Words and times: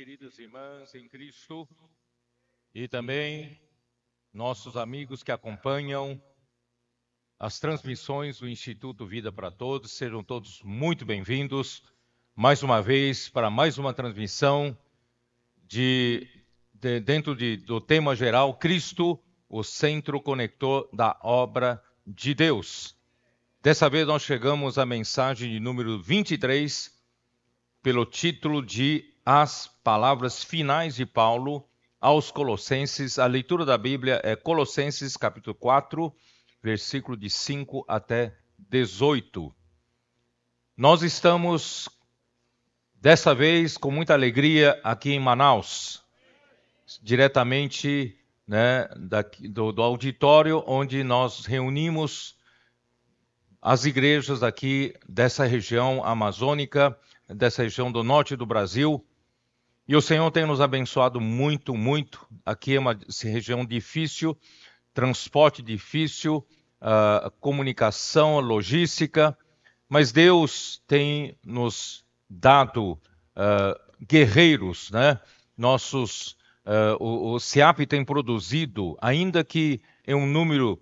queridas 0.00 0.38
irmãs 0.38 0.94
em 0.94 1.06
Cristo 1.06 1.68
e 2.74 2.88
também 2.88 3.60
nossos 4.32 4.74
amigos 4.74 5.22
que 5.22 5.30
acompanham 5.30 6.18
as 7.38 7.60
transmissões 7.60 8.38
do 8.38 8.48
Instituto 8.48 9.04
Vida 9.04 9.30
para 9.30 9.50
Todos, 9.50 9.92
sejam 9.92 10.24
todos 10.24 10.62
muito 10.62 11.04
bem-vindos 11.04 11.82
mais 12.34 12.62
uma 12.62 12.80
vez 12.80 13.28
para 13.28 13.50
mais 13.50 13.76
uma 13.76 13.92
transmissão 13.92 14.74
de, 15.68 16.26
de 16.72 16.98
dentro 17.00 17.36
de, 17.36 17.58
do 17.58 17.78
tema 17.78 18.16
geral 18.16 18.54
Cristo, 18.54 19.22
o 19.50 19.62
centro 19.62 20.18
conector 20.18 20.88
da 20.94 21.20
obra 21.22 21.78
de 22.06 22.32
Deus. 22.32 22.96
Dessa 23.62 23.90
vez 23.90 24.06
nós 24.06 24.22
chegamos 24.22 24.78
à 24.78 24.86
mensagem 24.86 25.50
de 25.52 25.60
número 25.60 26.02
23 26.02 26.90
pelo 27.82 28.06
título 28.06 28.64
de 28.64 29.09
As 29.24 29.68
Palavras 29.84 30.42
Finais 30.42 30.94
de 30.96 31.04
Paulo 31.04 31.68
aos 32.00 32.30
Colossenses. 32.30 33.18
A 33.18 33.26
leitura 33.26 33.66
da 33.66 33.76
Bíblia 33.76 34.20
é 34.24 34.34
Colossenses 34.34 35.16
capítulo 35.16 35.54
4, 35.54 36.12
versículo 36.62 37.16
de 37.16 37.28
5 37.28 37.84
até 37.86 38.34
18. 38.58 39.54
Nós 40.74 41.02
estamos, 41.02 41.88
dessa 42.94 43.34
vez, 43.34 43.76
com 43.76 43.90
muita 43.90 44.14
alegria, 44.14 44.80
aqui 44.82 45.10
em 45.10 45.20
Manaus, 45.20 46.02
diretamente 47.02 48.18
né, 48.48 48.88
daqui, 48.96 49.46
do, 49.48 49.70
do 49.70 49.82
auditório 49.82 50.64
onde 50.66 51.04
nós 51.04 51.44
reunimos 51.44 52.36
as 53.60 53.84
igrejas 53.84 54.42
aqui 54.42 54.94
dessa 55.06 55.44
região 55.44 56.02
amazônica 56.02 56.98
dessa 57.34 57.62
região 57.62 57.90
do 57.90 58.02
norte 58.02 58.36
do 58.36 58.44
Brasil. 58.44 59.04
E 59.90 59.96
o 59.96 60.00
Senhor 60.00 60.30
tem 60.30 60.46
nos 60.46 60.60
abençoado 60.60 61.20
muito, 61.20 61.74
muito. 61.74 62.24
Aqui 62.46 62.76
é 62.76 62.78
uma 62.78 62.96
região 63.24 63.66
difícil, 63.66 64.38
transporte 64.94 65.60
difícil, 65.62 66.46
uh, 66.80 67.28
comunicação, 67.40 68.38
logística, 68.38 69.36
mas 69.88 70.12
Deus 70.12 70.80
tem 70.86 71.36
nos 71.44 72.04
dado 72.28 72.92
uh, 72.92 73.80
guerreiros, 74.00 74.92
né? 74.92 75.18
Nossos, 75.58 76.36
uh, 76.64 76.94
o, 77.00 77.32
o 77.32 77.40
SEAP 77.40 77.80
tem 77.80 78.04
produzido, 78.04 78.96
ainda 79.02 79.42
que 79.42 79.80
em 80.06 80.14
um 80.14 80.24
número 80.24 80.80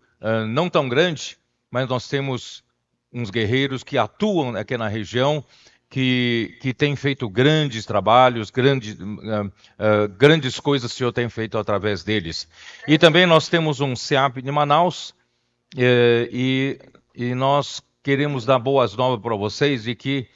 não 0.51 0.69
tão 0.69 0.87
grande, 0.87 1.39
mas 1.71 1.89
nós 1.89 2.09
temos 2.09 2.63
uns 3.11 3.31
guerreiros 3.31 3.83
que 3.83 3.97
atuam 3.97 4.55
aqui 4.55 4.77
na 4.77 4.89
região 4.89 5.43
que, 5.91 6.59
que 6.61 6.75
tem 6.75 6.95
feito 6.95 7.29
grandes 7.29 7.87
trabalhos, 7.87 8.51
grandes, 8.51 8.95
uh, 8.95 9.47
uh, 9.47 10.09
grandes 10.17 10.61
coisas 10.61 10.93
o 10.93 10.95
Senhor 10.95 11.13
tem 11.13 11.29
feito 11.29 11.57
através 11.57 12.03
deles. 12.03 12.49
E 12.87 12.99
também 12.99 13.27
nós 13.27 13.49
temos 13.49 13.81
um 13.81 13.97
SEAP 13.97 14.43
de 14.43 14.51
Manaus 14.51 15.11
uh, 15.11 16.29
e, 16.31 16.79
e 17.15 17.35
nós 17.35 17.83
queremos 18.03 18.45
dar 18.45 18.59
boas 18.59 18.95
novas 18.97 19.21
para 19.21 19.37
vocês 19.37 19.85
de 19.85 19.95
que 19.95 20.29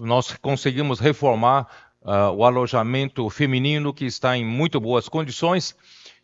nós 0.00 0.36
conseguimos 0.42 0.98
reformar 0.98 1.68
o 2.34 2.44
alojamento 2.44 3.30
feminino 3.30 3.94
que 3.94 4.04
está 4.04 4.36
em 4.36 4.44
muito 4.44 4.80
boas 4.80 5.08
condições 5.08 5.76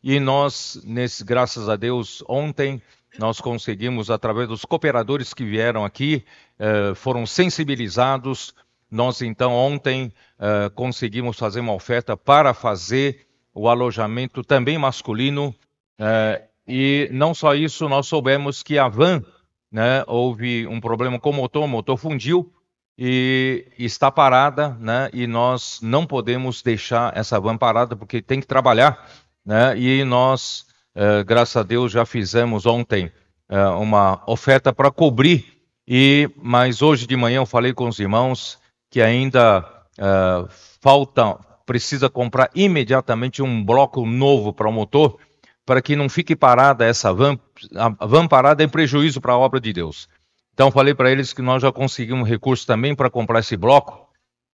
e 0.02 0.18
nós, 0.18 0.82
nesse, 0.84 1.24
graças 1.24 1.68
a 1.68 1.76
Deus, 1.76 2.24
ontem 2.28 2.82
nós 3.18 3.40
conseguimos, 3.40 4.10
através 4.10 4.48
dos 4.48 4.64
cooperadores 4.64 5.34
que 5.34 5.44
vieram 5.44 5.84
aqui, 5.84 6.24
eh, 6.58 6.94
foram 6.94 7.26
sensibilizados. 7.26 8.54
Nós, 8.90 9.20
então, 9.22 9.52
ontem 9.52 10.12
eh, 10.38 10.70
conseguimos 10.74 11.38
fazer 11.38 11.60
uma 11.60 11.74
oferta 11.74 12.16
para 12.16 12.54
fazer 12.54 13.26
o 13.54 13.68
alojamento 13.68 14.42
também 14.42 14.78
masculino. 14.78 15.54
Eh, 15.98 16.42
e 16.66 17.08
não 17.12 17.34
só 17.34 17.54
isso, 17.54 17.88
nós 17.88 18.06
soubemos 18.06 18.62
que 18.62 18.78
a 18.78 18.88
van, 18.88 19.22
né, 19.70 20.04
houve 20.06 20.66
um 20.66 20.80
problema 20.80 21.18
com 21.18 21.30
o 21.30 21.34
motor, 21.34 21.64
o 21.64 21.68
motor 21.68 21.96
fundiu 21.96 22.52
e 22.96 23.66
está 23.78 24.10
parada, 24.10 24.70
né, 24.80 25.10
e 25.12 25.26
nós 25.26 25.80
não 25.82 26.06
podemos 26.06 26.62
deixar 26.62 27.16
essa 27.16 27.40
van 27.40 27.58
parada 27.58 27.96
porque 27.96 28.22
tem 28.22 28.40
que 28.40 28.46
trabalhar, 28.46 29.08
né, 29.44 29.76
e 29.76 30.04
nós 30.04 30.66
é, 30.94 31.24
graças 31.24 31.56
a 31.56 31.62
Deus 31.62 31.90
já 31.90 32.04
fizemos 32.04 32.66
ontem 32.66 33.10
é, 33.48 33.66
uma 33.68 34.22
oferta 34.26 34.72
para 34.72 34.90
cobrir, 34.90 35.44
e 35.86 36.30
mas 36.36 36.82
hoje 36.82 37.06
de 37.06 37.16
manhã 37.16 37.36
eu 37.36 37.46
falei 37.46 37.72
com 37.72 37.88
os 37.88 37.98
irmãos 37.98 38.58
que 38.90 39.00
ainda 39.00 39.64
é, 39.98 40.48
falta, 40.80 41.38
precisa 41.64 42.10
comprar 42.10 42.50
imediatamente 42.54 43.42
um 43.42 43.64
bloco 43.64 44.04
novo 44.04 44.52
para 44.52 44.68
o 44.68 44.72
motor, 44.72 45.18
para 45.64 45.80
que 45.80 45.96
não 45.96 46.08
fique 46.08 46.36
parada 46.36 46.84
essa 46.84 47.12
van, 47.12 47.38
a 47.76 48.06
van 48.06 48.26
parada 48.26 48.62
é 48.62 48.66
prejuízo 48.66 49.20
para 49.20 49.32
a 49.32 49.38
obra 49.38 49.60
de 49.60 49.72
Deus. 49.72 50.08
Então 50.52 50.70
falei 50.70 50.94
para 50.94 51.10
eles 51.10 51.32
que 51.32 51.40
nós 51.40 51.62
já 51.62 51.72
conseguimos 51.72 52.28
recursos 52.28 52.66
também 52.66 52.94
para 52.94 53.08
comprar 53.08 53.40
esse 53.40 53.56
bloco 53.56 54.08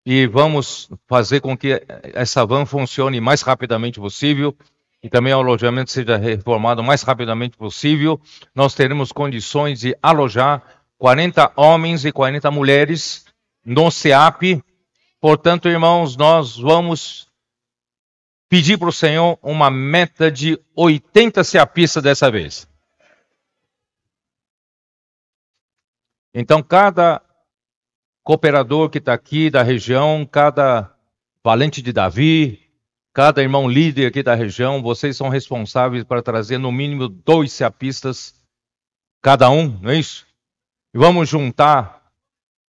e 0.06 0.26
vamos 0.26 0.88
fazer 1.08 1.40
com 1.40 1.56
que 1.56 1.82
essa 2.14 2.46
van 2.46 2.64
funcione 2.64 3.20
mais 3.20 3.42
rapidamente 3.42 3.98
possível 3.98 4.56
e 5.02 5.08
também 5.08 5.32
o 5.32 5.38
alojamento 5.38 5.90
seja 5.90 6.16
reformado 6.16 6.80
o 6.80 6.84
mais 6.84 7.02
rapidamente 7.02 7.56
possível. 7.56 8.20
Nós 8.54 8.74
teremos 8.74 9.12
condições 9.12 9.80
de 9.80 9.96
alojar 10.02 10.62
40 10.98 11.52
homens 11.56 12.04
e 12.04 12.12
40 12.12 12.50
mulheres 12.50 13.24
no 13.64 13.90
CEAP. 13.90 14.62
Portanto, 15.20 15.68
irmãos, 15.68 16.16
nós 16.16 16.56
vamos 16.56 17.28
pedir 18.48 18.78
para 18.78 18.88
o 18.88 18.92
Senhor 18.92 19.38
uma 19.42 19.70
meta 19.70 20.30
de 20.30 20.58
80 20.74 21.44
CEAPistas 21.44 22.02
dessa 22.02 22.30
vez. 22.30 22.66
Então, 26.34 26.62
cada 26.62 27.22
cooperador 28.22 28.90
que 28.90 28.98
está 28.98 29.14
aqui 29.14 29.50
da 29.50 29.62
região, 29.62 30.26
cada 30.26 30.94
valente 31.42 31.80
de 31.80 31.92
Davi, 31.92 32.67
Cada 33.18 33.42
irmão 33.42 33.68
líder 33.68 34.06
aqui 34.06 34.22
da 34.22 34.36
região, 34.36 34.80
vocês 34.80 35.16
são 35.16 35.28
responsáveis 35.28 36.04
para 36.04 36.22
trazer 36.22 36.56
no 36.56 36.70
mínimo 36.70 37.08
dois 37.08 37.50
ceapistas 37.50 38.32
cada 39.20 39.50
um, 39.50 39.76
não 39.80 39.90
é 39.90 39.98
isso? 39.98 40.24
E 40.94 40.98
vamos 40.98 41.28
juntar 41.28 42.12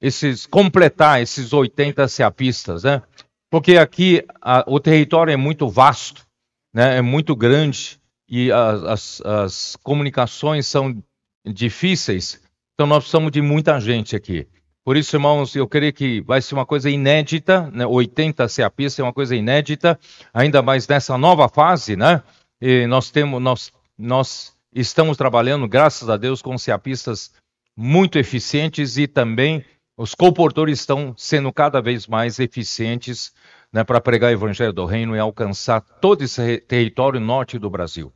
esses, 0.02 0.47
completar 0.47 1.22
esses 1.22 1.53
80 1.53 2.07
ceapistas, 2.07 2.84
né? 2.85 3.03
Porque 3.52 3.78
aqui 3.78 4.25
a, 4.41 4.63
o 4.66 4.79
território 4.79 5.31
é 5.31 5.38
muito 5.38 5.69
vasto, 5.69 6.25
né? 6.73 6.97
É 6.97 7.02
muito 7.03 7.35
grande 7.35 8.02
e 8.28 8.52
as, 8.52 9.22
as 9.22 9.75
comunicações 9.84 10.66
são 10.66 11.03
difíceis, 11.46 12.41
então 12.73 12.88
nós 12.88 13.03
precisamos 13.03 13.31
de 13.31 13.44
muita 13.44 13.79
gente 13.79 14.16
aqui. 14.16 14.47
Por 14.84 14.97
isso, 14.97 15.16
irmãos, 15.16 15.56
eu 15.56 15.68
creio 15.68 15.94
que 15.94 16.22
vai 16.22 16.42
ser 16.42 16.56
uma 16.56 16.66
coisa 16.66 16.90
inédita, 16.90 17.69
né? 17.72 17.86
80 17.86 18.47
CAPs 18.47 18.97
é 18.97 19.03
uma 19.03 19.14
coisa 19.14 19.36
inédita, 19.36 20.00
ainda 20.34 20.62
mais 20.62 20.88
nessa 20.88 21.18
nova 21.18 21.47
fase, 21.47 21.96
né? 21.96 22.24
E 22.59 22.88
nós 22.88 23.12
temos, 23.12 23.41
nós, 23.41 23.72
nós 23.97 24.58
estamos 24.74 25.17
trabalhando, 25.17 25.67
graças 25.67 26.09
a 26.09 26.17
Deus, 26.17 26.41
com 26.41 26.55
CAPistas 26.58 27.32
muito 27.78 28.17
eficientes 28.17 28.97
e 28.97 29.08
também 29.08 29.64
os 29.97 30.16
comportores 30.16 30.79
estão 30.79 31.14
sendo 31.16 31.53
cada 31.53 31.79
vez 31.79 32.08
mais 32.08 32.40
eficientes 32.40 33.34
né, 33.72 33.84
para 33.84 34.02
pregar 34.02 34.32
o 34.32 34.34
evangelho 34.34 34.73
do 34.73 34.85
reino 34.85 35.16
e 35.16 35.20
alcançar 35.20 35.79
todo 35.79 36.23
esse 36.23 36.58
território 36.59 37.20
norte 37.20 37.59
do 37.59 37.70
Brasil. 37.70 38.11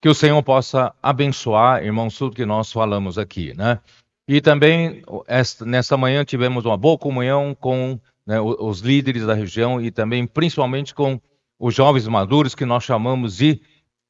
Que 0.00 0.08
o 0.08 0.14
Senhor 0.14 0.40
possa 0.42 0.94
abençoar, 1.02 1.82
irmãos, 1.84 2.16
tudo 2.16 2.36
que 2.36 2.46
nós 2.46 2.70
falamos 2.70 3.18
aqui, 3.18 3.54
né? 3.56 3.80
E 4.28 4.40
também, 4.40 5.02
esta, 5.26 5.64
nessa 5.64 5.96
manhã, 5.96 6.24
tivemos 6.24 6.64
uma 6.64 6.76
boa 6.76 6.98
comunhão 6.98 7.54
com 7.54 7.98
né, 8.26 8.40
os 8.40 8.80
líderes 8.80 9.24
da 9.24 9.34
região 9.34 9.80
e 9.80 9.90
também, 9.90 10.26
principalmente, 10.26 10.92
com 10.94 11.20
os 11.58 11.74
jovens 11.74 12.08
maduros 12.08 12.54
que 12.54 12.64
nós 12.64 12.82
chamamos 12.82 13.36
de 13.36 13.60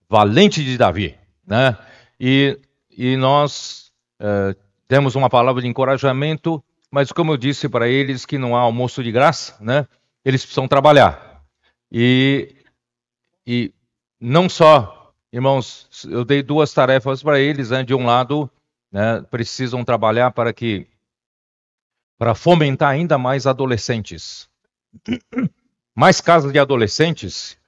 valente 0.08 0.64
de 0.64 0.78
Davi. 0.78 1.14
Né? 1.46 1.76
E, 2.18 2.58
e 2.90 3.16
nós 3.16 3.92
uh, 4.20 4.56
temos 4.88 5.14
uma 5.14 5.28
palavra 5.28 5.60
de 5.60 5.68
encorajamento, 5.68 6.64
mas 6.90 7.12
como 7.12 7.32
eu 7.32 7.36
disse 7.36 7.68
para 7.68 7.86
eles 7.86 8.24
que 8.24 8.38
não 8.38 8.56
há 8.56 8.60
almoço 8.60 9.04
de 9.04 9.12
graça, 9.12 9.56
né? 9.60 9.86
eles 10.24 10.42
precisam 10.42 10.66
trabalhar. 10.66 11.42
E, 11.92 12.54
e 13.46 13.72
não 14.18 14.48
só, 14.48 15.12
irmãos, 15.30 16.06
eu 16.10 16.24
dei 16.24 16.42
duas 16.42 16.72
tarefas 16.72 17.22
para 17.22 17.38
eles, 17.38 17.68
né? 17.68 17.82
de 17.82 17.94
um 17.94 18.06
lado, 18.06 18.50
né, 18.96 19.20
precisam 19.30 19.84
trabalhar 19.84 20.30
para 20.30 20.54
que 20.54 20.86
para 22.18 22.34
fomentar 22.34 22.88
ainda 22.88 23.18
mais 23.18 23.46
adolescentes. 23.46 24.48
Mais 25.94 26.18
casos 26.18 26.50
de 26.50 26.58
adolescentes, 26.58 27.58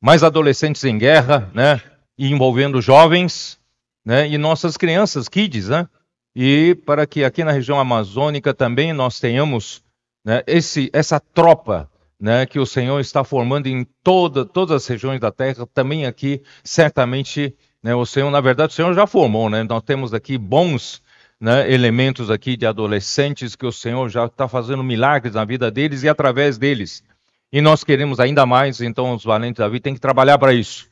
mais 0.00 0.22
adolescentes 0.22 0.84
em 0.84 0.96
guerra, 0.96 1.50
né, 1.52 1.82
envolvendo 2.16 2.80
jovens, 2.80 3.58
né, 4.04 4.28
e 4.28 4.38
nossas 4.38 4.76
crianças, 4.76 5.28
kids, 5.28 5.68
né, 5.68 5.88
e 6.36 6.76
para 6.86 7.04
que 7.04 7.24
aqui 7.24 7.42
na 7.42 7.50
região 7.50 7.80
amazônica 7.80 8.54
também 8.54 8.92
nós 8.92 9.18
tenhamos 9.18 9.82
né, 10.24 10.44
esse, 10.46 10.88
essa 10.92 11.18
tropa 11.18 11.90
né, 12.20 12.46
que 12.46 12.60
o 12.60 12.66
Senhor 12.66 13.00
está 13.00 13.24
formando 13.24 13.66
em 13.66 13.84
toda, 14.04 14.44
todas 14.44 14.82
as 14.82 14.86
regiões 14.86 15.18
da 15.18 15.32
terra, 15.32 15.66
também 15.66 16.06
aqui, 16.06 16.42
certamente, 16.62 17.56
né, 17.86 17.94
o 17.94 18.04
Senhor, 18.04 18.32
na 18.32 18.40
verdade, 18.40 18.72
o 18.72 18.74
Senhor 18.74 18.92
já 18.94 19.06
formou, 19.06 19.48
né? 19.48 19.62
Nós 19.62 19.80
temos 19.80 20.12
aqui 20.12 20.36
bons 20.36 21.00
né, 21.40 21.72
elementos 21.72 22.32
aqui 22.32 22.56
de 22.56 22.66
adolescentes 22.66 23.54
que 23.54 23.64
o 23.64 23.70
Senhor 23.70 24.08
já 24.08 24.26
está 24.26 24.48
fazendo 24.48 24.82
milagres 24.82 25.34
na 25.34 25.44
vida 25.44 25.70
deles 25.70 26.02
e 26.02 26.08
através 26.08 26.58
deles. 26.58 27.04
E 27.52 27.60
nós 27.60 27.84
queremos 27.84 28.18
ainda 28.18 28.44
mais, 28.44 28.80
então 28.80 29.14
os 29.14 29.22
valentes 29.22 29.58
da 29.60 29.68
vida 29.68 29.84
têm 29.84 29.94
que 29.94 30.00
trabalhar 30.00 30.36
para 30.36 30.52
isso. 30.52 30.90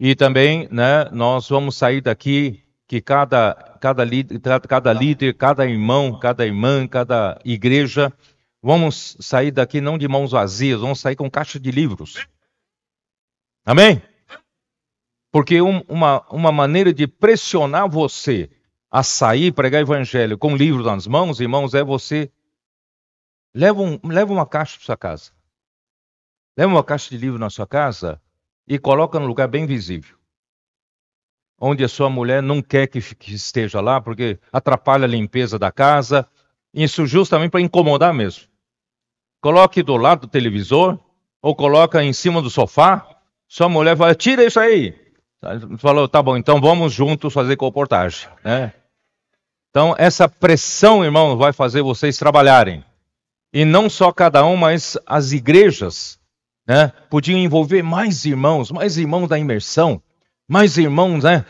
E 0.00 0.16
também, 0.16 0.66
né, 0.68 1.08
nós 1.12 1.48
vamos 1.48 1.76
sair 1.76 2.00
daqui 2.00 2.60
que 2.88 3.00
cada, 3.00 3.78
cada, 3.80 4.04
cada 4.66 4.92
líder, 4.92 5.34
cada 5.34 5.64
irmão, 5.64 6.18
cada 6.18 6.44
irmã, 6.44 6.88
cada 6.88 7.38
igreja, 7.44 8.12
vamos 8.60 9.16
sair 9.20 9.52
daqui 9.52 9.80
não 9.80 9.96
de 9.96 10.08
mãos 10.08 10.32
vazias, 10.32 10.80
vamos 10.80 10.98
sair 10.98 11.14
com 11.14 11.30
caixa 11.30 11.60
de 11.60 11.70
livros. 11.70 12.26
Amém? 13.64 14.02
Porque 15.32 15.60
um, 15.60 15.80
uma, 15.88 16.20
uma 16.30 16.52
maneira 16.52 16.92
de 16.92 17.08
pressionar 17.08 17.88
você 17.88 18.48
a 18.90 19.02
sair, 19.02 19.50
pregar 19.50 19.80
evangelho 19.80 20.38
com 20.38 20.54
livro 20.54 20.84
nas 20.84 21.06
mãos, 21.06 21.40
irmãos, 21.40 21.74
é 21.74 21.82
você 21.82 22.30
leva, 23.52 23.80
um, 23.80 23.98
leva 24.04 24.32
uma 24.32 24.46
caixa 24.46 24.76
para 24.76 24.84
sua 24.86 24.96
casa. 24.96 25.32
Leva 26.56 26.70
uma 26.70 26.84
caixa 26.84 27.10
de 27.10 27.16
livro 27.16 27.38
na 27.38 27.50
sua 27.50 27.66
casa 27.66 28.20
e 28.68 28.78
coloca 28.78 29.18
num 29.18 29.26
lugar 29.26 29.48
bem 29.48 29.66
visível 29.66 30.22
onde 31.64 31.84
a 31.84 31.88
sua 31.88 32.10
mulher 32.10 32.42
não 32.42 32.60
quer 32.60 32.88
que, 32.88 33.00
que 33.14 33.32
esteja 33.32 33.80
lá, 33.80 34.00
porque 34.00 34.36
atrapalha 34.52 35.04
a 35.04 35.08
limpeza 35.08 35.60
da 35.60 35.70
casa. 35.70 36.28
Isso 36.74 37.06
justamente 37.06 37.52
para 37.52 37.60
incomodar 37.60 38.12
mesmo. 38.12 38.48
Coloque 39.40 39.80
do 39.80 39.96
lado 39.96 40.22
do 40.22 40.26
televisor, 40.26 40.98
ou 41.40 41.54
coloca 41.54 42.02
em 42.02 42.12
cima 42.12 42.42
do 42.42 42.50
sofá. 42.50 43.16
Sua 43.46 43.68
mulher 43.68 43.96
fala, 43.96 44.12
tira 44.12 44.44
isso 44.44 44.58
aí. 44.58 44.92
Falou, 45.78 46.08
tá 46.08 46.22
bom, 46.22 46.36
então 46.36 46.60
vamos 46.60 46.92
juntos 46.92 47.32
fazer 47.32 47.56
comportagem. 47.56 48.28
Né? 48.44 48.72
Então, 49.70 49.94
essa 49.98 50.28
pressão, 50.28 51.04
irmão, 51.04 51.36
vai 51.36 51.52
fazer 51.52 51.82
vocês 51.82 52.16
trabalharem. 52.16 52.84
E 53.52 53.64
não 53.64 53.90
só 53.90 54.12
cada 54.12 54.44
um, 54.44 54.56
mas 54.56 54.96
as 55.06 55.32
igrejas 55.32 56.18
né, 56.66 56.92
podiam 57.10 57.38
envolver 57.38 57.82
mais 57.82 58.24
irmãos, 58.24 58.70
mais 58.70 58.96
irmãos 58.96 59.28
da 59.28 59.38
imersão 59.38 60.02
mais 60.52 60.76
irmãos, 60.76 61.24
né? 61.24 61.46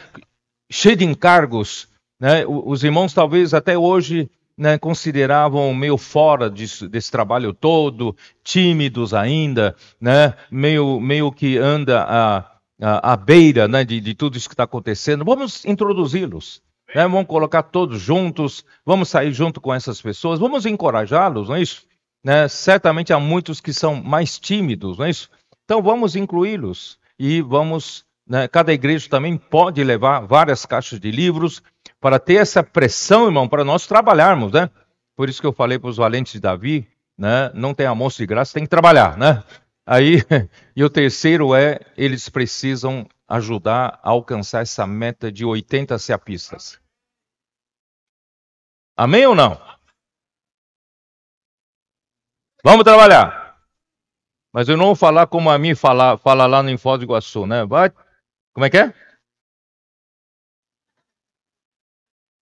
Cheio 0.70 0.96
de 0.96 1.04
encargos. 1.04 1.88
Né? 2.20 2.44
Os 2.46 2.84
irmãos 2.84 3.12
talvez 3.12 3.52
até 3.52 3.76
hoje 3.76 4.30
né, 4.56 4.78
consideravam 4.78 5.74
meio 5.74 5.98
fora 5.98 6.48
disso, 6.48 6.88
desse 6.88 7.10
trabalho 7.10 7.52
todo, 7.52 8.16
tímidos 8.44 9.12
ainda, 9.12 9.74
né? 10.00 10.34
meio, 10.50 11.00
meio 11.00 11.32
que 11.32 11.58
anda 11.58 12.04
à, 12.04 12.51
à, 12.82 13.16
beira 13.16 13.68
né, 13.68 13.84
de, 13.84 14.00
de 14.00 14.14
tudo 14.14 14.36
isso 14.36 14.48
que 14.48 14.54
está 14.54 14.64
acontecendo. 14.64 15.24
Vamos 15.24 15.64
introduzi-los. 15.64 16.60
Né? 16.94 17.02
Vamos 17.02 17.26
colocar 17.26 17.62
todos 17.62 18.00
juntos, 18.00 18.64
vamos 18.84 19.08
sair 19.08 19.32
junto 19.32 19.60
com 19.60 19.72
essas 19.72 20.00
pessoas, 20.00 20.38
vamos 20.38 20.66
encorajá-los, 20.66 21.48
não 21.48 21.56
é 21.56 21.62
isso? 21.62 21.86
Né? 22.24 22.48
Certamente 22.48 23.12
há 23.12 23.18
muitos 23.18 23.60
que 23.60 23.72
são 23.72 23.94
mais 23.94 24.38
tímidos, 24.38 24.98
não 24.98 25.06
é 25.06 25.10
isso? 25.10 25.30
Então 25.64 25.82
vamos 25.82 26.16
incluí-los 26.16 26.98
e 27.18 27.40
vamos 27.40 28.04
né? 28.26 28.48
Cada 28.48 28.72
igreja 28.72 29.08
também 29.08 29.36
pode 29.36 29.82
levar 29.82 30.20
várias 30.20 30.64
caixas 30.64 31.00
de 31.00 31.10
livros 31.10 31.62
para 32.00 32.18
ter 32.18 32.36
essa 32.36 32.62
pressão, 32.62 33.26
irmão, 33.26 33.48
para 33.48 33.64
nós 33.64 33.86
trabalharmos, 33.86 34.52
né? 34.52 34.70
Por 35.16 35.28
isso 35.28 35.40
que 35.40 35.46
eu 35.46 35.52
falei 35.52 35.78
para 35.78 35.90
os 35.90 35.96
valentes 35.96 36.32
de 36.32 36.40
Davi, 36.40 36.88
né? 37.18 37.50
Não 37.54 37.74
tem 37.74 37.86
almoço 37.86 38.18
de 38.18 38.26
graça, 38.26 38.54
tem 38.54 38.64
que 38.64 38.70
trabalhar, 38.70 39.16
né? 39.16 39.42
Aí, 39.86 40.16
e 40.76 40.84
o 40.84 40.90
terceiro 40.90 41.54
é, 41.54 41.80
eles 41.96 42.28
precisam 42.28 43.08
ajudar 43.28 44.00
a 44.02 44.10
alcançar 44.10 44.62
essa 44.62 44.86
meta 44.86 45.30
de 45.32 45.44
80 45.44 45.98
seapistas. 45.98 46.80
Amém 48.96 49.26
ou 49.26 49.34
não? 49.34 49.60
Vamos 52.64 52.84
trabalhar. 52.84 53.58
Mas 54.52 54.68
eu 54.68 54.76
não 54.76 54.86
vou 54.86 54.94
falar 54.94 55.26
como 55.26 55.50
a 55.50 55.58
mim 55.58 55.74
fala, 55.74 56.16
fala 56.18 56.46
lá 56.46 56.62
no 56.62 56.78
Foz 56.78 56.98
do 56.98 57.04
Iguaçu, 57.04 57.46
né? 57.46 57.64
Vai 57.64 57.90
como 58.52 58.66
é 58.66 58.70
que 58.70 58.76
é? 58.76 58.94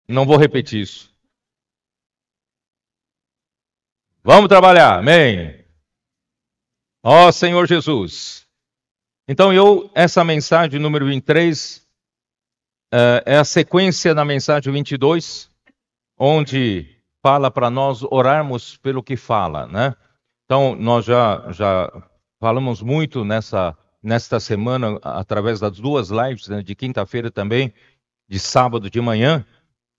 Não 0.09 0.25
vou 0.25 0.37
repetir 0.37 0.81
isso. 0.83 1.13
Vamos 4.23 4.49
trabalhar, 4.49 4.99
amém. 4.99 5.58
Ó 7.11 7.33
Senhor 7.33 7.67
Jesus. 7.67 8.47
Então, 9.27 9.51
eu, 9.51 9.91
essa 9.95 10.23
mensagem 10.23 10.79
número 10.79 11.07
23 11.07 11.83
é, 12.93 13.23
é 13.25 13.39
a 13.39 13.45
sequência 13.47 14.15
da 14.15 14.27
mensagem 14.27 14.71
22, 14.71 15.49
onde 16.19 17.01
fala 17.23 17.51
para 17.51 17.71
nós 17.71 18.03
orarmos 18.03 18.77
pelo 18.77 19.03
que 19.03 19.17
fala, 19.17 19.67
né? 19.67 19.97
Então, 20.45 20.77
nós 20.77 21.07
já, 21.07 21.51
já 21.51 21.91
falamos 22.39 22.83
muito 22.83 23.25
nessa 23.25 23.75
nesta 24.03 24.39
semana, 24.39 24.99
através 25.03 25.61
das 25.61 25.79
duas 25.79 26.11
lives, 26.11 26.47
né, 26.49 26.63
de 26.63 26.75
quinta-feira 26.75 27.31
também, 27.31 27.73
de 28.29 28.39
sábado 28.39 28.91
de 28.91 29.01
manhã. 29.01 29.47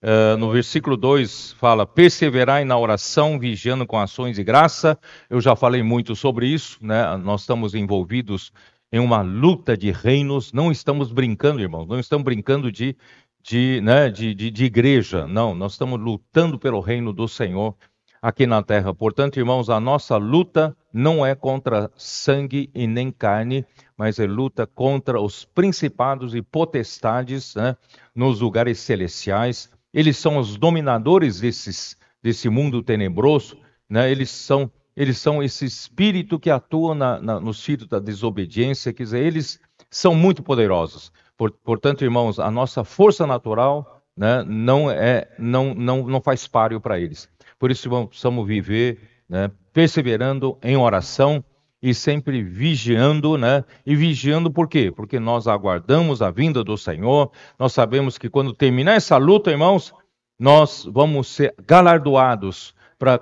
Uh, 0.01 0.37
no 0.37 0.51
versículo 0.51 0.95
2 0.95 1.53
fala: 1.53 1.85
perseverai 1.85 2.63
na 2.63 2.77
oração, 2.77 3.37
vigiando 3.37 3.85
com 3.85 3.99
ações 3.99 4.37
de 4.37 4.43
graça. 4.43 4.97
Eu 5.29 5.41
já 5.41 5.55
falei 5.55 5.83
muito 5.83 6.15
sobre 6.15 6.47
isso, 6.47 6.77
né? 6.81 7.17
Nós 7.17 7.41
estamos 7.41 7.73
envolvidos 7.73 8.51
em 8.91 8.99
uma 8.99 9.21
luta 9.21 9.77
de 9.77 9.91
reinos, 9.91 10.51
não 10.51 10.71
estamos 10.71 11.11
brincando, 11.11 11.61
irmãos, 11.61 11.87
não 11.87 11.99
estamos 11.99 12.23
brincando 12.23 12.71
de, 12.71 12.95
de, 13.41 13.81
né, 13.81 14.09
de, 14.09 14.33
de, 14.33 14.49
de 14.49 14.65
igreja, 14.65 15.27
não, 15.27 15.53
nós 15.53 15.73
estamos 15.73 15.99
lutando 15.99 16.57
pelo 16.57 16.79
reino 16.79 17.13
do 17.13 17.27
Senhor 17.27 17.75
aqui 18.21 18.45
na 18.47 18.61
terra. 18.63 18.93
Portanto, 18.93 19.37
irmãos, 19.37 19.69
a 19.69 19.79
nossa 19.79 20.17
luta 20.17 20.75
não 20.91 21.25
é 21.25 21.35
contra 21.35 21.91
sangue 21.95 22.69
e 22.73 22.87
nem 22.87 23.11
carne, 23.11 23.65
mas 23.95 24.19
é 24.19 24.25
luta 24.25 24.65
contra 24.65 25.21
os 25.21 25.45
principados 25.45 26.33
e 26.33 26.41
potestades 26.41 27.55
né, 27.55 27.77
nos 28.15 28.41
lugares 28.41 28.79
celestiais. 28.79 29.69
Eles 29.93 30.17
são 30.17 30.37
os 30.37 30.57
dominadores 30.57 31.39
desses, 31.39 31.97
desse 32.21 32.49
mundo 32.49 32.83
tenebroso, 32.83 33.57
né? 33.89 34.11
eles, 34.11 34.29
são, 34.29 34.71
eles 34.95 35.17
são 35.17 35.41
esse 35.41 35.65
espírito 35.65 36.39
que 36.39 36.49
atua 36.49 36.93
na, 36.93 37.19
na, 37.19 37.39
nos 37.39 37.63
filhos 37.63 37.87
da 37.87 37.99
desobediência, 37.99 38.93
quer 38.93 39.03
dizer, 39.03 39.25
eles 39.25 39.59
são 39.89 40.13
muito 40.13 40.43
poderosos. 40.43 41.11
Por, 41.37 41.51
portanto, 41.51 42.03
irmãos, 42.03 42.39
a 42.39 42.51
nossa 42.51 42.83
força 42.83 43.25
natural 43.25 44.03
né, 44.15 44.43
não, 44.45 44.91
é, 44.91 45.33
não, 45.39 45.73
não, 45.73 46.05
não 46.05 46.21
faz 46.21 46.45
páreo 46.45 46.81
para 46.81 46.99
eles. 46.99 47.29
Por 47.57 47.71
isso, 47.71 47.87
irmãos, 47.87 48.07
precisamos 48.07 48.45
viver 48.45 48.99
né, 49.27 49.49
perseverando 49.71 50.57
em 50.61 50.75
oração 50.75 51.43
e 51.81 51.93
sempre 51.93 52.43
vigiando, 52.43 53.37
né? 53.37 53.63
E 53.85 53.95
vigiando 53.95 54.51
por 54.51 54.67
quê? 54.67 54.91
Porque 54.91 55.19
nós 55.19 55.47
aguardamos 55.47 56.21
a 56.21 56.29
vinda 56.29 56.63
do 56.63 56.77
Senhor. 56.77 57.31
Nós 57.57 57.73
sabemos 57.73 58.17
que 58.17 58.29
quando 58.29 58.53
terminar 58.53 58.95
essa 58.95 59.17
luta, 59.17 59.49
irmãos, 59.49 59.93
nós 60.37 60.85
vamos 60.91 61.27
ser 61.27 61.55
galardoados 61.65 62.73
para 62.97 63.21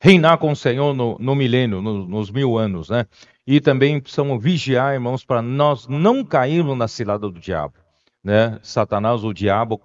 reinar 0.00 0.38
com 0.38 0.52
o 0.52 0.56
Senhor 0.56 0.94
no, 0.94 1.16
no 1.18 1.34
milênio, 1.34 1.82
no, 1.82 2.06
nos 2.06 2.30
mil 2.30 2.56
anos, 2.56 2.88
né? 2.88 3.06
E 3.46 3.60
também 3.60 4.00
precisamos 4.00 4.42
vigiar, 4.42 4.94
irmãos, 4.94 5.24
para 5.24 5.42
nós 5.42 5.86
não 5.88 6.24
cairmos 6.24 6.76
na 6.76 6.88
cilada 6.88 7.28
do 7.28 7.40
diabo, 7.40 7.74
né? 8.22 8.58
Satanás, 8.62 9.24
o 9.24 9.32
diabo, 9.32 9.80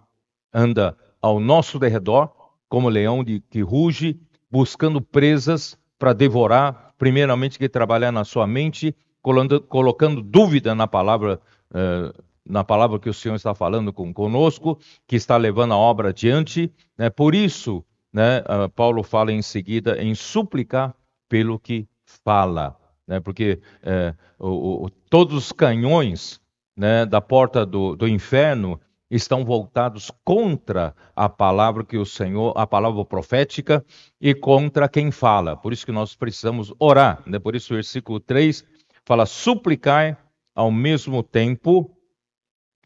anda 0.53 0.95
ao 1.21 1.39
nosso 1.39 1.79
derredor 1.79 2.29
como 2.69 2.89
leão 2.89 3.23
de, 3.23 3.41
que 3.49 3.61
ruge 3.61 4.19
buscando 4.49 5.01
presas 5.01 5.77
para 5.97 6.13
devorar, 6.13 6.84
primeiramente 6.97 7.59
que 7.59 7.69
trabalhar 7.69 8.11
na 8.11 8.23
sua 8.23 8.47
mente, 8.47 8.95
colocando, 9.21 9.61
colocando 9.61 10.21
dúvida 10.21 10.75
na 10.75 10.87
palavra, 10.87 11.39
eh, 11.73 12.13
na 12.45 12.63
palavra 12.63 12.99
que 12.99 13.09
o 13.09 13.13
Senhor 13.13 13.35
está 13.35 13.55
falando 13.55 13.91
com, 13.91 14.13
conosco, 14.13 14.79
que 15.07 15.15
está 15.15 15.37
levando 15.37 15.73
a 15.73 15.77
obra 15.77 16.09
adiante. 16.09 16.71
Né? 16.97 17.09
Por 17.09 17.33
isso, 17.33 17.83
né, 18.13 18.39
uh, 18.41 18.69
Paulo 18.69 19.03
fala 19.03 19.31
em 19.31 19.41
seguida 19.41 20.01
em 20.01 20.13
suplicar 20.15 20.95
pelo 21.27 21.59
que 21.59 21.87
fala, 22.23 22.77
né? 23.07 23.19
porque 23.19 23.59
eh, 23.81 24.13
o, 24.37 24.85
o, 24.85 24.89
todos 25.09 25.35
os 25.35 25.51
canhões 25.51 26.39
né, 26.77 27.05
da 27.05 27.19
porta 27.19 27.65
do, 27.65 27.95
do 27.95 28.07
inferno 28.07 28.79
estão 29.15 29.45
voltados 29.45 30.11
contra 30.23 30.95
a 31.15 31.29
palavra 31.29 31.83
que 31.83 31.97
o 31.97 32.05
Senhor, 32.05 32.53
a 32.55 32.67
palavra 32.67 33.03
profética 33.05 33.85
e 34.19 34.33
contra 34.33 34.89
quem 34.89 35.11
fala. 35.11 35.55
Por 35.55 35.73
isso 35.73 35.85
que 35.85 35.91
nós 35.91 36.15
precisamos 36.15 36.73
orar. 36.79 37.21
Né? 37.25 37.39
Por 37.39 37.55
isso 37.55 37.73
o 37.73 37.77
versículo 37.77 38.19
3 38.19 38.63
fala 39.05 39.25
suplicar 39.25 40.17
ao 40.53 40.71
mesmo 40.71 41.21
tempo 41.21 41.91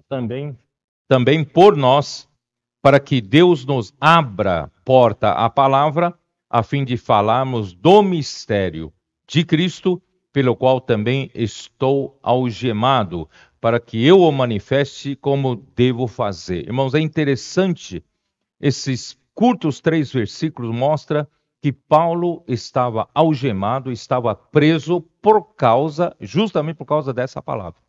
também 0.08 0.58
também 1.08 1.44
por 1.44 1.76
nós 1.76 2.30
para 2.82 3.00
que 3.00 3.20
Deus 3.20 3.66
nos 3.66 3.94
abra 4.00 4.72
porta 4.86 5.32
à 5.32 5.50
palavra 5.50 6.18
a 6.50 6.64
fim 6.64 6.84
de 6.84 6.98
falarmos 6.98 7.74
do 7.74 8.02
mistério 8.02 8.92
de 9.28 9.44
Cristo, 9.44 10.02
pelo 10.34 10.56
qual 10.56 10.82
também 10.82 11.30
estou 11.36 12.18
algemado, 12.24 13.30
para 13.60 13.80
que 13.80 14.06
eu 14.06 14.22
o 14.22 14.32
manifeste 14.32 15.16
como 15.16 15.56
devo 15.76 16.08
fazer. 16.08 16.66
Irmãos, 16.66 16.94
é 16.94 17.00
interessante, 17.00 18.04
esses 18.60 19.18
curtos 19.34 19.80
três 19.80 20.12
versículos 20.12 20.74
mostra 20.74 21.28
que 21.62 21.74
Paulo 21.74 22.44
estava 22.48 23.10
algemado, 23.14 23.92
estava 23.92 24.34
preso 24.34 25.02
por 25.22 25.56
causa, 25.56 26.16
justamente 26.20 26.78
por 26.78 26.86
causa 26.86 27.14
dessa 27.14 27.42
palavra. 27.42 27.80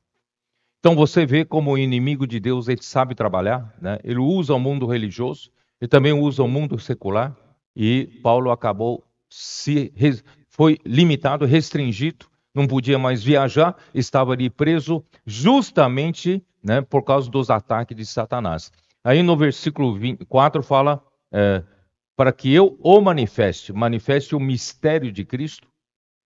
Então 0.81 0.97
você 0.97 1.25
vê 1.25 1.45
como 1.45 1.73
o 1.73 1.79
inimigo 1.79 2.27
de 2.27 2.41
Deus 2.41 2.67
ele 2.67 2.83
sabe 2.83 3.15
trabalhar, 3.15 3.75
né? 3.81 3.99
ele 4.03 4.19
usa 4.19 4.55
o 4.55 4.59
mundo 4.59 4.87
religioso, 4.87 5.51
ele 5.81 5.89
também 5.89 6.13
usa 6.13 6.43
o 6.43 6.49
mundo 6.49 6.79
secular, 6.79 7.37
e 7.77 8.07
Paulo 8.23 8.51
acabou 8.51 9.05
se 9.29 9.93
foi 10.49 10.79
limitado, 10.85 11.45
restringido, 11.45 12.27
não 12.55 12.67
podia 12.67 12.99
mais 12.99 13.23
viajar, 13.23 13.77
estava 13.95 14.33
ali 14.33 14.51
preso 14.51 15.05
justamente 15.25 16.45
né, 16.63 16.81
por 16.81 17.03
causa 17.03 17.31
dos 17.31 17.51
ataques 17.51 17.97
de 17.97 18.05
Satanás. 18.05 18.73
Aí 19.03 19.23
no 19.23 19.37
versículo 19.37 19.95
24 19.95 20.63
fala 20.63 21.03
é, 21.33 21.63
para 22.17 22.33
que 22.33 22.53
eu 22.53 22.79
o 22.83 23.01
manifeste, 23.01 23.73
manifeste 23.73 24.35
o 24.35 24.41
mistério 24.41 25.11
de 25.11 25.25
Cristo. 25.25 25.69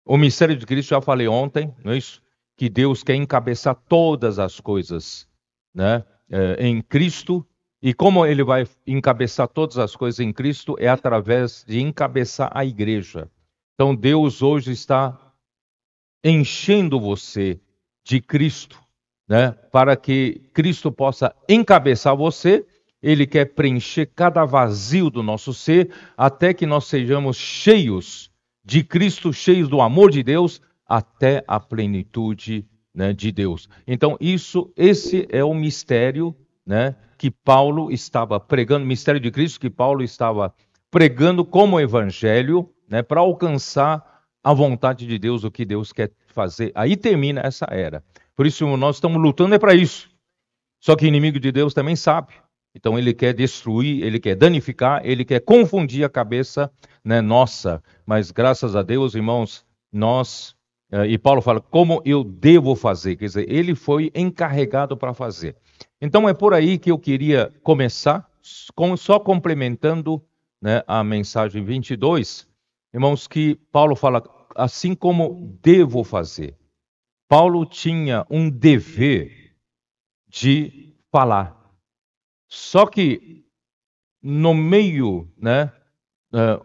O 0.05 0.17
mistério 0.17 0.55
de 0.55 0.65
Cristo 0.65 0.89
já 0.89 1.01
falei 1.01 1.27
ontem, 1.27 1.73
não 1.83 1.91
é 1.91 1.97
isso? 1.97 2.21
Que 2.55 2.69
Deus 2.69 3.03
quer 3.03 3.15
encabeçar 3.15 3.75
todas 3.75 4.39
as 4.39 4.59
coisas, 4.59 5.27
né? 5.73 6.05
É, 6.29 6.67
em 6.67 6.81
Cristo 6.81 7.45
e 7.81 7.93
como 7.93 8.25
ele 8.25 8.45
vai 8.45 8.65
encabeçar 8.87 9.45
todas 9.45 9.77
as 9.77 9.93
coisas 9.93 10.21
em 10.21 10.31
Cristo 10.31 10.77
é 10.79 10.87
através 10.87 11.65
de 11.67 11.81
encabeçar 11.81 12.49
a 12.53 12.63
igreja. 12.63 13.29
Então 13.75 13.93
Deus 13.93 14.41
hoje 14.41 14.71
está 14.71 15.19
enchendo 16.23 16.99
você 16.99 17.59
de 18.03 18.21
Cristo, 18.21 18.79
né? 19.27 19.51
Para 19.71 19.95
que 19.95 20.41
Cristo 20.53 20.91
possa 20.91 21.35
encabeçar 21.49 22.15
você, 22.15 22.65
ele 23.01 23.27
quer 23.27 23.45
preencher 23.53 24.05
cada 24.15 24.45
vazio 24.45 25.09
do 25.09 25.21
nosso 25.21 25.53
ser 25.53 25.91
até 26.15 26.53
que 26.53 26.65
nós 26.65 26.85
sejamos 26.85 27.35
cheios 27.35 28.31
de 28.63 28.83
Cristo, 28.83 29.33
cheios 29.33 29.67
do 29.67 29.81
amor 29.81 30.09
de 30.09 30.23
Deus 30.23 30.61
até 30.87 31.43
a 31.47 31.59
plenitude 31.59 32.65
né, 32.93 33.11
de 33.11 33.31
Deus. 33.31 33.67
Então 33.85 34.17
isso, 34.21 34.71
esse 34.77 35.27
é 35.29 35.43
o 35.43 35.53
mistério 35.53 36.35
né, 36.65 36.95
que 37.17 37.29
Paulo 37.29 37.91
estava 37.91 38.39
pregando, 38.39 38.85
mistério 38.85 39.19
de 39.19 39.31
Cristo 39.31 39.59
que 39.59 39.69
Paulo 39.69 40.03
estava 40.03 40.53
pregando 40.89 41.43
como 41.43 41.79
evangelho, 41.79 42.69
né, 42.87 43.01
para 43.01 43.19
alcançar 43.19 44.12
a 44.43 44.53
vontade 44.53 45.07
de 45.07 45.17
Deus, 45.17 45.43
o 45.43 45.51
que 45.51 45.63
Deus 45.63 45.93
quer 45.93 46.11
fazer. 46.27 46.71
Aí 46.75 46.97
termina 46.97 47.41
essa 47.41 47.65
era. 47.69 48.03
Por 48.35 48.45
isso 48.45 48.65
nós 48.77 48.97
estamos 48.97 49.21
lutando 49.21 49.55
é 49.55 49.59
para 49.59 49.73
isso. 49.73 50.09
Só 50.79 50.95
que 50.95 51.05
o 51.05 51.07
inimigo 51.07 51.39
de 51.39 51.51
Deus 51.51 51.73
também 51.73 51.95
sabe. 51.95 52.33
Então 52.75 52.97
ele 52.97 53.13
quer 53.13 53.33
destruir, 53.33 54.03
ele 54.03 54.19
quer 54.19 54.35
danificar, 54.35 55.01
ele 55.05 55.23
quer 55.23 55.39
confundir 55.39 56.03
a 56.03 56.09
cabeça 56.09 56.71
né, 57.03 57.21
nossa. 57.21 57.81
Mas 58.05 58.31
graças 58.31 58.75
a 58.75 58.81
Deus, 58.81 59.15
irmãos, 59.15 59.65
nós 59.91 60.55
eh, 60.91 61.07
e 61.07 61.17
Paulo 61.17 61.41
fala 61.41 61.61
como 61.61 62.01
eu 62.03 62.23
devo 62.23 62.75
fazer. 62.75 63.15
Quer 63.15 63.25
dizer, 63.25 63.51
ele 63.51 63.75
foi 63.75 64.11
encarregado 64.13 64.97
para 64.97 65.13
fazer. 65.13 65.55
Então 66.01 66.27
é 66.27 66.33
por 66.33 66.53
aí 66.53 66.77
que 66.77 66.91
eu 66.91 66.99
queria 66.99 67.53
começar, 67.63 68.27
só 68.97 69.19
complementando 69.19 70.21
né, 70.61 70.83
a 70.87 71.03
mensagem 71.03 71.63
22, 71.63 72.47
irmãos, 72.93 73.27
que 73.27 73.55
Paulo 73.71 73.95
fala 73.95 74.23
assim 74.55 74.93
como 74.93 75.57
devo 75.61 76.03
fazer. 76.03 76.57
Paulo 77.27 77.65
tinha 77.65 78.25
um 78.29 78.49
dever 78.49 79.55
de 80.27 80.95
falar. 81.11 81.59
Só 82.47 82.85
que 82.85 83.45
no 84.21 84.53
meio, 84.53 85.27
né, 85.37 85.71
eh, 86.33 86.59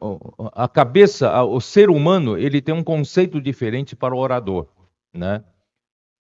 a 0.52 0.68
cabeça, 0.68 1.42
o 1.44 1.61
ser 1.61 1.90
humano, 1.90 2.37
ele 2.37 2.61
tem 2.61 2.75
um 2.75 2.85
conceito 2.85 3.40
diferente 3.40 3.97
para 3.97 4.14
o 4.14 4.18
orador, 4.18 4.68
né? 5.12 5.44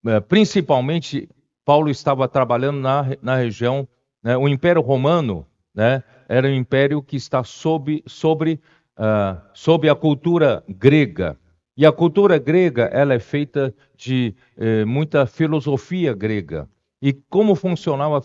Eh, 0.05 0.19
principalmente 0.19 1.29
Paulo 1.63 1.89
estava 1.89 2.27
trabalhando 2.27 2.79
na, 2.79 3.05
na 3.21 3.35
região, 3.35 3.87
né, 4.23 4.35
o 4.35 4.47
Império 4.47 4.81
Romano 4.81 5.47
né, 5.73 6.03
era 6.27 6.47
um 6.47 6.53
império 6.53 7.01
que 7.01 7.15
está 7.15 7.43
sob, 7.43 8.03
sobre, 8.05 8.59
uh, 8.97 9.41
sob 9.53 9.89
a 9.89 9.95
cultura 9.95 10.63
grega. 10.67 11.37
E 11.75 11.85
a 11.85 11.91
cultura 11.91 12.37
grega 12.37 12.83
ela 12.91 13.13
é 13.13 13.19
feita 13.19 13.73
de 13.95 14.35
eh, 14.57 14.83
muita 14.83 15.25
filosofia 15.25 16.13
grega. 16.13 16.69
E 17.01 17.13
como 17.13 17.55
funcionava 17.55 18.19
a 18.19 18.21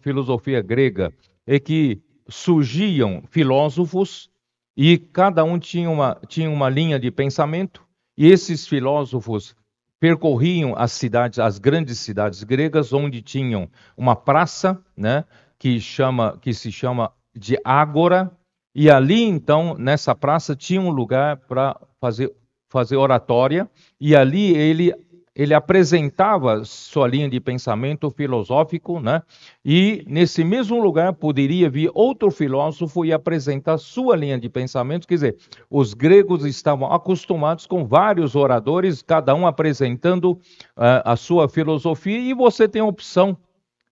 filosofia 0.00 0.60
grega? 0.60 1.12
É 1.46 1.58
que 1.58 2.00
surgiam 2.28 3.22
filósofos 3.30 4.30
e 4.76 4.96
cada 4.96 5.44
um 5.44 5.58
tinha 5.58 5.90
uma, 5.90 6.18
tinha 6.28 6.48
uma 6.48 6.68
linha 6.68 6.98
de 6.98 7.10
pensamento, 7.10 7.82
e 8.16 8.28
esses 8.28 8.66
filósofos 8.66 9.54
percorriam 9.98 10.74
as 10.76 10.92
cidades, 10.92 11.38
as 11.38 11.58
grandes 11.58 11.98
cidades 11.98 12.42
gregas, 12.42 12.92
onde 12.92 13.20
tinham 13.20 13.68
uma 13.96 14.16
praça, 14.16 14.82
né, 14.96 15.24
que 15.58 15.78
chama, 15.80 16.38
que 16.40 16.54
se 16.54 16.72
chama 16.72 17.12
de 17.36 17.58
Ágora, 17.62 18.30
e 18.74 18.90
ali 18.90 19.22
então 19.22 19.74
nessa 19.78 20.14
praça 20.14 20.54
tinha 20.54 20.80
um 20.80 20.90
lugar 20.90 21.36
para 21.38 21.78
fazer 22.00 22.32
fazer 22.70 22.96
oratória, 22.96 23.68
e 24.00 24.14
ali 24.14 24.56
ele 24.56 24.94
ele 25.34 25.54
apresentava 25.54 26.64
sua 26.64 27.06
linha 27.06 27.28
de 27.28 27.40
pensamento 27.40 28.10
filosófico, 28.10 29.00
né? 29.00 29.22
E 29.64 30.04
nesse 30.06 30.42
mesmo 30.44 30.82
lugar 30.82 31.12
poderia 31.14 31.70
vir 31.70 31.90
outro 31.94 32.30
filósofo 32.30 33.04
e 33.04 33.12
apresentar 33.12 33.78
sua 33.78 34.16
linha 34.16 34.38
de 34.38 34.48
pensamento. 34.48 35.06
Quer 35.06 35.14
dizer, 35.14 35.36
os 35.70 35.94
gregos 35.94 36.44
estavam 36.44 36.92
acostumados 36.92 37.64
com 37.64 37.86
vários 37.86 38.34
oradores, 38.34 39.02
cada 39.02 39.34
um 39.34 39.46
apresentando 39.46 40.32
uh, 40.32 41.00
a 41.04 41.16
sua 41.16 41.48
filosofia, 41.48 42.18
e 42.18 42.34
você 42.34 42.68
tem 42.68 42.82
a 42.82 42.86
opção 42.86 43.36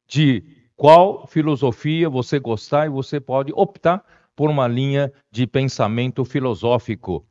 de 0.09 0.45
qual 0.77 1.27
filosofia 1.27 2.11
você 2.11 2.39
gostar 2.39 2.87
e 2.87 2.91
você 2.91 3.21
pode 3.21 3.53
optar 3.55 4.05
por 4.39 4.49
uma 4.49 4.69
linha 4.69 5.13
de 5.33 5.49
pensamento 5.49 6.25
filosófico. 6.25 7.27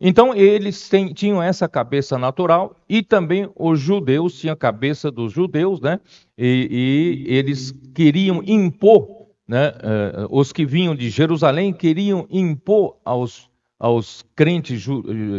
Então 0.00 0.34
eles 0.34 0.88
têm, 0.88 1.12
tinham 1.12 1.42
essa 1.42 1.68
cabeça 1.68 2.16
natural 2.16 2.74
e 2.88 3.02
também 3.02 3.50
os 3.54 3.78
judeus 3.78 4.40
tinham 4.40 4.54
a 4.54 4.56
cabeça 4.56 5.10
dos 5.10 5.30
judeus, 5.30 5.78
né? 5.78 6.00
E, 6.38 7.26
e 7.28 7.34
eles 7.34 7.74
queriam 7.94 8.42
impor, 8.46 9.26
né? 9.46 9.72
Uh, 9.72 10.26
os 10.30 10.50
que 10.50 10.64
vinham 10.64 10.94
de 10.94 11.10
Jerusalém 11.10 11.70
queriam 11.70 12.26
impor 12.30 12.96
aos, 13.04 13.50
aos 13.78 14.24
crentes 14.34 14.82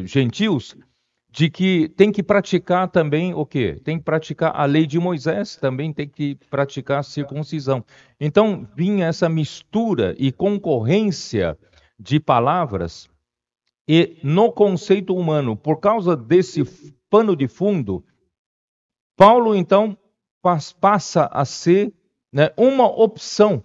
gentios 0.06 0.78
de 1.32 1.50
que 1.50 1.90
tem 1.90 2.12
que 2.12 2.24
praticar 2.24 2.88
também 2.88 3.34
o 3.34 3.46
quê? 3.46 3.80
Tem 3.84 3.98
que 4.00 4.04
praticar 4.04 4.52
a 4.56 4.66
lei 4.66 4.88
de 4.88 5.00
Moisés, 5.00 5.56
também 5.56 5.94
tem 5.94 6.08
que 6.08 6.36
praticar 6.50 7.00
a 7.00 7.04
circuncisão. 7.04 7.86
Então 8.20 8.68
vinha 8.76 9.06
essa 9.06 9.30
mistura 9.30 10.16
e 10.18 10.32
concorrência 10.32 11.58
de 12.00 12.20
palavras 12.20 13.10
e 13.92 14.20
no 14.22 14.52
conceito 14.52 15.16
humano, 15.16 15.58
por 15.58 15.80
causa 15.80 16.16
desse 16.16 16.64
pano 17.10 17.36
de 17.36 17.48
fundo, 17.48 18.06
Paulo 19.18 19.56
então 19.56 19.98
passa 20.80 21.26
a 21.26 21.44
ser 21.44 21.92
né, 22.32 22.52
uma 22.56 22.86
opção 22.86 23.64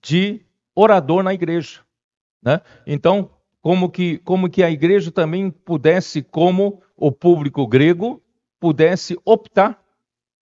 de 0.00 0.40
orador 0.72 1.24
na 1.24 1.34
igreja. 1.34 1.80
Né? 2.40 2.60
Então, 2.86 3.28
como 3.68 3.90
que, 3.90 4.16
como 4.20 4.48
que 4.48 4.62
a 4.62 4.70
igreja 4.70 5.12
também 5.12 5.50
pudesse, 5.50 6.22
como 6.22 6.82
o 6.96 7.12
público 7.12 7.66
grego, 7.66 8.22
pudesse 8.58 9.14
optar 9.26 9.78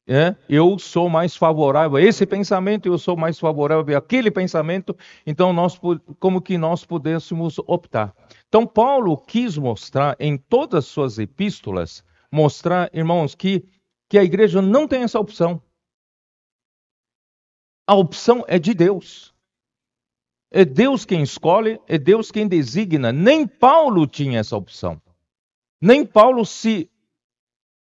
é, 0.08 0.36
eu 0.48 0.78
sou 0.78 1.08
mais 1.08 1.34
favorável 1.34 1.96
a 1.96 2.00
esse 2.00 2.24
pensamento, 2.24 2.86
eu 2.86 2.96
sou 2.96 3.16
mais 3.16 3.36
favorável 3.36 3.98
àquele 3.98 4.30
pensamento, 4.30 4.96
então 5.26 5.52
nós 5.52 5.76
como 6.20 6.40
que 6.40 6.56
nós 6.56 6.84
pudéssemos 6.84 7.58
optar. 7.66 8.14
Então 8.46 8.64
Paulo 8.64 9.16
quis 9.16 9.58
mostrar 9.58 10.14
em 10.20 10.38
todas 10.38 10.84
as 10.84 10.86
suas 10.86 11.18
epístolas, 11.18 12.04
mostrar, 12.30 12.88
irmãos, 12.94 13.34
que 13.34 13.64
que 14.08 14.16
a 14.20 14.22
igreja 14.22 14.62
não 14.62 14.86
tem 14.86 15.02
essa 15.02 15.18
opção. 15.18 15.60
A 17.88 17.96
opção 17.96 18.44
é 18.46 18.56
de 18.56 18.72
Deus. 18.72 19.35
É 20.56 20.64
Deus 20.64 21.04
quem 21.04 21.22
escolhe, 21.22 21.80
é 21.86 21.98
Deus 21.98 22.30
quem 22.30 22.48
designa. 22.48 23.12
Nem 23.12 23.46
Paulo 23.46 24.06
tinha 24.06 24.40
essa 24.40 24.56
opção. 24.56 25.00
Nem 25.80 26.04
Paulo 26.04 26.44
se 26.46 26.90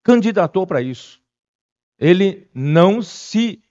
candidatou 0.04 0.68
para 0.68 0.82
isso 0.82 1.22
ele 1.98 2.50
não 2.54 3.02
se 3.02 3.62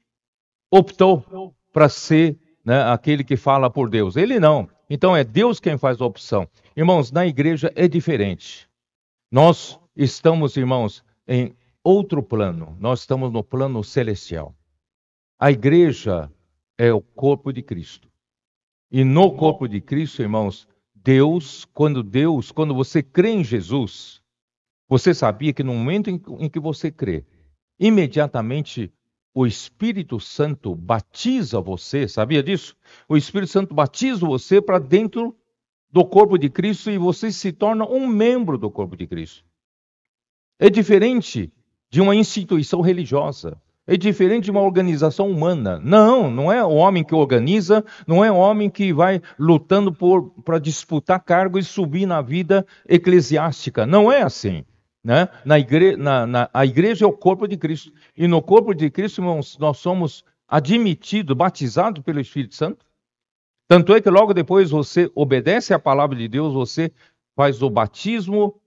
optou 0.70 1.54
para 1.72 1.88
ser 1.88 2.38
né, 2.64 2.82
aquele 2.82 3.22
que 3.22 3.36
fala 3.36 3.70
por 3.70 3.88
Deus. 3.88 4.16
Ele 4.16 4.40
não. 4.40 4.68
Então 4.90 5.16
é 5.16 5.22
Deus 5.22 5.60
quem 5.60 5.78
faz 5.78 6.00
a 6.00 6.04
opção. 6.04 6.48
Irmãos, 6.76 7.12
na 7.12 7.26
igreja 7.26 7.72
é 7.76 7.86
diferente. 7.86 8.68
Nós 9.30 9.78
estamos, 9.94 10.56
irmãos, 10.56 11.04
em 11.26 11.54
outro 11.82 12.22
plano. 12.22 12.76
Nós 12.80 13.00
estamos 13.00 13.32
no 13.32 13.42
plano 13.42 13.82
celestial. 13.84 14.54
A 15.38 15.50
igreja 15.50 16.30
é 16.78 16.92
o 16.92 17.00
corpo 17.00 17.52
de 17.52 17.62
Cristo. 17.62 18.08
E 18.90 19.04
no 19.04 19.34
corpo 19.36 19.66
de 19.68 19.80
Cristo, 19.80 20.22
irmãos, 20.22 20.68
Deus, 20.94 21.64
quando 21.66 22.02
Deus, 22.02 22.50
quando 22.50 22.74
você 22.74 23.02
crê 23.02 23.30
em 23.30 23.44
Jesus, 23.44 24.22
você 24.88 25.12
sabia 25.12 25.52
que 25.52 25.62
no 25.62 25.74
momento 25.74 26.08
em 26.10 26.48
que 26.48 26.60
você 26.60 26.90
crê, 26.90 27.24
imediatamente 27.78 28.92
o 29.34 29.46
Espírito 29.46 30.18
Santo 30.18 30.74
batiza 30.74 31.60
você, 31.60 32.08
sabia 32.08 32.42
disso? 32.42 32.76
O 33.08 33.16
Espírito 33.16 33.50
Santo 33.50 33.74
batiza 33.74 34.24
você 34.24 34.62
para 34.62 34.78
dentro 34.78 35.36
do 35.90 36.04
corpo 36.04 36.38
de 36.38 36.48
Cristo 36.48 36.90
e 36.90 36.98
você 36.98 37.30
se 37.30 37.52
torna 37.52 37.86
um 37.86 38.06
membro 38.06 38.56
do 38.56 38.70
corpo 38.70 38.96
de 38.96 39.06
Cristo. 39.06 39.44
É 40.58 40.70
diferente 40.70 41.52
de 41.90 42.00
uma 42.00 42.16
instituição 42.16 42.80
religiosa. 42.80 43.60
É 43.86 43.96
diferente 43.96 44.44
de 44.44 44.50
uma 44.50 44.62
organização 44.62 45.30
humana. 45.30 45.80
Não, 45.82 46.28
não 46.28 46.50
é 46.50 46.64
o 46.64 46.72
homem 46.72 47.04
que 47.04 47.14
organiza, 47.14 47.84
não 48.06 48.24
é 48.24 48.32
o 48.32 48.36
homem 48.36 48.68
que 48.68 48.92
vai 48.92 49.22
lutando 49.38 49.96
para 50.44 50.58
disputar 50.58 51.22
cargo 51.22 51.56
e 51.58 51.62
subir 51.62 52.04
na 52.04 52.20
vida 52.20 52.66
eclesiástica. 52.88 53.86
Não 53.86 54.10
é 54.10 54.22
assim. 54.22 54.64
Né? 55.04 55.28
Na 55.44 55.56
igre, 55.56 55.96
na, 55.96 56.26
na, 56.26 56.50
a 56.52 56.66
igreja 56.66 57.04
é 57.04 57.08
o 57.08 57.12
corpo 57.12 57.46
de 57.46 57.56
Cristo. 57.56 57.92
E 58.16 58.26
no 58.26 58.42
corpo 58.42 58.74
de 58.74 58.90
Cristo, 58.90 59.20
irmãos, 59.20 59.56
nós 59.56 59.78
somos 59.78 60.24
admitidos, 60.48 61.36
batizados 61.36 62.02
pelo 62.02 62.18
Espírito 62.18 62.56
Santo. 62.56 62.84
Tanto 63.68 63.94
é 63.94 64.00
que 64.00 64.10
logo 64.10 64.34
depois 64.34 64.70
você 64.70 65.08
obedece 65.14 65.72
à 65.72 65.78
palavra 65.78 66.16
de 66.16 66.26
Deus, 66.26 66.52
você 66.52 66.92
faz 67.36 67.62
o 67.62 67.70
batismo 67.70 68.60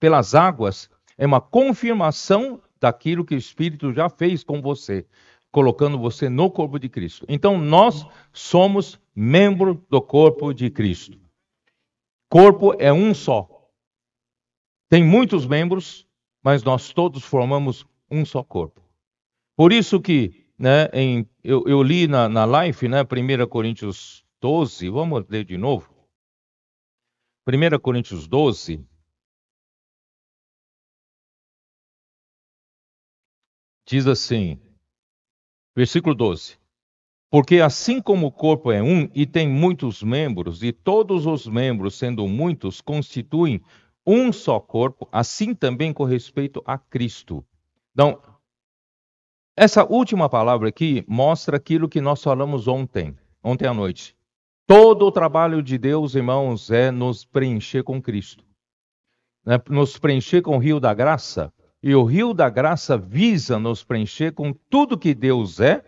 pelas 0.00 0.34
águas. 0.34 0.90
É 1.16 1.24
uma 1.24 1.40
confirmação 1.40 2.60
daquilo 2.84 3.24
que 3.24 3.34
o 3.34 3.38
Espírito 3.38 3.94
já 3.94 4.10
fez 4.10 4.44
com 4.44 4.60
você, 4.60 5.06
colocando 5.50 5.98
você 5.98 6.28
no 6.28 6.50
corpo 6.50 6.78
de 6.78 6.86
Cristo. 6.86 7.24
Então 7.26 7.56
nós 7.56 8.06
somos 8.30 9.00
membro 9.16 9.82
do 9.88 10.02
corpo 10.02 10.52
de 10.52 10.68
Cristo. 10.68 11.18
Corpo 12.28 12.74
é 12.78 12.92
um 12.92 13.14
só. 13.14 13.48
Tem 14.90 15.02
muitos 15.02 15.46
membros, 15.46 16.06
mas 16.42 16.62
nós 16.62 16.92
todos 16.92 17.24
formamos 17.24 17.86
um 18.10 18.22
só 18.22 18.42
corpo. 18.42 18.82
Por 19.56 19.72
isso 19.72 19.98
que, 19.98 20.44
né, 20.58 20.90
em, 20.92 21.26
eu, 21.42 21.64
eu, 21.66 21.82
li 21.82 22.06
na, 22.06 22.28
na 22.28 22.44
live, 22.44 22.86
né, 22.86 23.00
1 23.00 23.46
Coríntios 23.48 24.22
12, 24.42 24.90
vamos 24.90 25.24
ler 25.26 25.46
de 25.46 25.56
novo. 25.56 25.88
1 27.48 27.78
Coríntios 27.80 28.26
12, 28.26 28.84
diz 33.86 34.06
assim, 34.06 34.58
versículo 35.74 36.14
12: 36.14 36.56
Porque 37.30 37.60
assim 37.60 38.00
como 38.00 38.26
o 38.26 38.32
corpo 38.32 38.72
é 38.72 38.82
um 38.82 39.08
e 39.14 39.26
tem 39.26 39.48
muitos 39.48 40.02
membros, 40.02 40.62
e 40.62 40.72
todos 40.72 41.26
os 41.26 41.46
membros, 41.46 41.94
sendo 41.94 42.26
muitos, 42.26 42.80
constituem 42.80 43.62
um 44.06 44.32
só 44.32 44.60
corpo, 44.60 45.08
assim 45.10 45.54
também 45.54 45.92
com 45.92 46.04
respeito 46.04 46.62
a 46.66 46.76
Cristo. 46.76 47.44
Então, 47.92 48.20
essa 49.56 49.84
última 49.84 50.28
palavra 50.28 50.68
aqui 50.68 51.04
mostra 51.06 51.56
aquilo 51.56 51.88
que 51.88 52.00
nós 52.00 52.22
falamos 52.22 52.66
ontem, 52.66 53.16
ontem 53.42 53.68
à 53.68 53.72
noite. 53.72 54.16
Todo 54.66 55.06
o 55.06 55.12
trabalho 55.12 55.62
de 55.62 55.78
Deus, 55.78 56.14
irmãos, 56.14 56.70
é 56.70 56.90
nos 56.90 57.24
preencher 57.24 57.84
com 57.84 58.02
Cristo. 58.02 58.44
Né? 59.44 59.60
Nos 59.68 59.96
preencher 59.96 60.42
com 60.42 60.56
o 60.56 60.58
rio 60.58 60.80
da 60.80 60.92
graça. 60.92 61.52
E 61.86 61.94
o 61.94 62.02
rio 62.02 62.32
da 62.32 62.48
graça 62.48 62.96
visa 62.96 63.58
nos 63.58 63.84
preencher 63.84 64.32
com 64.32 64.54
tudo 64.70 64.96
que 64.96 65.12
Deus 65.12 65.60
é, 65.60 65.84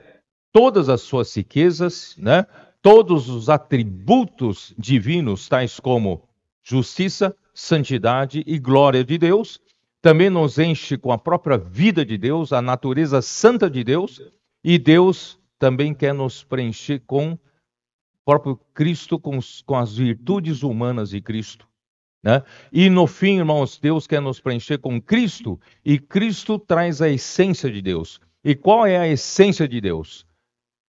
todas 0.53 0.91
as 0.91 1.01
suas 1.01 1.35
riquezas, 1.35 2.15
né? 2.19 2.45
todos 2.83 3.31
os 3.31 3.49
atributos 3.49 4.75
divinos, 4.77 5.49
tais 5.49 5.81
como 5.81 6.29
justiça, 6.63 7.35
santidade 7.55 8.45
e 8.47 8.59
glória 8.59 9.03
de 9.03 9.17
Deus, 9.17 9.59
também 10.03 10.29
nos 10.29 10.59
enche 10.59 10.99
com 10.99 11.13
a 11.13 11.17
própria 11.17 11.57
vida 11.57 12.05
de 12.05 12.19
Deus, 12.19 12.53
a 12.53 12.61
natureza 12.61 13.23
santa 13.23 13.71
de 13.71 13.83
Deus, 13.83 14.21
e 14.63 14.79
Deus 14.79 15.39
também 15.59 15.95
quer 15.95 16.13
nos 16.13 16.45
preencher 16.45 17.01
com 17.07 17.33
o 17.33 17.39
próprio 18.23 18.61
Cristo, 18.75 19.19
com, 19.19 19.39
com 19.65 19.77
as 19.77 19.97
virtudes 19.97 20.63
humanas 20.63 21.09
de 21.09 21.23
Cristo. 21.23 21.67
Né? 22.27 22.43
E 22.73 22.91
no 22.91 23.07
fim, 23.07 23.37
irmãos, 23.37 23.79
Deus 23.79 24.05
quer 24.05 24.21
nos 24.21 24.41
preencher 24.41 24.79
com 24.79 25.01
Cristo, 25.01 25.61
e 25.85 25.97
Cristo 25.97 26.59
traz 26.59 27.01
a 27.01 27.09
essência 27.09 27.71
de 27.71 27.81
Deus. 27.81 28.21
E 28.43 28.53
qual 28.53 28.85
é 28.85 28.99
a 28.99 29.07
essência 29.07 29.69
de 29.69 29.81
Deus? 29.81 30.27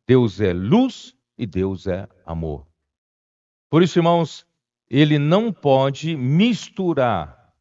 Deus 0.07 0.41
é 0.41 0.55
luz 0.55 1.15
e 1.37 1.45
Deus 1.45 1.87
é 1.87 2.09
amor. 2.25 2.67
Por 3.69 3.83
isso, 3.83 3.99
irmãos, 3.99 4.47
ele 4.89 5.19
não 5.19 5.53
pode 5.53 6.17
misturar 6.17 7.53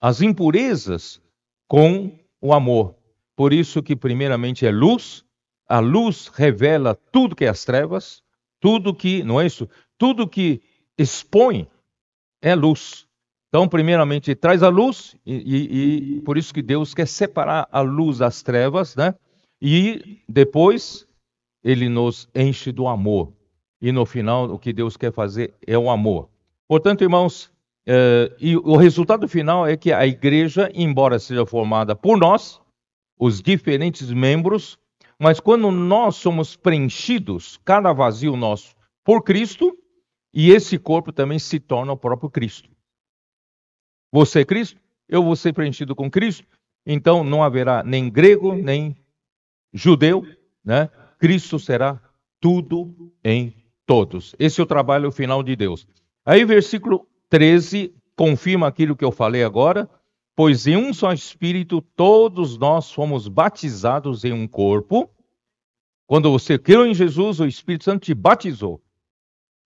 as 0.00 0.22
impurezas 0.22 1.20
com 1.68 2.18
o 2.40 2.54
amor. 2.54 2.96
Por 3.36 3.52
isso 3.52 3.82
que 3.82 3.94
primeiramente 3.94 4.64
é 4.64 4.70
luz, 4.70 5.26
a 5.68 5.78
luz 5.78 6.28
revela 6.28 6.94
tudo 6.94 7.36
que 7.36 7.44
é 7.44 7.48
as 7.50 7.66
trevas, 7.66 8.22
tudo 8.58 8.94
que, 8.94 9.22
não 9.22 9.38
é 9.38 9.44
isso? 9.44 9.68
Tudo 9.98 10.26
que 10.26 10.62
expõe 10.96 11.68
é 12.40 12.54
luz. 12.54 13.09
Então, 13.50 13.68
primeiramente, 13.68 14.32
traz 14.36 14.62
a 14.62 14.68
luz, 14.68 15.16
e, 15.26 15.34
e, 15.34 16.16
e, 16.16 16.20
por 16.20 16.38
isso 16.38 16.54
que 16.54 16.62
Deus 16.62 16.94
quer 16.94 17.06
separar 17.06 17.68
a 17.72 17.80
luz 17.80 18.18
das 18.18 18.42
trevas, 18.42 18.94
né? 18.94 19.12
E 19.60 20.22
depois 20.28 21.04
ele 21.62 21.88
nos 21.88 22.28
enche 22.32 22.70
do 22.70 22.86
amor. 22.86 23.32
E 23.82 23.90
no 23.90 24.06
final, 24.06 24.48
o 24.52 24.58
que 24.58 24.72
Deus 24.72 24.96
quer 24.96 25.12
fazer 25.12 25.52
é 25.66 25.76
o 25.76 25.90
amor. 25.90 26.28
Portanto, 26.68 27.02
irmãos, 27.02 27.50
eh, 27.84 28.32
e 28.38 28.56
o 28.56 28.76
resultado 28.76 29.26
final 29.26 29.66
é 29.66 29.76
que 29.76 29.92
a 29.92 30.06
igreja, 30.06 30.70
embora 30.72 31.18
seja 31.18 31.44
formada 31.44 31.96
por 31.96 32.16
nós, 32.16 32.60
os 33.18 33.42
diferentes 33.42 34.12
membros, 34.12 34.78
mas 35.18 35.40
quando 35.40 35.72
nós 35.72 36.14
somos 36.14 36.54
preenchidos, 36.54 37.58
cada 37.64 37.92
vazio 37.92 38.36
nosso, 38.36 38.76
por 39.04 39.22
Cristo, 39.24 39.76
e 40.32 40.52
esse 40.52 40.78
corpo 40.78 41.12
também 41.12 41.38
se 41.40 41.58
torna 41.58 41.92
o 41.92 41.96
próprio 41.96 42.30
Cristo. 42.30 42.70
Você 44.12 44.40
é 44.40 44.44
Cristo, 44.44 44.80
eu 45.08 45.22
vou 45.22 45.36
ser 45.36 45.52
preenchido 45.52 45.94
com 45.94 46.10
Cristo, 46.10 46.46
então 46.84 47.22
não 47.22 47.42
haverá 47.42 47.82
nem 47.82 48.10
grego, 48.10 48.54
nem 48.54 48.96
judeu, 49.72 50.26
né? 50.64 50.88
Cristo 51.18 51.58
será 51.58 52.00
tudo 52.40 53.12
em 53.22 53.54
todos. 53.86 54.34
Esse 54.38 54.60
é 54.60 54.64
o 54.64 54.66
trabalho 54.66 55.12
final 55.12 55.42
de 55.42 55.54
Deus. 55.54 55.86
Aí, 56.24 56.44
versículo 56.44 57.06
13 57.28 57.94
confirma 58.16 58.66
aquilo 58.66 58.94
que 58.94 59.04
eu 59.04 59.10
falei 59.10 59.42
agora. 59.42 59.88
Pois 60.36 60.66
em 60.66 60.76
um 60.76 60.92
só 60.92 61.12
Espírito 61.12 61.80
todos 61.96 62.56
nós 62.56 62.92
fomos 62.92 63.28
batizados 63.28 64.24
em 64.24 64.32
um 64.32 64.46
corpo. 64.46 65.10
Quando 66.06 66.30
você 66.30 66.58
creu 66.58 66.86
em 66.86 66.94
Jesus, 66.94 67.40
o 67.40 67.46
Espírito 67.46 67.84
Santo 67.84 68.04
te 68.04 68.14
batizou 68.14 68.82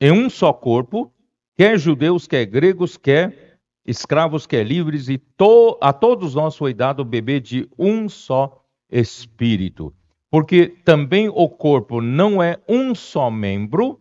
em 0.01 0.11
um 0.11 0.29
só 0.29 0.53
corpo, 0.53 1.13
quer 1.57 1.79
judeus, 1.79 2.27
quer 2.27 2.45
gregos, 2.45 2.97
quer 2.97 3.44
escravos, 3.87 4.47
quer 4.47 4.65
livres, 4.65 5.09
e 5.09 5.19
to 5.19 5.79
a 5.81 5.93
todos 5.93 6.35
nós 6.35 6.57
foi 6.57 6.73
dado 6.73 7.05
beber 7.05 7.41
de 7.41 7.69
um 7.79 8.09
só 8.09 8.65
Espírito. 8.91 9.95
Porque 10.31 10.69
também 10.85 11.29
o 11.29 11.49
corpo 11.49 12.01
não 12.01 12.43
é 12.43 12.59
um 12.69 12.95
só 12.95 13.31
membro, 13.31 14.01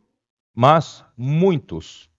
mas 0.54 1.04
muitos. 1.17 2.10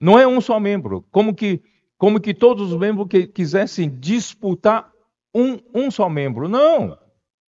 Não 0.00 0.18
é 0.18 0.26
um 0.26 0.40
só 0.40 0.58
membro. 0.58 1.04
Como 1.10 1.34
que, 1.34 1.62
como 1.98 2.20
que 2.20 2.32
todos 2.32 2.72
os 2.72 2.78
membros 2.78 3.06
que 3.08 3.26
quisessem 3.26 3.90
disputar 3.98 4.90
um, 5.34 5.58
um 5.74 5.90
só 5.90 6.08
membro. 6.08 6.48
Não. 6.48 6.98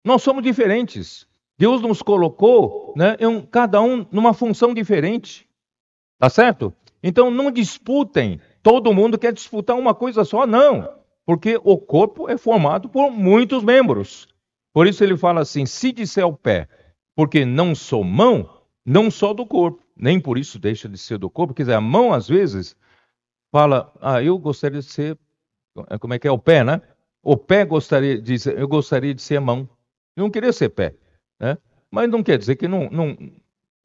Nós 0.04 0.22
somos 0.22 0.42
diferentes. 0.42 1.26
Deus 1.58 1.80
nos 1.80 2.02
colocou, 2.02 2.92
né, 2.96 3.16
cada 3.50 3.80
um 3.80 4.06
numa 4.10 4.34
função 4.34 4.74
diferente. 4.74 5.48
Tá 6.18 6.28
certo? 6.28 6.74
Então 7.02 7.30
não 7.30 7.50
disputem. 7.50 8.40
Todo 8.62 8.94
mundo 8.94 9.18
quer 9.18 9.32
disputar 9.32 9.76
uma 9.76 9.94
coisa 9.94 10.24
só, 10.24 10.46
não. 10.46 10.88
Porque 11.24 11.60
o 11.62 11.78
corpo 11.78 12.28
é 12.28 12.36
formado 12.36 12.88
por 12.88 13.10
muitos 13.10 13.62
membros. 13.62 14.28
Por 14.72 14.86
isso 14.86 15.02
ele 15.02 15.16
fala 15.16 15.40
assim: 15.40 15.66
se 15.66 15.92
disser 15.92 16.26
o 16.26 16.36
pé, 16.36 16.68
porque 17.14 17.44
não 17.44 17.74
sou 17.74 18.02
mão, 18.02 18.48
não 18.84 19.10
só 19.10 19.32
do 19.32 19.46
corpo 19.46 19.82
nem 19.96 20.18
por 20.18 20.38
isso 20.38 20.58
deixa 20.58 20.88
de 20.88 20.98
ser 20.98 21.18
do 21.18 21.30
corpo. 21.30 21.54
Quer 21.54 21.62
dizer, 21.62 21.74
a 21.74 21.80
mão, 21.80 22.12
às 22.12 22.28
vezes, 22.28 22.76
fala, 23.52 23.92
ah, 24.00 24.22
eu 24.22 24.38
gostaria 24.38 24.80
de 24.80 24.86
ser, 24.86 25.18
como 26.00 26.14
é 26.14 26.18
que 26.18 26.26
é, 26.26 26.30
o 26.30 26.38
pé, 26.38 26.64
né? 26.64 26.82
O 27.22 27.36
pé 27.36 27.64
gostaria 27.64 28.20
de 28.20 28.38
ser, 28.38 28.58
eu 28.58 28.66
gostaria 28.66 29.14
de 29.14 29.22
ser 29.22 29.40
mão. 29.40 29.68
Eu 30.16 30.24
não 30.24 30.30
queria 30.30 30.52
ser 30.52 30.70
pé, 30.70 30.96
né? 31.38 31.56
Mas 31.90 32.10
não 32.10 32.22
quer 32.22 32.38
dizer 32.38 32.56
que 32.56 32.66
não, 32.66 32.88
não, 32.90 33.16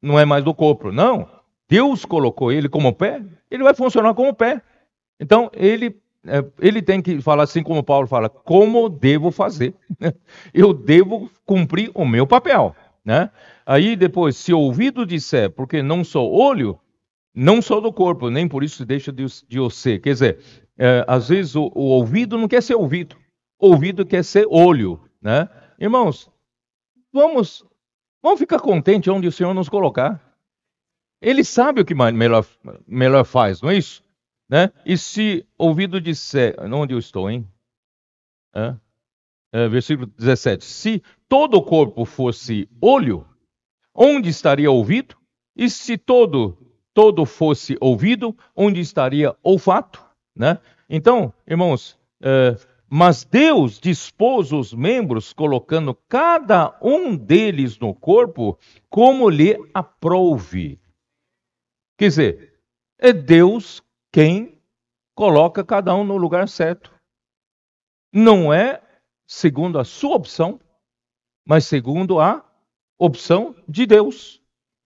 não 0.02 0.18
é 0.18 0.24
mais 0.24 0.42
do 0.42 0.54
corpo, 0.54 0.90
não. 0.90 1.28
Deus 1.68 2.04
colocou 2.04 2.50
ele 2.50 2.68
como 2.68 2.94
pé, 2.94 3.22
ele 3.50 3.62
vai 3.62 3.74
funcionar 3.74 4.14
como 4.14 4.34
pé. 4.34 4.60
Então, 5.20 5.50
ele 5.54 6.00
é, 6.26 6.44
ele 6.60 6.82
tem 6.82 7.00
que 7.00 7.20
falar 7.20 7.44
assim 7.44 7.62
como 7.62 7.82
Paulo 7.82 8.06
fala, 8.06 8.28
como 8.28 8.88
devo 8.88 9.30
fazer? 9.30 9.74
Eu 10.52 10.74
devo 10.74 11.30
cumprir 11.44 11.90
o 11.94 12.04
meu 12.04 12.26
papel, 12.26 12.74
né? 13.04 13.30
Aí 13.64 13.96
depois, 13.96 14.36
se 14.36 14.52
o 14.52 14.58
ouvido 14.58 15.06
disser, 15.06 15.50
porque 15.50 15.82
não 15.82 16.04
sou 16.04 16.32
olho, 16.32 16.78
não 17.34 17.62
sou 17.62 17.80
do 17.80 17.92
corpo, 17.92 18.30
nem 18.30 18.48
por 18.48 18.64
isso 18.64 18.84
deixa 18.84 19.12
de, 19.12 19.24
de 19.24 19.70
ser. 19.70 20.00
Quer 20.00 20.12
dizer, 20.12 20.38
é, 20.76 21.04
às 21.06 21.28
vezes 21.28 21.54
o, 21.54 21.70
o, 21.74 21.84
ouvido 21.84 22.36
não 22.36 22.48
quer 22.48 22.62
ser 22.62 22.74
ouvido, 22.74 23.16
o 23.58 23.68
ouvido 23.68 24.04
quer 24.04 24.24
ser 24.24 24.46
olho, 24.50 25.00
né? 25.22 25.48
Irmãos, 25.78 26.30
vamos, 27.12 27.64
vamos 28.22 28.40
ficar 28.40 28.58
contentes 28.58 29.12
onde 29.12 29.28
o 29.28 29.32
Senhor 29.32 29.54
nos 29.54 29.68
colocar. 29.68 30.22
Ele 31.20 31.42
sabe 31.42 31.80
o 31.80 31.84
que 31.84 31.94
melhor, 31.94 32.46
melhor 32.86 33.24
faz, 33.24 33.60
não 33.60 33.70
é 33.70 33.76
isso? 33.76 34.04
Né? 34.48 34.72
E 34.84 34.96
se 34.96 35.46
ouvido 35.56 36.00
disser, 36.00 36.56
onde 36.72 36.94
eu 36.94 36.98
estou, 36.98 37.30
hein? 37.30 37.46
É? 38.54 38.76
Versículo 39.68 40.06
17: 40.06 40.64
Se 40.64 41.02
todo 41.28 41.56
o 41.56 41.62
corpo 41.62 42.04
fosse 42.04 42.68
olho, 42.80 43.26
onde 43.94 44.28
estaria 44.28 44.70
ouvido? 44.70 45.16
E 45.56 45.68
se 45.68 45.98
todo 45.98 46.56
todo 46.98 47.24
fosse 47.24 47.76
ouvido, 47.80 48.36
onde 48.56 48.80
estaria 48.80 49.32
olfato? 49.40 50.04
Né? 50.34 50.58
Então, 50.90 51.32
irmãos, 51.46 51.96
é, 52.20 52.56
mas 52.90 53.22
Deus 53.22 53.78
dispôs 53.78 54.50
os 54.50 54.74
membros, 54.74 55.32
colocando 55.32 55.94
cada 56.08 56.76
um 56.82 57.16
deles 57.16 57.78
no 57.78 57.94
corpo 57.94 58.58
como 58.90 59.30
lhe 59.30 59.56
aprouve. 59.72 60.80
Quer 61.96 62.08
dizer, 62.08 62.60
é 62.98 63.12
Deus 63.12 63.80
quem 64.12 64.60
coloca 65.14 65.64
cada 65.64 65.94
um 65.94 66.04
no 66.04 66.16
lugar 66.16 66.48
certo. 66.48 66.92
Não 68.12 68.52
é 68.52 68.80
segundo 69.26 69.78
a 69.78 69.84
sua 69.84 70.16
opção, 70.16 70.60
mas 71.46 71.66
segundo 71.66 72.20
a 72.20 72.44
opção 72.98 73.54
de 73.68 73.86
Deus. 73.86 74.40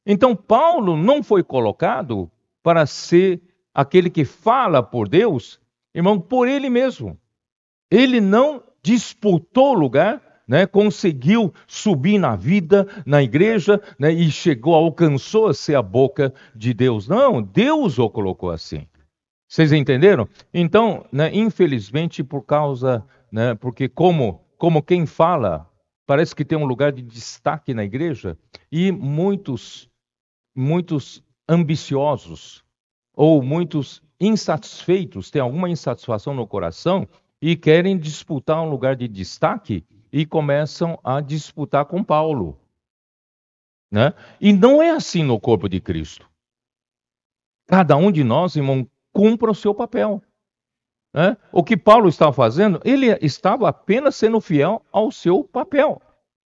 Então, 0.07 0.35
Paulo 0.35 0.97
não 0.97 1.23
foi 1.23 1.43
colocado 1.43 2.31
para 2.63 2.87
ser 2.87 3.41
aquele 3.73 4.11
que 4.11 4.25
fala 4.25 4.83
por 4.83 5.09
Deus, 5.09 5.61
irmão, 5.95 6.21
por 6.21 6.49
ele 6.49 6.69
mesmo. 6.69 7.19
Ele 7.91 8.21
não 8.21 8.63
disputou 8.83 9.75
lugar, 9.75 10.43
né, 10.49 10.67
conseguiu 10.67 11.55
subir 11.67 12.19
na 12.19 12.35
vida, 12.35 12.87
na 13.07 13.23
igreja, 13.23 13.81
né, 13.99 14.11
e 14.13 14.31
chegou, 14.31 14.75
alcançou 14.75 15.47
a 15.47 15.55
ser 15.55 15.77
a 15.77 15.83
boca 15.83 16.35
de 16.55 16.75
Deus. 16.75 17.07
Não, 17.07 17.41
Deus 17.41 17.99
o 17.99 18.11
colocou 18.11 18.51
assim. 18.51 18.87
Vocês 19.53 19.71
entenderam? 19.71 20.27
Então, 20.55 21.05
né, 21.13 21.31
infelizmente, 21.31 22.25
por 22.25 22.41
causa, 22.41 23.07
né, 23.31 23.55
porque 23.55 23.87
como, 23.87 24.41
como 24.57 24.83
quem 24.83 25.05
fala, 25.05 25.71
parece 26.07 26.35
que 26.35 26.43
tem 26.43 26.57
um 26.57 26.65
lugar 26.65 26.91
de 26.91 27.03
destaque 27.03 27.75
na 27.75 27.85
igreja, 27.85 28.39
e 28.71 28.91
muitos, 28.91 29.91
muitos 30.57 31.23
ambiciosos, 31.47 32.65
ou 33.15 33.43
muitos 33.43 34.03
insatisfeitos, 34.19 35.31
têm 35.31 35.43
alguma 35.43 35.69
insatisfação 35.69 36.33
no 36.33 36.47
coração, 36.47 37.07
e 37.39 37.55
querem 37.55 37.99
disputar 37.99 38.63
um 38.63 38.71
lugar 38.71 38.97
de 38.97 39.07
destaque, 39.07 39.85
e 40.11 40.25
começam 40.25 40.99
a 41.05 41.21
disputar 41.21 41.85
com 41.85 42.03
Paulo. 42.03 42.59
Né? 43.91 44.15
E 44.41 44.51
não 44.51 44.83
é 44.83 44.93
assim 44.93 45.23
no 45.23 45.39
corpo 45.39 45.69
de 45.69 45.79
Cristo. 45.79 46.27
Cada 47.67 47.99
um 47.99 48.11
de 48.11 48.25
nós, 48.25 48.57
irmão, 48.57 48.89
cumpra 49.13 49.51
o 49.51 49.55
seu 49.55 49.75
papel. 49.75 50.23
Né? 51.15 51.37
O 51.53 51.63
que 51.63 51.77
Paulo 51.77 52.09
estava 52.09 52.33
fazendo, 52.33 52.81
ele 52.85 53.07
estava 53.21 53.69
apenas 53.69 54.17
sendo 54.17 54.41
fiel 54.41 54.85
ao 54.91 55.11
seu 55.11 55.45
papel. 55.45 56.01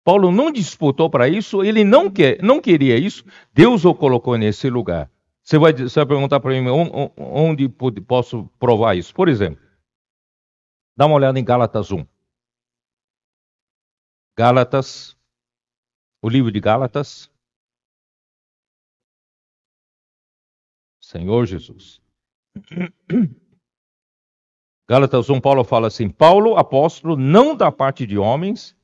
Paulo 0.02 0.30
não 0.30 0.52
disputou 0.52 1.10
para 1.10 1.28
isso, 1.28 1.62
ele 1.62 1.84
não, 1.84 2.10
quer, 2.10 2.40
não 2.42 2.60
queria 2.60 2.96
isso, 2.96 3.24
Deus 3.52 3.84
o 3.84 3.94
colocou 3.94 4.38
nesse 4.38 4.70
lugar. 4.70 5.10
Você 5.42 5.58
vai, 5.58 5.72
você 5.72 6.00
vai 6.00 6.06
perguntar 6.06 6.40
para 6.40 6.50
mim 6.50 6.68
onde, 6.68 7.12
onde 7.16 7.68
posso 8.00 8.46
provar 8.58 8.96
isso? 8.96 9.14
Por 9.14 9.28
exemplo, 9.28 9.64
dá 10.96 11.06
uma 11.06 11.16
olhada 11.16 11.38
em 11.38 11.44
Gálatas 11.44 11.90
1. 11.90 12.06
Gálatas, 14.36 15.16
o 16.22 16.28
livro 16.28 16.52
de 16.52 16.60
Gálatas. 16.60 17.30
Senhor 21.00 21.46
Jesus. 21.46 22.00
Gálatas 24.88 25.28
1, 25.28 25.40
Paulo 25.40 25.64
fala 25.64 25.88
assim: 25.88 26.08
Paulo, 26.08 26.56
apóstolo, 26.56 27.16
não 27.16 27.56
da 27.56 27.72
parte 27.72 28.06
de 28.06 28.16
homens, 28.16 28.76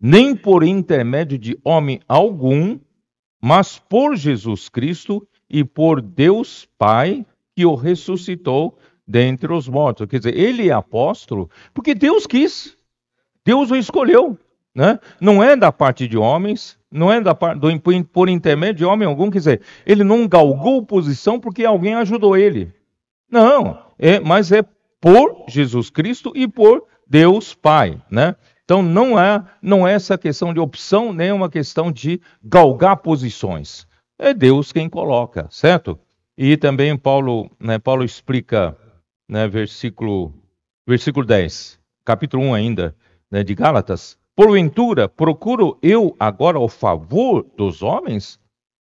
nem 0.00 0.36
por 0.36 0.62
intermédio 0.62 1.38
de 1.38 1.58
homem 1.64 2.00
algum, 2.06 2.78
mas 3.40 3.78
por 3.78 4.16
Jesus 4.16 4.68
Cristo 4.68 5.26
e 5.48 5.64
por 5.64 6.00
Deus 6.00 6.68
Pai, 6.78 7.24
que 7.56 7.64
o 7.64 7.74
ressuscitou 7.74 8.78
dentre 9.06 9.52
os 9.52 9.68
mortos. 9.68 10.06
Quer 10.06 10.18
dizer, 10.18 10.38
ele 10.38 10.68
é 10.68 10.72
apóstolo 10.72 11.50
porque 11.74 11.94
Deus 11.94 12.26
quis, 12.26 12.76
Deus 13.44 13.70
o 13.70 13.76
escolheu. 13.76 14.38
Né? 14.72 15.00
Não 15.20 15.42
é 15.42 15.56
da 15.56 15.72
parte 15.72 16.06
de 16.06 16.16
homens, 16.16 16.78
não 16.90 17.12
é 17.12 17.20
da 17.20 17.34
parte, 17.34 17.58
do, 17.58 17.68
por 18.04 18.28
intermédio 18.28 18.76
de 18.76 18.84
homem 18.84 19.06
algum, 19.06 19.28
quer 19.28 19.38
dizer, 19.38 19.62
ele 19.84 20.04
não 20.04 20.28
galgou 20.28 20.86
posição 20.86 21.40
porque 21.40 21.64
alguém 21.64 21.94
ajudou 21.94 22.36
ele. 22.36 22.72
Não, 23.30 23.78
é, 23.98 24.18
mas 24.18 24.50
é 24.50 24.64
por 25.00 25.44
Jesus 25.48 25.88
Cristo 25.88 26.32
e 26.34 26.48
por 26.48 26.84
Deus 27.06 27.54
Pai, 27.54 28.00
né? 28.10 28.34
Então 28.64 28.82
não 28.82 29.18
é, 29.18 29.44
não 29.62 29.86
é 29.86 29.94
essa 29.94 30.16
questão 30.16 30.54
de 30.54 30.60
opção, 30.60 31.12
nem 31.12 31.32
uma 31.32 31.50
questão 31.50 31.90
de 31.90 32.20
galgar 32.42 32.98
posições. 32.98 33.86
É 34.18 34.34
Deus 34.34 34.70
quem 34.72 34.88
coloca, 34.88 35.48
certo? 35.50 35.98
E 36.36 36.56
também 36.56 36.96
Paulo, 36.96 37.50
né, 37.58 37.78
Paulo 37.78 38.04
explica, 38.04 38.76
né, 39.28 39.48
versículo, 39.48 40.32
versículo 40.86 41.26
10, 41.26 41.80
capítulo 42.04 42.44
1 42.44 42.54
ainda, 42.54 42.96
né, 43.30 43.42
de 43.42 43.54
Gálatas. 43.54 44.16
Porventura, 44.36 45.08
procuro 45.08 45.78
eu 45.82 46.14
agora 46.18 46.58
o 46.58 46.68
favor 46.68 47.44
dos 47.56 47.82
homens, 47.82 48.38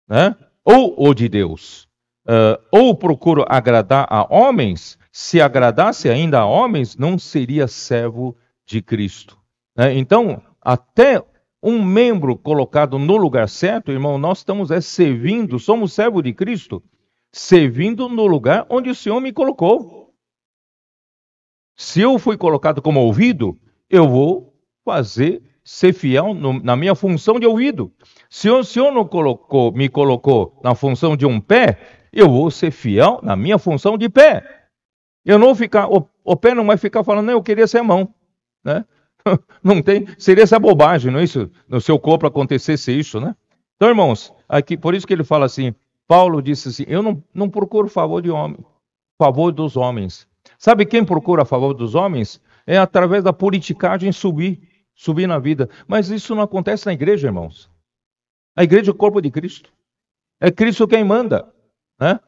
né, 0.07 0.35
ou 0.63 0.95
o 0.97 1.13
de 1.13 1.29
Deus? 1.29 1.87
Uh, 2.27 2.61
ou 2.71 2.95
procuro 2.95 3.45
agradar 3.47 4.07
a 4.09 4.25
homens, 4.33 4.97
se 5.11 5.41
agradasse 5.41 6.09
ainda 6.09 6.39
a 6.39 6.45
homens, 6.45 6.95
não 6.95 7.17
seria 7.17 7.67
servo 7.67 8.35
de 8.65 8.81
Cristo. 8.81 9.37
Né? 9.75 9.97
Então, 9.97 10.41
até 10.61 11.23
um 11.61 11.83
membro 11.83 12.37
colocado 12.37 12.99
no 12.99 13.17
lugar 13.17 13.49
certo, 13.49 13.91
irmão, 13.91 14.17
nós 14.17 14.39
estamos 14.39 14.71
é, 14.71 14.81
servindo, 14.81 15.57
somos 15.57 15.93
servo 15.93 16.21
de 16.21 16.33
Cristo, 16.33 16.83
servindo 17.31 18.07
no 18.07 18.27
lugar 18.27 18.65
onde 18.69 18.89
o 18.89 18.95
Senhor 18.95 19.19
me 19.19 19.31
colocou. 19.33 20.13
Se 21.75 22.01
eu 22.01 22.17
fui 22.17 22.37
colocado 22.37 22.81
como 22.81 23.01
ouvido, 23.01 23.57
eu 23.89 24.07
vou 24.07 24.53
fazer 24.83 25.41
ser 25.63 25.93
fiel 25.93 26.33
no, 26.35 26.61
na 26.61 26.75
minha 26.75 26.93
função 26.93 27.39
de 27.39 27.47
ouvido. 27.47 27.91
Se 28.29 28.49
o 28.49 28.63
Senhor 28.63 28.91
não 28.91 29.05
colocou, 29.05 29.71
me 29.71 29.89
colocou 29.89 30.59
na 30.63 30.75
função 30.75 31.17
de 31.17 31.25
um 31.25 31.41
pé, 31.41 32.04
eu 32.15 32.29
vou 32.29 32.49
ser 32.49 32.71
fiel 32.71 33.19
na 33.21 33.35
minha 33.35 33.59
função 33.59 33.97
de 33.97 34.07
pé. 34.07 34.63
Eu 35.25 35.37
não 35.37 35.47
vou 35.47 35.55
ficar, 35.55 35.87
o, 35.87 36.07
o 36.23 36.35
pé 36.37 36.55
não 36.55 36.65
vai 36.65 36.77
ficar 36.77 37.03
falando, 37.03 37.25
não, 37.25 37.33
eu 37.33 37.43
queria 37.43 37.67
ser 37.67 37.81
mão. 37.81 38.13
Né? 38.63 38.85
Não 39.63 39.81
tem, 39.81 40.05
seria 40.19 40.43
essa 40.43 40.59
bobagem, 40.59 41.11
não 41.11 41.19
é 41.19 41.23
isso? 41.23 41.49
No 41.67 41.81
seu 41.81 41.97
corpo 41.97 42.27
acontecesse 42.27 42.91
isso, 42.91 43.19
né? 43.19 43.35
Então, 43.75 43.89
irmãos, 43.89 44.31
aqui, 44.47 44.77
por 44.77 44.93
isso 44.93 45.07
que 45.07 45.13
ele 45.13 45.23
fala 45.23 45.47
assim, 45.47 45.73
Paulo 46.07 46.43
disse 46.43 46.69
assim, 46.69 46.83
eu 46.87 47.01
não, 47.01 47.23
não 47.33 47.49
procuro 47.49 47.87
favor 47.87 48.21
de 48.21 48.29
homem, 48.29 48.63
favor 49.17 49.51
dos 49.51 49.75
homens. 49.75 50.27
Sabe 50.59 50.85
quem 50.85 51.03
procura 51.03 51.43
favor 51.43 51.73
dos 51.73 51.95
homens? 51.95 52.39
É 52.67 52.77
através 52.77 53.23
da 53.23 53.33
politicagem 53.33 54.11
subir, 54.11 54.61
subir 54.93 55.27
na 55.27 55.39
vida. 55.39 55.69
Mas 55.87 56.09
isso 56.09 56.35
não 56.35 56.43
acontece 56.43 56.85
na 56.85 56.93
igreja, 56.93 57.27
irmãos. 57.27 57.69
A 58.55 58.63
igreja 58.63 58.91
é 58.91 58.93
o 58.93 58.95
corpo 58.95 59.19
de 59.21 59.31
Cristo. 59.31 59.73
É 60.39 60.51
Cristo 60.51 60.87
quem 60.87 61.03
manda. 61.03 61.51
Né? 61.99 62.19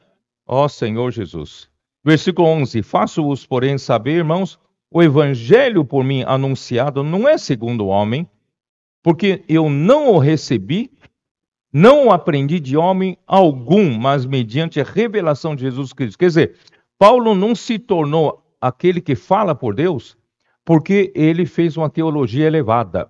Ó 0.45 0.67
Senhor 0.67 1.12
Jesus. 1.12 1.69
Versículo 2.03 2.47
11: 2.47 2.82
Faço-vos, 2.84 3.45
porém, 3.45 3.77
saber, 3.77 4.17
irmãos, 4.17 4.60
o 4.89 5.03
evangelho 5.03 5.84
por 5.84 6.03
mim 6.03 6.23
anunciado 6.23 7.03
não 7.03 7.27
é 7.27 7.38
segundo 7.38 7.86
o 7.86 7.88
homem, 7.88 8.30
porque 9.03 9.43
eu 9.47 9.69
não 9.69 10.13
o 10.13 10.17
recebi, 10.17 10.91
não 11.71 12.08
o 12.08 12.12
aprendi 12.12 12.60
de 12.60 12.77
homem 12.77 13.17
algum, 13.27 13.97
mas 13.97 14.25
mediante 14.25 14.80
a 14.80 14.84
revelação 14.84 15.56
de 15.56 15.63
Jesus 15.63 15.91
Cristo. 15.93 16.17
Quer 16.17 16.27
dizer, 16.27 16.56
Paulo 16.97 17.36
não 17.36 17.53
se 17.53 17.77
tornou 17.77 18.43
aquele 18.60 19.01
que 19.01 19.15
fala 19.15 19.53
por 19.53 19.75
Deus 19.75 20.17
porque 20.67 21.13
ele 21.15 21.45
fez 21.45 21.77
uma 21.77 21.89
teologia 21.89 22.45
elevada. 22.45 23.10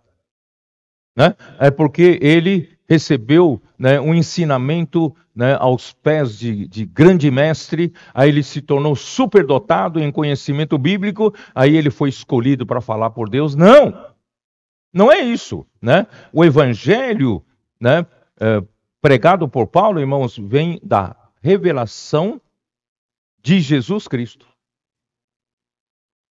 Né? 1.15 1.35
É 1.59 1.71
porque 1.71 2.19
ele 2.21 2.76
recebeu 2.87 3.61
né, 3.77 3.99
um 3.99 4.13
ensinamento 4.13 5.15
né, 5.35 5.55
aos 5.59 5.93
pés 5.93 6.37
de, 6.37 6.67
de, 6.67 6.85
grande 6.85 7.29
mestre, 7.29 7.93
aí 8.13 8.29
ele 8.29 8.41
se 8.41 8.61
tornou 8.61 8.95
superdotado 8.95 9.99
em 9.99 10.11
conhecimento 10.11 10.77
bíblico, 10.77 11.33
aí 11.53 11.75
ele 11.75 11.91
foi 11.91 12.09
escolhido 12.09 12.65
para 12.65 12.81
falar 12.81 13.11
por 13.11 13.29
Deus. 13.29 13.55
Não! 13.55 14.15
Não 14.93 15.11
é 15.11 15.19
isso. 15.19 15.65
Né? 15.81 16.07
O 16.33 16.43
evangelho 16.43 17.43
né, 17.79 18.05
é, 18.39 18.63
pregado 19.01 19.47
por 19.47 19.67
Paulo, 19.67 19.99
irmãos, 19.99 20.37
vem 20.37 20.79
da 20.81 21.15
revelação 21.41 22.41
de 23.43 23.59
Jesus 23.59 24.07
Cristo. 24.07 24.47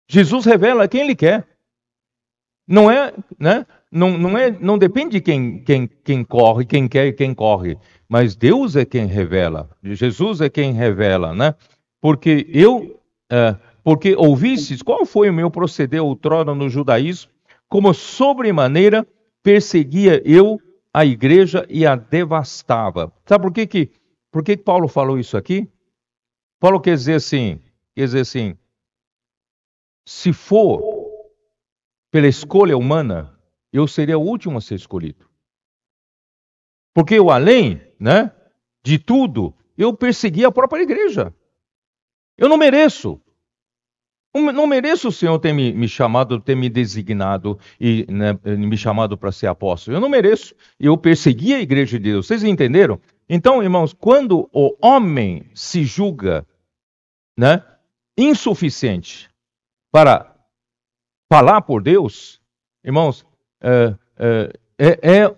Jesus 0.10 0.46
revela 0.46 0.88
quem 0.88 1.02
ele 1.02 1.16
quer. 1.16 1.48
Não 2.68 2.90
é, 2.92 3.14
né? 3.40 3.66
Não, 3.92 4.18
não, 4.18 4.38
é, 4.38 4.52
não 4.52 4.78
depende 4.78 5.18
de 5.18 5.22
quem, 5.22 5.64
quem, 5.64 5.88
quem 5.88 6.24
corre, 6.24 6.66
quem 6.66 6.88
quer 6.88 7.08
e 7.08 7.14
quem 7.14 7.34
corre, 7.34 7.78
mas 8.08 8.36
Deus 8.36 8.76
é 8.76 8.86
quem 8.86 9.06
revela. 9.06 9.70
Jesus 9.82 10.42
é 10.42 10.50
quem 10.50 10.74
revela, 10.74 11.34
né? 11.34 11.56
Porque 12.00 12.46
eu, 12.50 13.02
é, 13.32 13.56
porque 13.84 14.16
ouvistes 14.16 14.84
qual 14.84 15.06
foi 15.06 15.30
o 15.30 15.34
meu 15.34 15.50
proceder 15.50 16.04
outrora 16.04 16.54
no 16.54 16.70
judaísmo, 16.70 17.32
como 17.68 17.94
sobremaneira 17.94 19.08
perseguia 19.42 20.22
eu 20.24 20.60
a 20.94 21.06
igreja 21.06 21.66
e 21.70 21.86
a 21.86 21.96
devastava. 21.96 23.12
Sabe 23.26 23.44
por 23.44 23.54
que 23.54 23.66
que, 23.66 23.92
por 24.32 24.44
que, 24.44 24.58
que 24.58 24.64
Paulo 24.64 24.88
falou 24.88 25.18
isso 25.18 25.36
aqui? 25.36 25.68
Paulo 26.60 26.80
quer 26.80 26.96
dizer 26.96 27.16
assim, 27.16 27.60
quer 27.96 28.06
dizer 28.06 28.22
assim, 28.22 28.56
se 30.06 30.34
for 30.34 30.82
pela 32.12 32.28
escolha 32.28 32.78
humana, 32.78 33.39
eu 33.72 33.88
seria 33.88 34.18
o 34.18 34.24
último 34.24 34.58
a 34.58 34.62
ser 34.62 34.76
escolhido. 34.76 35.30
Porque 36.94 37.16
eu, 37.16 37.30
além 37.30 37.82
né, 38.00 38.32
de 38.84 38.98
tudo, 38.98 39.54
eu 39.78 39.94
persegui 39.94 40.44
a 40.44 40.52
própria 40.52 40.82
igreja. 40.82 41.34
Eu 42.38 42.50
não 42.50 42.58
mereço. 42.58 43.22
Não 44.34 44.68
mereço 44.68 45.08
o 45.08 45.12
Senhor 45.12 45.40
ter 45.40 45.54
me, 45.54 45.74
me 45.74 45.88
chamado, 45.88 46.40
ter 46.40 46.56
me 46.56 46.70
designado 46.70 47.58
e 47.80 48.06
né, 48.10 48.38
me 48.44 48.78
chamado 48.78 49.18
para 49.18 49.32
ser 49.32 49.48
apóstolo. 49.48 49.98
Eu 49.98 50.02
não 50.02 50.10
mereço. 50.10 50.54
Eu 50.80 50.98
persegui 50.98 51.54
a 51.54 51.62
igreja 51.62 51.98
de 51.98 52.04
Deus. 52.04 52.28
Vocês 52.28 52.44
entenderam? 52.44 53.00
Então, 53.28 53.62
irmãos, 53.64 53.94
quando 53.94 54.50
o 54.54 54.76
homem 54.82 55.50
se 55.54 55.84
julga 55.84 56.46
né, 57.38 57.64
insuficiente 58.18 59.30
para 59.92 60.36
falar 61.32 61.62
por 61.62 61.82
Deus, 61.82 62.40
irmãos, 62.84 63.26
é, 63.62 63.96
é, 64.18 64.54
é, 64.78 65.18
é, 65.18 65.36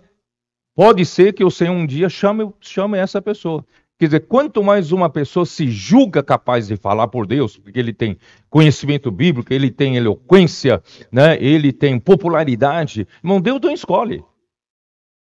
pode 0.74 1.04
ser 1.04 1.32
que 1.32 1.44
o 1.44 1.50
Senhor 1.50 1.72
um 1.72 1.86
dia 1.86 2.08
chame, 2.08 2.52
chame 2.60 2.98
essa 2.98 3.20
pessoa. 3.20 3.64
Quer 3.98 4.06
dizer, 4.06 4.20
quanto 4.26 4.64
mais 4.64 4.90
uma 4.90 5.08
pessoa 5.08 5.46
se 5.46 5.70
julga 5.70 6.22
capaz 6.24 6.66
de 6.66 6.76
falar 6.76 7.06
por 7.06 7.26
Deus, 7.26 7.56
porque 7.56 7.78
ele 7.78 7.92
tem 7.92 8.18
conhecimento 8.50 9.12
bíblico, 9.12 9.52
ele 9.52 9.70
tem 9.70 9.96
eloquência, 9.96 10.82
né, 11.10 11.40
ele 11.40 11.72
tem 11.72 12.00
popularidade, 12.00 13.06
irmão, 13.22 13.40
Deus 13.40 13.60
não 13.60 13.72
escolhe. 13.72 14.24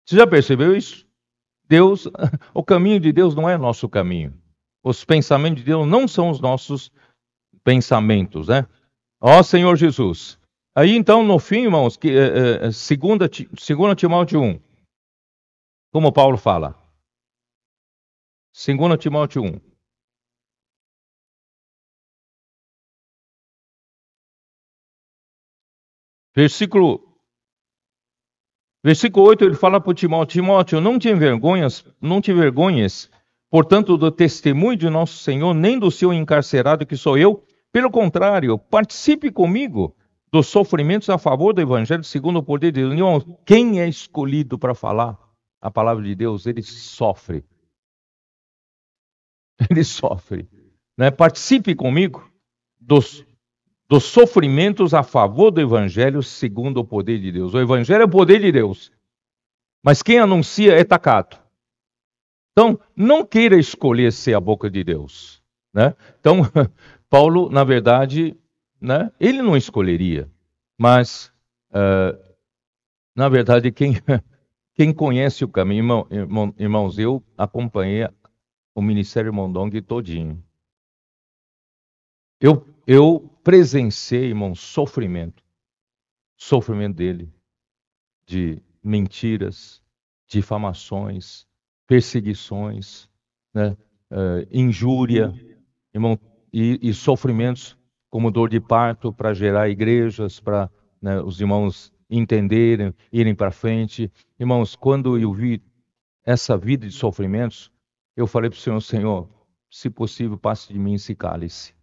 Você 0.05 0.17
já 0.17 0.27
percebeu 0.27 0.77
isso? 0.77 1.07
Deus, 1.69 2.09
o 2.53 2.65
caminho 2.65 2.99
de 2.99 3.13
Deus 3.13 3.35
não 3.35 3.49
é 3.49 3.57
nosso 3.57 3.89
caminho. 3.89 4.35
Os 4.83 5.05
pensamentos 5.05 5.59
de 5.59 5.67
Deus 5.67 5.87
não 5.87 6.09
são 6.09 6.29
os 6.29 6.41
nossos 6.41 6.91
pensamentos, 7.63 8.49
né? 8.49 8.67
Ó 9.21 9.43
Senhor 9.43 9.77
Jesus, 9.77 10.39
Aí 10.77 10.91
então, 10.97 11.23
no 11.23 11.39
fim, 11.39 11.63
irmãos, 11.63 11.97
que, 11.97 12.11
é, 12.11 12.67
é, 12.67 12.73
segunda, 12.73 13.31
segunda 13.57 13.95
Timóteo 13.95 14.43
1, 14.43 14.61
como 15.93 16.13
Paulo 16.13 16.37
fala. 16.37 16.77
Segunda 18.53 18.99
Timóteo 18.99 19.43
1. 19.43 19.61
Versículo, 26.35 27.17
versículo 28.83 29.27
8, 29.27 29.45
ele 29.45 29.55
fala 29.55 29.81
para 29.81 29.95
Timóteo, 29.95 30.43
Timóteo, 30.43 30.81
não 30.81 30.99
te 30.99 31.09
envergonhas, 31.09 31.87
não 32.01 32.21
te 32.21 32.33
envergonhes, 32.33 33.09
portanto, 33.49 33.97
do 33.97 34.11
testemunho 34.11 34.77
de 34.77 34.91
nosso 34.91 35.19
Senhor, 35.19 35.55
nem 35.55 35.79
do 35.79 35.93
seu 35.93 36.13
encarcerado 36.13 36.85
que 36.85 36.97
sou 36.97 37.17
eu. 37.17 37.47
Pelo 37.71 37.93
contrário, 37.93 38.59
participe 38.59 39.31
comigo 39.31 39.97
dos 40.35 40.49
sofrimentos 40.49 41.09
a 41.09 41.17
favor 41.17 41.53
do 41.53 41.61
Evangelho 41.61 42.03
segundo 42.03 42.41
o 42.41 42.43
poder 42.43 42.73
de 42.73 42.81
Deus. 42.81 43.25
Quem 43.47 43.81
é 43.81 43.87
escolhido 43.87 44.59
para 44.59 44.75
falar 44.75 45.17
a 45.61 45.71
palavra 45.71 46.03
de 46.03 46.13
Deus, 46.13 46.45
ele 46.45 46.61
sofre. 46.61 47.45
Ele 49.71 49.85
sofre. 49.85 50.49
Né? 50.99 51.13
Participe 51.13 51.77
comigo 51.77 52.29
dos, 52.81 53.25
dos 53.89 54.03
sofrimentos 54.03 54.93
a 54.93 55.05
favor 55.05 55.53
do 55.53 55.61
Evangelho 55.61 56.21
segundo 56.21 56.79
o 56.79 56.85
poder 56.85 57.21
de 57.21 57.31
Deus. 57.31 57.55
O 57.55 57.61
Evangelho 57.61 58.03
é 58.03 58.05
o 58.05 58.11
poder 58.11 58.41
de 58.41 58.51
Deus. 58.51 58.91
Mas 59.85 60.03
quem 60.03 60.19
anuncia 60.19 60.73
é 60.73 60.83
tacado. 60.83 61.37
Então, 62.51 62.81
não 62.97 63.25
queira 63.25 63.57
escolher 63.57 64.13
ser 64.13 64.35
a 64.35 64.41
boca 64.41 64.69
de 64.69 64.83
Deus. 64.83 65.41
Né? 65.73 65.95
Então, 66.19 66.39
Paulo, 67.09 67.49
na 67.49 67.63
verdade, 67.63 68.37
né? 68.85 69.11
Ele 69.19 69.41
não 69.41 69.57
escolheria, 69.57 70.31
mas 70.79 71.33
uh, 71.71 72.19
na 73.17 73.29
verdade 73.31 73.73
quem 73.73 73.95
quem 74.75 74.93
conhece 74.93 75.43
o 75.43 75.49
caminho, 75.49 75.81
irmão, 75.81 76.07
irmão, 76.11 76.55
irmãos, 76.59 76.99
eu 76.99 77.25
acompanhei 77.37 78.07
o 78.75 78.83
ministério 78.83 79.33
Mondong 79.33 79.81
todinho. 79.81 80.45
Eu 82.39 82.67
eu 82.87 83.31
presenciei, 83.43 84.27
irmão, 84.27 84.55
sofrimento, 84.55 85.43
sofrimento 86.37 86.97
dele 86.97 87.33
de 88.27 88.63
mentiras, 88.83 89.83
difamações, 90.27 91.47
perseguições, 91.87 93.09
né? 93.55 93.77
Uh, 94.11 94.47
injúria, 94.53 95.33
irmão, 95.93 96.21
e, 96.53 96.79
e 96.83 96.93
sofrimentos 96.93 97.77
como 98.15 98.31
dor 98.31 98.49
de 98.49 98.61
parto 98.61 99.13
para 99.13 99.35
gerar 99.35 99.69
igrejas, 99.69 100.39
para 100.39 100.71
né, 101.03 101.21
os 101.21 101.41
irmãos 101.41 101.93
entenderem, 102.09 102.95
irem 103.13 103.35
para 103.35 103.51
frente. 103.51 104.09
Irmãos, 104.39 104.77
quando 104.77 105.19
eu 105.19 105.33
vi 105.33 105.61
essa 106.25 106.57
vida 106.57 106.87
de 106.87 106.93
sofrimentos, 106.93 107.73
eu 108.17 108.29
falei 108.29 108.49
para 108.49 108.57
o 108.57 108.61
Senhor, 108.61 108.81
Senhor, 108.81 109.29
se 109.69 109.91
possível, 109.91 110.39
passe 110.39 110.73
de 110.73 110.79
mim 110.79 110.95
esse 110.95 111.13
cálice. 111.13 111.75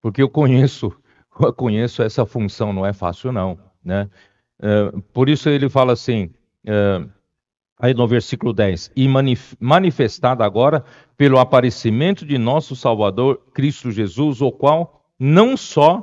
Porque 0.00 0.22
eu 0.22 0.30
conheço, 0.30 0.96
eu 1.42 1.52
conheço 1.52 2.04
essa 2.04 2.24
função, 2.24 2.72
não 2.72 2.86
é 2.86 2.92
fácil 2.92 3.32
não, 3.32 3.58
né? 3.84 4.08
É, 4.62 4.92
por 5.12 5.28
isso 5.28 5.48
ele 5.48 5.68
fala 5.68 5.94
assim, 5.94 6.30
é, 6.64 7.04
aí 7.80 7.92
no 7.94 8.06
versículo 8.06 8.52
10, 8.52 8.92
e 8.94 9.08
manifestada 9.58 10.44
agora 10.44 10.84
pelo 11.16 11.40
aparecimento 11.40 12.24
de 12.24 12.38
nosso 12.38 12.76
Salvador 12.76 13.44
Cristo 13.52 13.90
Jesus, 13.90 14.40
o 14.40 14.52
qual 14.52 15.00
não 15.18 15.56
só 15.56 16.02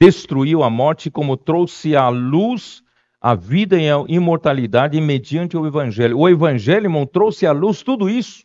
destruiu 0.00 0.62
a 0.62 0.70
morte, 0.70 1.10
como 1.10 1.36
trouxe 1.36 1.96
à 1.96 2.08
luz 2.08 2.82
a 3.20 3.34
vida 3.34 3.80
e 3.80 3.88
a 3.88 4.04
imortalidade 4.08 5.00
mediante 5.00 5.56
o 5.56 5.66
Evangelho. 5.66 6.18
O 6.18 6.28
Evangelho, 6.28 6.86
irmão, 6.86 7.06
trouxe 7.06 7.46
à 7.46 7.52
luz 7.52 7.82
tudo 7.82 8.08
isso. 8.08 8.44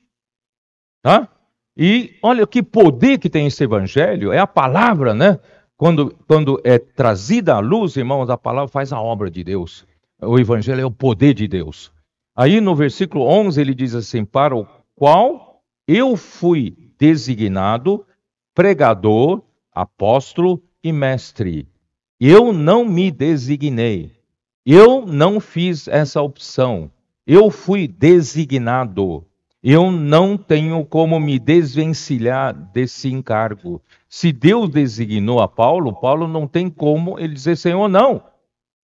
Tá? 1.01 1.27
E 1.75 2.17
olha 2.23 2.47
que 2.47 2.63
poder 2.63 3.19
que 3.19 3.29
tem 3.29 3.47
esse 3.47 3.63
Evangelho, 3.63 4.31
é 4.31 4.39
a 4.39 4.47
palavra, 4.47 5.13
né? 5.13 5.39
Quando, 5.75 6.15
quando 6.27 6.61
é 6.63 6.77
trazida 6.77 7.55
à 7.55 7.59
luz, 7.59 7.95
irmãos, 7.95 8.29
a 8.29 8.37
palavra 8.37 8.69
faz 8.69 8.91
a 8.91 9.01
obra 9.01 9.29
de 9.29 9.43
Deus. 9.43 9.85
O 10.21 10.37
Evangelho 10.37 10.81
é 10.81 10.85
o 10.85 10.91
poder 10.91 11.33
de 11.33 11.47
Deus. 11.47 11.91
Aí 12.35 12.61
no 12.61 12.75
versículo 12.75 13.25
11 13.25 13.59
ele 13.59 13.73
diz 13.73 13.95
assim: 13.95 14.23
Para 14.23 14.55
o 14.55 14.67
qual 14.95 15.61
eu 15.87 16.15
fui 16.15 16.75
designado 16.97 18.05
pregador 18.53 19.41
apóstolo 19.81 20.61
e 20.83 20.91
mestre. 20.91 21.67
Eu 22.19 22.51
não 22.51 22.83
me 22.83 23.09
designei. 23.11 24.11
Eu 24.65 25.05
não 25.05 25.39
fiz 25.39 25.87
essa 25.87 26.21
opção. 26.21 26.91
Eu 27.25 27.49
fui 27.49 27.87
designado. 27.87 29.25
Eu 29.63 29.91
não 29.91 30.37
tenho 30.37 30.85
como 30.85 31.19
me 31.19 31.39
desvencilhar 31.39 32.53
desse 32.53 33.11
encargo. 33.11 33.81
Se 34.07 34.31
Deus 34.31 34.69
designou 34.69 35.39
a 35.39 35.47
Paulo, 35.47 35.93
Paulo 35.93 36.27
não 36.27 36.47
tem 36.47 36.69
como 36.69 37.19
ele 37.19 37.33
dizer 37.33 37.55
Senhor, 37.55 37.87
não. 37.87 38.23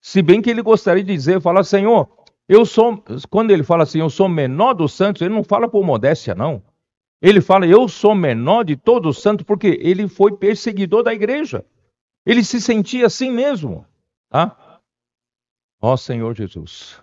Se 0.00 0.22
bem 0.22 0.40
que 0.40 0.50
ele 0.50 0.62
gostaria 0.62 1.02
de 1.02 1.12
dizer, 1.12 1.40
falar 1.40 1.64
Senhor, 1.64 2.08
eu 2.48 2.64
sou, 2.64 3.02
quando 3.28 3.50
ele 3.50 3.62
fala 3.62 3.82
assim, 3.82 3.98
eu 3.98 4.08
sou 4.08 4.28
menor 4.28 4.74
dos 4.74 4.92
santos, 4.92 5.20
ele 5.20 5.34
não 5.34 5.42
fala 5.42 5.68
por 5.68 5.84
modéstia, 5.84 6.34
não. 6.34 6.62
Ele 7.20 7.40
fala: 7.40 7.66
Eu 7.66 7.88
sou 7.88 8.14
menor 8.14 8.64
de 8.64 8.76
todos 8.76 9.16
os 9.16 9.22
santos, 9.22 9.44
porque 9.46 9.78
ele 9.80 10.08
foi 10.08 10.36
perseguidor 10.36 11.02
da 11.02 11.14
igreja. 11.14 11.64
Ele 12.24 12.42
se 12.42 12.60
sentia 12.60 13.06
assim 13.06 13.30
mesmo. 13.30 13.86
Tá? 14.28 14.80
Ó 15.80 15.96
Senhor 15.96 16.34
Jesus. 16.34 17.00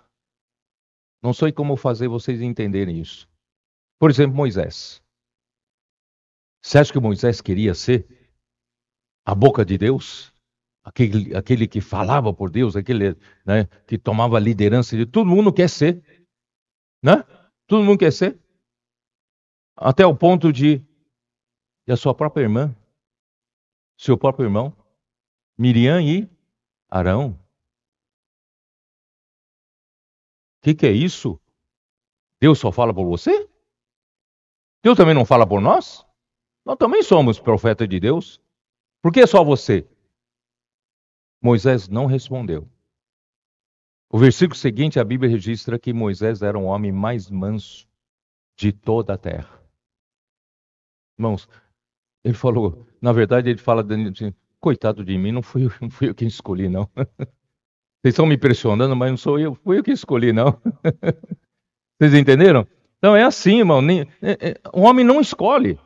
Não 1.22 1.32
sei 1.32 1.50
como 1.50 1.76
fazer 1.76 2.06
vocês 2.08 2.42
entenderem 2.42 3.00
isso. 3.00 3.26
Por 3.98 4.10
exemplo, 4.10 4.36
Moisés. 4.36 5.02
Você 6.62 6.78
acha 6.78 6.92
que 6.92 7.00
Moisés 7.00 7.40
queria 7.40 7.74
ser 7.74 8.06
a 9.24 9.34
boca 9.34 9.64
de 9.64 9.78
Deus? 9.78 10.34
Aquele, 10.82 11.34
aquele 11.34 11.66
que 11.66 11.80
falava 11.80 12.32
por 12.32 12.50
Deus, 12.50 12.76
aquele 12.76 13.16
né, 13.44 13.64
que 13.86 13.96
tomava 13.96 14.38
liderança 14.38 14.96
de 14.96 15.06
todo 15.06 15.26
mundo 15.26 15.50
quer 15.50 15.68
ser, 15.68 16.02
né? 17.02 17.24
Todo 17.66 17.82
mundo 17.82 17.98
quer 17.98 18.12
ser, 18.12 18.38
até 19.76 20.06
o 20.06 20.16
ponto 20.16 20.52
de 20.52 20.82
e 21.86 21.92
a 21.92 21.96
sua 21.96 22.14
própria 22.14 22.42
irmã, 22.42 22.74
seu 23.96 24.16
próprio 24.16 24.46
irmão, 24.46 24.74
Miriam 25.56 26.00
e 26.00 26.28
Arão. 26.88 27.38
O 30.58 30.62
que, 30.62 30.74
que 30.74 30.86
é 30.86 30.92
isso? 30.92 31.38
Deus 32.40 32.58
só 32.58 32.72
fala 32.72 32.92
por 32.94 33.04
você? 33.06 33.48
Deus 34.82 34.96
também 34.96 35.14
não 35.14 35.24
fala 35.24 35.46
por 35.46 35.60
nós? 35.60 36.06
Nós 36.64 36.76
também 36.76 37.02
somos 37.02 37.38
profeta 37.38 37.86
de 37.86 38.00
Deus. 38.00 38.40
Por 39.02 39.12
que 39.12 39.26
só 39.26 39.44
você? 39.44 39.86
Moisés 41.42 41.88
não 41.88 42.06
respondeu. 42.06 42.66
O 44.10 44.18
versículo 44.18 44.56
seguinte, 44.56 44.98
a 44.98 45.04
Bíblia 45.04 45.30
registra 45.30 45.78
que 45.78 45.92
Moisés 45.92 46.40
era 46.40 46.58
um 46.58 46.64
homem 46.64 46.92
mais 46.92 47.28
manso 47.28 47.86
de 48.56 48.72
toda 48.72 49.14
a 49.14 49.18
terra. 49.18 49.63
Irmãos, 51.18 51.48
ele 52.24 52.34
falou, 52.34 52.86
na 53.00 53.12
verdade, 53.12 53.50
ele 53.50 53.58
fala, 53.58 53.82
assim, 53.82 54.34
coitado 54.60 55.04
de 55.04 55.16
mim, 55.18 55.32
não 55.32 55.42
fui, 55.42 55.68
não 55.80 55.90
fui 55.90 56.08
eu 56.08 56.14
quem 56.14 56.28
escolhi, 56.28 56.68
não. 56.68 56.88
Vocês 58.02 58.12
estão 58.12 58.26
me 58.26 58.36
pressionando, 58.36 58.94
mas 58.94 59.10
não 59.10 59.16
sou 59.16 59.38
eu, 59.38 59.54
fui 59.54 59.78
eu 59.78 59.82
que 59.82 59.92
escolhi, 59.92 60.32
não. 60.32 60.60
Vocês 61.98 62.14
entenderam? 62.14 62.66
Então 62.98 63.14
é 63.14 63.22
assim, 63.22 63.58
irmão. 63.58 63.80
Nem, 63.82 64.00
é, 64.22 64.32
é, 64.40 64.60
o 64.72 64.80
homem 64.80 65.04
não 65.04 65.20
escolhe. 65.20 65.78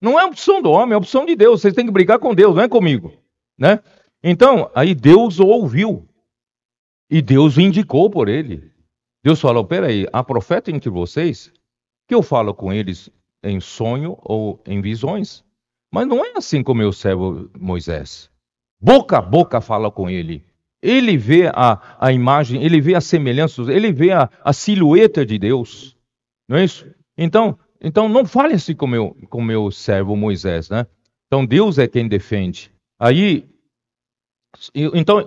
Não 0.00 0.18
é 0.18 0.24
opção 0.24 0.60
do 0.60 0.70
homem, 0.70 0.94
é 0.94 0.96
opção 0.96 1.24
de 1.24 1.34
Deus. 1.34 1.60
Vocês 1.60 1.74
têm 1.74 1.86
que 1.86 1.92
brigar 1.92 2.18
com 2.18 2.34
Deus, 2.34 2.54
não 2.54 2.62
é 2.62 2.68
comigo. 2.68 3.12
Né? 3.58 3.80
Então, 4.22 4.70
aí 4.74 4.94
Deus 4.94 5.38
o 5.38 5.46
ouviu. 5.46 6.08
E 7.10 7.22
Deus 7.22 7.56
o 7.56 7.60
indicou 7.60 8.10
por 8.10 8.28
ele. 8.28 8.70
Deus 9.24 9.40
falou: 9.40 9.64
peraí, 9.64 10.06
há 10.12 10.22
profeta 10.22 10.70
entre 10.70 10.90
vocês 10.90 11.52
que 12.06 12.14
eu 12.14 12.22
falo 12.22 12.54
com 12.54 12.72
eles 12.72 13.10
em 13.48 13.60
sonho 13.60 14.18
ou 14.22 14.60
em 14.66 14.80
visões. 14.80 15.44
Mas 15.92 16.06
não 16.06 16.24
é 16.24 16.32
assim 16.36 16.62
com 16.62 16.74
meu 16.74 16.92
servo 16.92 17.50
Moisés. 17.58 18.30
Boca 18.80 19.18
a 19.18 19.22
boca 19.22 19.60
fala 19.60 19.90
com 19.90 20.10
ele. 20.10 20.44
Ele 20.82 21.16
vê 21.16 21.50
a, 21.54 21.96
a 21.98 22.12
imagem, 22.12 22.62
ele 22.62 22.80
vê 22.80 22.94
as 22.94 23.04
semelhanças, 23.04 23.68
ele 23.68 23.92
vê 23.92 24.12
a, 24.12 24.28
a 24.44 24.52
silhueta 24.52 25.24
de 25.24 25.38
Deus. 25.38 25.96
Não 26.48 26.58
é 26.58 26.64
isso? 26.64 26.86
Então, 27.16 27.58
então 27.80 28.08
não 28.08 28.24
fale 28.24 28.54
assim 28.54 28.74
com 28.74 28.86
meu, 28.86 29.16
com 29.30 29.42
meu 29.42 29.70
servo 29.70 30.14
Moisés, 30.14 30.68
né? 30.68 30.86
Então 31.26 31.44
Deus 31.44 31.78
é 31.78 31.88
quem 31.88 32.06
defende. 32.06 32.70
Aí, 32.98 33.48
então 34.74 35.24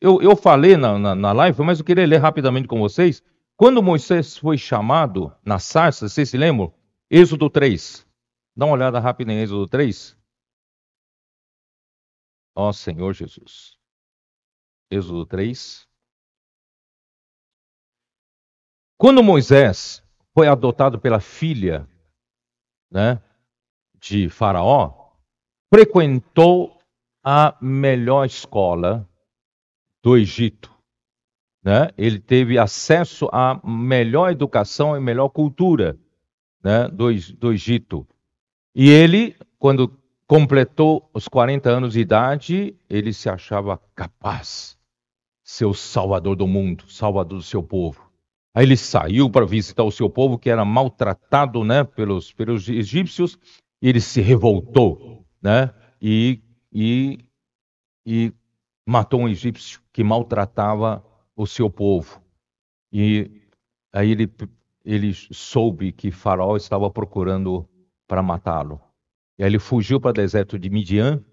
eu, 0.00 0.20
eu 0.20 0.34
falei 0.34 0.76
na, 0.76 0.98
na, 0.98 1.14
na 1.14 1.32
live, 1.32 1.62
mas 1.62 1.78
eu 1.78 1.84
queria 1.84 2.06
ler 2.06 2.18
rapidamente 2.18 2.66
com 2.66 2.80
vocês. 2.80 3.22
Quando 3.56 3.82
Moisés 3.82 4.36
foi 4.36 4.58
chamado 4.58 5.34
na 5.44 5.58
sarça, 5.58 6.08
vocês 6.08 6.30
se 6.30 6.36
lembram? 6.36 6.74
Êxodo 7.10 7.48
3. 7.50 8.06
Dá 8.56 8.66
uma 8.66 8.74
olhada 8.74 8.98
rápida 8.98 9.32
em 9.32 9.40
Êxodo 9.40 9.68
3. 9.68 10.18
Ó 12.54 12.72
Senhor 12.72 13.12
Jesus. 13.12 13.78
Êxodo 14.90 15.24
3. 15.26 15.88
Quando 18.98 19.22
Moisés 19.22 20.02
foi 20.34 20.48
adotado 20.48 20.98
pela 20.98 21.20
filha 21.20 21.88
né, 22.90 23.22
de 23.98 24.28
Faraó, 24.28 25.12
frequentou 25.72 26.78
a 27.24 27.56
melhor 27.60 28.26
escola 28.26 29.08
do 30.02 30.16
Egito. 30.16 30.71
Né? 31.62 31.90
Ele 31.96 32.18
teve 32.18 32.58
acesso 32.58 33.28
à 33.32 33.60
melhor 33.64 34.30
educação 34.30 34.96
e 34.96 35.00
melhor 35.00 35.28
cultura 35.28 35.96
né, 36.62 36.88
do, 36.88 37.08
do 37.38 37.52
Egito. 37.52 38.06
E 38.74 38.88
ele, 38.88 39.36
quando 39.58 39.96
completou 40.26 41.10
os 41.12 41.28
40 41.28 41.68
anos 41.68 41.92
de 41.92 42.00
idade, 42.00 42.74
ele 42.88 43.12
se 43.12 43.28
achava 43.28 43.80
capaz, 43.94 44.78
ser 45.44 45.66
o 45.66 45.74
salvador 45.74 46.36
do 46.36 46.46
mundo, 46.46 46.84
salvador 46.88 47.38
do 47.38 47.44
seu 47.44 47.62
povo. 47.62 48.10
Aí 48.54 48.64
ele 48.64 48.76
saiu 48.76 49.30
para 49.30 49.46
visitar 49.46 49.82
o 49.82 49.90
seu 49.90 50.10
povo 50.10 50.38
que 50.38 50.50
era 50.50 50.64
maltratado, 50.64 51.64
né, 51.64 51.84
pelos, 51.84 52.32
pelos 52.32 52.68
egípcios, 52.68 53.38
e 53.80 53.88
ele 53.88 54.00
se 54.00 54.20
revoltou, 54.20 55.24
né, 55.40 55.70
e, 56.00 56.40
e, 56.72 57.18
e 58.06 58.32
matou 58.86 59.20
um 59.20 59.28
egípcio 59.28 59.80
que 59.92 60.02
maltratava 60.02 61.04
o 61.36 61.46
seu 61.46 61.70
povo. 61.70 62.20
E 62.92 63.42
aí 63.92 64.10
ele, 64.10 64.32
ele 64.84 65.12
soube 65.14 65.92
que 65.92 66.10
Faraó 66.10 66.56
estava 66.56 66.90
procurando 66.90 67.68
para 68.06 68.22
matá-lo. 68.22 68.80
E 69.38 69.42
aí 69.42 69.50
ele 69.50 69.58
fugiu 69.58 70.00
para 70.00 70.10
o 70.10 70.14
deserto 70.14 70.58
de 70.58 70.68
Midian, 70.68 71.24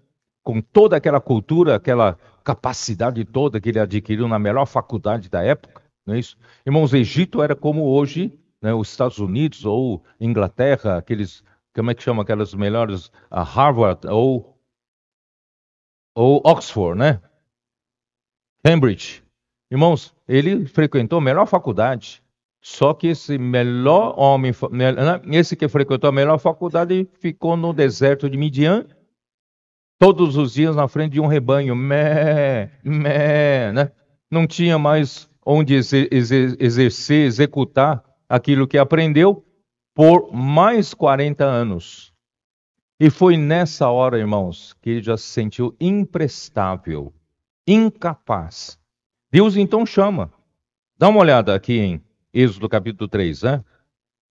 com 0.42 0.60
toda 0.60 0.96
aquela 0.96 1.20
cultura, 1.20 1.76
aquela 1.76 2.18
capacidade 2.42 3.24
toda 3.24 3.60
que 3.60 3.68
ele 3.68 3.78
adquiriu 3.78 4.26
na 4.26 4.38
melhor 4.38 4.66
faculdade 4.66 5.28
da 5.28 5.42
época. 5.42 5.82
Não 6.06 6.14
é 6.14 6.18
isso? 6.18 6.36
Irmãos, 6.64 6.94
Egito 6.94 7.42
era 7.42 7.54
como 7.54 7.84
hoje 7.84 8.36
né, 8.60 8.72
os 8.74 8.90
Estados 8.90 9.18
Unidos 9.18 9.64
ou 9.64 10.02
Inglaterra, 10.20 10.96
aqueles, 10.96 11.44
como 11.74 11.90
é 11.90 11.94
que 11.94 12.02
chama 12.02 12.22
aquelas 12.22 12.54
melhores, 12.54 13.10
Harvard 13.30 14.06
ou, 14.06 14.58
ou 16.14 16.42
Oxford, 16.44 16.98
né? 16.98 17.20
Cambridge. 18.64 19.22
Irmãos, 19.70 20.14
ele 20.26 20.66
frequentou 20.66 21.18
a 21.18 21.22
melhor 21.22 21.46
faculdade. 21.46 22.22
Só 22.62 22.92
que 22.92 23.06
esse 23.06 23.38
melhor 23.38 24.14
homem, 24.18 24.52
né, 24.70 24.92
esse 25.32 25.56
que 25.56 25.68
frequentou 25.68 26.08
a 26.08 26.12
melhor 26.12 26.38
faculdade, 26.38 27.08
ficou 27.14 27.56
no 27.56 27.72
deserto 27.72 28.28
de 28.28 28.36
Midian, 28.36 28.86
todos 29.98 30.36
os 30.36 30.54
dias 30.54 30.74
na 30.74 30.88
frente 30.88 31.12
de 31.12 31.20
um 31.20 31.26
rebanho, 31.26 31.76
mé, 31.76 32.70
mé, 32.82 33.70
né? 33.72 33.92
Não 34.30 34.46
tinha 34.46 34.78
mais 34.78 35.28
onde 35.44 35.74
exercer, 35.74 37.26
executar 37.26 38.02
aquilo 38.28 38.66
que 38.66 38.78
aprendeu 38.78 39.44
por 39.94 40.32
mais 40.32 40.94
40 40.94 41.44
anos. 41.44 42.12
E 42.98 43.10
foi 43.10 43.36
nessa 43.36 43.88
hora, 43.90 44.18
irmãos, 44.18 44.74
que 44.80 44.90
ele 44.90 45.02
já 45.02 45.16
se 45.16 45.24
sentiu 45.24 45.74
imprestável, 45.80 47.12
incapaz. 47.66 48.79
Deus 49.30 49.56
então 49.56 49.86
chama. 49.86 50.32
Dá 50.98 51.08
uma 51.08 51.20
olhada 51.20 51.54
aqui 51.54 51.78
em 51.78 52.02
Êxodo 52.34 52.68
capítulo 52.68 53.08
3, 53.08 53.42
né? 53.42 53.64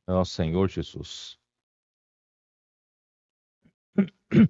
Ó 0.08 0.24
Senhor 0.26 0.68
Jesus. 0.68 1.38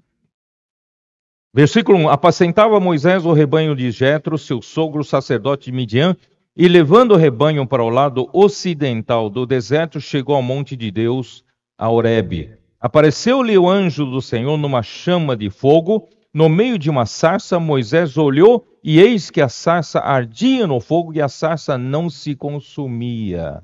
Versículo 1.53 1.97
1: 1.99 2.09
Apacentava 2.09 2.79
Moisés 2.79 3.25
o 3.25 3.33
rebanho 3.33 3.75
de 3.75 3.91
Jetro, 3.91 4.37
seu 4.37 4.61
sogro 4.61 5.03
sacerdote 5.03 5.65
de 5.65 5.71
Midian, 5.71 6.15
e 6.55 6.67
levando 6.67 7.11
o 7.11 7.17
rebanho 7.17 7.67
para 7.67 7.83
o 7.83 7.89
lado 7.89 8.29
ocidental 8.33 9.29
do 9.29 9.45
deserto, 9.45 10.01
chegou 10.01 10.35
ao 10.35 10.41
monte 10.41 10.75
de 10.75 10.89
Deus, 10.91 11.43
a 11.77 11.89
Horebe. 11.89 12.57
Apareceu-lhe 12.79 13.57
o 13.57 13.69
anjo 13.69 14.05
do 14.05 14.21
Senhor 14.21 14.57
numa 14.57 14.81
chama 14.81 15.37
de 15.37 15.49
fogo, 15.49 16.09
no 16.33 16.47
meio 16.47 16.77
de 16.77 16.89
uma 16.89 17.05
sarça, 17.05 17.59
Moisés 17.59 18.17
olhou 18.17 18.67
e 18.83 18.99
eis 18.99 19.29
que 19.31 19.41
a 19.41 19.49
sarça 19.49 19.99
ardia 19.99 20.67
no 20.67 20.79
fogo 20.79 21.13
e 21.13 21.21
a 21.21 21.27
sarça 21.27 21.77
não 21.77 22.09
se 22.09 22.35
consumia. 22.35 23.63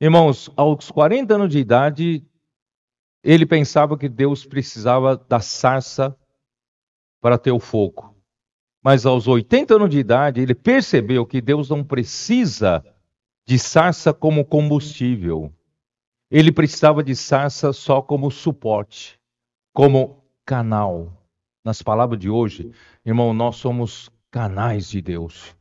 Irmãos, 0.00 0.50
aos 0.56 0.90
40 0.90 1.34
anos 1.34 1.50
de 1.50 1.58
idade, 1.58 2.24
ele 3.22 3.46
pensava 3.46 3.96
que 3.96 4.08
Deus 4.08 4.44
precisava 4.44 5.16
da 5.16 5.40
sarça 5.40 6.14
para 7.22 7.38
ter 7.38 7.52
o 7.52 7.58
fogo. 7.58 8.14
Mas 8.82 9.06
aos 9.06 9.26
80 9.26 9.76
anos 9.76 9.88
de 9.88 9.98
idade, 9.98 10.42
ele 10.42 10.54
percebeu 10.54 11.24
que 11.24 11.40
Deus 11.40 11.70
não 11.70 11.82
precisa 11.82 12.84
de 13.46 13.58
sarça 13.58 14.12
como 14.12 14.44
combustível. 14.44 15.50
Ele 16.30 16.52
precisava 16.52 17.02
de 17.02 17.16
sarça 17.16 17.72
só 17.72 18.02
como 18.02 18.30
suporte, 18.30 19.18
como 19.72 20.22
canal. 20.44 21.23
Nas 21.64 21.80
palavras 21.80 22.18
de 22.20 22.28
hoje, 22.28 22.70
irmão, 23.06 23.32
nós 23.32 23.56
somos 23.56 24.10
canais 24.30 24.90
de 24.90 25.00
Deus, 25.00 25.56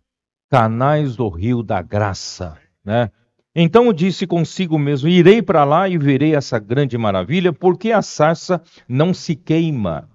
canais 0.49 1.15
do 1.15 1.29
rio 1.29 1.63
da 1.63 1.81
graça, 1.81 2.57
né? 2.83 3.09
Então 3.55 3.93
disse 3.93 4.27
consigo 4.27 4.77
mesmo: 4.77 5.07
Irei 5.07 5.41
para 5.41 5.63
lá 5.63 5.87
e 5.87 5.97
verei 5.97 6.35
essa 6.35 6.59
grande 6.59 6.97
maravilha, 6.97 7.53
porque 7.53 7.91
a 7.91 8.01
sarça 8.01 8.61
não 8.87 9.13
se 9.13 9.35
queima. 9.35 10.09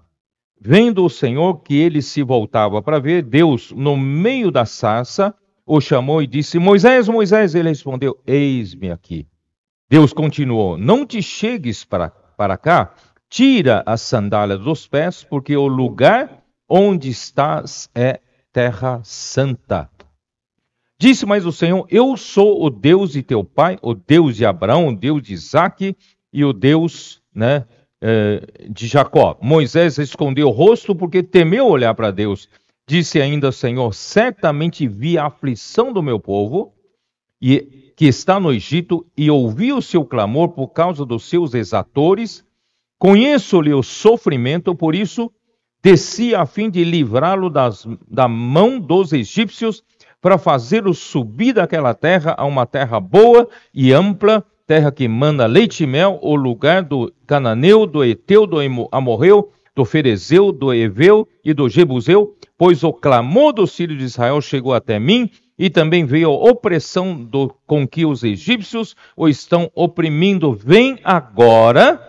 Vendo 0.60 1.04
o 1.04 1.08
Senhor 1.08 1.62
que 1.62 1.76
ele 1.76 2.02
se 2.02 2.22
voltava 2.22 2.82
para 2.82 2.98
ver, 2.98 3.22
Deus, 3.22 3.70
no 3.70 3.96
meio 3.96 4.50
da 4.50 4.66
sarça, 4.66 5.34
o 5.64 5.80
chamou 5.80 6.20
e 6.20 6.26
disse: 6.26 6.58
Moisés, 6.58 7.08
Moisés. 7.08 7.54
Ele 7.54 7.68
respondeu: 7.68 8.18
Eis-me 8.26 8.90
aqui. 8.90 9.26
Deus 9.88 10.12
continuou: 10.12 10.76
Não 10.76 11.06
te 11.06 11.22
chegues 11.22 11.84
para, 11.84 12.10
para 12.10 12.56
cá, 12.58 12.92
tira 13.28 13.82
a 13.86 13.96
sandália 13.96 14.56
dos 14.56 14.86
pés, 14.86 15.22
porque 15.22 15.56
o 15.56 15.66
lugar 15.66 16.42
onde 16.68 17.08
estás 17.08 17.88
é 17.94 18.20
terra 18.52 19.00
santa. 19.04 19.90
Disse 21.00 21.24
mais 21.24 21.46
o 21.46 21.52
Senhor: 21.52 21.86
Eu 21.88 22.16
sou 22.16 22.64
o 22.64 22.70
Deus 22.70 23.12
de 23.12 23.22
teu 23.22 23.44
pai, 23.44 23.78
o 23.82 23.94
Deus 23.94 24.36
de 24.36 24.44
Abraão, 24.44 24.88
o 24.88 24.96
Deus 24.96 25.22
de 25.22 25.32
Isaac 25.32 25.96
e 26.32 26.44
o 26.44 26.52
Deus 26.52 27.22
né, 27.32 27.64
eh, 28.00 28.42
de 28.68 28.86
Jacó. 28.88 29.38
Moisés 29.40 29.98
escondeu 29.98 30.48
o 30.48 30.52
rosto 30.52 30.94
porque 30.94 31.22
temeu 31.22 31.66
olhar 31.68 31.94
para 31.94 32.10
Deus. 32.10 32.48
Disse 32.86 33.20
ainda 33.20 33.48
o 33.48 33.52
Senhor: 33.52 33.94
Certamente 33.94 34.88
vi 34.88 35.16
a 35.16 35.26
aflição 35.26 35.92
do 35.92 36.02
meu 36.02 36.18
povo 36.18 36.74
e 37.40 37.92
que 37.96 38.06
está 38.06 38.40
no 38.40 38.52
Egito 38.52 39.06
e 39.16 39.30
ouvi 39.30 39.72
o 39.72 39.82
seu 39.82 40.04
clamor 40.04 40.48
por 40.50 40.68
causa 40.68 41.04
dos 41.04 41.28
seus 41.28 41.54
exatores. 41.54 42.44
Conheço-lhe 42.98 43.72
o 43.72 43.82
sofrimento, 43.82 44.74
por 44.74 44.94
isso 44.94 45.30
desci 45.82 46.34
a 46.34 46.44
fim 46.44 46.68
de 46.68 46.82
livrá-lo 46.82 47.48
da 47.48 48.28
mão 48.28 48.80
dos 48.80 49.12
egípcios, 49.12 49.82
para 50.20 50.36
fazê-lo 50.36 50.92
subir 50.92 51.52
daquela 51.52 51.94
terra 51.94 52.34
a 52.36 52.44
uma 52.44 52.66
terra 52.66 52.98
boa 52.98 53.48
e 53.72 53.92
ampla, 53.92 54.44
terra 54.66 54.90
que 54.90 55.06
manda 55.06 55.46
leite 55.46 55.84
e 55.84 55.86
mel, 55.86 56.18
o 56.20 56.34
lugar 56.34 56.82
do 56.82 57.12
cananeu, 57.26 57.86
do 57.86 58.04
eteu, 58.04 58.46
do 58.46 58.58
amorreu, 58.90 59.52
do 59.76 59.84
ferezeu, 59.84 60.50
do 60.50 60.74
eveu 60.74 61.28
e 61.44 61.54
do 61.54 61.68
jebuseu, 61.68 62.36
pois 62.58 62.82
o 62.82 62.92
clamor 62.92 63.52
dos 63.52 63.76
filhos 63.76 63.96
de 63.96 64.04
Israel 64.04 64.40
chegou 64.40 64.74
até 64.74 64.98
mim, 64.98 65.30
e 65.56 65.70
também 65.70 66.04
veio 66.04 66.30
a 66.30 66.50
opressão 66.50 67.16
do, 67.16 67.52
com 67.66 67.86
que 67.86 68.04
os 68.06 68.22
egípcios 68.22 68.94
o 69.16 69.28
estão 69.28 69.70
oprimindo. 69.74 70.52
Vem 70.52 70.98
agora, 71.02 72.07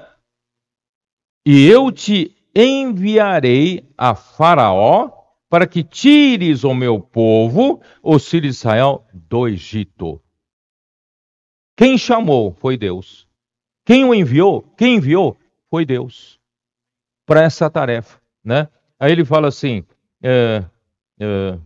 e 1.45 1.67
eu 1.67 1.91
te 1.91 2.35
enviarei 2.55 3.87
a 3.97 4.15
Faraó 4.15 5.11
para 5.49 5.65
que 5.65 5.83
tires 5.83 6.63
o 6.63 6.73
meu 6.73 6.99
povo, 6.99 7.81
os 8.03 8.27
filhos 8.27 8.55
de 8.55 8.59
Israel, 8.59 9.05
do 9.13 9.47
Egito. 9.47 10.21
Quem 11.75 11.97
chamou 11.97 12.51
foi 12.51 12.77
Deus. 12.77 13.27
Quem 13.85 14.05
o 14.05 14.13
enviou? 14.13 14.61
Quem 14.77 14.97
enviou 14.97 15.37
foi 15.69 15.85
Deus 15.85 16.39
para 17.25 17.41
essa 17.41 17.69
tarefa, 17.69 18.19
né? 18.43 18.67
Aí 18.99 19.11
ele 19.11 19.23
fala 19.23 19.47
assim: 19.47 19.83
é, 20.21 20.63
é, 21.19 21.57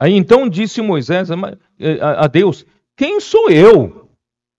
Aí 0.00 0.14
então 0.14 0.48
disse 0.48 0.80
Moisés 0.80 1.28
a 1.30 2.26
Deus: 2.26 2.64
Quem 2.96 3.20
sou 3.20 3.50
eu? 3.50 4.08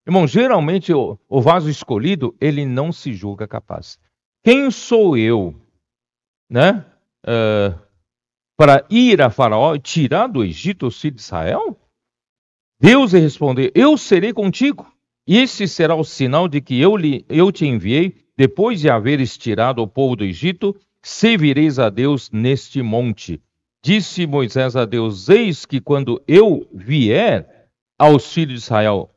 Irmão, 0.05 0.27
geralmente 0.27 0.93
o, 0.93 1.17
o 1.27 1.41
vaso 1.41 1.69
escolhido, 1.69 2.35
ele 2.39 2.65
não 2.65 2.91
se 2.91 3.13
julga 3.13 3.47
capaz. 3.47 3.99
Quem 4.43 4.71
sou 4.71 5.15
eu, 5.15 5.55
né? 6.49 6.83
Uh, 7.23 7.79
para 8.57 8.85
ir 8.89 9.21
a 9.21 9.29
Faraó 9.29 9.75
e 9.75 9.79
tirar 9.79 10.27
do 10.27 10.43
Egito 10.43 10.87
o 10.87 10.91
filho 10.91 11.15
de 11.15 11.21
Israel? 11.21 11.79
Deus 12.79 13.13
lhe 13.13 13.19
respondeu: 13.19 13.71
Eu 13.75 13.95
serei 13.97 14.33
contigo. 14.33 14.91
E 15.27 15.37
esse 15.37 15.67
será 15.67 15.95
o 15.95 16.03
sinal 16.03 16.47
de 16.47 16.59
que 16.59 16.81
eu, 16.81 16.97
lhe, 16.97 17.23
eu 17.29 17.51
te 17.51 17.67
enviei, 17.67 18.15
depois 18.35 18.79
de 18.79 18.89
haveres 18.89 19.37
tirado 19.37 19.79
o 19.79 19.87
povo 19.87 20.15
do 20.15 20.23
Egito, 20.23 20.75
servireis 21.03 21.77
a 21.77 21.89
Deus 21.91 22.31
neste 22.31 22.81
monte. 22.81 23.39
Disse 23.83 24.25
Moisés 24.25 24.75
a 24.75 24.85
Deus: 24.85 25.29
Eis 25.29 25.67
que 25.67 25.79
quando 25.79 26.19
eu 26.27 26.67
vier 26.73 27.69
aos 27.99 28.33
filhos 28.33 28.61
de 28.61 28.65
Israel 28.65 29.11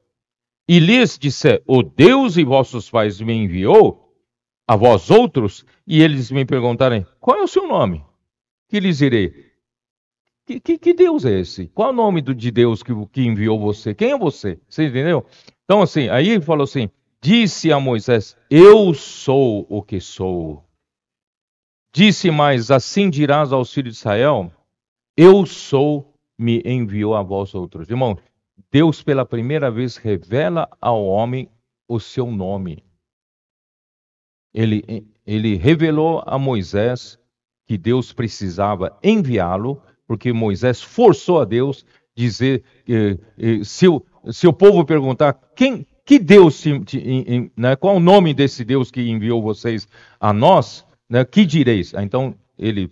e 0.69 0.79
lhes 0.79 1.19
disser: 1.19 1.63
O 1.67 1.83
Deus 1.83 2.35
de 2.35 2.45
vossos 2.45 2.91
pais 2.91 3.19
me 3.23 3.33
enviou 3.33 4.04
a 4.67 4.77
vós 4.77 5.11
outros, 5.11 5.65
e 5.87 6.03
eles 6.03 6.31
me 6.31 6.45
perguntarem: 6.45 7.07
Qual 7.21 7.39
é 7.39 7.43
o 7.43 7.49
seu 7.49 7.67
nome? 7.67 8.05
Que 8.69 8.81
lhes 8.81 8.99
direi: 8.99 9.53
Que, 10.47 10.61
que, 10.61 10.79
que 10.79 10.95
Deus 10.95 11.25
é 11.25 11.41
esse? 11.41 11.69
Qual 11.69 11.89
é 11.89 11.93
o 11.93 11.97
nome 11.97 12.23
de 12.23 12.51
Deus 12.51 12.83
que, 12.83 12.93
que 13.07 13.23
enviou 13.23 13.59
você? 13.59 13.95
Quem 13.95 14.13
é 14.13 14.19
você? 14.19 14.59
Você 14.69 14.87
entendeu? 14.87 15.25
Então, 15.65 15.83
assim, 15.83 16.09
aí 16.09 16.31
ele 16.31 16.41
falou 16.41 16.65
assim: 16.65 16.91
Disse 17.21 17.73
a 17.73 17.81
Moisés: 17.81 18.37
Eu 18.51 18.93
sou 18.95 19.67
o 19.69 19.83
que 19.83 19.99
sou. 19.99 20.63
Disse 21.91 22.31
mais: 22.31 22.71
Assim 22.71 23.09
dirás 23.09 23.53
aos 23.53 23.73
filhos 23.73 23.95
de 23.95 23.99
Israel: 24.01 24.53
Eu 25.17 25.47
sou, 25.47 26.15
me 26.39 26.61
enviou 26.65 27.15
a 27.15 27.23
vós 27.23 27.55
outros. 27.55 27.89
Irmão, 27.89 28.19
Deus 28.71 29.03
pela 29.03 29.25
primeira 29.25 29.71
vez 29.71 29.97
revela 29.97 30.69
ao 30.81 31.03
homem 31.07 31.49
o 31.89 31.99
seu 31.99 32.31
nome. 32.31 32.84
Ele, 34.55 35.05
ele 35.27 35.57
revelou 35.57 36.23
a 36.25 36.39
Moisés 36.39 37.19
que 37.67 37.77
Deus 37.77 38.13
precisava 38.13 38.97
enviá-lo, 39.03 39.83
porque 40.07 40.33
Moisés 40.33 40.81
forçou 40.81 41.41
a 41.41 41.45
Deus 41.45 41.85
dizer 42.15 42.63
eh, 42.89 43.19
eh, 43.39 43.65
se, 43.65 43.89
o, 43.89 44.05
se 44.31 44.47
o 44.47 44.53
povo 44.53 44.85
perguntar 44.85 45.33
quem, 45.57 45.87
que 46.05 46.19
Deus, 46.19 46.63
né, 47.57 47.75
qual 47.77 47.97
o 47.97 48.01
nome 48.01 48.35
desse 48.35 48.65
Deus 48.65 48.91
que 48.91 49.01
enviou 49.09 49.43
vocês 49.43 49.89
a 50.21 50.33
nós, 50.33 50.87
né, 51.09 51.25
que 51.25 51.45
direis? 51.45 51.93
Então 51.95 52.35
ele 52.59 52.91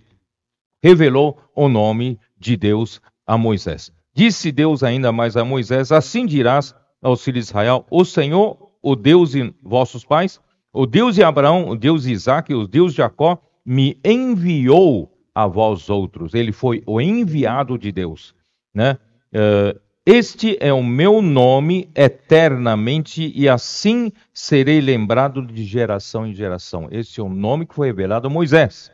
revelou 0.83 1.39
o 1.55 1.69
nome 1.69 2.19
de 2.39 2.57
Deus 2.57 3.01
a 3.27 3.39
Moisés. 3.39 3.93
Disse 4.15 4.51
Deus 4.51 4.83
ainda 4.83 5.13
mais 5.13 5.37
a 5.37 5.45
Moisés: 5.45 5.93
Assim 5.93 6.27
dirás 6.27 6.75
aos 7.01 7.23
filhos 7.23 7.45
de 7.45 7.51
Israel: 7.51 7.87
O 7.91 8.05
Senhor, 8.05 8.71
o 8.83 8.97
Deus 8.97 9.33
de 9.33 9.55
vossos 9.63 10.05
pais, 10.05 10.41
o 10.73 10.87
Deus 10.87 11.15
de 11.15 11.23
Abraão, 11.23 11.69
o 11.69 11.77
Deus 11.77 12.05
de 12.05 12.13
Isaac, 12.13 12.55
o 12.55 12.67
Deus 12.67 12.93
de 12.93 12.99
Jacó, 12.99 13.39
me 13.65 13.99
enviou 14.05 15.13
a 15.35 15.47
vós 15.47 15.91
outros. 15.91 16.35
Ele 16.35 16.53
foi 16.53 16.83
o 16.87 17.01
enviado 17.01 17.79
de 17.79 17.93
Deus, 17.93 18.35
né? 18.75 18.99
Uh, 19.35 19.81
este 20.05 20.59
é 20.61 20.73
o 20.73 20.83
meu 20.83 21.23
nome 21.23 21.89
eternamente, 21.95 23.33
e 23.37 23.49
assim 23.49 24.11
serei 24.35 24.81
lembrado 24.81 25.47
de 25.47 25.63
geração 25.65 26.27
em 26.27 26.35
geração. 26.35 26.89
Esse 26.91 27.21
é 27.21 27.23
o 27.23 27.29
nome 27.29 27.67
que 27.67 27.75
foi 27.75 27.87
revelado 27.87 28.27
a 28.27 28.31
Moisés. 28.31 28.91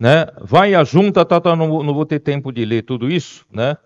Né? 0.00 0.26
Vai 0.40 0.74
a 0.74 0.82
junta, 0.82 1.26
tá, 1.26 1.38
tá, 1.38 1.54
não, 1.54 1.82
não 1.82 1.92
vou 1.92 2.06
ter 2.06 2.20
tempo 2.20 2.50
de 2.50 2.64
ler 2.64 2.82
tudo 2.82 3.10
isso. 3.10 3.44
Né? 3.52 3.76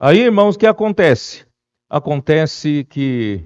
Aí, 0.00 0.18
irmãos, 0.18 0.56
o 0.56 0.58
que 0.58 0.66
acontece? 0.66 1.46
Acontece 1.88 2.84
que 2.90 3.44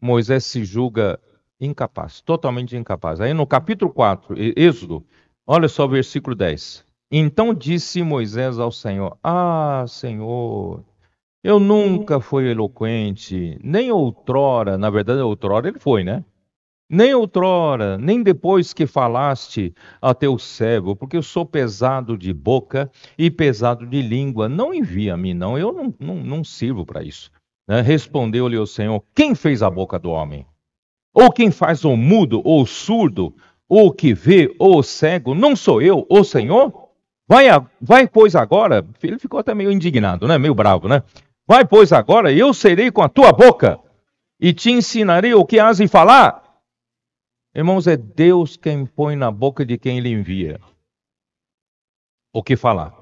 Moisés 0.00 0.44
se 0.44 0.64
julga 0.64 1.18
incapaz, 1.64 2.20
totalmente 2.20 2.76
incapaz. 2.76 3.20
Aí 3.20 3.32
no 3.32 3.46
capítulo 3.46 3.92
4, 3.92 4.34
Êxodo, 4.56 5.04
olha 5.46 5.68
só 5.68 5.84
o 5.84 5.88
versículo 5.88 6.34
10. 6.34 6.84
Então 7.10 7.54
disse 7.54 8.02
Moisés 8.02 8.58
ao 8.58 8.72
Senhor: 8.72 9.16
Ah, 9.22 9.84
Senhor, 9.86 10.82
eu 11.44 11.60
nunca 11.60 12.20
fui 12.20 12.50
eloquente, 12.50 13.58
nem 13.62 13.90
outrora, 13.90 14.76
na 14.76 14.90
verdade, 14.90 15.20
outrora 15.20 15.68
ele 15.68 15.78
foi, 15.78 16.02
né? 16.02 16.24
Nem 16.90 17.14
outrora, 17.14 17.96
nem 17.96 18.22
depois 18.22 18.74
que 18.74 18.86
falaste 18.86 19.74
a 20.00 20.12
teu 20.12 20.38
servo, 20.38 20.94
porque 20.94 21.16
eu 21.16 21.22
sou 21.22 21.46
pesado 21.46 22.18
de 22.18 22.34
boca 22.34 22.90
e 23.16 23.30
pesado 23.30 23.86
de 23.86 24.02
língua. 24.02 24.46
Não 24.46 24.74
envia 24.74 25.14
a 25.14 25.16
mim, 25.16 25.32
não, 25.32 25.56
eu 25.56 25.72
não, 25.72 25.94
não, 25.98 26.16
não 26.16 26.44
sirvo 26.44 26.84
para 26.84 27.02
isso. 27.02 27.30
Né? 27.66 27.80
Respondeu-lhe 27.80 28.58
o 28.58 28.66
Senhor: 28.66 29.02
Quem 29.14 29.34
fez 29.34 29.62
a 29.62 29.70
boca 29.70 29.98
do 29.98 30.10
homem? 30.10 30.46
Ou 31.14 31.30
quem 31.30 31.50
faz 31.50 31.84
o 31.84 31.96
mudo, 31.96 32.40
ou 32.44 32.62
o 32.62 32.66
surdo, 32.66 33.34
ou 33.68 33.88
o 33.88 33.92
que 33.92 34.14
vê, 34.14 34.54
ou 34.58 34.78
o 34.78 34.82
cego? 34.82 35.34
Não 35.34 35.54
sou 35.54 35.82
eu, 35.82 36.06
o 36.08 36.24
Senhor? 36.24 36.90
Vai, 37.28 37.46
vai, 37.80 38.06
pois, 38.06 38.34
agora. 38.34 38.86
Ele 39.02 39.18
ficou 39.18 39.40
até 39.40 39.54
meio 39.54 39.70
indignado, 39.70 40.26
né? 40.26 40.38
Meio 40.38 40.54
bravo, 40.54 40.88
né? 40.88 41.02
Vai, 41.46 41.64
pois, 41.64 41.92
agora, 41.92 42.32
eu 42.32 42.54
serei 42.54 42.90
com 42.90 43.02
a 43.02 43.08
tua 43.08 43.32
boca 43.32 43.78
e 44.40 44.52
te 44.52 44.70
ensinarei 44.70 45.34
o 45.34 45.44
que 45.44 45.58
has 45.58 45.78
de 45.78 45.88
falar. 45.88 46.42
Irmãos, 47.54 47.86
é 47.86 47.96
Deus 47.96 48.56
quem 48.56 48.86
põe 48.86 49.16
na 49.16 49.30
boca 49.30 49.64
de 49.64 49.76
quem 49.76 49.98
ele 49.98 50.08
envia 50.08 50.58
o 52.32 52.42
que 52.42 52.56
falar. 52.56 52.94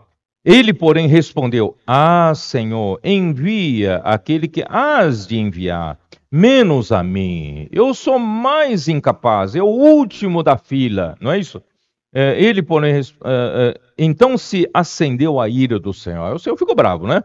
Ele, 0.44 0.72
porém, 0.72 1.06
respondeu: 1.06 1.76
Ah, 1.86 2.32
Senhor, 2.34 2.98
envia 3.04 3.98
aquele 3.98 4.48
que 4.48 4.64
has 4.68 5.26
de 5.26 5.38
enviar, 5.38 5.98
menos 6.30 6.92
a 6.92 7.02
mim. 7.02 7.68
Eu 7.72 7.92
sou 7.94 8.18
mais 8.18 8.88
incapaz, 8.88 9.56
é 9.56 9.62
o 9.62 9.66
último 9.66 10.42
da 10.42 10.56
fila, 10.56 11.16
não 11.20 11.32
é 11.32 11.38
isso? 11.38 11.62
É, 12.12 12.42
ele, 12.42 12.62
porém, 12.62 12.94
é, 12.94 13.00
é, 13.24 13.80
então 13.96 14.36
se 14.36 14.68
acendeu 14.74 15.40
a 15.40 15.48
ira 15.48 15.78
do 15.78 15.92
Senhor. 15.92 16.34
O 16.34 16.38
Senhor 16.38 16.56
ficou 16.56 16.74
bravo, 16.74 17.06
né? 17.06 17.22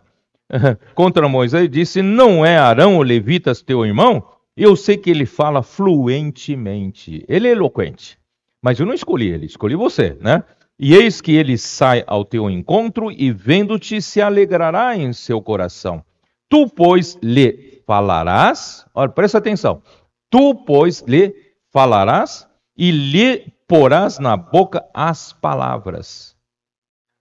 contra 0.94 1.28
Moisés, 1.28 1.70
disse: 1.70 2.02
Não 2.02 2.46
é 2.46 2.58
Arão 2.58 2.98
o 2.98 3.04
levitas 3.04 3.62
teu 3.62 3.86
irmão? 3.86 4.24
Eu 4.56 4.76
sei 4.76 4.96
que 4.96 5.10
ele 5.10 5.26
fala 5.26 5.62
fluentemente, 5.62 7.26
ele 7.28 7.48
é 7.48 7.52
eloquente, 7.52 8.18
mas 8.62 8.80
eu 8.80 8.86
não 8.86 8.94
escolhi 8.94 9.28
ele, 9.28 9.48
escolhi 9.48 9.76
você, 9.76 10.18
né? 10.22 10.44
E 10.80 10.94
eis 10.94 11.20
que 11.20 11.34
ele 11.34 11.58
sai 11.58 12.04
ao 12.06 12.24
teu 12.24 12.50
encontro 12.50 13.12
e 13.12 13.32
vendo-te 13.32 14.02
se 14.02 14.22
alegrará 14.22 14.96
em 14.96 15.14
seu 15.14 15.42
coração. 15.42 16.04
Tu, 16.50 16.68
pois, 16.70 17.18
lhe 17.24 17.75
falarás, 17.86 18.86
olha, 18.94 19.10
presta 19.10 19.38
atenção. 19.38 19.82
Tu, 20.30 20.56
pois, 20.66 21.02
lhe 21.02 21.34
falarás 21.72 22.48
e 22.78 22.92
lhe 22.92 23.54
porás 23.68 24.20
na 24.20 24.36
boca 24.36 24.86
as 24.94 25.34
palavras. 25.34 26.36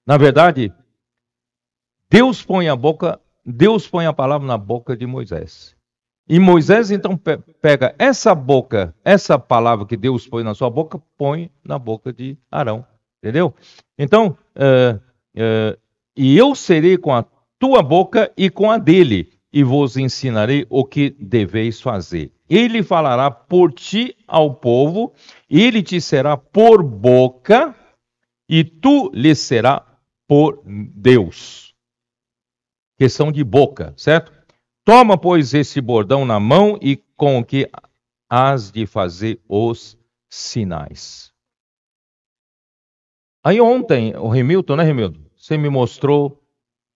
Na 0.07 0.17
verdade, 0.17 0.73
Deus 2.11 2.43
põe 2.43 2.69
a 2.69 2.77
boca, 2.77 3.21
Deus 3.45 3.89
põe 3.89 4.07
a 4.07 4.12
palavra 4.12 4.47
na 4.47 4.59
boca 4.59 4.97
de 4.97 5.07
Moisés. 5.07 5.75
E 6.29 6.39
Moisés 6.41 6.91
então 6.91 7.19
pega 7.61 7.95
essa 7.99 8.35
boca, 8.35 8.95
essa 9.05 9.39
palavra 9.39 9.85
que 9.87 9.97
Deus 9.97 10.27
põe 10.27 10.43
na 10.43 10.55
sua 10.55 10.71
boca, 10.71 11.01
põe 11.19 11.51
na 11.62 11.79
boca 11.79 12.12
de 12.12 12.39
Arão. 12.51 12.87
Entendeu? 13.23 13.55
Então, 13.99 14.37
uh, 14.57 14.97
uh, 14.97 15.79
e 16.17 16.37
eu 16.37 16.55
serei 16.55 16.97
com 16.97 17.12
a 17.12 17.25
tua 17.59 17.83
boca 17.83 18.31
e 18.37 18.49
com 18.49 18.71
a 18.71 18.79
dele, 18.79 19.33
e 19.55 19.63
vos 19.63 19.97
ensinarei 19.97 20.67
o 20.69 20.85
que 20.85 21.11
deveis 21.11 21.81
fazer. 21.81 22.33
Ele 22.51 22.83
falará 22.83 23.31
por 23.31 23.73
ti 23.73 24.17
ao 24.27 24.53
povo, 24.53 25.15
ele 25.49 25.81
te 25.81 26.01
será 26.01 26.37
por 26.37 26.83
boca, 26.83 27.73
e 28.49 28.65
tu 28.65 29.13
lhe 29.15 29.33
será 29.33 29.87
por 30.27 30.61
Deus. 30.67 31.73
Questão 32.99 33.31
de 33.31 33.45
boca, 33.45 33.95
certo? 33.97 34.33
Toma, 34.85 35.17
pois, 35.17 35.55
esse 35.55 35.81
bordão 35.81 36.25
na 36.25 36.41
mão 36.41 36.77
e 36.83 36.97
com 37.17 37.39
o 37.39 37.45
que 37.45 37.71
has 38.29 38.73
de 38.73 38.87
fazer 38.87 39.41
os 39.49 39.97
sinais. 40.29 41.33
Aí 43.45 43.61
ontem, 43.61 44.17
o 44.17 44.29
Remilton, 44.29 44.75
né, 44.75 44.83
Remilton? 44.83 45.21
Você 45.37 45.57
me 45.57 45.69
mostrou 45.69 46.43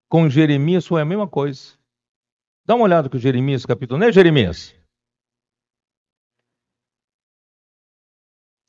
com 0.09 0.29
Jeremias 0.29 0.85
foi 0.85 1.01
a 1.01 1.05
mesma 1.05 1.27
coisa. 1.27 1.78
Dá 2.69 2.75
uma 2.75 2.83
olhada 2.83 3.09
com 3.09 3.17
Jeremias, 3.17 3.65
capítulo, 3.65 3.99
né, 3.99 4.11
Jeremias? 4.11 4.75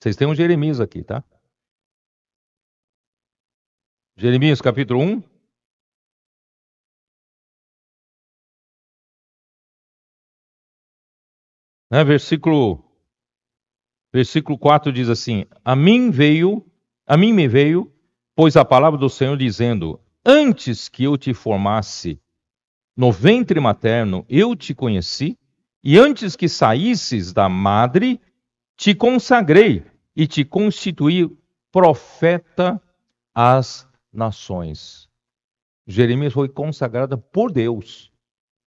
Vocês 0.00 0.16
têm 0.16 0.26
um 0.26 0.34
Jeremias 0.34 0.80
aqui, 0.80 1.04
tá? 1.04 1.22
Jeremias, 4.16 4.62
capítulo 4.62 5.00
1. 5.02 5.22
Né, 11.92 12.02
versículo, 12.02 12.82
versículo 14.10 14.58
4 14.58 14.90
diz 14.94 15.10
assim: 15.10 15.44
A 15.62 15.76
mim 15.76 16.10
veio, 16.10 16.64
a 17.06 17.18
mim 17.18 17.34
me 17.34 17.46
veio, 17.46 17.94
pois 18.34 18.56
a 18.56 18.64
palavra 18.64 18.98
do 18.98 19.10
Senhor 19.10 19.36
dizendo: 19.36 20.02
Antes 20.24 20.88
que 20.88 21.04
eu 21.04 21.18
te 21.18 21.34
formasse 21.34 22.18
no 22.96 23.10
ventre 23.10 23.58
materno, 23.60 24.24
eu 24.28 24.54
te 24.54 24.74
conheci, 24.74 25.38
e 25.82 25.98
antes 25.98 26.36
que 26.36 26.48
saísses 26.48 27.32
da 27.32 27.48
madre, 27.48 28.20
te 28.76 28.94
consagrei 28.94 29.84
e 30.14 30.26
te 30.26 30.44
constituí 30.44 31.30
profeta 31.72 32.80
às 33.34 33.88
nações. 34.12 35.08
Jeremias 35.86 36.32
foi 36.32 36.48
consagrada 36.48 37.16
por 37.16 37.50
Deus 37.50 38.12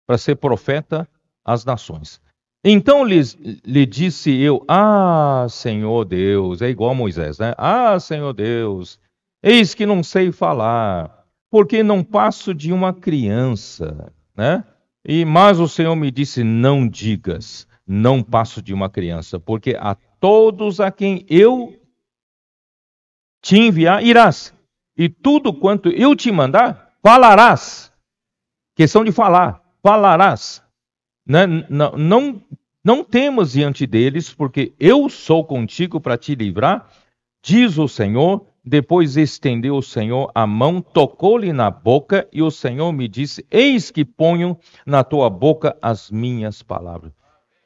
para 0.06 0.18
ser 0.18 0.36
profeta 0.36 1.08
às 1.44 1.66
nações. 1.66 2.22
Então 2.64 3.06
lhe, 3.06 3.86
disse 3.86 4.32
eu: 4.32 4.64
Ah, 4.68 5.48
Senhor 5.50 6.06
Deus, 6.06 6.62
é 6.62 6.70
igual 6.70 6.92
a 6.92 6.96
Moisés, 6.96 7.40
né? 7.40 7.54
Ah, 7.58 8.00
Senhor 8.00 8.34
Deus, 8.34 9.00
eis 9.42 9.74
que 9.74 9.86
não 9.86 10.04
sei 10.04 10.32
falar, 10.32 11.19
porque 11.50 11.82
não 11.84 12.04
passo 12.04 12.54
de 12.54 12.72
uma 12.72 12.94
criança, 12.94 14.12
né? 14.36 14.64
E 15.06 15.26
mas 15.26 15.60
o 15.60 15.68
Senhor 15.68 15.96
me 15.96 16.12
disse: 16.12 16.44
Não 16.44 16.88
digas, 16.88 17.68
não 17.88 18.22
passo 18.22 18.62
de 18.62 18.74
uma 18.74 18.90
criança, 18.90 19.40
porque 19.40 19.76
a 19.80 19.96
todos 20.20 20.80
a 20.80 20.92
quem 20.92 21.26
eu 21.30 21.76
te 23.42 23.58
enviar 23.58 24.04
irás, 24.04 24.54
e 24.98 25.08
tudo 25.08 25.54
quanto 25.54 25.90
eu 25.90 26.16
te 26.16 26.32
mandar 26.32 26.90
falarás. 27.02 27.92
Questão 28.76 29.04
de 29.04 29.12
falar, 29.12 29.62
falarás. 29.82 30.64
Né? 31.26 31.46
Não, 31.70 31.92
não, 31.98 32.44
não 32.84 33.04
temos 33.04 33.54
diante 33.54 33.86
deles, 33.86 34.34
porque 34.34 34.74
eu 34.80 35.10
sou 35.10 35.44
contigo 35.46 36.00
para 36.00 36.18
te 36.18 36.36
livrar, 36.36 36.90
diz 37.44 37.78
o 37.78 37.88
Senhor. 37.88 38.46
Depois 38.64 39.18
estendeu 39.18 39.76
o 39.76 39.82
Senhor 39.82 40.32
a 40.34 40.46
mão, 40.46 40.82
tocou-lhe 40.82 41.54
na 41.54 41.72
boca, 41.72 42.28
e 42.32 42.42
o 42.42 42.52
Senhor 42.52 42.92
me 42.92 43.08
disse: 43.08 43.46
Eis 43.50 43.92
que 43.92 44.04
ponho 44.04 44.58
na 44.86 45.04
tua 45.04 45.30
boca 45.30 45.78
as 45.82 46.12
minhas 46.12 46.62
palavras. 46.62 47.12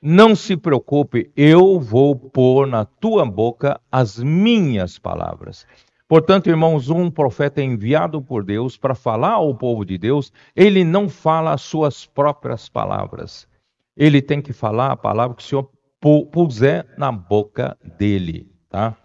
Não 0.02 0.36
se 0.36 0.58
preocupe, 0.58 1.32
eu 1.36 1.80
vou 1.80 2.16
pôr 2.16 2.68
na 2.68 2.86
tua 2.86 3.26
boca 3.26 3.80
as 3.92 4.18
minhas 4.18 5.00
palavras. 5.00 5.66
Portanto, 6.08 6.50
irmãos, 6.50 6.90
um 6.90 7.10
profeta 7.10 7.62
enviado 7.62 8.22
por 8.22 8.44
Deus 8.44 8.78
para 8.78 8.94
falar 8.94 9.34
ao 9.34 9.56
povo 9.56 9.86
de 9.86 9.98
Deus, 9.98 10.32
ele 10.56 10.84
não 10.84 11.08
fala 11.08 11.54
as 11.54 11.62
suas 11.62 12.06
próprias 12.06 12.68
palavras 12.68 13.48
ele 13.96 14.22
tem 14.22 14.42
que 14.42 14.54
falar 14.54 14.92
a 14.92 14.98
palavra 14.98 15.36
que 15.36 15.44
o 15.44 15.46
Senhor 15.46 15.70
puser 16.32 16.86
na 16.98 17.12
boca 17.12 17.78
dele, 17.98 18.52
tá? 18.70 18.98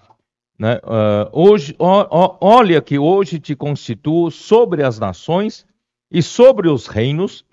Né? 0.58 0.76
Uh, 0.78 1.30
hoje, 1.32 1.76
olha 1.78 2.82
que 2.82 2.98
hoje 2.98 3.38
te 3.38 3.54
constituo 3.54 4.30
sobre 4.30 4.82
as 4.82 4.98
nações 4.98 5.64
e 6.10 6.22
sobre 6.22 6.68
os 6.68 6.86
reinos, 6.86 7.44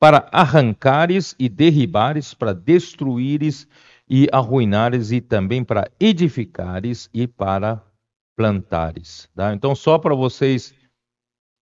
para 0.00 0.28
arrancares 0.32 1.34
e 1.38 1.48
derribares, 1.48 2.32
para 2.32 2.54
destruíres 2.54 3.66
e 4.08 4.28
arruinares, 4.32 5.10
e 5.10 5.20
também 5.20 5.64
para 5.64 5.90
edificares 5.98 7.10
e 7.12 7.26
para 7.26 7.84
plantares. 8.36 9.28
Tá? 9.34 9.52
Então, 9.52 9.74
só 9.74 9.98
para 9.98 10.14
vocês 10.14 10.72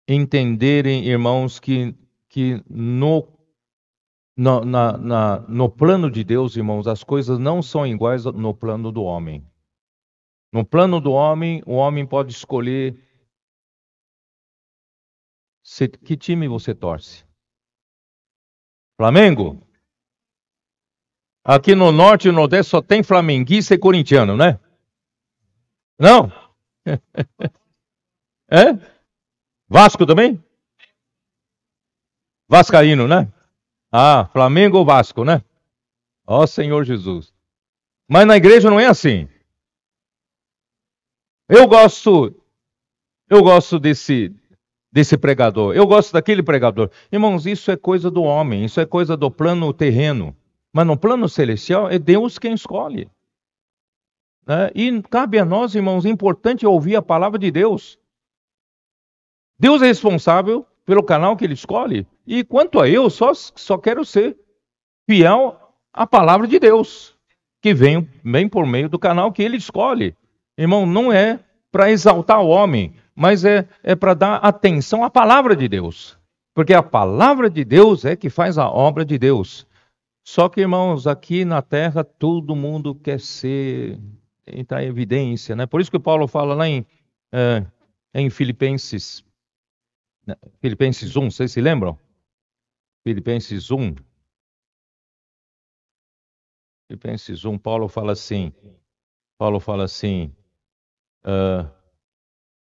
entenderem, 0.06 1.06
irmãos, 1.06 1.58
que, 1.58 1.94
que 2.28 2.62
no 2.68 3.26
no, 4.36 4.62
na, 4.66 4.98
na, 4.98 5.40
no 5.48 5.70
plano 5.70 6.10
de 6.10 6.22
Deus, 6.22 6.56
irmãos, 6.56 6.86
as 6.86 7.02
coisas 7.02 7.38
não 7.38 7.62
são 7.62 7.86
iguais 7.86 8.26
no 8.26 8.52
plano 8.52 8.92
do 8.92 9.02
homem. 9.02 9.42
No 10.56 10.64
plano 10.64 11.02
do 11.02 11.12
homem, 11.12 11.62
o 11.66 11.74
homem 11.74 12.06
pode 12.06 12.32
escolher 12.32 12.98
se, 15.62 15.86
que 15.86 16.16
time 16.16 16.48
você 16.48 16.74
torce. 16.74 17.26
Flamengo? 18.98 19.60
Aqui 21.44 21.74
no 21.74 21.92
norte 21.92 22.28
e 22.28 22.30
no 22.30 22.38
nordeste 22.38 22.70
só 22.70 22.80
tem 22.80 23.02
flamenguista 23.02 23.74
e 23.74 23.78
corintiano, 23.78 24.34
né? 24.34 24.58
Não? 25.98 26.32
é? 28.50 28.72
Vasco 29.68 30.06
também? 30.06 30.42
Vascaíno, 32.48 33.06
né? 33.06 33.30
Ah, 33.92 34.24
Flamengo 34.32 34.78
ou 34.78 34.86
Vasco, 34.86 35.22
né? 35.22 35.44
Ó 36.26 36.46
Senhor 36.46 36.82
Jesus. 36.82 37.30
Mas 38.08 38.26
na 38.26 38.38
igreja 38.38 38.70
não 38.70 38.80
é 38.80 38.86
assim. 38.86 39.28
Eu 41.48 41.68
gosto, 41.68 42.34
eu 43.30 43.40
gosto 43.42 43.78
desse, 43.78 44.34
desse 44.90 45.16
pregador, 45.16 45.74
eu 45.76 45.86
gosto 45.86 46.12
daquele 46.12 46.42
pregador. 46.42 46.90
Irmãos, 47.10 47.46
isso 47.46 47.70
é 47.70 47.76
coisa 47.76 48.10
do 48.10 48.22
homem, 48.24 48.64
isso 48.64 48.80
é 48.80 48.86
coisa 48.86 49.16
do 49.16 49.30
plano 49.30 49.72
terreno. 49.72 50.36
Mas 50.72 50.86
no 50.86 50.96
plano 50.96 51.28
celestial 51.28 51.88
é 51.88 51.98
Deus 51.98 52.38
quem 52.38 52.52
escolhe. 52.52 53.08
Né? 54.44 54.70
E 54.74 55.02
cabe 55.02 55.38
a 55.38 55.44
nós, 55.44 55.74
irmãos, 55.74 56.04
é 56.04 56.08
importante 56.08 56.66
ouvir 56.66 56.96
a 56.96 57.02
palavra 57.02 57.38
de 57.38 57.50
Deus. 57.50 57.98
Deus 59.58 59.80
é 59.82 59.86
responsável 59.86 60.66
pelo 60.84 61.02
canal 61.02 61.36
que 61.36 61.44
ele 61.44 61.54
escolhe. 61.54 62.06
E 62.26 62.42
quanto 62.44 62.80
a 62.80 62.88
eu, 62.88 63.08
só, 63.08 63.32
só 63.32 63.78
quero 63.78 64.04
ser 64.04 64.36
fiel 65.08 65.58
à 65.92 66.06
palavra 66.06 66.46
de 66.46 66.58
Deus, 66.58 67.16
que 67.62 67.72
vem, 67.72 68.08
vem 68.24 68.48
por 68.48 68.66
meio 68.66 68.88
do 68.88 68.98
canal 68.98 69.32
que 69.32 69.42
ele 69.42 69.56
escolhe. 69.56 70.14
Irmão, 70.56 70.86
não 70.86 71.12
é 71.12 71.40
para 71.70 71.90
exaltar 71.90 72.40
o 72.40 72.48
homem, 72.48 72.94
mas 73.14 73.44
é, 73.44 73.68
é 73.82 73.94
para 73.94 74.14
dar 74.14 74.36
atenção 74.36 75.04
à 75.04 75.10
palavra 75.10 75.54
de 75.54 75.68
Deus. 75.68 76.18
Porque 76.54 76.72
a 76.72 76.82
palavra 76.82 77.50
de 77.50 77.64
Deus 77.64 78.04
é 78.04 78.16
que 78.16 78.30
faz 78.30 78.56
a 78.56 78.68
obra 78.68 79.04
de 79.04 79.18
Deus. 79.18 79.66
Só 80.24 80.48
que, 80.48 80.62
irmãos, 80.62 81.06
aqui 81.06 81.44
na 81.44 81.60
terra 81.60 82.02
todo 82.02 82.56
mundo 82.56 82.94
quer 82.94 83.20
ser, 83.20 83.98
entrar 84.46 84.82
em 84.82 84.88
evidência, 84.88 85.54
né? 85.54 85.66
Por 85.66 85.80
isso 85.80 85.90
que 85.90 85.98
Paulo 85.98 86.26
fala 86.26 86.54
lá 86.54 86.66
em, 86.66 86.84
é, 87.32 87.64
em 88.14 88.30
Filipenses 88.30 89.26
né, 90.26 90.34
Filipenses 90.60 91.14
1, 91.14 91.30
vocês 91.30 91.52
se 91.52 91.60
lembram? 91.60 91.98
Filipenses 93.06 93.70
1. 93.70 93.94
Filipenses 96.88 97.44
1, 97.44 97.58
Paulo 97.58 97.88
fala 97.88 98.12
assim. 98.12 98.52
Paulo 99.38 99.60
fala 99.60 99.84
assim. 99.84 100.34
Uh, 101.26 101.76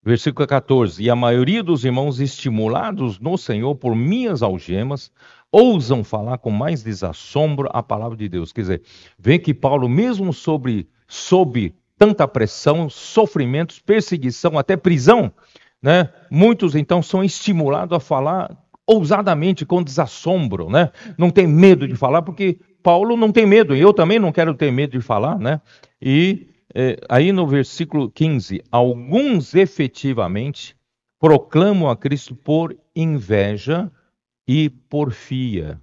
Versículo 0.04 0.46
14: 0.46 1.02
E 1.02 1.08
a 1.08 1.16
maioria 1.16 1.62
dos 1.62 1.82
irmãos, 1.82 2.20
estimulados 2.20 3.18
no 3.18 3.38
Senhor 3.38 3.74
por 3.74 3.96
minhas 3.96 4.42
algemas, 4.42 5.10
ousam 5.50 6.04
falar 6.04 6.36
com 6.36 6.50
mais 6.50 6.82
desassombro 6.82 7.70
a 7.72 7.82
palavra 7.82 8.16
de 8.18 8.28
Deus. 8.28 8.52
Quer 8.52 8.60
dizer, 8.60 8.82
vê 9.18 9.38
que 9.38 9.54
Paulo, 9.54 9.88
mesmo 9.88 10.30
sobre, 10.30 10.86
sob 11.08 11.74
tanta 11.96 12.28
pressão, 12.28 12.90
sofrimentos, 12.90 13.78
perseguição, 13.78 14.58
até 14.58 14.76
prisão, 14.76 15.32
né? 15.82 16.10
Muitos 16.30 16.74
então 16.74 17.00
são 17.00 17.24
estimulados 17.24 17.96
a 17.96 18.00
falar 18.00 18.54
ousadamente, 18.86 19.64
com 19.64 19.82
desassombro, 19.82 20.68
né? 20.68 20.90
Não 21.16 21.30
tem 21.30 21.46
medo 21.46 21.88
de 21.88 21.96
falar, 21.96 22.20
porque 22.20 22.58
Paulo 22.82 23.16
não 23.16 23.32
tem 23.32 23.46
medo, 23.46 23.74
e 23.74 23.80
eu 23.80 23.94
também 23.94 24.18
não 24.18 24.30
quero 24.30 24.52
ter 24.52 24.70
medo 24.70 24.98
de 24.98 25.00
falar, 25.00 25.38
né? 25.38 25.62
E 26.02 26.53
é, 26.72 26.96
aí 27.08 27.32
no 27.32 27.46
versículo 27.46 28.10
15, 28.10 28.62
alguns 28.70 29.54
efetivamente 29.54 30.76
proclamam 31.18 31.88
a 31.88 31.96
Cristo 31.96 32.34
por 32.34 32.76
inveja 32.94 33.90
e 34.46 34.68
porfia. 34.68 35.80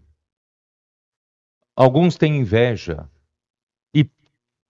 Alguns 1.75 2.15
têm 2.15 2.37
inveja 2.37 3.09
e 3.93 4.09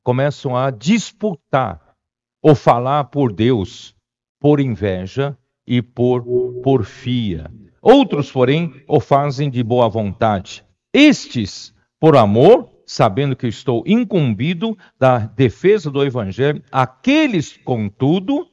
começam 0.04 0.56
a 0.56 0.72
disputar 0.72 1.96
ou 2.42 2.56
falar 2.56 3.06
por 3.06 3.32
Deus 3.32 3.96
por 4.40 4.60
inveja 4.60 5.38
e 5.68 5.82
por 5.82 6.24
porfia. 6.64 7.52
Outros, 7.82 8.32
porém, 8.32 8.84
o 8.88 9.00
fazem 9.00 9.50
de 9.50 9.64
boa 9.64 9.88
vontade. 9.88 10.66
Estes, 10.94 11.74
por 12.00 12.18
amor, 12.18 12.71
sabendo 12.92 13.38
que 13.38 13.48
estou 13.48 13.84
incumbido 13.88 14.78
da 15.00 15.20
defesa 15.20 15.90
do 15.90 16.04
evangelho, 16.04 16.62
aqueles, 16.70 17.56
contudo, 17.56 18.50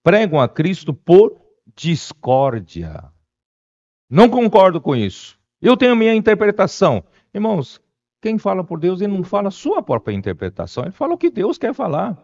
pregam 0.00 0.40
a 0.40 0.48
Cristo 0.48 0.94
por 0.94 1.36
discórdia. 1.74 3.10
Não 4.08 4.28
concordo 4.28 4.80
com 4.80 4.94
isso. 4.94 5.36
Eu 5.60 5.76
tenho 5.76 5.92
a 5.92 5.96
minha 5.96 6.14
interpretação. 6.14 7.02
Irmãos, 7.34 7.80
quem 8.22 8.38
fala 8.38 8.62
por 8.62 8.78
Deus, 8.78 9.00
ele 9.00 9.12
não 9.12 9.24
fala 9.24 9.48
a 9.48 9.50
sua 9.50 9.82
própria 9.82 10.14
interpretação, 10.14 10.84
ele 10.84 10.92
fala 10.92 11.14
o 11.14 11.18
que 11.18 11.28
Deus 11.28 11.58
quer 11.58 11.74
falar. 11.74 12.16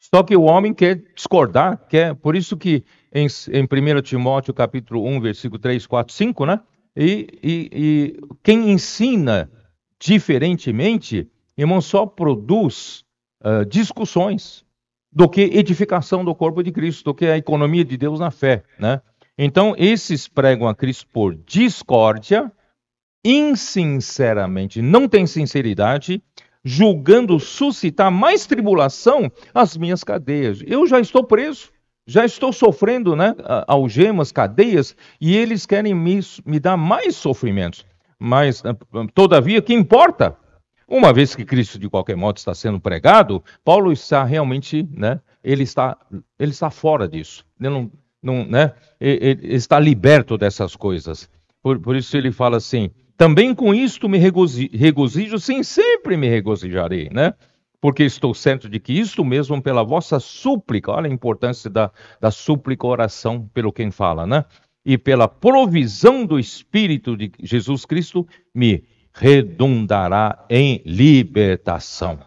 Só 0.00 0.24
que 0.24 0.36
o 0.36 0.42
homem 0.42 0.74
quer 0.74 0.96
discordar, 1.14 1.86
quer, 1.88 2.16
por 2.16 2.34
isso 2.34 2.56
que 2.56 2.84
em, 3.14 3.28
em 3.52 3.62
1 3.62 4.02
Timóteo 4.02 4.52
capítulo 4.52 5.06
1, 5.06 5.20
versículo 5.20 5.60
3, 5.60 5.86
4, 5.86 6.12
5, 6.12 6.46
né? 6.46 6.60
E, 6.96 7.28
e, 7.42 7.70
e 7.72 8.20
quem 8.42 8.72
ensina 8.72 9.48
diferentemente, 10.06 11.28
irmão, 11.58 11.80
só 11.80 12.06
produz 12.06 13.04
uh, 13.44 13.64
discussões 13.64 14.64
do 15.10 15.28
que 15.28 15.40
edificação 15.40 16.24
do 16.24 16.32
corpo 16.32 16.62
de 16.62 16.70
Cristo, 16.70 17.06
do 17.06 17.14
que 17.14 17.26
a 17.26 17.36
economia 17.36 17.84
de 17.84 17.96
Deus 17.96 18.20
na 18.20 18.30
fé, 18.30 18.62
né? 18.78 19.00
Então, 19.36 19.74
esses 19.76 20.28
pregam 20.28 20.68
a 20.68 20.76
Cristo 20.76 21.08
por 21.12 21.34
discórdia, 21.34 22.52
insinceramente, 23.24 24.80
não 24.80 25.08
tem 25.08 25.26
sinceridade, 25.26 26.22
julgando 26.64 27.40
suscitar 27.40 28.10
mais 28.10 28.46
tribulação 28.46 29.30
às 29.52 29.76
minhas 29.76 30.04
cadeias. 30.04 30.62
Eu 30.64 30.86
já 30.86 31.00
estou 31.00 31.24
preso, 31.24 31.72
já 32.06 32.24
estou 32.24 32.52
sofrendo 32.52 33.16
né, 33.16 33.34
algemas, 33.66 34.30
cadeias, 34.30 34.94
e 35.20 35.36
eles 35.36 35.66
querem 35.66 35.92
me, 35.94 36.20
me 36.44 36.60
dar 36.60 36.76
mais 36.76 37.16
sofrimentos. 37.16 37.84
Mas, 38.18 38.62
eh, 38.64 38.74
todavia, 39.14 39.60
que 39.60 39.74
importa? 39.74 40.36
Uma 40.88 41.12
vez 41.12 41.34
que 41.34 41.44
Cristo, 41.44 41.78
de 41.78 41.88
qualquer 41.88 42.16
modo, 42.16 42.36
está 42.36 42.54
sendo 42.54 42.80
pregado, 42.80 43.42
Paulo 43.64 43.92
está 43.92 44.22
realmente, 44.22 44.88
né, 44.92 45.20
ele 45.42 45.64
está, 45.64 45.96
ele 46.38 46.52
está 46.52 46.70
fora 46.70 47.08
disso. 47.08 47.44
Ele 47.60 47.70
não, 47.70 47.92
não, 48.22 48.44
né, 48.46 48.72
ele 49.00 49.54
está 49.54 49.78
liberto 49.80 50.38
dessas 50.38 50.76
coisas. 50.76 51.28
Por, 51.62 51.80
por 51.80 51.96
isso 51.96 52.16
ele 52.16 52.30
fala 52.30 52.58
assim, 52.58 52.90
também 53.16 53.54
com 53.54 53.74
isto 53.74 54.08
me 54.08 54.18
regozijo, 54.18 55.38
sim, 55.38 55.62
sempre 55.62 56.16
me 56.16 56.28
regozijarei, 56.28 57.08
né? 57.10 57.34
Porque 57.80 58.04
estou 58.04 58.34
certo 58.34 58.68
de 58.68 58.78
que 58.78 58.92
isto 58.92 59.24
mesmo 59.24 59.60
pela 59.62 59.82
vossa 59.82 60.20
súplica, 60.20 60.92
olha 60.92 61.08
a 61.08 61.12
importância 61.12 61.70
da, 61.70 61.90
da 62.20 62.30
súplica 62.30 62.86
oração 62.86 63.48
pelo 63.52 63.72
quem 63.72 63.90
fala, 63.90 64.26
né? 64.26 64.44
E 64.86 64.96
pela 64.96 65.26
provisão 65.26 66.24
do 66.24 66.38
Espírito 66.38 67.16
de 67.16 67.32
Jesus 67.42 67.84
Cristo, 67.84 68.24
me 68.54 68.84
redundará 69.12 70.46
em 70.48 70.80
libertação. 70.86 72.20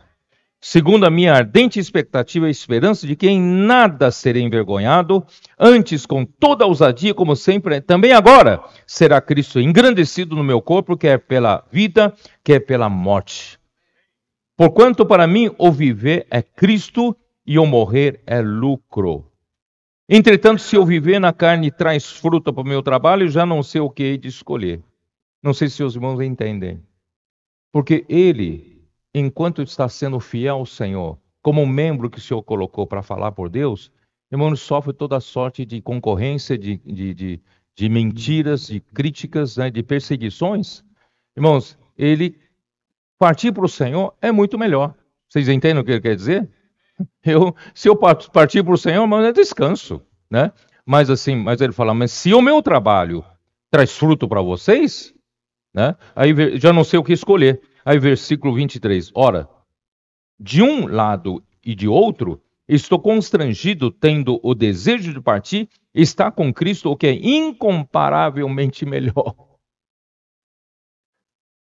Segundo 0.59 1.05
a 1.05 1.09
minha 1.09 1.33
ardente 1.33 1.79
expectativa 1.79 2.49
e 2.49 2.51
esperança 2.51 3.07
de 3.07 3.15
que 3.15 3.29
em 3.29 3.39
nada 3.39 4.11
serei 4.11 4.43
envergonhado, 4.43 5.25
antes 5.57 6.05
com 6.05 6.25
toda 6.25 6.65
ousadia, 6.65 7.13
como 7.13 7.33
sempre, 7.33 7.79
também 7.79 8.11
agora 8.11 8.61
será 8.85 9.21
Cristo 9.21 9.61
engrandecido 9.61 10.35
no 10.35 10.43
meu 10.43 10.61
corpo, 10.61 10.97
quer 10.97 11.19
pela 11.19 11.63
vida, 11.71 12.13
quer 12.43 12.59
pela 12.59 12.89
morte. 12.89 13.57
Porquanto 14.57 15.05
para 15.05 15.25
mim 15.25 15.49
o 15.57 15.71
viver 15.71 16.27
é 16.29 16.41
Cristo 16.41 17.15
e 17.47 17.57
o 17.57 17.65
morrer 17.65 18.21
é 18.27 18.41
lucro. 18.41 19.28
Entretanto, 20.11 20.59
se 20.59 20.75
eu 20.75 20.83
viver 20.83 21.19
na 21.19 21.31
carne 21.31 21.69
traz 21.69 22.11
fruta 22.11 22.51
para 22.51 22.63
o 22.63 22.67
meu 22.67 22.81
trabalho, 22.81 23.29
já 23.29 23.45
não 23.45 23.61
sei 23.61 23.79
o 23.79 23.91
que 23.91 24.01
hei 24.01 24.17
de 24.17 24.27
escolher. 24.27 24.81
Não 25.43 25.53
sei 25.53 25.69
se 25.69 25.83
os 25.83 25.93
irmãos 25.93 26.19
entendem. 26.19 26.81
Porque 27.71 28.03
ele, 28.09 28.83
enquanto 29.13 29.61
está 29.61 29.87
sendo 29.87 30.19
fiel 30.19 30.55
ao 30.55 30.65
Senhor, 30.65 31.19
como 31.43 31.63
membro 31.63 32.09
que 32.09 32.17
o 32.17 32.21
Senhor 32.21 32.41
colocou 32.41 32.87
para 32.87 33.03
falar 33.03 33.33
por 33.33 33.49
Deus, 33.49 33.91
irmãos, 34.31 34.59
sofre 34.59 34.93
toda 34.93 35.19
sorte 35.19 35.63
de 35.63 35.79
concorrência, 35.79 36.57
de, 36.57 36.77
de, 36.77 37.13
de, 37.13 37.41
de 37.75 37.89
mentiras, 37.89 38.65
de 38.65 38.79
críticas, 38.79 39.57
né, 39.57 39.69
de 39.69 39.83
perseguições. 39.83 40.83
Irmãos, 41.37 41.77
ele 41.95 42.35
partir 43.19 43.51
para 43.51 43.65
o 43.65 43.69
Senhor 43.69 44.15
é 44.19 44.31
muito 44.31 44.57
melhor. 44.57 44.95
Vocês 45.27 45.47
entendem 45.47 45.79
o 45.79 45.85
que 45.85 45.91
ele 45.91 46.01
quer 46.01 46.15
dizer? 46.15 46.49
Eu, 47.23 47.55
se 47.73 47.87
eu 47.87 47.95
partir 47.95 48.63
para 48.63 48.73
o 48.73 48.77
Senhor, 48.77 49.05
mas 49.05 49.25
é 49.25 49.31
descanso, 49.31 50.01
né? 50.29 50.51
Mas 50.85 51.09
assim, 51.09 51.35
mas 51.35 51.61
ele 51.61 51.73
fala, 51.73 51.93
mas 51.93 52.11
se 52.11 52.33
o 52.33 52.41
meu 52.41 52.61
trabalho 52.61 53.23
traz 53.69 53.95
fruto 53.95 54.27
para 54.27 54.41
vocês, 54.41 55.13
né? 55.73 55.95
Aí 56.15 56.33
já 56.57 56.73
não 56.73 56.83
sei 56.83 56.99
o 56.99 57.03
que 57.03 57.13
escolher. 57.13 57.61
Aí 57.85 57.99
versículo 57.99 58.53
23, 58.55 59.11
ora, 59.13 59.47
de 60.39 60.61
um 60.61 60.87
lado 60.87 61.43
e 61.63 61.75
de 61.75 61.87
outro, 61.87 62.41
estou 62.67 62.99
constrangido, 62.99 63.91
tendo 63.91 64.39
o 64.43 64.53
desejo 64.53 65.13
de 65.13 65.21
partir, 65.21 65.69
está 65.93 66.31
com 66.31 66.53
Cristo, 66.53 66.89
o 66.89 66.97
que 66.97 67.07
é 67.07 67.13
incomparavelmente 67.13 68.85
melhor. 68.85 69.35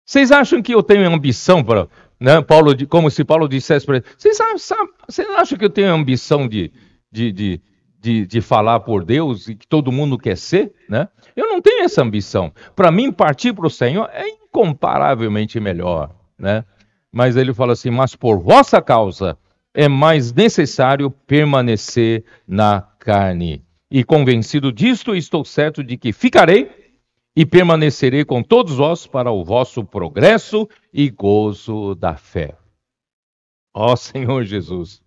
Vocês 0.06 0.32
acham 0.32 0.62
que 0.62 0.74
eu 0.74 0.84
tenho 0.84 1.12
ambição 1.12 1.64
para 1.64 1.88
né? 2.24 2.42
Paulo, 2.42 2.72
como 2.88 3.12
se 3.12 3.26
Paulo 3.26 3.50
dissesse 3.50 3.86
para 3.86 3.98
ele: 3.98 4.06
você 4.18 5.22
acham 5.36 5.58
que 5.58 5.66
eu 5.66 5.70
tenho 5.70 5.94
ambição 5.94 6.48
de, 6.48 6.72
de, 7.12 7.34
de, 7.34 7.62
de, 8.00 8.26
de 8.26 8.40
falar 8.40 8.80
por 8.80 9.04
Deus 9.04 9.50
e 9.50 9.56
que 9.56 9.68
todo 9.68 9.92
mundo 9.92 10.18
quer 10.18 10.38
ser? 10.38 10.72
Né? 10.88 11.10
Eu 11.36 11.50
não 11.50 11.62
tenho 11.62 11.84
essa 11.84 12.02
ambição. 12.02 12.54
Para 12.74 12.90
mim, 12.94 13.12
partir 13.12 13.52
para 13.52 13.68
o 13.68 13.70
Senhor 13.70 14.10
é 14.14 14.26
incomparavelmente 14.26 15.60
melhor. 15.60 16.12
Né? 16.40 16.64
Mas 17.12 17.36
ele 17.36 17.54
fala 17.54 17.74
assim: 17.74 17.90
Mas 17.90 18.16
por 18.16 18.40
vossa 18.40 18.82
causa 18.82 19.38
é 19.74 19.90
mais 19.90 20.32
necessário 20.32 21.12
permanecer 21.12 22.24
na 22.48 22.88
carne. 23.00 23.66
E 23.92 24.02
convencido 24.02 24.72
disto, 24.72 25.14
estou 25.14 25.44
certo 25.44 25.84
de 25.84 25.98
que 25.98 26.14
ficarei 26.14 26.83
e 27.36 27.46
permanecerei 27.46 28.24
com 28.24 28.44
todos 28.44 28.76
vós 28.76 29.08
para 29.08 29.32
o 29.32 29.44
vosso 29.44 29.84
progresso 29.84 30.68
e 30.94 31.10
gozo 31.10 31.96
da 31.96 32.16
fé. 32.16 32.56
Ó 33.74 33.96
Senhor 33.96 34.44
Jesus. 34.44 35.02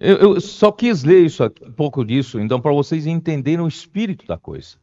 Eu, 0.00 0.16
eu 0.16 0.40
só 0.40 0.70
quis 0.70 1.02
ler 1.02 1.26
isso, 1.26 1.44
um 1.44 1.72
pouco 1.72 2.04
disso, 2.04 2.38
então, 2.38 2.60
para 2.60 2.72
vocês 2.72 3.06
entenderem 3.06 3.60
o 3.60 3.68
espírito 3.68 4.26
da 4.26 4.38
coisa. 4.38 4.76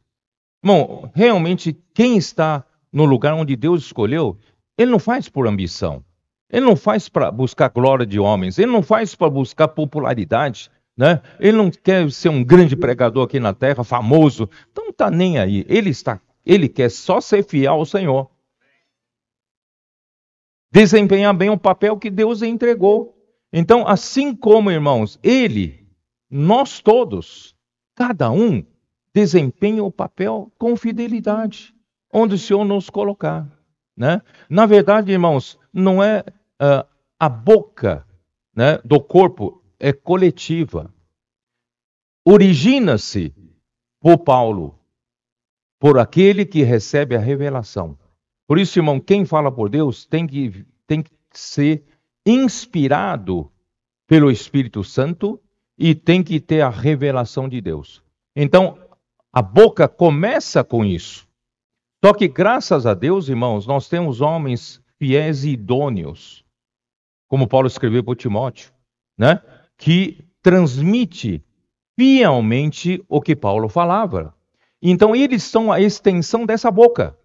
Bom, 0.64 1.10
realmente, 1.16 1.78
quem 1.94 2.18
está 2.18 2.66
no 2.92 3.06
lugar 3.06 3.34
onde 3.34 3.56
Deus 3.56 3.86
escolheu, 3.86 4.38
ele 4.78 4.92
não 4.92 5.00
faz 5.00 5.30
por 5.30 5.48
ambição. 5.48 6.04
Ele 6.50 6.66
não 6.66 6.76
faz 6.76 7.08
para 7.08 7.32
buscar 7.32 7.70
glória 7.70 8.06
de 8.06 8.20
homens. 8.20 8.60
Ele 8.60 8.72
não 8.72 8.82
faz 8.84 9.16
para 9.16 9.30
buscar 9.30 9.68
popularidade. 9.70 10.70
Né? 10.98 11.22
Ele 11.40 11.58
não 11.58 11.70
quer 11.70 12.10
ser 12.12 12.30
um 12.30 12.44
grande 12.44 12.76
pregador 12.76 13.26
aqui 13.26 13.40
na 13.40 13.54
terra, 13.54 13.84
famoso. 13.84 14.50
Então, 14.72 14.86
não 14.86 14.92
está 14.92 15.10
nem 15.10 15.38
aí. 15.38 15.66
Ele 15.68 15.90
está 15.90 16.20
ele 16.46 16.70
quer 16.70 16.90
só 16.90 17.20
ser 17.20 17.44
fiel 17.44 17.74
ao 17.74 17.86
Senhor. 17.86 18.30
Desempenhar 20.72 21.34
bem 21.34 21.50
o 21.50 21.58
papel 21.58 21.98
que 21.98 22.10
Deus 22.10 22.42
entregou. 22.42 23.18
Então, 23.52 23.88
assim 23.88 24.36
como, 24.36 24.70
irmãos, 24.70 25.18
ele, 25.24 25.88
nós 26.30 26.82
todos, 26.82 27.56
cada 27.96 28.30
um, 28.30 28.66
desempenha 29.14 29.84
o 29.84 29.92
papel 29.92 30.52
com 30.58 30.76
fidelidade, 30.76 31.74
onde 32.14 32.36
o 32.36 32.38
Senhor 32.38 32.66
nos 32.66 32.90
colocar. 32.90 33.50
Né? 33.96 34.22
Na 34.50 34.66
verdade, 34.66 35.12
irmãos, 35.14 35.58
não 35.72 36.04
é 36.04 36.20
uh, 36.62 36.86
a 37.18 37.30
boca 37.30 38.06
né, 38.54 38.78
do 38.84 39.00
corpo, 39.02 39.64
é 39.80 39.94
coletiva. 39.94 40.94
origina-se 42.26 43.34
por 44.02 44.18
Paulo, 44.18 44.78
por 45.80 46.00
aquele 46.00 46.46
que 46.46 46.64
recebe 46.64 47.16
a 47.16 47.20
revelação. 47.20 47.98
Por 48.48 48.60
isso, 48.60 48.80
irmão, 48.80 49.00
quem 49.00 49.26
fala 49.26 49.52
por 49.52 49.70
Deus 49.70 50.06
tem 50.06 50.28
que, 50.28 50.66
tem 50.88 51.02
que 51.02 51.12
ser 51.32 51.84
inspirado 52.26 53.52
pelo 54.08 54.32
Espírito 54.32 54.84
Santo 54.84 55.42
e 55.78 55.94
tem 55.94 56.24
que 56.24 56.40
ter 56.40 56.62
a 56.62 56.70
revelação 56.70 57.50
de 57.50 57.60
Deus. 57.60 58.04
Então, 58.36 58.78
a 59.34 59.42
boca 59.42 59.88
começa 59.88 60.64
com 60.64 60.86
isso. 60.86 61.28
Só 62.04 62.14
que, 62.14 62.28
graças 62.28 62.86
a 62.86 62.94
Deus, 62.94 63.30
irmãos, 63.30 63.66
nós 63.66 63.90
temos 63.90 64.22
homens 64.22 64.82
fiéis 64.98 65.44
e 65.44 65.52
idôneos, 65.52 66.46
como 67.28 67.48
Paulo 67.48 67.68
escreveu 67.68 68.04
para 68.04 68.16
Timóteo, 68.16 68.72
né? 69.18 69.42
que 69.78 70.24
transmite 70.42 71.44
fielmente 71.98 73.04
o 73.10 73.20
que 73.20 73.36
Paulo 73.36 73.68
falava. 73.68 74.35
Então, 74.88 75.16
eles 75.16 75.42
são 75.42 75.72
a 75.72 75.82
extensão 75.82 76.46
dessa 76.46 76.70
boca. 76.70 77.18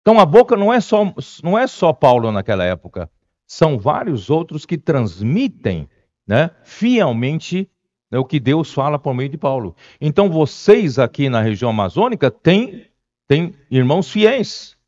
Então, 0.00 0.18
a 0.18 0.24
boca 0.24 0.56
não 0.56 0.72
é 0.72 0.80
só, 0.80 1.12
não 1.42 1.58
é 1.58 1.66
só 1.66 1.92
Paulo 1.92 2.32
naquela 2.32 2.64
época. 2.64 3.10
São 3.46 3.78
vários 3.78 4.30
outros 4.30 4.64
que 4.64 4.78
transmitem 4.78 5.86
né, 6.26 6.50
fielmente 6.64 7.70
né, 8.10 8.18
o 8.18 8.24
que 8.24 8.40
Deus 8.40 8.72
fala 8.72 8.98
por 8.98 9.12
meio 9.12 9.28
de 9.28 9.36
Paulo. 9.36 9.76
Então, 10.00 10.30
vocês 10.30 10.98
aqui 10.98 11.28
na 11.28 11.42
região 11.42 11.68
amazônica 11.68 12.30
têm, 12.30 12.86
têm 13.26 13.54
irmãos 13.70 14.10
fiéis 14.10 14.78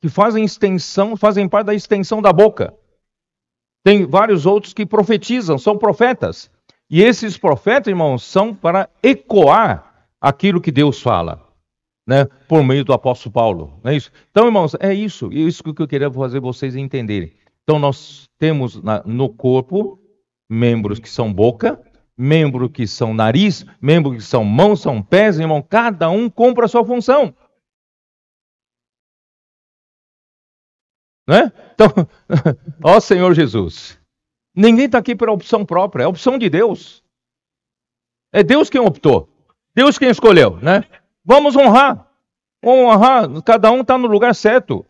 que 0.00 0.08
fazem 0.08 0.44
extensão, 0.44 1.16
fazem 1.16 1.48
parte 1.48 1.66
da 1.66 1.74
extensão 1.74 2.20
da 2.20 2.32
boca. 2.32 2.74
Tem 3.84 4.04
vários 4.06 4.44
outros 4.44 4.74
que 4.74 4.84
profetizam, 4.84 5.56
são 5.56 5.78
profetas. 5.78 6.50
E 6.90 7.00
esses 7.00 7.38
profetas, 7.38 7.86
irmãos, 7.86 8.24
são 8.24 8.52
para 8.52 8.88
ecoar 9.04 9.89
aquilo 10.20 10.60
que 10.60 10.70
Deus 10.70 11.00
fala, 11.00 11.46
né, 12.06 12.26
por 12.48 12.62
meio 12.62 12.84
do 12.84 12.92
apóstolo 12.92 13.32
Paulo. 13.32 13.80
Não 13.82 13.90
é 13.90 13.96
isso? 13.96 14.12
Então, 14.30 14.46
irmãos, 14.46 14.74
é 14.78 14.92
isso. 14.92 15.30
É 15.32 15.36
isso 15.36 15.62
que 15.62 15.82
eu 15.82 15.88
queria 15.88 16.10
fazer 16.10 16.40
vocês 16.40 16.76
entenderem. 16.76 17.32
Então, 17.62 17.78
nós 17.78 18.28
temos 18.38 18.82
na, 18.82 19.02
no 19.04 19.28
corpo 19.28 20.00
membros 20.48 20.98
que 20.98 21.08
são 21.08 21.32
boca, 21.32 21.80
membros 22.16 22.70
que 22.72 22.86
são 22.86 23.14
nariz, 23.14 23.64
membros 23.80 24.16
que 24.16 24.22
são 24.22 24.44
mãos, 24.44 24.82
são 24.82 25.02
pés, 25.02 25.38
irmão. 25.38 25.62
Cada 25.62 26.10
um 26.10 26.28
compra 26.28 26.66
a 26.66 26.68
sua 26.68 26.84
função. 26.84 27.34
Né? 31.28 31.52
Então, 31.74 31.88
ó 32.82 32.98
Senhor 32.98 33.32
Jesus, 33.34 33.96
ninguém 34.52 34.86
está 34.86 34.98
aqui 34.98 35.14
pela 35.14 35.30
opção 35.30 35.64
própria, 35.64 36.02
é 36.02 36.06
opção 36.08 36.36
de 36.36 36.50
Deus. 36.50 37.04
É 38.32 38.42
Deus 38.42 38.68
quem 38.68 38.80
optou, 38.80 39.28
Deus 39.74 39.98
quem 39.98 40.10
escolheu, 40.10 40.56
né? 40.56 40.84
Vamos 41.24 41.56
honrar, 41.56 42.10
vamos 42.62 42.84
honrar, 42.84 43.42
cada 43.42 43.70
um 43.70 43.82
está 43.82 43.96
no 43.96 44.06
lugar 44.06 44.34
certo. 44.34 44.84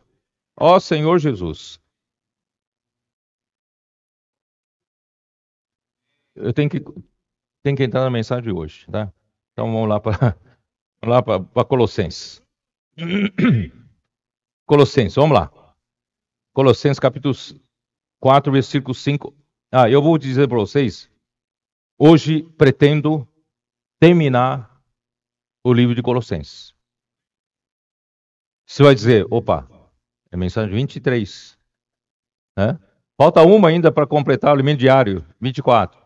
Ó 0.56 0.78
Senhor 0.78 1.18
Jesus. 1.18 1.80
Eu 6.34 6.52
tenho 6.52 6.70
que, 6.70 6.80
tenho 7.62 7.76
que 7.76 7.84
entrar 7.84 8.02
na 8.02 8.10
mensagem 8.10 8.44
de 8.44 8.52
hoje, 8.52 8.86
tá? 8.90 9.12
Então 9.52 9.72
vamos 9.72 9.88
lá 9.88 10.00
para 10.00 10.36
lá 11.04 11.22
para 11.22 11.64
Colossenses. 11.64 12.42
Colossenses, 14.66 15.16
vamos 15.16 15.36
lá. 15.36 15.50
Colossenses 16.52 16.98
capítulo 16.98 17.34
4, 18.20 18.52
versículo 18.52 18.94
5. 18.94 19.34
Ah, 19.72 19.88
eu 19.88 20.02
vou 20.02 20.18
dizer 20.18 20.48
para 20.48 20.58
vocês, 20.58 21.10
hoje 21.98 22.42
pretendo 22.42 23.26
terminar 23.98 24.69
o 25.64 25.72
livro 25.72 25.94
de 25.94 26.02
Colossenses. 26.02 26.74
Você 28.66 28.82
vai 28.82 28.94
dizer, 28.94 29.26
opa, 29.30 29.68
é 30.30 30.36
mensagem 30.36 30.74
23. 30.74 31.58
Né? 32.56 32.78
Falta 33.16 33.42
uma 33.42 33.68
ainda 33.68 33.92
para 33.92 34.06
completar 34.06 34.50
o 34.50 34.54
alimento 34.54 34.78
diário, 34.78 35.26
24. 35.40 36.00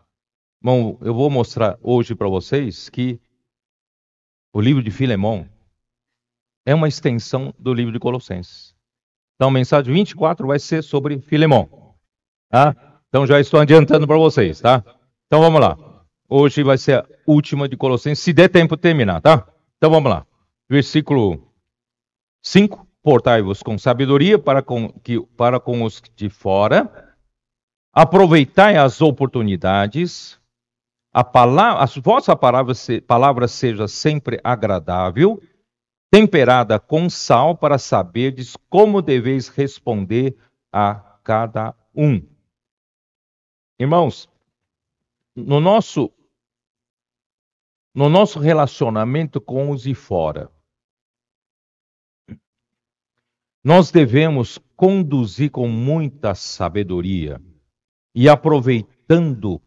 Bom, 0.61 0.97
eu 1.01 1.13
vou 1.13 1.29
mostrar 1.29 1.77
hoje 1.81 2.15
para 2.15 2.27
vocês 2.27 2.89
que 2.89 3.19
o 4.53 4.59
livro 4.59 4.81
de 4.81 4.89
Filemão 4.89 5.47
é 6.65 6.73
uma 6.73 6.87
extensão 6.87 7.53
do 7.59 7.73
livro 7.73 7.93
de 7.93 7.99
Colossenses. 7.99 8.75
Então, 9.35 9.49
a 9.49 9.51
mensagem 9.51 9.93
24 9.93 10.47
vai 10.47 10.57
ser 10.57 10.81
sobre 10.81 11.19
Filemão. 11.19 11.95
Tá? 12.49 12.75
Então, 13.09 13.27
já 13.27 13.39
estou 13.39 13.59
adiantando 13.59 14.07
para 14.07 14.17
vocês, 14.17 14.59
tá? 14.59 14.83
Então, 15.27 15.39
vamos 15.41 15.61
lá. 15.61 15.94
Hoje 16.27 16.63
vai 16.63 16.77
ser 16.77 16.99
a 16.99 17.05
última 17.25 17.69
de 17.69 17.77
Colossenses, 17.77 18.23
se 18.23 18.33
der 18.33 18.49
tempo 18.49 18.75
terminar, 18.75 19.21
tá? 19.21 19.47
Então, 19.77 19.89
vamos 19.89 20.09
lá. 20.09 20.25
Versículo 20.69 21.51
5. 22.41 22.85
Portai-vos 23.03 23.61
com 23.61 23.77
sabedoria 23.77 24.39
para 24.39 24.63
com, 24.63 24.89
que, 24.89 25.21
para 25.37 25.59
com 25.59 25.83
os 25.83 26.01
de 26.15 26.27
fora. 26.27 27.15
Aproveitai 27.93 28.77
as 28.77 28.99
oportunidades. 28.99 30.39
A, 31.13 31.23
palavra, 31.23 31.83
a 31.83 32.01
vossa 32.01 32.35
palavra, 32.35 32.73
palavra 33.07 33.47
seja 33.47 33.87
sempre 33.87 34.39
agradável 34.43 35.39
temperada 36.15 36.79
com 36.79 37.09
sal, 37.09 37.57
para 37.57 37.77
saberdes 37.77 38.55
como 38.69 39.01
deveis 39.01 39.49
responder 39.49 40.37
a 40.71 40.95
cada 41.21 41.75
um. 41.93 42.25
Irmãos, 43.77 44.29
no 45.35 45.59
nosso 45.59 46.09
no 47.95 48.09
nosso 48.09 48.39
relacionamento 48.39 49.39
com 49.39 49.71
os 49.71 49.83
de 49.83 49.95
fora, 49.95 50.51
nós 53.63 53.89
devemos 53.89 54.57
conduzir 54.75 55.49
com 55.49 55.69
muita 55.69 56.35
sabedoria 56.35 57.41
e 58.13 58.27
aproveitando 58.27 59.61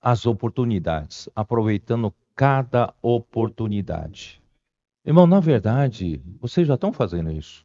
as 0.00 0.26
oportunidades, 0.26 1.28
aproveitando 1.36 2.12
cada 2.34 2.92
oportunidade. 3.00 4.42
Irmão, 5.04 5.26
na 5.26 5.38
verdade, 5.38 6.18
vocês 6.40 6.66
já 6.66 6.74
estão 6.74 6.92
fazendo 6.92 7.30
isso. 7.30 7.64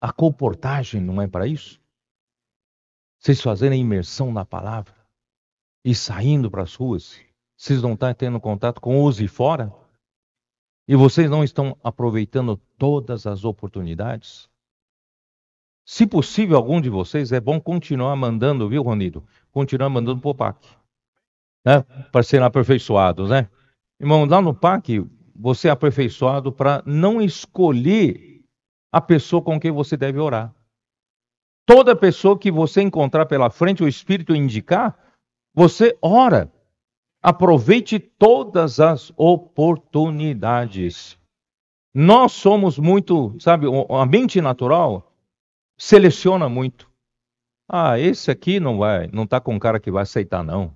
A 0.00 0.12
comportagem 0.12 1.00
não 1.00 1.20
é 1.20 1.26
para 1.26 1.46
isso? 1.46 1.80
Vocês 3.18 3.40
fazendo 3.40 3.72
a 3.72 3.76
imersão 3.76 4.30
na 4.30 4.44
palavra 4.44 4.94
e 5.84 5.94
saindo 5.94 6.50
para 6.50 6.62
as 6.62 6.74
ruas, 6.74 7.18
vocês 7.62 7.80
não 7.80 7.92
estão 7.92 8.12
tendo 8.12 8.40
contato 8.40 8.80
com 8.80 9.04
os 9.04 9.18
de 9.18 9.28
fora? 9.28 9.72
E 10.88 10.96
vocês 10.96 11.30
não 11.30 11.44
estão 11.44 11.78
aproveitando 11.84 12.56
todas 12.76 13.24
as 13.24 13.44
oportunidades? 13.44 14.50
Se 15.86 16.04
possível, 16.04 16.56
algum 16.56 16.80
de 16.80 16.90
vocês, 16.90 17.30
é 17.30 17.38
bom 17.38 17.60
continuar 17.60 18.16
mandando, 18.16 18.68
viu, 18.68 18.82
Ronido? 18.82 19.24
Continuar 19.52 19.88
mandando 19.90 20.20
para 20.20 20.30
o 20.30 20.34
PAC. 20.34 20.68
Né? 21.64 21.82
Para 22.10 22.24
serem 22.24 22.44
aperfeiçoados, 22.44 23.30
né? 23.30 23.48
Irmão, 24.00 24.24
lá 24.24 24.42
no 24.42 24.52
PAC, 24.52 25.08
você 25.32 25.68
é 25.68 25.70
aperfeiçoado 25.70 26.50
para 26.50 26.82
não 26.84 27.22
escolher 27.22 28.42
a 28.90 29.00
pessoa 29.00 29.40
com 29.40 29.60
quem 29.60 29.70
você 29.70 29.96
deve 29.96 30.18
orar. 30.18 30.52
Toda 31.64 31.94
pessoa 31.94 32.36
que 32.36 32.50
você 32.50 32.82
encontrar 32.82 33.26
pela 33.26 33.50
frente, 33.50 33.84
o 33.84 33.88
Espírito 33.88 34.34
indicar, 34.34 34.98
você 35.54 35.96
ora. 36.02 36.52
Aproveite 37.22 37.98
todas 37.98 38.80
as 38.80 39.12
oportunidades. 39.16 41.16
Nós 41.94 42.32
somos 42.32 42.78
muito, 42.78 43.36
sabe, 43.38 43.66
a 43.88 44.06
mente 44.06 44.40
natural 44.40 45.12
seleciona 45.76 46.48
muito. 46.48 46.90
Ah, 47.68 47.98
esse 47.98 48.30
aqui 48.30 48.58
não 48.58 48.78
vai, 48.78 49.08
não 49.12 49.24
está 49.24 49.40
com 49.40 49.58
cara 49.58 49.78
que 49.78 49.90
vai 49.90 50.02
aceitar 50.02 50.42
não. 50.42 50.74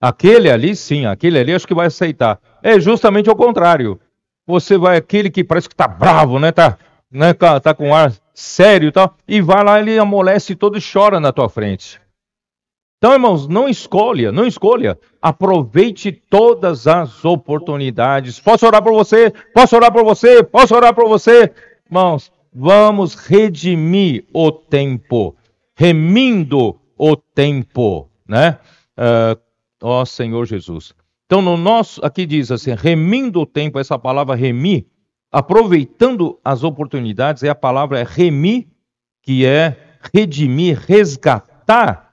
Aquele 0.00 0.50
ali, 0.50 0.74
sim, 0.74 1.06
aquele 1.06 1.38
ali 1.38 1.54
acho 1.54 1.66
que 1.66 1.74
vai 1.74 1.86
aceitar. 1.86 2.40
É 2.62 2.80
justamente 2.80 3.30
o 3.30 3.36
contrário. 3.36 4.00
Você 4.46 4.78
vai, 4.78 4.96
aquele 4.96 5.30
que 5.30 5.44
parece 5.44 5.68
que 5.68 5.74
está 5.74 5.86
bravo, 5.86 6.38
né? 6.38 6.52
Tá, 6.52 6.78
né? 7.10 7.34
tá 7.34 7.74
com 7.74 7.94
ar 7.94 8.12
sério 8.34 8.88
e 8.88 8.92
tal, 8.92 9.16
e 9.26 9.40
vai 9.40 9.64
lá, 9.64 9.80
ele 9.80 9.98
amolece 9.98 10.54
todo 10.54 10.78
e 10.78 10.80
chora 10.80 11.18
na 11.18 11.32
tua 11.32 11.48
frente. 11.48 12.00
Então, 12.98 13.12
irmãos, 13.12 13.46
não 13.46 13.68
escolha, 13.68 14.32
não 14.32 14.44
escolha. 14.44 14.98
Aproveite 15.22 16.10
todas 16.10 16.88
as 16.88 17.24
oportunidades. 17.24 18.40
Posso 18.40 18.66
orar 18.66 18.82
por 18.82 18.92
você? 18.92 19.32
Posso 19.54 19.76
orar 19.76 19.92
por 19.92 20.04
você? 20.04 20.42
Posso 20.42 20.74
orar 20.74 20.92
por 20.92 21.08
você? 21.08 21.52
Irmãos, 21.86 22.32
vamos 22.52 23.14
redimir 23.14 24.24
o 24.34 24.50
tempo, 24.50 25.36
remindo 25.76 26.76
o 26.98 27.14
tempo, 27.16 28.10
né? 28.26 28.58
Uh, 28.98 29.40
ó 29.80 30.04
Senhor 30.04 30.44
Jesus. 30.44 30.92
Então, 31.26 31.40
no 31.40 31.56
nosso, 31.56 32.04
aqui 32.04 32.26
diz 32.26 32.50
assim, 32.50 32.74
remindo 32.74 33.40
o 33.40 33.46
tempo, 33.46 33.78
essa 33.78 33.96
palavra 33.98 34.34
remir, 34.34 34.86
aproveitando 35.30 36.38
as 36.44 36.64
oportunidades, 36.64 37.44
é 37.44 37.48
a 37.48 37.54
palavra 37.54 38.02
remir, 38.02 38.66
que 39.22 39.44
é 39.44 39.76
redimir, 40.12 40.80
resgatar, 40.80 42.07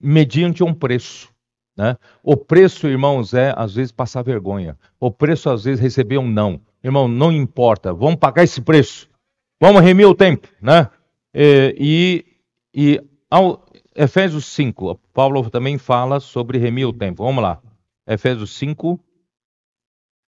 mediante 0.00 0.64
um 0.64 0.72
preço. 0.72 1.30
Né? 1.76 1.96
O 2.22 2.36
preço, 2.36 2.88
irmãos, 2.88 3.34
é 3.34 3.54
às 3.56 3.74
vezes 3.74 3.92
passar 3.92 4.22
vergonha. 4.22 4.78
O 4.98 5.10
preço, 5.10 5.50
às 5.50 5.64
vezes, 5.64 5.80
receber 5.80 6.18
um 6.18 6.28
não. 6.28 6.60
Irmão, 6.82 7.06
não 7.06 7.30
importa, 7.30 7.92
vamos 7.92 8.16
pagar 8.16 8.44
esse 8.44 8.60
preço. 8.60 9.08
Vamos 9.60 9.82
remir 9.82 10.06
o 10.06 10.14
tempo. 10.14 10.48
Né? 10.60 10.88
E, 11.34 12.24
e 12.74 13.00
ao, 13.30 13.64
Efésios 13.94 14.46
5, 14.46 14.98
Paulo 15.12 15.50
também 15.50 15.76
fala 15.76 16.20
sobre 16.20 16.58
remir 16.58 16.86
o 16.86 16.92
tempo. 16.92 17.24
Vamos 17.24 17.42
lá. 17.42 17.60
Efésios 18.06 18.56
5, 18.56 18.98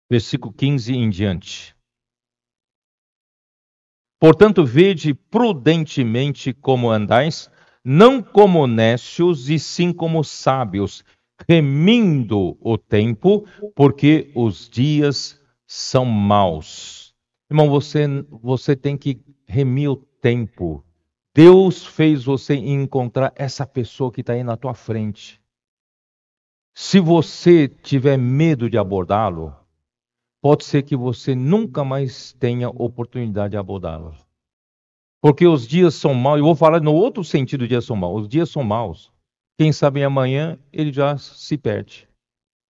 versículo 0.09 0.53
15 0.53 0.93
em 0.93 1.09
diante. 1.09 1.75
Portanto, 4.19 4.65
vede 4.65 5.13
prudentemente 5.13 6.53
como 6.53 6.89
andais, 6.89 7.49
não 7.83 8.21
como 8.21 8.65
necios, 8.65 9.49
e 9.49 9.59
sim 9.59 9.91
como 9.91 10.23
sábios, 10.23 11.03
remindo 11.47 12.57
o 12.61 12.77
tempo, 12.77 13.45
porque 13.75 14.31
os 14.35 14.69
dias 14.69 15.39
são 15.67 16.05
maus. 16.05 17.13
Irmão, 17.49 17.69
você, 17.69 18.07
você 18.29 18.75
tem 18.75 18.97
que 18.97 19.21
remir 19.45 19.89
o 19.89 19.95
tempo. 19.95 20.83
Deus 21.35 21.85
fez 21.85 22.23
você 22.23 22.55
encontrar 22.55 23.33
essa 23.35 23.65
pessoa 23.65 24.11
que 24.11 24.21
está 24.21 24.33
aí 24.33 24.43
na 24.43 24.55
tua 24.55 24.73
frente. 24.73 25.41
Se 26.75 26.99
você 26.99 27.67
tiver 27.67 28.17
medo 28.17 28.69
de 28.69 28.77
abordá-lo, 28.77 29.55
pode 30.41 30.63
ser 30.63 30.83
que 30.83 30.95
você 30.95 31.35
nunca 31.35 31.83
mais 31.83 32.33
tenha 32.33 32.69
oportunidade 32.69 33.51
de 33.51 33.57
abordá-lo. 33.57 34.15
Porque 35.23 35.47
os 35.47 35.65
dias 35.65 35.95
são 35.95 36.13
maus. 36.13 36.39
Eu 36.39 36.43
vou 36.43 36.53
falar 36.53 36.81
no 36.81 36.93
outro 36.93 37.23
sentido, 37.23 37.65
dias 37.65 37.85
são 37.85 37.95
maus. 37.95 38.23
Os 38.23 38.27
dias 38.27 38.49
são 38.49 38.61
maus. 38.61 39.09
Quem 39.57 39.71
sabe 39.71 40.03
amanhã 40.03 40.59
ele 40.69 40.91
já 40.91 41.17
se 41.17 41.57
perde. 41.57 42.09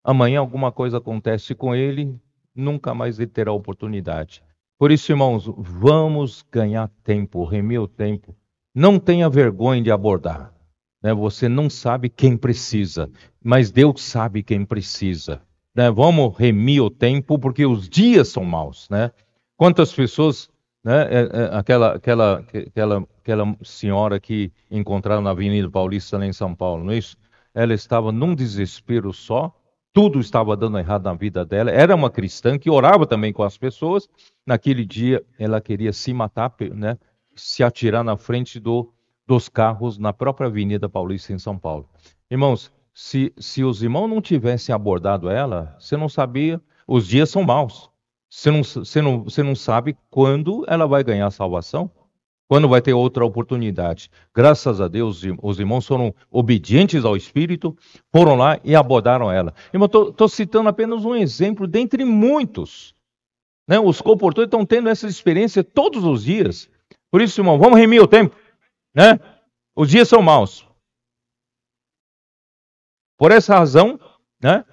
Amanhã 0.04 0.42
alguma 0.42 0.72
coisa 0.72 1.00
acontece 1.00 1.56
com 1.56 1.74
ele, 1.74 2.16
nunca 2.54 2.94
mais 2.94 3.18
ele 3.18 3.32
terá 3.32 3.52
oportunidade. 3.52 4.44
Por 4.78 4.92
isso, 4.92 5.12
irmãos, 5.12 5.52
vamos 5.58 6.46
ganhar 6.52 6.88
tempo, 7.04 7.44
remir 7.46 7.82
o 7.82 7.88
tempo. 7.88 8.36
Não 8.76 9.00
tenha 9.00 9.28
vergonha 9.28 9.82
de 9.82 9.90
abordar. 9.90 10.54
Né? 11.02 11.16
Você 11.16 11.50
não 11.50 11.68
sabe 11.68 12.10
quem 12.10 12.38
precisa, 12.38 13.10
mas 13.44 13.72
Deus 13.72 14.04
sabe 14.04 14.44
quem 14.44 14.64
precisa. 14.64 15.42
Né? 15.74 15.90
Vamos 15.90 16.38
remir 16.38 16.84
o 16.84 16.92
tempo, 16.92 17.40
porque 17.40 17.66
os 17.66 17.90
dias 17.90 18.28
são 18.28 18.46
maus. 18.46 18.88
Né? 18.88 19.10
Quantas 19.58 19.92
pessoas 19.92 20.48
né? 20.86 21.02
É, 21.10 21.20
é, 21.22 21.58
aquela, 21.58 21.96
aquela, 21.96 22.46
aquela, 22.68 23.08
aquela 23.18 23.58
senhora 23.64 24.20
que 24.20 24.54
encontraram 24.70 25.24
na 25.24 25.32
Avenida 25.32 25.68
Paulista, 25.68 26.20
lá 26.20 26.28
em 26.28 26.32
São 26.32 26.54
Paulo, 26.54 26.84
não 26.84 26.94
é 26.94 26.98
isso? 26.98 27.18
Ela 27.56 27.74
estava 27.74 28.12
num 28.12 28.36
desespero 28.36 29.12
só, 29.12 29.52
tudo 29.92 30.20
estava 30.20 30.56
dando 30.56 30.78
errado 30.78 31.06
na 31.06 31.16
vida 31.16 31.44
dela. 31.44 31.72
Era 31.72 31.96
uma 31.96 32.12
cristã 32.12 32.60
que 32.60 32.70
orava 32.70 33.08
também 33.08 33.34
com 33.34 33.42
as 33.42 33.58
pessoas. 33.58 34.08
Naquele 34.46 34.86
dia, 34.86 35.26
ela 35.40 35.60
queria 35.60 35.92
se 35.92 36.14
matar, 36.14 36.54
né? 36.76 36.98
se 37.36 37.64
atirar 37.64 38.04
na 38.04 38.16
frente 38.16 38.60
do, 38.60 38.94
dos 39.26 39.50
carros 39.50 39.98
na 39.98 40.14
própria 40.14 40.48
Avenida 40.48 40.88
Paulista, 40.88 41.34
em 41.34 41.40
São 41.40 41.58
Paulo. 41.58 41.90
Irmãos, 42.30 42.72
se, 42.94 43.34
se 43.38 43.64
os 43.64 43.82
irmãos 43.82 44.08
não 44.08 44.22
tivessem 44.22 44.76
abordado 44.76 45.30
ela, 45.30 45.76
você 45.80 45.98
não 45.98 46.10
sabia, 46.10 46.62
os 46.88 47.08
dias 47.08 47.30
são 47.30 47.42
maus. 47.42 47.90
Você 48.30 48.52
não, 48.52 48.64
você, 48.64 49.02
não, 49.02 49.24
você 49.24 49.44
não 49.44 49.56
sabe 49.56 49.98
quando 50.10 50.66
ela 50.68 50.86
vai 50.86 51.04
ganhar 51.04 51.30
salvação, 51.32 51.90
quando 52.48 52.68
vai 52.68 52.82
ter 52.82 52.94
outra 52.94 53.26
oportunidade. 53.26 54.10
Graças 54.34 54.80
a 54.80 54.88
Deus, 54.88 55.22
os 55.42 55.60
irmãos 55.60 55.88
foram 55.88 56.14
obedientes 56.30 57.04
ao 57.06 57.16
Espírito, 57.16 57.76
foram 58.12 58.36
lá 58.36 58.60
e 58.64 58.76
abordaram 58.76 59.32
ela. 59.32 59.54
Irmão, 59.74 59.86
estou 59.86 60.28
citando 60.28 60.70
apenas 60.70 61.04
um 61.06 61.16
exemplo 61.16 61.68
dentre 61.68 62.04
muitos. 62.06 62.94
Né? 63.68 63.80
Os 63.80 64.02
comportores 64.02 64.48
estão 64.48 64.66
tendo 64.66 64.90
essa 64.90 65.08
experiência 65.08 65.64
todos 65.64 66.04
os 66.04 66.24
dias. 66.24 66.70
Por 67.10 67.22
isso, 67.22 67.40
irmão, 67.40 67.58
vamos 67.58 67.80
remir 67.80 68.02
o 68.02 68.08
tempo. 68.08 68.36
Né? 68.94 69.20
Os 69.76 69.90
dias 69.90 70.08
são 70.08 70.22
maus. 70.22 70.68
Por 73.18 73.32
essa 73.32 73.58
razão, 73.58 74.00
né? 74.42 74.64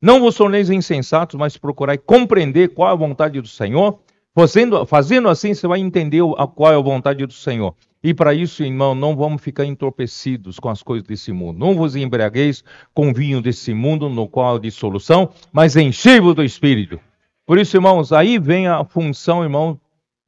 Não 0.00 0.20
vos 0.20 0.36
torneis 0.36 0.70
insensatos, 0.70 1.36
mas 1.38 1.56
procurai 1.56 1.98
compreender 1.98 2.68
qual 2.68 2.90
é 2.90 2.92
a 2.92 2.96
vontade 2.96 3.40
do 3.40 3.48
Senhor. 3.48 3.98
Fazendo, 4.34 4.86
fazendo 4.86 5.28
assim, 5.28 5.52
você 5.52 5.66
vai 5.66 5.80
entender 5.80 6.22
qual 6.54 6.72
é 6.72 6.76
a 6.76 6.80
vontade 6.80 7.26
do 7.26 7.32
Senhor. 7.32 7.74
E 8.00 8.14
para 8.14 8.32
isso, 8.32 8.62
irmão, 8.62 8.94
não 8.94 9.16
vamos 9.16 9.42
ficar 9.42 9.64
entorpecidos 9.64 10.60
com 10.60 10.68
as 10.68 10.82
coisas 10.82 11.06
desse 11.06 11.32
mundo. 11.32 11.58
Não 11.58 11.74
vos 11.74 11.96
embriagueis 11.96 12.62
com 12.94 13.12
vinho 13.12 13.42
desse 13.42 13.74
mundo, 13.74 14.08
no 14.08 14.28
qual 14.28 14.54
há 14.54 14.60
dissolução, 14.60 15.30
mas 15.52 15.74
enchei-vos 15.74 16.36
do 16.36 16.44
Espírito. 16.44 17.00
Por 17.44 17.58
isso, 17.58 17.76
irmãos, 17.76 18.12
aí 18.12 18.38
vem 18.38 18.68
a 18.68 18.84
função, 18.84 19.42
irmão, 19.42 19.80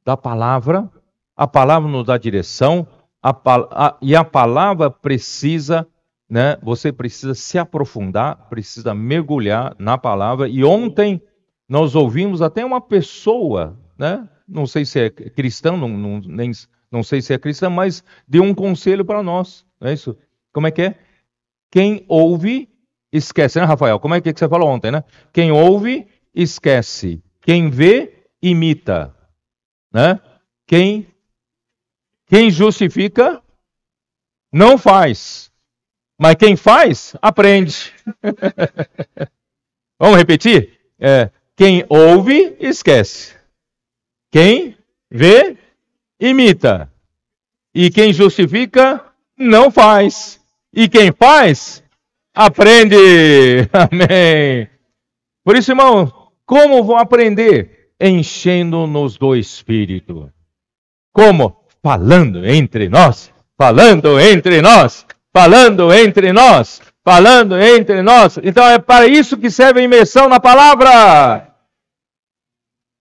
da 0.03 0.17
palavra. 0.17 0.89
A 1.37 1.47
palavra 1.47 1.89
nos 1.89 2.05
dá 2.05 2.17
direção, 2.17 2.85
a, 3.23 3.33
a, 3.71 3.97
e 4.01 4.15
a 4.15 4.23
palavra 4.23 4.91
precisa 4.91 5.87
né, 6.31 6.55
você 6.63 6.93
precisa 6.93 7.35
se 7.35 7.57
aprofundar, 7.57 8.47
precisa 8.47 8.95
mergulhar 8.95 9.75
na 9.77 9.97
palavra. 9.97 10.47
E 10.47 10.63
ontem 10.63 11.21
nós 11.67 11.93
ouvimos 11.93 12.41
até 12.41 12.63
uma 12.63 12.79
pessoa, 12.79 13.77
né, 13.99 14.29
não 14.47 14.65
sei 14.65 14.85
se 14.85 14.97
é 14.97 15.09
cristão, 15.09 15.75
não, 15.75 15.89
não, 15.89 16.21
nem, 16.21 16.51
não 16.89 17.03
sei 17.03 17.21
se 17.21 17.33
é 17.33 17.37
cristã, 17.37 17.69
mas 17.69 18.01
deu 18.25 18.43
um 18.43 18.55
conselho 18.55 19.03
para 19.03 19.21
nós. 19.21 19.65
Não 19.77 19.89
é 19.89 19.93
isso? 19.93 20.17
Como 20.53 20.67
é 20.67 20.71
que 20.71 20.83
é? 20.83 20.95
Quem 21.69 22.05
ouve, 22.07 22.69
esquece, 23.11 23.59
né, 23.59 23.65
Rafael? 23.65 23.99
Como 23.99 24.15
é 24.15 24.21
que 24.21 24.31
você 24.31 24.47
falou 24.47 24.69
ontem, 24.69 24.89
né? 24.89 25.03
Quem 25.33 25.51
ouve, 25.51 26.07
esquece. 26.33 27.21
Quem 27.41 27.69
vê, 27.69 28.23
imita. 28.41 29.13
Né? 29.93 30.17
Quem, 30.65 31.07
quem 32.25 32.49
justifica, 32.49 33.43
não 34.49 34.77
faz. 34.77 35.50
Mas 36.21 36.35
quem 36.35 36.55
faz, 36.55 37.15
aprende. 37.19 37.91
Vamos 39.99 40.19
repetir? 40.19 40.77
É, 40.99 41.31
quem 41.55 41.83
ouve, 41.89 42.55
esquece. 42.59 43.33
Quem 44.31 44.77
vê, 45.09 45.57
imita. 46.19 46.93
E 47.73 47.89
quem 47.89 48.13
justifica, 48.13 49.03
não 49.35 49.71
faz. 49.71 50.39
E 50.71 50.87
quem 50.87 51.11
faz, 51.11 51.83
aprende. 52.35 52.95
Amém. 53.73 54.69
Por 55.43 55.57
isso, 55.57 55.71
irmão, 55.71 56.29
como 56.45 56.83
vou 56.83 56.97
aprender? 56.97 57.93
Enchendo-nos 57.99 59.17
do 59.17 59.35
Espírito. 59.35 60.31
Como? 61.11 61.65
Falando 61.81 62.45
entre 62.45 62.89
nós. 62.89 63.33
Falando 63.57 64.19
entre 64.19 64.61
nós 64.61 65.03
falando 65.33 65.93
entre 65.93 66.33
nós, 66.33 66.81
falando 67.03 67.57
entre 67.59 68.01
nós. 68.01 68.37
Então 68.43 68.65
é 68.65 68.79
para 68.79 69.07
isso 69.07 69.37
que 69.37 69.49
serve 69.49 69.79
a 69.79 69.83
imersão 69.83 70.27
na 70.27 70.39
palavra. 70.39 71.47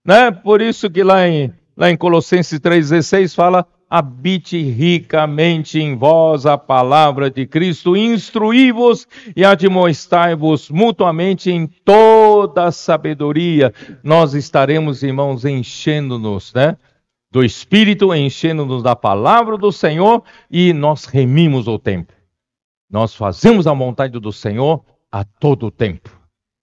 Né? 0.05 0.31
Por 0.31 0.63
isso 0.63 0.89
que 0.91 1.03
lá 1.03 1.27
em, 1.29 1.53
lá 1.77 1.91
em 1.91 1.97
Colossenses 1.97 2.59
3,16 2.59 3.35
fala: 3.35 3.67
habite 3.91 4.63
ricamente 4.63 5.81
em 5.81 5.97
vós 5.97 6.47
a 6.47 6.57
palavra 6.57 7.29
de 7.29 7.45
Cristo, 7.45 7.97
instruí-vos 7.97 9.09
e 9.35 9.45
admoestai-vos 9.45 10.71
mutuamente 10.71 11.51
em 11.51 11.67
toda 11.67 12.71
sabedoria. 12.71 13.75
Nós 14.03 14.33
estaremos, 14.35 15.03
irmãos, 15.03 15.45
enchendo-nos, 15.45 16.55
né? 16.55 16.77
Do 17.33 17.45
Espírito, 17.45 18.15
enchendo-nos 18.15 18.83
da 18.83 18.97
palavra 18.97 19.57
do 19.57 19.71
Senhor 19.71 20.23
e 20.51 20.73
nós 20.73 21.05
remimos 21.05 21.69
o 21.69 21.79
tempo. 21.79 22.13
Nós 22.91 23.15
fazemos 23.15 23.67
a 23.67 23.73
vontade 23.73 24.19
do 24.19 24.33
Senhor 24.33 24.85
a 25.11 25.25
todo 25.25 25.71
tempo. 25.71 26.11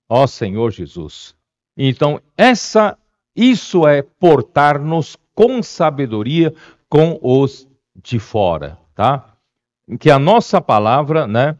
Ó 0.09 0.27
Senhor 0.27 0.71
Jesus. 0.71 1.35
Então, 1.75 2.21
essa 2.35 2.97
isso 3.35 3.87
é 3.87 4.01
portar-nos 4.01 5.15
com 5.35 5.61
sabedoria 5.61 6.53
com 6.89 7.19
os 7.21 7.69
de 7.95 8.17
fora, 8.19 8.79
tá? 8.95 9.37
Que 9.99 10.09
a 10.09 10.17
nossa 10.17 10.59
palavra, 10.59 11.27
né? 11.27 11.57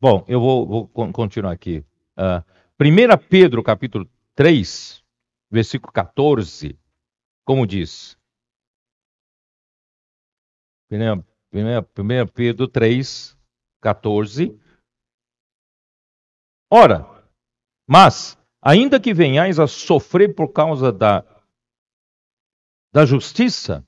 Bom, 0.00 0.24
eu 0.28 0.40
vou, 0.40 0.66
vou 0.66 0.88
continuar 0.88 1.52
aqui. 1.52 1.78
Uh, 2.16 2.38
ah, 2.38 2.44
1 2.80 3.28
Pedro, 3.28 3.62
capítulo 3.62 4.08
3, 4.34 5.02
versículo 5.50 5.92
14, 5.92 6.78
como 7.44 7.66
diz? 7.66 8.16
1 10.90 12.26
Pedro 12.32 12.68
3, 12.68 13.35
14. 13.86 14.58
Ora, 16.68 17.06
mas, 17.88 18.36
ainda 18.60 18.98
que 18.98 19.14
venhais 19.14 19.60
a 19.60 19.68
sofrer 19.68 20.34
por 20.34 20.48
causa 20.48 20.90
da, 20.92 21.24
da 22.92 23.06
justiça, 23.06 23.86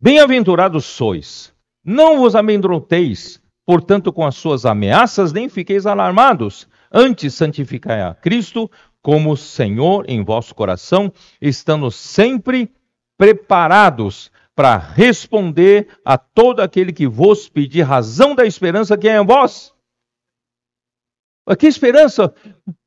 bem-aventurados 0.00 0.84
sois, 0.84 1.54
não 1.84 2.18
vos 2.18 2.34
amedronteis, 2.34 3.40
portanto, 3.64 4.12
com 4.12 4.26
as 4.26 4.34
suas 4.34 4.66
ameaças, 4.66 5.32
nem 5.32 5.48
fiqueis 5.48 5.86
alarmados. 5.86 6.66
Antes, 6.90 7.34
santificai 7.34 8.02
a 8.02 8.14
Cristo 8.14 8.68
como 9.00 9.36
Senhor 9.36 10.04
em 10.08 10.24
vosso 10.24 10.56
coração, 10.56 11.12
estando 11.40 11.88
sempre 11.92 12.74
preparados 13.16 14.32
para 14.58 14.76
responder 14.76 15.86
a 16.04 16.18
todo 16.18 16.58
aquele 16.58 16.92
que 16.92 17.06
vos 17.06 17.48
pedir 17.48 17.82
razão 17.82 18.34
da 18.34 18.44
esperança 18.44 18.98
que 18.98 19.08
é 19.08 19.16
em 19.16 19.24
vós. 19.24 19.72
Que 21.56 21.68
esperança? 21.68 22.34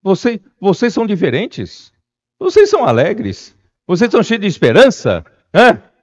Você, 0.03 0.41
vocês 0.59 0.93
são 0.93 1.07
diferentes. 1.07 1.93
Vocês 2.37 2.69
são 2.69 2.83
alegres. 2.83 3.55
Vocês 3.87 4.09
estão 4.09 4.21
cheios 4.21 4.41
de 4.41 4.47
esperança. 4.47 5.23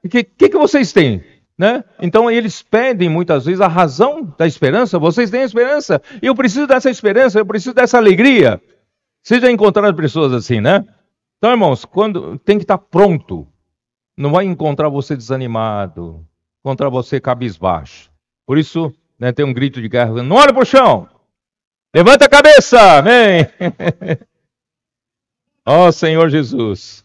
O 0.02 0.08
que, 0.08 0.24
que, 0.24 0.48
que 0.48 0.56
vocês 0.56 0.90
têm? 0.90 1.22
Né? 1.58 1.84
Então 2.00 2.30
eles 2.30 2.62
pedem 2.62 3.10
muitas 3.10 3.44
vezes 3.44 3.60
a 3.60 3.68
razão 3.68 4.34
da 4.38 4.46
esperança. 4.46 4.98
Vocês 4.98 5.30
têm 5.30 5.42
esperança. 5.42 6.00
Eu 6.22 6.34
preciso 6.34 6.66
dessa 6.66 6.88
esperança, 6.88 7.40
eu 7.40 7.44
preciso 7.44 7.74
dessa 7.74 7.98
alegria. 7.98 8.58
Vocês 9.22 9.42
já 9.42 9.50
encontraram 9.50 9.94
pessoas 9.94 10.32
assim, 10.32 10.62
né? 10.62 10.82
Então, 11.36 11.50
irmãos, 11.50 11.84
quando 11.84 12.38
tem 12.38 12.56
que 12.56 12.64
estar 12.64 12.78
pronto. 12.78 13.46
Não 14.18 14.32
vai 14.32 14.44
encontrar 14.44 14.88
você 14.88 15.16
desanimado, 15.16 16.26
encontrar 16.58 16.88
você 16.88 17.20
cabisbaixo. 17.20 18.10
Por 18.44 18.58
isso, 18.58 18.92
né, 19.16 19.30
tem 19.30 19.44
um 19.44 19.52
grito 19.52 19.80
de 19.80 19.88
guerra: 19.88 20.24
não 20.24 20.34
olha 20.34 20.52
para 20.52 20.62
o 20.62 20.66
chão, 20.66 21.08
levanta 21.94 22.24
a 22.24 22.28
cabeça, 22.28 22.98
amém. 22.98 23.46
Ó 25.64 25.86
oh, 25.86 25.92
Senhor 25.92 26.28
Jesus, 26.30 27.04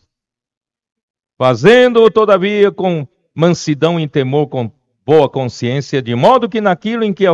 fazendo 1.38 2.10
todavia 2.10 2.72
com 2.72 3.08
mansidão 3.36 4.00
e 4.00 4.08
temor, 4.08 4.48
com 4.48 4.72
boa 5.06 5.30
consciência, 5.30 6.02
de 6.02 6.16
modo 6.16 6.50
que 6.50 6.60
naquilo 6.60 7.04
em 7.04 7.14
que 7.14 7.26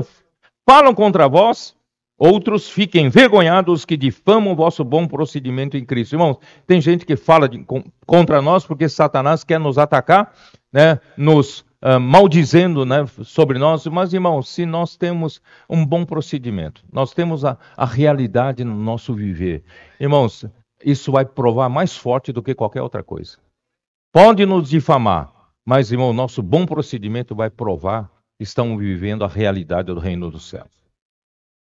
falam 0.68 0.94
contra 0.94 1.30
vós, 1.30 1.74
Outros 2.20 2.70
fiquem 2.70 3.06
envergonhados 3.06 3.86
que 3.86 3.96
difamam 3.96 4.52
o 4.52 4.56
vosso 4.56 4.84
bom 4.84 5.08
procedimento 5.08 5.78
em 5.78 5.86
Cristo. 5.86 6.16
Irmãos, 6.16 6.38
tem 6.68 6.82
gente 6.82 7.06
que 7.06 7.16
fala 7.16 7.48
de, 7.48 7.66
contra 8.06 8.42
nós 8.42 8.66
porque 8.66 8.90
Satanás 8.90 9.46
quer 9.46 9.58
nos 9.58 9.78
atacar, 9.78 10.34
né, 10.72 11.00
nos 11.16 11.62
uh, 11.82 11.98
maldizendo 11.98 12.86
né, 12.86 13.06
sobre 13.24 13.58
nós. 13.58 13.86
Mas, 13.88 14.12
irmãos, 14.12 14.50
se 14.50 14.66
nós 14.66 14.98
temos 14.98 15.42
um 15.70 15.86
bom 15.86 16.04
procedimento, 16.04 16.84
nós 16.92 17.14
temos 17.14 17.46
a, 17.46 17.58
a 17.78 17.86
realidade 17.86 18.66
no 18.66 18.76
nosso 18.76 19.14
viver, 19.14 19.64
irmãos, 19.98 20.46
isso 20.84 21.14
vai 21.14 21.24
provar 21.24 21.70
mais 21.70 21.96
forte 21.96 22.34
do 22.34 22.44
que 22.44 22.54
qualquer 22.54 22.82
outra 22.82 23.02
coisa. 23.02 23.38
Pode 24.12 24.46
nos 24.46 24.70
difamar, 24.70 25.32
mas, 25.66 25.90
irmão, 25.90 26.12
nosso 26.12 26.44
bom 26.44 26.66
procedimento 26.66 27.34
vai 27.34 27.50
provar 27.50 28.12
que 28.38 28.44
estamos 28.44 28.78
vivendo 28.78 29.24
a 29.24 29.28
realidade 29.28 29.94
do 29.94 30.00
reino 30.02 30.30
dos 30.30 30.50
céus. 30.50 30.79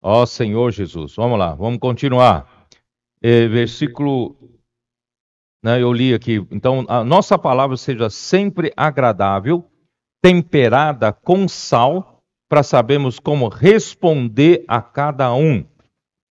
Ó 0.03 0.25
Senhor 0.25 0.71
Jesus. 0.71 1.15
Vamos 1.15 1.39
lá, 1.39 1.55
vamos 1.55 1.79
continuar. 1.79 2.67
É, 3.23 3.47
versículo. 3.49 4.37
Né, 5.63 5.83
eu 5.83 5.93
li 5.93 6.15
aqui. 6.15 6.37
Então, 6.51 6.87
a 6.89 7.05
nossa 7.05 7.39
palavra 7.39 7.77
seja 7.77 8.09
sempre 8.09 8.73
agradável, 8.75 9.63
temperada 10.23 11.13
com 11.13 11.47
sal, 11.47 12.23
para 12.49 12.63
sabermos 12.63 13.19
como 13.19 13.49
responder 13.49 14.65
a 14.67 14.81
cada 14.81 15.33
um. 15.35 15.65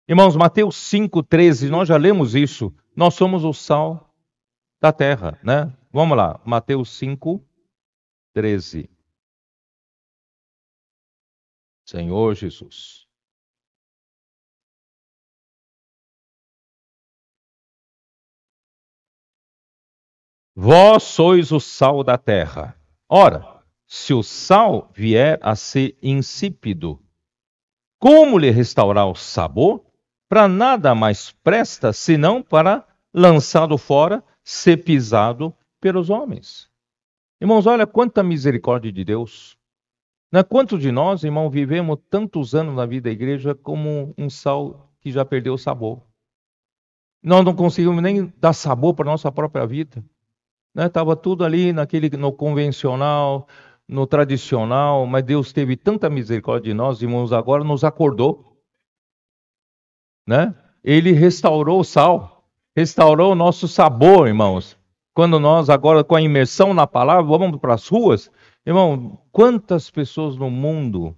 Irmãos, 0.07 0.36
Mateus 0.36 0.76
5,13, 0.76 1.70
nós 1.70 1.88
já 1.88 1.95
lemos 1.95 2.34
isso. 2.34 2.74
Nós 2.95 3.13
somos 3.13 3.45
o 3.45 3.53
sal 3.53 4.11
da 4.82 4.91
terra, 4.91 5.39
né? 5.43 5.72
Vamos 5.91 6.17
lá, 6.17 6.41
Mateus 6.43 6.89
5, 6.97 7.43
13. 8.34 8.89
Senhor 11.86 12.36
Jesus. 12.36 13.09
Vós 20.62 21.03
sois 21.03 21.53
o 21.53 21.60
sal 21.62 22.03
da 22.03 22.18
terra. 22.18 22.76
Ora, 23.07 23.64
se 23.88 24.14
o 24.14 24.22
sal 24.22 24.91
vier 24.93 25.39
a 25.41 25.55
ser 25.55 25.97
insípido, 26.03 26.99
como 27.97 28.38
lhe 28.38 28.49
restaurar 28.49 29.07
o 29.07 29.16
sabor? 29.16 29.86
Para 30.28 30.49
nada 30.49 30.93
mais 30.93 31.32
presta 31.32 31.93
senão 31.93 32.43
para, 32.43 32.86
lançado 33.14 33.78
fora, 33.78 34.22
ser 34.43 34.84
pisado 34.84 35.55
pelos 35.80 36.10
homens. 36.10 36.70
Irmãos, 37.39 37.66
olha 37.66 37.88
quanta 37.88 38.22
misericórdia 38.22 38.91
de 38.91 39.05
Deus. 39.05 39.57
Né? 40.30 40.43
Quantos 40.43 40.82
de 40.82 40.91
nós, 40.91 41.24
irmão, 41.24 41.49
vivemos 41.49 41.99
tantos 42.10 42.53
anos 42.53 42.76
na 42.76 42.86
vida 42.86 43.05
da 43.05 43.14
igreja 43.14 43.55
como 43.55 44.14
um 44.18 44.30
sal 44.30 44.91
que 44.99 45.10
já 45.10 45.24
perdeu 45.24 45.53
o 45.53 45.57
sabor? 45.57 46.03
Nós 47.24 47.45
não 47.45 47.55
conseguimos 47.55 48.03
nem 48.03 48.26
dar 48.36 48.51
sabor 48.51 48.93
para 48.93 49.10
a 49.10 49.14
nossa 49.14 49.32
própria 49.32 49.66
vida. 49.66 50.03
Estava 50.86 51.11
né? 51.11 51.21
tudo 51.21 51.43
ali 51.43 51.73
naquele, 51.73 52.09
no 52.15 52.32
convencional, 52.32 53.47
no 53.88 54.05
tradicional, 54.05 55.05
mas 55.05 55.23
Deus 55.23 55.51
teve 55.51 55.75
tanta 55.75 56.09
misericórdia 56.09 56.71
de 56.71 56.77
nós, 56.77 57.01
irmãos, 57.01 57.34
agora 57.34 57.63
nos 57.63 57.84
acordou. 57.84 58.57
Né? 60.27 60.53
Ele 60.84 61.11
restaurou 61.11 61.80
o 61.80 61.84
sal, 61.84 62.47
restaurou 62.75 63.32
o 63.32 63.36
nosso 63.36 63.67
sabor, 63.67 64.27
irmãos. 64.27 64.77
Quando 65.13 65.39
nós, 65.39 65.69
agora 65.69 66.03
com 66.03 66.15
a 66.15 66.21
imersão 66.21 66.73
na 66.73 66.86
palavra, 66.86 67.23
vamos 67.23 67.59
para 67.59 67.73
as 67.73 67.88
ruas, 67.88 68.32
irmão, 68.65 69.19
quantas 69.32 69.89
pessoas 69.89 70.38
no 70.38 70.49
mundo 70.49 71.15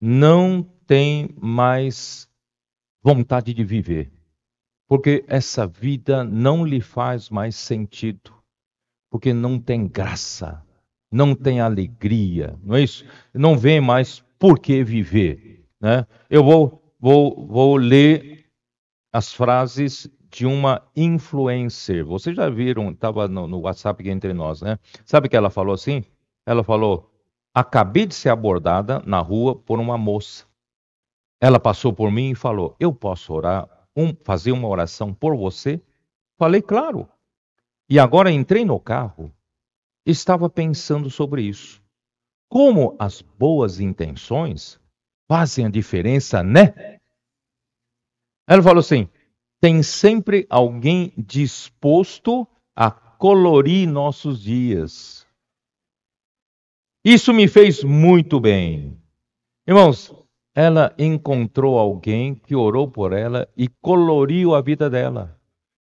não 0.00 0.62
têm 0.86 1.30
mais 1.40 2.28
vontade 3.02 3.54
de 3.54 3.64
viver? 3.64 4.12
Porque 4.88 5.24
essa 5.28 5.64
vida 5.64 6.24
não 6.24 6.66
lhe 6.66 6.80
faz 6.80 7.30
mais 7.30 7.54
sentido 7.54 8.39
porque 9.10 9.34
não 9.34 9.58
tem 9.58 9.86
graça, 9.86 10.62
não 11.10 11.34
tem 11.34 11.60
alegria, 11.60 12.56
não 12.62 12.76
é 12.76 12.82
isso? 12.82 13.04
Não 13.34 13.58
vê 13.58 13.80
mais 13.80 14.24
por 14.38 14.58
que 14.58 14.82
viver. 14.84 15.66
Né? 15.80 16.06
Eu 16.30 16.44
vou, 16.44 16.94
vou, 16.98 17.46
vou 17.46 17.76
ler 17.76 18.46
as 19.12 19.32
frases 19.32 20.08
de 20.30 20.46
uma 20.46 20.80
influencer. 20.94 22.04
Vocês 22.04 22.36
já 22.36 22.48
viram, 22.48 22.90
estava 22.90 23.26
no, 23.26 23.48
no 23.48 23.60
WhatsApp 23.60 24.00
aqui 24.00 24.10
entre 24.10 24.32
nós, 24.32 24.62
né? 24.62 24.78
Sabe 25.04 25.28
que 25.28 25.36
ela 25.36 25.50
falou 25.50 25.74
assim? 25.74 26.04
Ela 26.46 26.62
falou: 26.62 27.10
acabei 27.52 28.06
de 28.06 28.14
ser 28.14 28.28
abordada 28.28 29.02
na 29.04 29.18
rua 29.18 29.56
por 29.56 29.80
uma 29.80 29.98
moça. 29.98 30.46
Ela 31.40 31.58
passou 31.58 31.92
por 31.92 32.10
mim 32.12 32.30
e 32.30 32.34
falou: 32.34 32.76
Eu 32.78 32.92
posso 32.92 33.32
orar, 33.32 33.68
um, 33.96 34.14
fazer 34.24 34.52
uma 34.52 34.68
oração 34.68 35.12
por 35.12 35.36
você? 35.36 35.80
Falei, 36.38 36.62
claro. 36.62 37.08
E 37.90 37.98
agora 37.98 38.30
entrei 38.30 38.64
no 38.64 38.78
carro, 38.78 39.34
estava 40.06 40.48
pensando 40.48 41.10
sobre 41.10 41.42
isso. 41.42 41.82
Como 42.48 42.94
as 43.00 43.20
boas 43.20 43.80
intenções 43.80 44.80
fazem 45.28 45.66
a 45.66 45.68
diferença, 45.68 46.40
né? 46.40 46.98
Ela 48.48 48.62
falou 48.62 48.78
assim: 48.78 49.08
tem 49.60 49.82
sempre 49.82 50.46
alguém 50.48 51.12
disposto 51.18 52.46
a 52.76 52.92
colorir 52.92 53.88
nossos 53.88 54.40
dias. 54.40 55.26
Isso 57.04 57.32
me 57.32 57.48
fez 57.48 57.82
muito 57.82 58.38
bem. 58.38 59.02
Irmãos, 59.66 60.14
ela 60.54 60.94
encontrou 60.96 61.76
alguém 61.76 62.36
que 62.36 62.54
orou 62.54 62.88
por 62.88 63.12
ela 63.12 63.48
e 63.56 63.66
coloriu 63.66 64.54
a 64.54 64.60
vida 64.60 64.88
dela. 64.88 65.39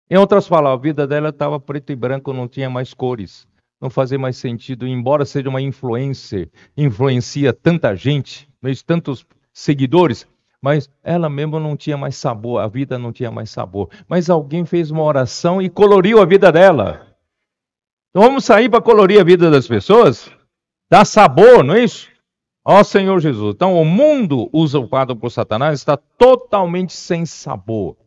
Em 0.10 0.18
outras 0.18 0.48
palavras, 0.48 0.80
a 0.80 0.84
vida 0.84 1.08
dela 1.08 1.30
estava 1.30 1.60
preto 1.60 1.92
e 1.92 1.96
branco, 1.96 2.32
não 2.32 2.48
tinha 2.48 2.70
mais 2.70 2.94
cores, 2.94 3.48
não 3.82 3.90
fazia 3.90 4.20
mais 4.20 4.38
sentido. 4.38 4.88
Embora 4.88 5.26
seja 5.26 5.50
uma 5.50 5.62
influencer, 5.62 6.50
influencia 6.78 7.52
tanta 7.52 7.96
gente, 7.96 8.48
tantos 8.86 9.26
seguidores, 9.52 10.28
mas 10.62 10.90
ela 11.04 11.30
mesma 11.30 11.60
não 11.60 11.76
tinha 11.76 11.98
mais 11.98 12.16
sabor, 12.16 12.62
a 12.62 12.68
vida 12.68 13.00
não 13.00 13.12
tinha 13.12 13.32
mais 13.32 13.50
sabor. 13.50 13.90
Mas 14.08 14.30
alguém 14.30 14.64
fez 14.64 14.92
uma 14.92 15.04
oração 15.04 15.62
e 15.62 15.70
coloriu 15.70 16.22
a 16.22 16.26
vida 16.26 16.52
dela. 16.52 17.08
Então 18.12 18.22
vamos 18.22 18.46
sair 18.46 18.70
para 18.70 18.82
colorir 18.82 19.20
a 19.20 19.24
vida 19.24 19.50
das 19.50 19.68
pessoas? 19.68 20.32
Dá 20.90 21.04
sabor, 21.04 21.64
não 21.64 21.74
é 21.74 21.84
isso? 21.84 22.08
Ó 22.64 22.84
Senhor 22.84 23.20
Jesus. 23.20 23.56
Então 23.56 23.80
o 23.80 23.84
mundo 23.84 24.50
usurpado 24.54 25.16
por 25.16 25.32
Satanás 25.32 25.80
está 25.80 25.98
totalmente 25.98 26.94
sem 26.94 27.26
sabor. 27.26 27.98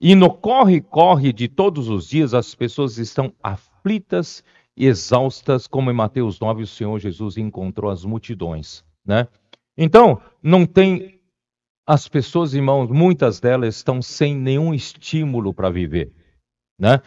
E 0.00 0.14
no 0.14 0.32
corre-corre 0.32 1.32
de 1.32 1.48
todos 1.48 1.88
os 1.88 2.08
dias, 2.08 2.34
as 2.34 2.54
pessoas 2.54 2.98
estão 2.98 3.32
aflitas 3.42 4.44
e 4.76 4.86
exaustas, 4.86 5.66
como 5.66 5.90
em 5.90 5.94
Mateus 5.94 6.38
9 6.38 6.62
o 6.62 6.66
Senhor 6.66 6.98
Jesus 6.98 7.36
encontrou 7.36 7.90
as 7.90 8.04
multidões. 8.04 8.84
Né? 9.04 9.26
Então, 9.76 10.20
não 10.42 10.66
tem. 10.66 11.20
As 11.88 12.08
pessoas, 12.08 12.52
irmãos, 12.52 12.90
muitas 12.90 13.38
delas 13.38 13.76
estão 13.76 14.02
sem 14.02 14.34
nenhum 14.34 14.74
estímulo 14.74 15.54
para 15.54 15.70
viver. 15.70 16.12
Né? 16.78 17.00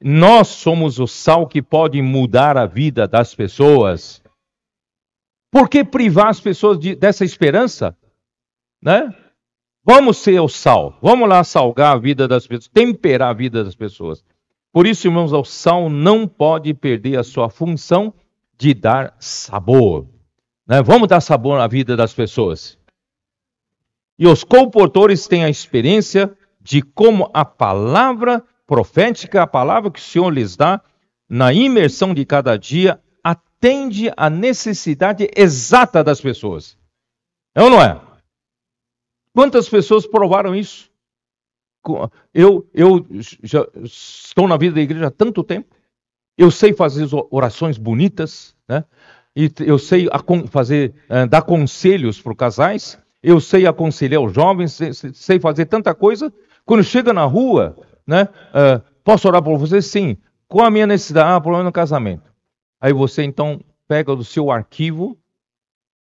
Nós 0.00 0.48
somos 0.48 1.00
o 1.00 1.06
sal 1.06 1.46
que 1.46 1.62
pode 1.62 2.00
mudar 2.02 2.56
a 2.58 2.66
vida 2.66 3.08
das 3.08 3.34
pessoas. 3.34 4.22
Por 5.50 5.70
que 5.70 5.82
privar 5.82 6.28
as 6.28 6.38
pessoas 6.38 6.78
de, 6.78 6.94
dessa 6.94 7.24
esperança? 7.24 7.96
né? 8.86 9.12
Vamos 9.86 10.16
ser 10.16 10.40
o 10.40 10.48
sal. 10.48 10.98
Vamos 11.00 11.28
lá 11.28 11.44
salgar 11.44 11.94
a 11.94 11.98
vida 11.98 12.26
das 12.26 12.44
pessoas, 12.44 12.66
temperar 12.66 13.30
a 13.30 13.32
vida 13.32 13.62
das 13.62 13.76
pessoas. 13.76 14.24
Por 14.72 14.84
isso, 14.84 15.06
irmãos, 15.06 15.32
o 15.32 15.44
sal 15.44 15.88
não 15.88 16.26
pode 16.26 16.74
perder 16.74 17.16
a 17.16 17.22
sua 17.22 17.48
função 17.48 18.12
de 18.58 18.74
dar 18.74 19.14
sabor. 19.20 20.08
Né? 20.66 20.82
Vamos 20.82 21.06
dar 21.06 21.20
sabor 21.20 21.60
à 21.60 21.68
vida 21.68 21.96
das 21.96 22.12
pessoas. 22.12 22.76
E 24.18 24.26
os 24.26 24.42
comportores 24.42 25.28
têm 25.28 25.44
a 25.44 25.50
experiência 25.50 26.36
de 26.60 26.82
como 26.82 27.30
a 27.32 27.44
palavra 27.44 28.42
profética, 28.66 29.42
a 29.42 29.46
palavra 29.46 29.88
que 29.88 30.00
o 30.00 30.02
Senhor 30.02 30.30
lhes 30.30 30.56
dá, 30.56 30.80
na 31.28 31.52
imersão 31.52 32.12
de 32.12 32.24
cada 32.24 32.56
dia, 32.56 33.00
atende 33.22 34.10
à 34.16 34.28
necessidade 34.28 35.30
exata 35.36 36.02
das 36.02 36.20
pessoas. 36.20 36.76
É 37.54 37.62
ou 37.62 37.70
não 37.70 37.80
é? 37.80 38.00
Quantas 39.36 39.68
pessoas 39.68 40.06
provaram 40.06 40.54
isso? 40.54 40.90
Eu, 42.32 42.66
eu 42.72 43.06
já 43.42 43.68
estou 43.84 44.48
na 44.48 44.56
vida 44.56 44.76
da 44.76 44.80
igreja 44.80 45.08
há 45.08 45.10
tanto 45.10 45.44
tempo, 45.44 45.76
eu 46.38 46.50
sei 46.50 46.72
fazer 46.72 47.06
orações 47.30 47.76
bonitas, 47.76 48.56
né? 48.66 48.82
E 49.36 49.52
eu 49.60 49.78
sei 49.78 50.08
fazer, 50.48 50.94
eh, 51.10 51.26
dar 51.26 51.42
conselhos 51.42 52.18
para 52.18 52.34
casais, 52.34 52.98
eu 53.22 53.38
sei 53.38 53.66
aconselhar 53.66 54.22
os 54.22 54.32
jovens, 54.32 54.80
sei 55.12 55.38
fazer 55.38 55.66
tanta 55.66 55.94
coisa. 55.94 56.32
Quando 56.64 56.82
chega 56.82 57.12
na 57.12 57.24
rua, 57.24 57.76
né? 58.06 58.30
Uh, 58.54 58.82
posso 59.04 59.28
orar 59.28 59.42
por 59.42 59.58
você? 59.58 59.82
Sim. 59.82 60.16
Qual 60.48 60.64
a 60.64 60.70
minha 60.70 60.86
necessidade? 60.86 61.30
Ah, 61.30 61.40
problema 61.42 61.64
no 61.64 61.72
casamento. 61.72 62.32
Aí 62.80 62.94
você 62.94 63.22
então 63.22 63.60
pega 63.86 64.16
do 64.16 64.24
seu 64.24 64.50
arquivo, 64.50 65.14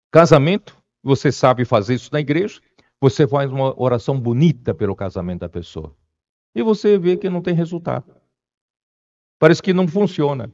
casamento, 0.10 0.78
você 1.04 1.30
sabe 1.30 1.66
fazer 1.66 1.96
isso 1.96 2.10
na 2.14 2.22
igreja, 2.22 2.62
você 3.02 3.28
faz 3.28 3.52
uma 3.52 3.80
oração 3.80 4.20
bonita 4.20 4.74
pelo 4.74 4.96
casamento 4.96 5.42
da 5.42 5.50
pessoa. 5.50 5.96
E 6.56 6.64
você 6.64 6.98
vê 6.98 7.18
que 7.18 7.30
não 7.30 7.42
tem 7.42 7.54
resultado. 7.54 8.16
Parece 9.40 9.62
que 9.62 9.74
não 9.74 9.88
funciona. 9.88 10.52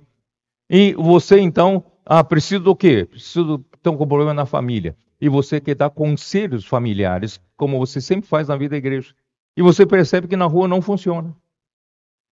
E 0.69 0.93
você 0.93 1.39
então, 1.39 1.83
ah, 2.05 2.23
preciso 2.23 2.63
do 2.63 2.75
quê? 2.75 3.05
Preciso 3.05 3.59
ter 3.81 3.89
um 3.89 3.97
problema 3.97 4.33
na 4.33 4.45
família. 4.45 4.95
E 5.21 5.29
você 5.29 5.61
quer 5.61 5.75
dar 5.75 5.89
conselhos 5.89 6.65
familiares, 6.65 7.39
como 7.55 7.79
você 7.79 8.01
sempre 8.01 8.27
faz 8.27 8.49
na 8.49 8.57
vida 8.57 8.71
da 8.71 8.77
igreja. 8.77 9.15
E 9.55 9.61
você 9.61 9.85
percebe 9.85 10.27
que 10.27 10.35
na 10.35 10.45
rua 10.45 10.67
não 10.67 10.81
funciona. 10.81 11.33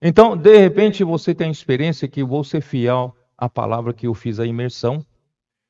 Então, 0.00 0.36
de 0.36 0.56
repente, 0.58 1.02
você 1.02 1.34
tem 1.34 1.48
a 1.48 1.50
experiência 1.50 2.06
que 2.06 2.22
vou 2.22 2.44
ser 2.44 2.60
fiel 2.60 3.16
à 3.36 3.48
palavra 3.48 3.92
que 3.92 4.06
eu 4.06 4.14
fiz 4.14 4.38
a 4.38 4.46
imersão. 4.46 5.04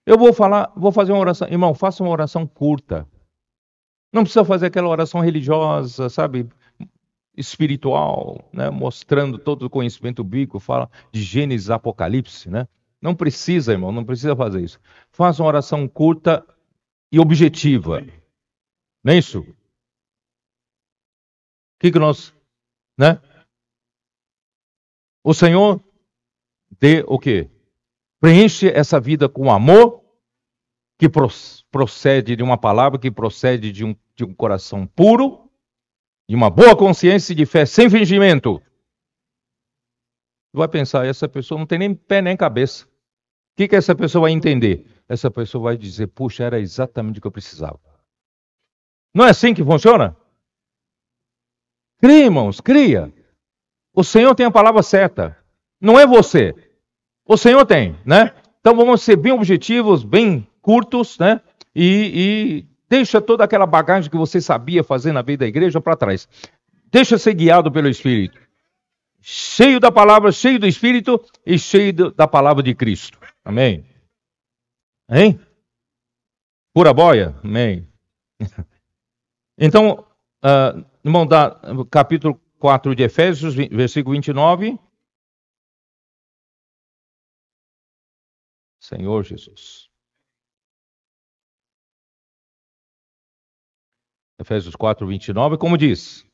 Eu 0.05 0.19
vou 0.19 0.33
falar, 0.33 0.73
vou 0.77 0.93
fazer 0.93 1.13
uma 1.13 1.21
oração. 1.21 1.49
Irmão, 1.49 1.75
faça 1.75 2.03
uma 2.03 2.13
oração 2.13 2.47
curta. 2.47 3.07
Não 4.13 4.23
precisa 4.23 4.45
fazer 4.45 4.67
aquela 4.67 4.89
oração 4.89 5.21
religiosa, 5.21 6.09
sabe? 6.09 6.49
Espiritual, 7.37 8.49
né? 8.53 8.71
mostrando 8.71 9.39
todo 9.39 9.65
o 9.65 9.71
conhecimento 9.71 10.25
bíblico, 10.25 10.59
fala 10.59 10.91
de 11.13 11.23
Gênesis, 11.23 11.71
Apocalipse, 11.71 12.49
né? 12.49 12.67
Não 13.01 13.15
precisa, 13.15 13.73
irmão, 13.73 13.93
não 13.93 14.05
precisa 14.05 14.35
fazer 14.35 14.63
isso. 14.63 14.81
Faça 15.11 15.43
uma 15.43 15.49
oração 15.49 15.87
curta 15.87 16.45
e 17.13 17.21
objetiva. 17.21 18.01
Não 19.05 19.13
é 19.13 19.19
isso? 19.19 19.41
O 19.41 19.55
que, 21.79 21.93
que 21.93 21.99
nós, 21.99 22.35
né? 22.99 23.21
O 25.23 25.35
Senhor 25.35 25.83
dê 26.81 27.05
o 27.07 27.19
quê? 27.19 27.51
Preenche 28.19 28.69
essa 28.69 28.99
vida 28.99 29.29
com 29.29 29.51
amor 29.51 30.06
que 30.99 31.09
procede 31.71 32.37
de 32.37 32.43
uma 32.43 32.57
palavra, 32.57 32.99
que 32.99 33.11
procede 33.11 33.71
de 33.71 33.85
um, 33.85 33.95
de 34.15 34.25
um 34.25 34.35
coração 34.35 34.87
puro, 34.87 35.51
de 36.29 36.35
uma 36.35 36.51
boa 36.51 36.77
consciência 36.77 37.33
e 37.33 37.37
de 37.37 37.47
fé 37.47 37.67
sem 37.67 37.89
fingimento. 37.91 38.63
Vai 40.55 40.69
pensar, 40.69 41.07
essa 41.07 41.29
pessoa 41.29 41.59
não 41.59 41.67
tem 41.67 41.79
nem 41.79 41.95
pé 41.95 42.23
nem 42.23 42.37
cabeça. 42.37 42.87
O 42.87 42.89
que, 43.57 43.69
que 43.69 43.77
essa 43.77 43.95
pessoa 43.95 44.23
vai 44.23 44.33
entender? 44.33 44.87
Essa 45.09 45.31
pessoa 45.31 45.65
vai 45.65 45.77
dizer, 45.77 46.09
puxa, 46.09 46.45
era 46.45 46.59
exatamente 46.59 47.19
o 47.19 47.23
que 47.23 47.27
eu 47.27 47.33
precisava. 47.33 47.81
Não 49.15 49.25
é 49.27 49.31
assim 49.31 49.55
que 49.55 49.65
funciona? 49.65 50.17
Cria, 51.99 52.25
irmãos, 52.25 52.61
cria. 52.61 53.13
O 53.95 54.05
Senhor 54.05 54.35
tem 54.35 54.47
a 54.47 54.51
palavra 54.51 54.83
certa. 54.83 55.37
Não 55.81 55.99
é 55.99 56.07
você. 56.07 56.55
O 57.25 57.37
Senhor 57.37 57.65
tem, 57.65 57.99
né? 58.05 58.35
Então 58.61 58.75
vamos 58.75 59.03
ser 59.03 59.17
bem 59.17 59.33
objetivos, 59.33 60.05
bem 60.05 60.47
curtos, 60.67 61.17
né? 61.17 61.41
E, 61.73 62.11
e 62.13 62.67
deixa 62.89 63.21
toda 63.21 63.45
aquela 63.45 63.67
bagagem 63.67 64.11
que 64.11 64.17
você 64.17 64.41
sabia 64.41 64.83
fazer 64.83 65.13
na 65.13 65.23
vida 65.23 65.45
da 65.45 65.49
igreja 65.49 65.81
para 65.81 65.97
trás. 65.97 66.29
Deixa 66.91 67.17
ser 67.17 67.35
guiado 67.35 67.71
pelo 67.71 67.89
Espírito. 67.89 68.37
Cheio 69.21 69.79
da 69.79 69.93
palavra, 69.93 70.33
cheio 70.33 70.59
do 70.59 70.67
Espírito 70.67 71.25
e 71.47 71.57
cheio 71.57 71.93
da 71.93 72.27
palavra 72.27 72.65
de 72.65 72.75
Cristo. 72.75 73.17
Amém? 73.45 73.87
Hein? 75.09 75.39
Pura 76.75 76.93
boia? 76.93 77.39
Amém. 77.45 77.89
Então, 79.59 80.07
uh, 80.45 80.85
irmão, 81.03 81.27
da, 81.27 81.59
capítulo 81.91 82.39
4 82.59 82.95
de 82.95 83.05
Efésios, 83.05 83.55
versículo 83.55 84.15
29. 84.15 84.79
Senhor 88.79 89.25
Jesus. 89.25 89.89
Efésios 94.39 94.77
4, 94.77 95.07
29, 95.07 95.57
como 95.57 95.79
diz: 95.79 96.27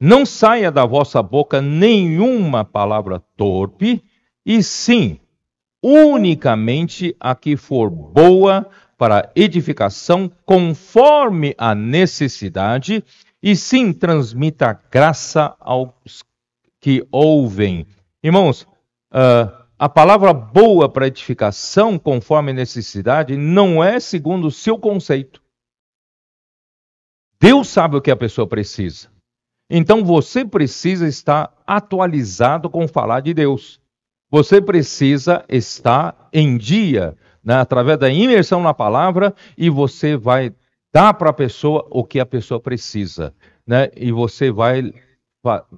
Não 0.00 0.24
saia 0.24 0.70
da 0.70 0.86
vossa 0.86 1.22
boca 1.22 1.60
nenhuma 1.60 2.64
palavra 2.64 3.20
torpe, 3.36 4.02
e 4.46 4.62
sim, 4.62 5.18
unicamente 5.82 7.14
a 7.18 7.34
que 7.34 7.56
for 7.56 7.90
boa 7.90 8.68
para 8.96 9.30
edificação, 9.34 10.30
conforme 10.44 11.54
a 11.58 11.74
necessidade, 11.74 13.04
e 13.42 13.54
sim 13.54 13.92
transmita 13.92 14.80
graça 14.90 15.56
aos 15.60 16.24
que 16.80 17.06
ouvem. 17.10 17.86
Irmãos, 18.22 18.62
uh, 19.12 19.66
a 19.78 19.88
palavra 19.88 20.32
boa 20.32 20.88
para 20.88 21.06
edificação, 21.06 21.98
conforme 21.98 22.50
a 22.50 22.54
necessidade, 22.54 23.36
não 23.36 23.82
é 23.82 24.00
segundo 24.00 24.48
o 24.48 24.52
seu 24.52 24.78
conceito. 24.78 25.40
Deus 27.40 27.68
sabe 27.68 27.96
o 27.96 28.00
que 28.00 28.10
a 28.10 28.16
pessoa 28.16 28.46
precisa. 28.46 29.08
Então 29.70 30.04
você 30.04 30.44
precisa 30.44 31.06
estar 31.06 31.52
atualizado 31.66 32.70
com 32.70 32.88
falar 32.88 33.20
de 33.20 33.34
Deus. 33.34 33.80
Você 34.30 34.60
precisa 34.60 35.44
estar 35.48 36.28
em 36.32 36.56
dia, 36.58 37.16
né, 37.42 37.54
através 37.54 37.98
da 37.98 38.10
imersão 38.10 38.62
na 38.62 38.74
palavra, 38.74 39.34
e 39.56 39.70
você 39.70 40.16
vai 40.16 40.54
dar 40.92 41.14
para 41.14 41.30
a 41.30 41.34
pessoa 41.34 41.86
o 41.90 42.04
que 42.04 42.20
a 42.20 42.26
pessoa 42.26 42.60
precisa. 42.60 43.34
Né, 43.66 43.90
e 43.96 44.10
você 44.10 44.50
vai. 44.50 44.92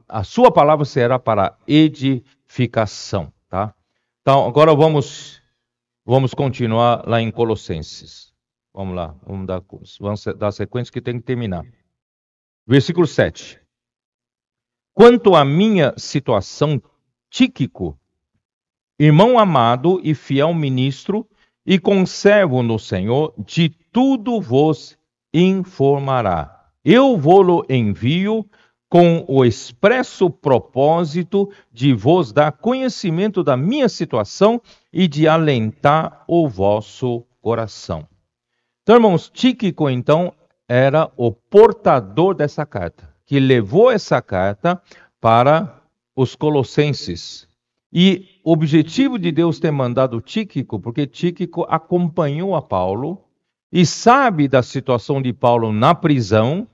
A 0.09 0.25
sua 0.25 0.51
palavra 0.51 0.85
será 0.85 1.19
para 1.19 1.57
edificação. 1.67 3.33
Tá? 3.49 3.75
Então, 4.23 4.47
agora 4.47 4.75
vamos, 4.75 5.41
vamos 6.05 6.33
continuar 6.35 7.07
lá 7.07 7.21
em 7.21 7.31
Colossenses. 7.31 8.30
Vamos 8.73 8.95
lá, 8.95 9.15
vamos 9.27 9.47
dar, 9.47 9.63
vamos 10.01 10.25
dar 10.39 10.53
sequência 10.53 10.93
que 10.93 11.01
tem 11.01 11.19
que 11.19 11.25
terminar. 11.25 11.65
Versículo 12.67 13.07
7. 13.07 13.61
Quanto 14.95 15.35
à 15.35 15.45
minha 15.45 15.95
situação, 15.97 16.81
Tíquico, 17.29 17.99
irmão 18.99 19.39
amado 19.39 20.01
e 20.03 20.15
fiel 20.15 20.53
ministro, 20.53 21.29
e 21.65 21.79
conservo 21.79 22.63
no 22.63 22.79
Senhor, 22.79 23.33
de 23.39 23.69
tudo 23.93 24.41
vos 24.41 24.99
informará. 25.33 26.69
Eu 26.85 27.17
vou-lo 27.17 27.65
envio 27.69 28.45
com 28.89 29.25
o 29.29 29.45
expresso 29.45 30.29
propósito 30.29 31.49
de 31.71 31.93
vos 31.93 32.33
dar 32.33 32.51
conhecimento 32.53 33.45
da 33.45 33.57
minha 33.57 33.89
situação 33.89 34.61
e 34.93 35.07
de 35.07 35.29
alentar 35.29 36.25
o 36.27 36.49
vosso 36.49 37.25
coração. 37.41 38.09
Então, 38.91 38.99
irmãos, 38.99 39.31
Tíquico, 39.33 39.89
então, 39.89 40.33
era 40.69 41.09
o 41.17 41.31
portador 41.31 42.35
dessa 42.35 42.67
carta, 42.67 43.09
que 43.25 43.39
levou 43.39 43.89
essa 43.89 44.21
carta 44.21 44.83
para 45.21 45.81
os 46.17 46.35
colossenses. 46.35 47.47
E 47.93 48.41
o 48.43 48.51
objetivo 48.51 49.17
de 49.17 49.31
Deus 49.31 49.61
ter 49.61 49.71
mandado 49.71 50.21
Tíquico, 50.21 50.81
porque 50.81 51.07
Tíquico 51.07 51.65
acompanhou 51.69 52.57
a 52.57 52.61
Paulo 52.61 53.23
e 53.71 53.87
sabe 53.87 54.49
da 54.49 54.61
situação 54.61 55.23
de 55.23 55.33
Paulo 55.33 55.73
na 55.73 55.95
prisão, 55.95 56.67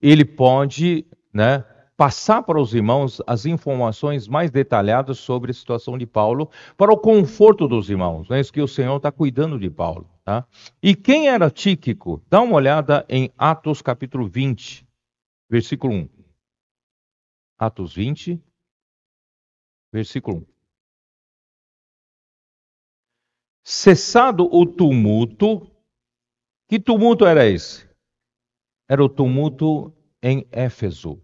ele 0.00 0.24
pode 0.24 1.04
né, 1.34 1.66
passar 1.98 2.44
para 2.44 2.58
os 2.58 2.72
irmãos 2.72 3.20
as 3.26 3.44
informações 3.44 4.26
mais 4.26 4.50
detalhadas 4.50 5.18
sobre 5.18 5.50
a 5.50 5.54
situação 5.54 5.98
de 5.98 6.06
Paulo, 6.06 6.48
para 6.78 6.90
o 6.90 6.96
conforto 6.96 7.68
dos 7.68 7.90
irmãos. 7.90 8.30
É 8.30 8.40
isso 8.40 8.54
que 8.54 8.62
o 8.62 8.66
Senhor 8.66 8.96
está 8.96 9.12
cuidando 9.12 9.58
de 9.58 9.68
Paulo. 9.68 10.06
Tá? 10.28 10.46
E 10.82 10.94
quem 10.94 11.26
era 11.26 11.50
Tíquico? 11.50 12.22
Dá 12.28 12.42
uma 12.42 12.56
olhada 12.56 13.02
em 13.08 13.32
Atos 13.38 13.80
capítulo 13.80 14.28
20, 14.28 14.86
versículo 15.48 15.94
1. 15.94 16.08
Atos 17.58 17.94
20, 17.94 18.38
versículo 19.90 20.40
1. 20.40 20.46
Cessado 23.64 24.54
o 24.54 24.66
tumulto, 24.66 25.66
que 26.68 26.78
tumulto 26.78 27.24
era 27.24 27.46
esse? 27.46 27.88
Era 28.86 29.02
o 29.02 29.08
tumulto 29.08 29.96
em 30.22 30.46
Éfeso. 30.52 31.22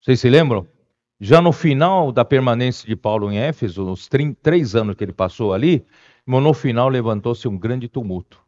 Vocês 0.00 0.20
se 0.20 0.30
lembram? 0.30 0.64
Já 1.18 1.42
no 1.42 1.50
final 1.50 2.12
da 2.12 2.24
permanência 2.24 2.86
de 2.86 2.94
Paulo 2.94 3.32
em 3.32 3.38
Éfeso, 3.38 3.84
nos 3.84 4.08
três 4.40 4.76
anos 4.76 4.94
que 4.94 5.02
ele 5.02 5.12
passou 5.12 5.52
ali, 5.52 5.84
no 6.28 6.52
final 6.52 6.88
levantou-se 6.88 7.48
um 7.48 7.58
grande 7.58 7.88
tumulto. 7.88 8.40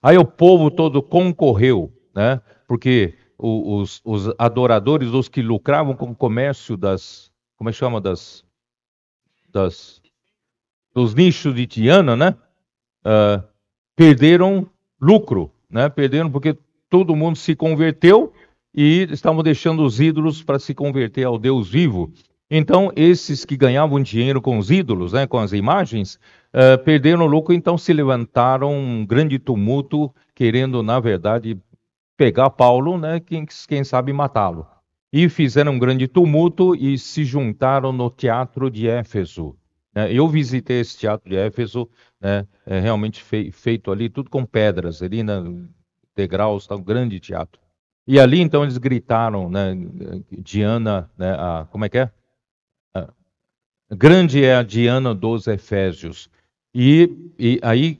Aí 0.00 0.16
o 0.16 0.24
povo 0.24 0.70
todo 0.70 1.02
concorreu, 1.02 1.92
né? 2.14 2.40
Porque 2.68 3.14
os, 3.36 4.00
os 4.04 4.32
adoradores, 4.38 5.08
os 5.08 5.28
que 5.28 5.42
lucravam 5.42 5.94
com 5.94 6.10
o 6.10 6.14
comércio 6.14 6.76
das, 6.76 7.32
como 7.56 7.68
é 7.68 7.72
que 7.72 7.78
chama, 7.78 8.00
das, 8.00 8.44
das 9.50 10.00
dos 10.94 11.14
nichos 11.14 11.54
de 11.54 11.66
Tiana, 11.66 12.16
né? 12.16 12.36
Uh, 13.04 13.42
perderam 13.94 14.68
lucro, 15.00 15.52
né? 15.70 15.88
Perderam 15.88 16.30
porque 16.30 16.56
todo 16.88 17.16
mundo 17.16 17.36
se 17.36 17.54
converteu 17.54 18.32
e 18.74 19.06
estavam 19.10 19.42
deixando 19.42 19.84
os 19.84 20.00
ídolos 20.00 20.42
para 20.42 20.58
se 20.58 20.74
converter 20.74 21.24
ao 21.24 21.38
Deus 21.38 21.68
vivo. 21.68 22.12
Então, 22.50 22.90
esses 22.96 23.44
que 23.44 23.56
ganhavam 23.56 24.02
dinheiro 24.02 24.40
com 24.40 24.56
os 24.56 24.70
ídolos, 24.70 25.12
né, 25.12 25.26
com 25.26 25.38
as 25.38 25.52
imagens, 25.52 26.18
uh, 26.54 26.82
perderam 26.82 27.24
o 27.24 27.28
lucro, 27.28 27.52
então 27.52 27.76
se 27.76 27.92
levantaram 27.92 28.72
um 28.72 29.04
grande 29.04 29.38
tumulto, 29.38 30.14
querendo, 30.34 30.82
na 30.82 30.98
verdade, 30.98 31.60
pegar 32.16 32.50
Paulo, 32.50 32.96
né, 32.96 33.20
quem, 33.20 33.44
quem 33.68 33.84
sabe 33.84 34.12
matá-lo. 34.14 34.66
E 35.12 35.28
fizeram 35.28 35.72
um 35.72 35.78
grande 35.78 36.08
tumulto 36.08 36.74
e 36.74 36.98
se 36.98 37.22
juntaram 37.22 37.92
no 37.92 38.10
teatro 38.10 38.70
de 38.70 38.88
Éfeso. 38.88 39.54
Né. 39.94 40.12
Eu 40.12 40.26
visitei 40.26 40.80
esse 40.80 40.98
teatro 40.98 41.28
de 41.28 41.36
Éfeso, 41.36 41.88
né, 42.18 42.46
é 42.64 42.80
realmente 42.80 43.22
fei, 43.22 43.52
feito 43.52 43.92
ali, 43.92 44.08
tudo 44.08 44.30
com 44.30 44.44
pedras, 44.44 45.02
ali 45.02 45.22
na 45.22 45.44
degraus, 46.16 46.66
tá, 46.66 46.74
um 46.74 46.82
grande 46.82 47.20
teatro. 47.20 47.60
E 48.06 48.18
ali 48.18 48.40
então 48.40 48.62
eles 48.62 48.78
gritaram, 48.78 49.50
né, 49.50 49.76
Diana, 50.32 51.10
né, 51.16 51.32
a, 51.34 51.66
como 51.70 51.84
é 51.84 51.88
que 51.90 51.98
é? 51.98 52.10
Grande 53.90 54.44
é 54.44 54.54
a 54.54 54.62
Diana 54.62 55.14
dos 55.14 55.46
Efésios. 55.46 56.28
E, 56.74 57.10
e 57.38 57.58
aí 57.62 57.98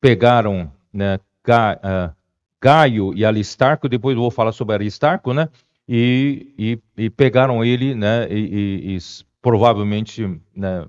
pegaram 0.00 0.72
né, 0.92 1.18
Ga, 1.44 1.78
uh, 1.78 2.16
Gaio 2.62 3.12
e 3.14 3.24
Alistarco, 3.24 3.88
depois 3.88 4.14
eu 4.14 4.22
vou 4.22 4.30
falar 4.30 4.52
sobre 4.52 4.74
Aristarco, 4.74 5.32
né? 5.32 5.48
E, 5.88 6.54
e, 6.58 6.78
e 6.96 7.10
pegaram 7.10 7.64
ele, 7.64 7.94
né? 7.94 8.28
E, 8.30 8.96
e 8.96 8.98
provavelmente 9.40 10.40
né, 10.54 10.86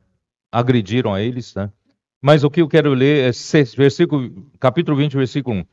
agrediram 0.52 1.14
a 1.14 1.22
eles, 1.22 1.56
né? 1.56 1.72
Mas 2.22 2.44
o 2.44 2.50
que 2.50 2.62
eu 2.62 2.68
quero 2.68 2.94
ler 2.94 3.30
é 3.30 3.32
versículo, 3.78 4.46
capítulo 4.60 4.98
20, 4.98 5.16
versículo 5.16 5.60
1. 5.60 5.66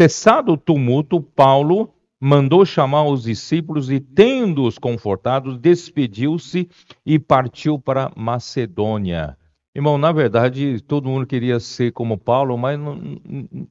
Cessado 0.00 0.52
o 0.52 0.56
tumulto, 0.56 1.20
Paulo 1.20 1.92
mandou 2.24 2.64
chamar 2.64 3.02
os 3.02 3.24
discípulos 3.24 3.90
e, 3.90 3.98
tendo-os 3.98 4.78
confortados, 4.78 5.58
despediu-se 5.58 6.68
e 7.04 7.18
partiu 7.18 7.80
para 7.80 8.12
Macedônia. 8.14 9.36
Irmão, 9.74 9.98
na 9.98 10.12
verdade, 10.12 10.80
todo 10.82 11.08
mundo 11.08 11.26
queria 11.26 11.58
ser 11.58 11.90
como 11.90 12.16
Paulo, 12.16 12.56
mas 12.56 12.78
não, 12.78 12.96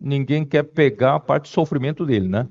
ninguém 0.01 0.43
quer 0.43 0.63
pegar 0.63 1.15
a 1.15 1.19
parte 1.19 1.43
do 1.43 1.53
sofrimento 1.53 2.05
dele, 2.05 2.27
né? 2.27 2.45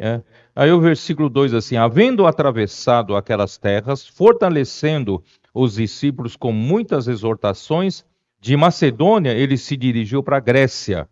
É. 0.00 0.22
Aí 0.56 0.72
o 0.72 0.80
versículo 0.80 1.28
2 1.28 1.52
assim: 1.52 1.76
Havendo 1.76 2.26
atravessado 2.26 3.14
aquelas 3.14 3.58
terras, 3.58 4.06
fortalecendo 4.06 5.22
os 5.52 5.74
discípulos 5.74 6.34
com 6.34 6.50
muitas 6.50 7.08
exortações, 7.08 8.06
de 8.40 8.56
Macedônia 8.56 9.32
ele 9.32 9.58
se 9.58 9.76
dirigiu 9.76 10.22
para 10.22 10.40
Grécia, 10.40 11.06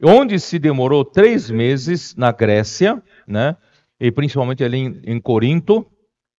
onde 0.00 0.38
se 0.38 0.60
demorou 0.60 1.04
três 1.04 1.50
meses 1.50 2.14
na 2.14 2.30
Grécia, 2.30 3.02
né? 3.26 3.56
E 4.00 4.10
principalmente 4.10 4.64
ali 4.64 4.78
em, 4.78 5.00
em 5.04 5.20
Corinto, 5.20 5.86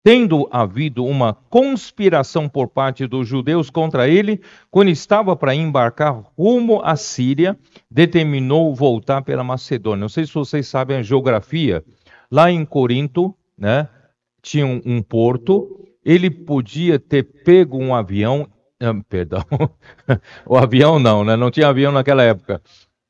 tendo 0.03 0.47
havido 0.51 1.05
uma 1.05 1.33
conspiração 1.33 2.49
por 2.49 2.67
parte 2.67 3.05
dos 3.05 3.27
judeus 3.27 3.69
contra 3.69 4.07
ele, 4.07 4.41
quando 4.69 4.89
estava 4.89 5.35
para 5.35 5.53
embarcar 5.53 6.23
rumo 6.37 6.81
à 6.83 6.95
Síria, 6.95 7.57
determinou 7.89 8.73
voltar 8.73 9.21
pela 9.21 9.43
Macedônia. 9.43 10.01
Não 10.01 10.09
sei 10.09 10.25
se 10.25 10.33
vocês 10.33 10.67
sabem 10.67 10.97
a 10.97 11.03
geografia. 11.03 11.83
Lá 12.31 12.49
em 12.49 12.65
Corinto, 12.65 13.35
né, 13.55 13.87
tinha 14.41 14.65
um, 14.65 14.81
um 14.83 15.01
porto, 15.03 15.85
ele 16.03 16.31
podia 16.31 16.97
ter 16.97 17.23
pego 17.23 17.77
um 17.77 17.93
avião, 17.93 18.47
ah, 18.79 18.95
perdão, 19.07 19.43
o 20.47 20.57
avião 20.57 20.97
não, 20.97 21.23
né, 21.23 21.35
não 21.35 21.51
tinha 21.51 21.67
avião 21.67 21.91
naquela 21.91 22.23
época, 22.23 22.59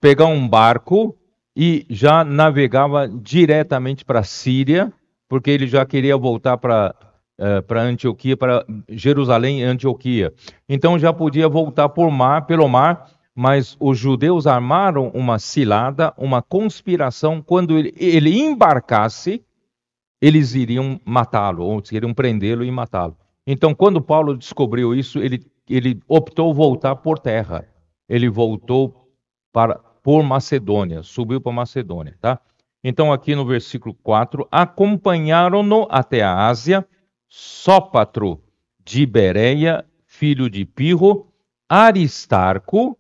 pegar 0.02 0.26
um 0.26 0.46
barco 0.46 1.16
e 1.56 1.86
já 1.90 2.24
navegava 2.24 3.08
diretamente 3.08 4.06
para 4.06 4.20
a 4.20 4.24
Síria, 4.24 4.92
porque 5.28 5.50
ele 5.50 5.68
já 5.68 5.86
queria 5.86 6.18
voltar 6.18 6.58
para 6.58 6.96
uh, 7.40 7.62
para 7.64 7.82
Antioquia, 7.82 8.38
para 8.38 8.66
Jerusalém 8.90 9.62
e 9.62 9.64
Antioquia. 9.64 10.34
Então 10.68 10.98
já 11.00 11.12
podia 11.12 11.50
voltar 11.50 11.90
por 11.90 12.10
mar, 12.12 12.46
pelo 12.46 12.68
mar, 12.68 13.10
mas 13.36 13.76
os 13.80 13.98
judeus 13.98 14.46
armaram 14.46 15.10
uma 15.14 15.40
cilada, 15.40 16.14
uma 16.18 16.42
conspiração. 16.42 17.42
Quando 17.42 17.78
ele, 17.78 17.94
ele 17.98 18.40
embarcasse, 18.40 19.44
eles 20.22 20.54
iriam 20.54 21.00
matá-lo, 21.04 21.64
ou 21.64 21.82
iriam 21.92 22.14
prendê-lo 22.14 22.64
e 22.64 22.72
matá-lo. 22.72 23.18
Então, 23.48 23.74
quando 23.74 24.02
Paulo 24.02 24.38
descobriu 24.38 24.94
isso, 24.94 25.20
ele, 25.20 25.44
ele 25.68 26.00
optou 26.08 26.54
voltar 26.54 26.96
por 26.98 27.18
terra. 27.18 27.68
Ele 28.08 28.30
voltou 28.30 29.10
para 29.52 29.80
por 30.02 30.24
Macedônia, 30.24 31.04
subiu 31.04 31.40
para 31.40 31.52
Macedônia, 31.52 32.18
tá? 32.20 32.40
Então, 32.84 33.14
aqui 33.14 33.36
no 33.36 33.46
versículo 33.46 33.94
4, 34.02 34.48
acompanharam-no 34.52 35.88
até 35.90 36.24
a 36.24 36.48
Ásia, 36.48 36.88
Sópatro 37.28 38.42
de 38.84 39.06
Bereia, 39.06 39.86
filho 40.06 40.50
de 40.50 40.66
Pirro, 40.66 41.32
Aristarco, 41.70 42.98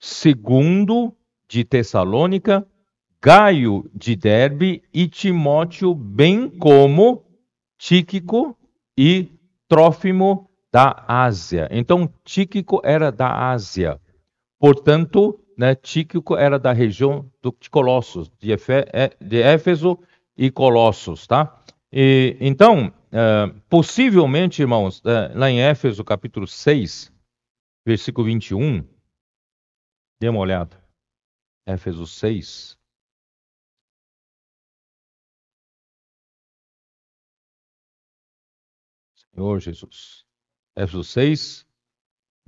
segundo 0.00 1.14
de 1.46 1.62
Tessalônica, 1.62 2.66
Gaio 3.20 3.88
de 3.94 4.16
Derbe 4.16 4.82
e 4.92 5.06
Timóteo, 5.06 5.94
bem 5.94 6.48
como 6.48 7.24
Tíquico 7.78 8.58
e 8.98 9.30
Trófimo 9.68 10.50
da 10.72 11.04
Ásia. 11.06 11.68
Então, 11.70 12.12
Tíquico 12.24 12.80
era 12.82 13.12
da 13.12 13.50
Ásia. 13.50 14.00
Portanto, 14.58 15.41
né, 15.62 15.76
Tíquico 15.76 16.36
era 16.36 16.58
da 16.58 16.72
região 16.72 17.30
do, 17.40 17.56
de 17.60 17.70
Colossos, 17.70 18.28
de, 18.36 18.50
Efé, 18.50 18.84
é, 18.92 19.16
de 19.20 19.40
Éfeso 19.40 19.96
e 20.36 20.50
Colossos, 20.50 21.24
tá? 21.24 21.56
E, 21.92 22.36
então, 22.40 22.92
é, 23.12 23.46
possivelmente, 23.68 24.60
irmãos, 24.60 25.00
é, 25.04 25.28
lá 25.38 25.48
em 25.48 25.60
Éfeso 25.60 26.02
capítulo 26.02 26.48
6, 26.48 27.12
versículo 27.86 28.26
21, 28.26 28.84
dê 30.20 30.28
uma 30.28 30.40
olhada. 30.40 30.82
Éfeso 31.64 32.08
6. 32.08 32.76
Senhor 39.14 39.60
Jesus. 39.60 40.26
Éfeso 40.74 41.04
6, 41.04 41.64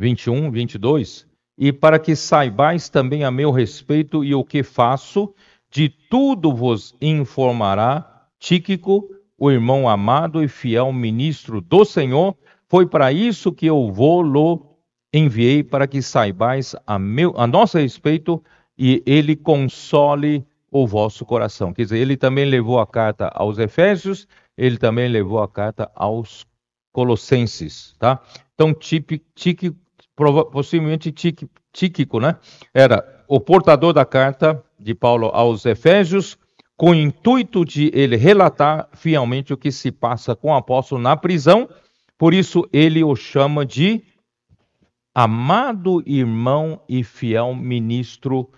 21, 0.00 0.50
22 0.50 1.32
e 1.56 1.72
para 1.72 1.98
que 1.98 2.16
saibais 2.16 2.89
também 2.89 3.24
a 3.24 3.31
meu 3.31 3.51
respeito 3.51 4.24
e 4.24 4.35
o 4.35 4.44
que 4.44 4.62
faço, 4.62 5.35
de 5.70 5.89
tudo 5.89 6.52
vos 6.55 6.94
informará 7.01 8.10
Tíquico, 8.39 9.09
o 9.39 9.51
irmão 9.51 9.89
amado 9.89 10.43
e 10.43 10.48
fiel 10.48 10.93
ministro 10.93 11.60
do 11.60 11.85
Senhor. 11.85 12.36
Foi 12.68 12.86
para 12.86 13.12
isso 13.12 13.52
que 13.52 13.66
eu 13.66 13.90
vou-lo 13.90 14.74
enviei 15.14 15.62
para 15.62 15.86
que 15.86 16.02
saibais 16.02 16.74
a, 16.86 16.98
meu, 16.98 17.35
a 17.36 17.47
nosso 17.47 17.78
respeito 17.78 18.43
e 18.76 19.02
ele 19.06 19.36
console 19.36 20.44
o 20.70 20.86
vosso 20.86 21.24
coração. 21.24 21.72
Quer 21.72 21.85
dizer, 21.85 21.98
ele 21.98 22.16
também 22.16 22.44
levou 22.44 22.81
a 22.81 22.86
carta 22.86 23.28
aos 23.28 23.59
Efésios, 23.59 24.26
ele 24.56 24.76
também 24.76 25.09
levou 25.09 25.40
a 25.40 25.48
carta 25.48 25.89
aos 25.94 26.44
Colossenses, 26.93 27.94
tá? 27.98 28.20
Então, 28.55 28.74
Tíquico 28.74 29.76
possivelmente 30.16 31.12
Tíquico, 31.72 32.20
né? 32.20 32.36
Era 32.72 33.24
o 33.26 33.40
portador 33.40 33.92
da 33.92 34.04
carta 34.04 34.62
de 34.78 34.94
Paulo 34.94 35.30
aos 35.32 35.66
Efésios, 35.66 36.38
com 36.76 36.90
o 36.90 36.94
intuito 36.94 37.64
de 37.64 37.90
ele 37.94 38.16
relatar 38.16 38.88
fielmente 38.92 39.52
o 39.52 39.56
que 39.56 39.70
se 39.70 39.90
passa 39.90 40.34
com 40.34 40.48
o 40.50 40.54
apóstolo 40.54 41.00
na 41.00 41.16
prisão. 41.16 41.68
Por 42.18 42.34
isso 42.34 42.68
ele 42.72 43.02
o 43.02 43.14
chama 43.14 43.64
de 43.64 44.02
amado 45.14 46.02
irmão 46.06 46.80
e 46.88 47.04
fiel 47.04 47.54
ministro 47.54 48.50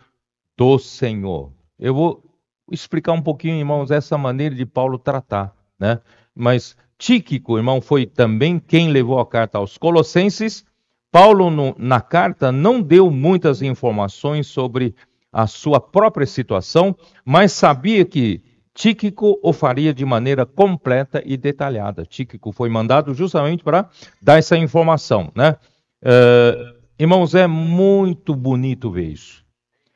do 0.57 0.79
Senhor. 0.79 1.53
Eu 1.79 1.95
vou 1.95 2.25
explicar 2.73 3.13
um 3.13 3.23
pouquinho, 3.23 3.57
irmãos, 3.57 3.91
essa 3.91 4.17
maneira 4.17 4.55
de 4.55 4.65
Paulo 4.65 4.99
tratar, 4.99 5.55
né? 5.79 6.01
Mas 6.35 6.77
Tíquico, 6.99 7.59
irmão, 7.59 7.81
foi 7.81 8.07
também 8.07 8.59
quem 8.59 8.91
levou 8.91 9.21
a 9.21 9.27
carta 9.27 9.59
aos 9.59 9.77
Colossenses. 9.77 10.65
Paulo, 11.11 11.51
no, 11.51 11.75
na 11.79 12.01
carta, 12.01 12.53
não 12.53 12.83
deu 12.83 13.11
muitas 13.11 13.63
informações 13.63 14.47
sobre 14.47 14.95
a 15.33 15.47
sua 15.47 15.81
própria 15.81 16.27
situação, 16.27 16.97
mas 17.25 17.53
sabia 17.53 18.05
que 18.05 18.43
Tíquico 18.75 19.41
o 19.43 19.55
faria 19.55 19.95
de 19.95 20.05
maneira 20.05 20.45
completa 20.45 21.23
e 21.25 21.39
detalhada. 21.39 22.05
Tíquico 22.05 22.53
foi 22.53 22.69
mandado 22.69 23.15
justamente 23.15 23.65
para 23.65 23.89
dar 24.21 24.39
essa 24.39 24.55
informação, 24.55 25.33
né? 25.35 25.57
Uh, 26.03 26.77
irmãos, 26.99 27.35
é 27.35 27.47
muito 27.47 28.37
bonito 28.37 28.91
ver 28.91 29.07
isso. 29.07 29.43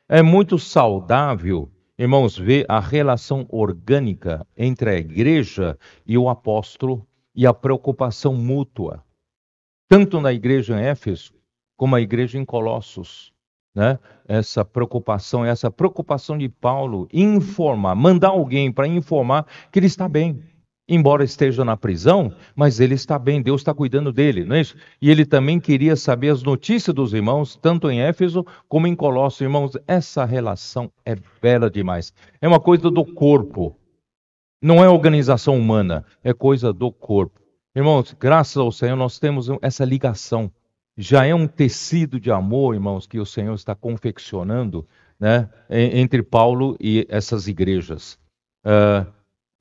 É 0.09 0.23
muito 0.23 0.57
saudável 0.57 1.69
Irmãos, 2.01 2.35
vê 2.35 2.65
a 2.67 2.79
relação 2.79 3.45
orgânica 3.47 4.43
entre 4.57 4.89
a 4.89 4.95
igreja 4.95 5.77
e 6.03 6.17
o 6.17 6.29
apóstolo 6.29 7.05
e 7.35 7.45
a 7.45 7.53
preocupação 7.53 8.33
mútua, 8.33 9.03
tanto 9.91 10.21
na 10.21 10.31
igreja 10.31 10.79
em 10.79 10.85
Éfeso 10.85 11.33
como 11.75 11.97
a 11.97 12.01
igreja 12.01 12.39
em 12.39 12.45
Colossos. 12.45 13.33
Né? 13.75 13.99
Essa 14.25 14.63
preocupação, 14.63 15.43
essa 15.43 15.69
preocupação 15.69 16.37
de 16.37 16.47
Paulo 16.47 17.09
informar, 17.11 17.93
mandar 17.93 18.29
alguém 18.29 18.71
para 18.71 18.87
informar 18.87 19.45
que 19.69 19.79
ele 19.79 19.87
está 19.87 20.07
bem, 20.07 20.41
embora 20.87 21.25
esteja 21.25 21.65
na 21.65 21.75
prisão, 21.75 22.33
mas 22.55 22.79
ele 22.79 22.95
está 22.95 23.19
bem, 23.19 23.41
Deus 23.41 23.59
está 23.59 23.73
cuidando 23.73 24.13
dele, 24.13 24.45
não 24.45 24.55
é 24.55 24.61
isso? 24.61 24.77
E 25.01 25.11
ele 25.11 25.25
também 25.25 25.59
queria 25.59 25.97
saber 25.97 26.29
as 26.29 26.41
notícias 26.41 26.95
dos 26.95 27.13
irmãos, 27.13 27.57
tanto 27.61 27.91
em 27.91 27.99
Éfeso 27.99 28.45
como 28.69 28.87
em 28.87 28.95
Colossos. 28.95 29.41
Irmãos, 29.41 29.73
essa 29.85 30.23
relação 30.23 30.89
é 31.03 31.17
bela 31.41 31.69
demais. 31.69 32.13
É 32.39 32.47
uma 32.47 32.61
coisa 32.61 32.89
do 32.89 33.03
corpo. 33.03 33.75
Não 34.61 34.81
é 34.81 34.87
organização 34.87 35.57
humana, 35.57 36.05
é 36.23 36.33
coisa 36.33 36.71
do 36.71 36.93
corpo. 36.93 37.40
Irmãos, 37.75 38.15
graças 38.19 38.57
ao 38.57 38.71
Senhor 38.71 38.95
nós 38.95 39.19
temos 39.19 39.47
essa 39.61 39.85
ligação. 39.85 40.51
Já 40.97 41.25
é 41.25 41.33
um 41.33 41.47
tecido 41.47 42.19
de 42.19 42.31
amor, 42.31 42.75
irmãos, 42.75 43.07
que 43.07 43.19
o 43.19 43.25
Senhor 43.25 43.55
está 43.55 43.73
confeccionando, 43.73 44.87
né, 45.19 45.49
entre 45.69 46.21
Paulo 46.21 46.75
e 46.79 47.05
essas 47.09 47.47
igrejas. 47.47 48.19
Uh, 48.65 49.09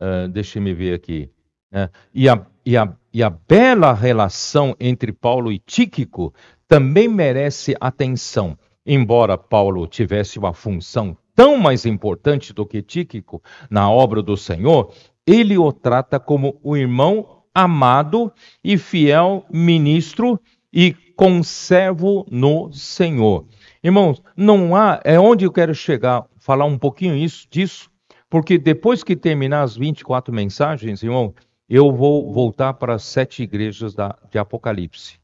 Uh, 0.01 0.27
Deixe-me 0.28 0.73
ver 0.73 0.95
aqui. 0.95 1.31
Uh, 1.70 1.89
e, 2.15 2.28
a, 2.28 2.47
e, 2.65 2.77
a, 2.77 2.93
e 3.12 3.23
a 3.23 3.28
bela 3.28 3.93
relação 3.93 4.74
entre 4.81 5.12
Paulo 5.12 5.53
e 5.53 5.59
Tíquico 5.59 6.32
também 6.66 7.07
merece 7.07 7.77
atenção. 7.78 8.59
Embora 8.87 9.37
Paulo 9.37 9.87
tivesse 9.87 10.39
uma 10.39 10.55
função 10.55 11.16
tão 11.35 11.59
mais 11.59 11.85
importante 11.85 12.55
do 12.55 12.65
que 12.65 12.81
Tíquico 12.81 13.43
na 13.69 13.91
obra 13.91 14.23
do 14.23 14.37
Senhor, 14.39 14.93
ele 15.27 15.59
o 15.59 15.70
trata 15.70 16.19
como 16.19 16.59
o 16.62 16.77
irmão 16.77 17.40
amado 17.55 18.32
e 18.62 18.78
fiel 18.78 19.44
ministro 19.51 20.40
e 20.72 20.94
conservo 21.16 22.27
no 22.31 22.72
Senhor. 22.72 23.47
Irmãos, 23.82 24.22
não 24.36 24.74
há, 24.74 25.01
é 25.05 25.18
onde 25.18 25.44
eu 25.44 25.52
quero 25.52 25.74
chegar, 25.74 26.27
falar 26.39 26.64
um 26.64 26.78
pouquinho 26.78 27.16
isso, 27.16 27.47
disso, 27.51 27.90
porque 28.28 28.56
depois 28.56 29.02
que 29.02 29.16
terminar 29.16 29.62
as 29.62 29.77
24 29.77 30.32
mensagens, 30.32 31.02
irmão, 31.02 31.35
eu 31.68 31.93
vou 31.93 32.32
voltar 32.32 32.74
para 32.74 32.94
as 32.94 33.05
sete 33.05 33.43
igrejas 33.43 33.94
da, 33.94 34.16
de 34.31 34.39
Apocalipse. 34.39 35.18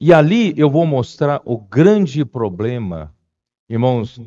E 0.00 0.12
ali 0.12 0.52
eu 0.56 0.68
vou 0.68 0.84
mostrar 0.84 1.40
o 1.44 1.56
grande 1.56 2.24
problema, 2.24 3.14
irmãos, 3.68 4.20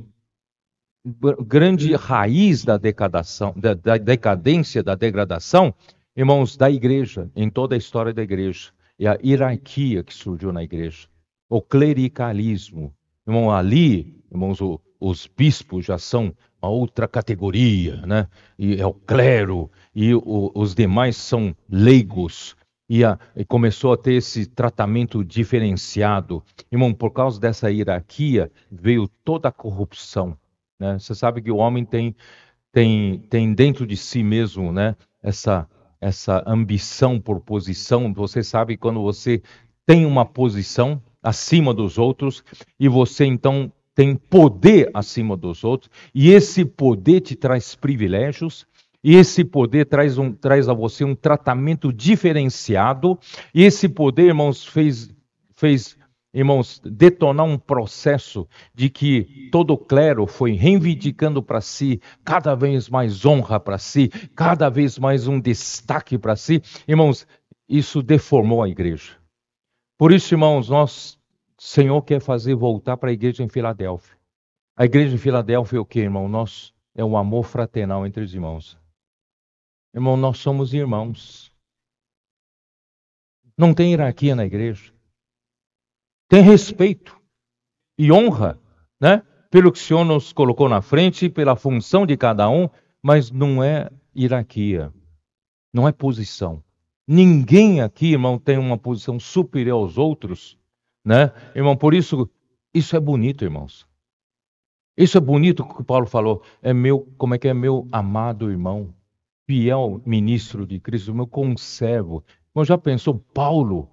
grande 1.45 1.93
raiz 1.95 2.63
da 2.63 2.77
da, 2.77 3.73
da 3.73 3.97
decadência, 3.97 4.81
da 4.81 4.95
degradação, 4.95 5.73
irmãos, 6.15 6.55
da 6.55 6.69
igreja, 6.69 7.29
em 7.35 7.49
toda 7.49 7.75
a 7.75 7.77
história 7.77 8.13
da 8.13 8.23
igreja. 8.23 8.71
E 8.97 9.07
a 9.07 9.17
hierarquia 9.23 10.03
que 10.03 10.13
surgiu 10.13 10.53
na 10.53 10.63
igreja. 10.63 11.07
O 11.49 11.61
clericalismo. 11.61 12.93
Irmão, 13.27 13.51
ali, 13.51 14.23
irmãos, 14.31 14.61
o, 14.61 14.79
os 14.99 15.27
bispos 15.27 15.85
já 15.85 15.97
são 15.97 16.33
uma 16.61 16.69
outra 16.69 17.07
categoria, 17.07 17.97
né? 18.05 18.27
E 18.57 18.79
é 18.79 18.85
o 18.85 18.93
clero, 18.93 19.69
e 19.93 20.13
o, 20.13 20.51
os 20.55 20.73
demais 20.73 21.17
são 21.17 21.55
leigos. 21.69 22.55
E, 22.87 23.03
a, 23.03 23.19
e, 23.35 23.43
começou 23.43 23.93
a 23.93 23.97
ter 23.97 24.13
esse 24.13 24.45
tratamento 24.45 25.23
diferenciado. 25.23 26.43
Irmão, 26.71 26.93
por 26.93 27.11
causa 27.11 27.39
dessa 27.39 27.71
hierarquia 27.71 28.51
veio 28.71 29.07
toda 29.23 29.49
a 29.49 29.51
corrupção. 29.51 30.37
Né? 30.79 30.99
Você 30.99 31.15
sabe 31.15 31.41
que 31.41 31.51
o 31.51 31.57
homem 31.57 31.83
tem, 31.83 32.15
tem, 32.71 33.19
tem 33.29 33.53
dentro 33.53 33.87
de 33.87 33.97
si 33.97 34.23
mesmo 34.23 34.71
né? 34.71 34.95
essa, 35.21 35.67
essa 35.99 36.43
ambição 36.45 37.19
por 37.19 37.39
posição. 37.39 38.13
Você 38.13 38.43
sabe 38.43 38.77
quando 38.77 39.01
você 39.01 39.41
tem 39.85 40.05
uma 40.05 40.25
posição 40.25 41.01
acima 41.21 41.73
dos 41.73 41.97
outros 41.97 42.43
e 42.79 42.87
você 42.87 43.25
então 43.25 43.71
tem 43.95 44.13
poder 44.13 44.91
acima 44.93 45.37
dos 45.37 45.63
outros, 45.63 45.89
e 46.13 46.29
esse 46.29 46.65
poder 46.65 47.21
te 47.21 47.33
traz 47.33 47.75
privilégios, 47.75 48.67
e 49.01 49.15
esse 49.15 49.45
poder 49.45 49.85
traz, 49.85 50.17
um, 50.17 50.33
traz 50.33 50.67
a 50.67 50.73
você 50.73 51.05
um 51.05 51.15
tratamento 51.15 51.93
diferenciado, 51.93 53.17
e 53.53 53.63
esse 53.63 53.87
poder, 53.87 54.25
irmãos, 54.25 54.65
fez, 54.65 55.09
fez 55.55 55.97
irmãos, 56.35 56.81
detonar 56.83 57.45
um 57.45 57.57
processo 57.57 58.45
de 58.73 58.89
que 58.89 59.49
todo 59.51 59.77
clero 59.77 60.27
foi 60.27 60.51
reivindicando 60.51 61.41
para 61.41 61.61
si 61.61 62.01
cada 62.25 62.53
vez 62.53 62.89
mais 62.89 63.25
honra 63.25 63.57
para 63.57 63.77
si, 63.77 64.09
cada 64.35 64.69
vez 64.69 64.99
mais 64.99 65.27
um 65.27 65.39
destaque 65.39 66.17
para 66.17 66.35
si. 66.35 66.61
Irmãos, 66.85 67.25
isso 67.69 68.03
deformou 68.03 68.61
a 68.61 68.67
igreja. 68.67 69.13
Por 69.97 70.11
isso, 70.11 70.33
irmãos, 70.33 70.69
nós 70.69 71.17
Senhor 71.57 72.01
quer 72.01 72.19
fazer 72.19 72.53
voltar 72.53 72.97
para 72.97 73.11
a 73.11 73.13
igreja 73.13 73.41
em 73.41 73.47
Filadélfia. 73.47 74.17
A 74.75 74.83
igreja 74.83 75.15
em 75.15 75.17
Filadélfia 75.17 75.77
é 75.77 75.79
o 75.79 75.85
que, 75.85 75.99
irmão? 76.01 76.27
Nós 76.27 76.73
é 76.93 77.03
um 77.03 77.15
amor 77.15 77.45
fraternal 77.45 78.05
entre 78.05 78.21
os 78.21 78.33
irmãos. 78.33 78.77
Irmão, 79.93 80.17
nós 80.17 80.37
somos 80.37 80.73
irmãos. 80.73 81.49
Não 83.57 83.73
tem 83.73 83.91
hierarquia 83.91 84.35
na 84.35 84.45
igreja. 84.45 84.94
Tem 86.27 86.41
respeito 86.41 87.19
e 87.97 88.11
honra, 88.11 88.59
né? 88.99 89.23
Pelo 89.49 89.71
que 89.71 89.79
o 89.79 89.81
Senhor 89.81 90.03
nos 90.03 90.33
colocou 90.33 90.67
na 90.67 90.81
frente, 90.81 91.29
pela 91.29 91.55
função 91.55 92.05
de 92.05 92.17
cada 92.17 92.49
um, 92.49 92.69
mas 93.01 93.31
não 93.31 93.63
é 93.63 93.89
hierarquia. 94.15 94.91
Não 95.73 95.87
é 95.87 95.91
posição. 95.91 96.63
Ninguém 97.07 97.81
aqui, 97.81 98.13
irmão, 98.13 98.39
tem 98.39 98.57
uma 98.57 98.77
posição 98.77 99.19
superior 99.19 99.81
aos 99.81 99.97
outros 99.97 100.57
né? 101.05 101.31
Irmão, 101.55 101.77
por 101.77 101.93
isso, 101.93 102.27
isso 102.73 102.95
é 102.95 102.99
bonito, 102.99 103.45
irmãos. 103.45 103.87
Isso 104.97 105.17
é 105.17 105.21
bonito 105.21 105.63
que 105.63 105.83
Paulo 105.83 106.07
falou. 106.07 106.41
É 106.63 106.73
meu, 106.73 107.07
como 107.17 107.35
é 107.35 107.37
que 107.37 107.47
é 107.47 107.53
meu 107.53 107.87
amado 107.91 108.49
irmão, 108.49 108.91
fiel 109.45 110.01
ministro 110.03 110.65
de 110.65 110.79
Cristo, 110.79 111.13
meu 111.13 111.27
conservo. 111.27 112.23
Irmão, 112.51 112.65
já 112.65 112.77
pensou 112.77 113.19
Paulo, 113.33 113.87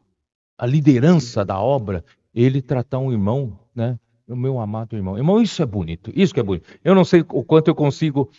a 0.57 0.65
liderança 0.65 1.45
da 1.45 1.61
obra, 1.61 2.03
ele 2.35 2.63
tratar 2.63 2.99
um 2.99 3.13
irmão, 3.13 3.59
né? 3.75 3.99
O 4.29 4.37
meu 4.37 4.59
amado 4.61 4.97
irmão. 4.97 5.17
Irmão, 5.17 5.41
isso 5.41 5.63
é 5.63 5.67
bonito. 5.67 6.13
Isso 6.15 6.33
que 6.33 6.41
é 6.41 6.43
bonito. 6.43 6.67
Eu 6.83 6.95
não 6.95 7.05
sei 7.05 7.21
o 7.21 7.45
quanto 7.45 7.69
eu 7.69 7.75
consigo 7.75 8.31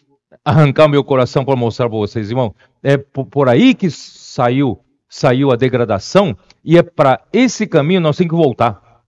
arrancar 0.44 0.88
meu 0.88 1.04
coração 1.04 1.46
para 1.46 1.56
mostrar 1.56 1.90
para 1.90 1.98
vocês, 1.98 2.30
irmão. 2.30 2.56
É 2.82 2.98
por 2.98 3.50
aí 3.50 3.76
que 3.76 3.90
saiu 3.92 4.80
saiu 5.14 5.52
a 5.52 5.56
degradação 5.56 6.36
e 6.64 6.76
é 6.76 6.82
para 6.82 7.24
esse 7.32 7.68
caminho 7.68 8.02
nós 8.02 8.18
temos 8.18 8.32
que 8.32 8.36
voltar. 8.36 9.04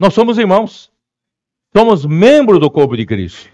Nós 0.00 0.12
somos 0.12 0.36
irmãos. 0.36 0.92
Somos 1.76 2.04
membros 2.04 2.58
do 2.58 2.68
corpo 2.68 2.96
de 2.96 3.06
Cristo. 3.06 3.50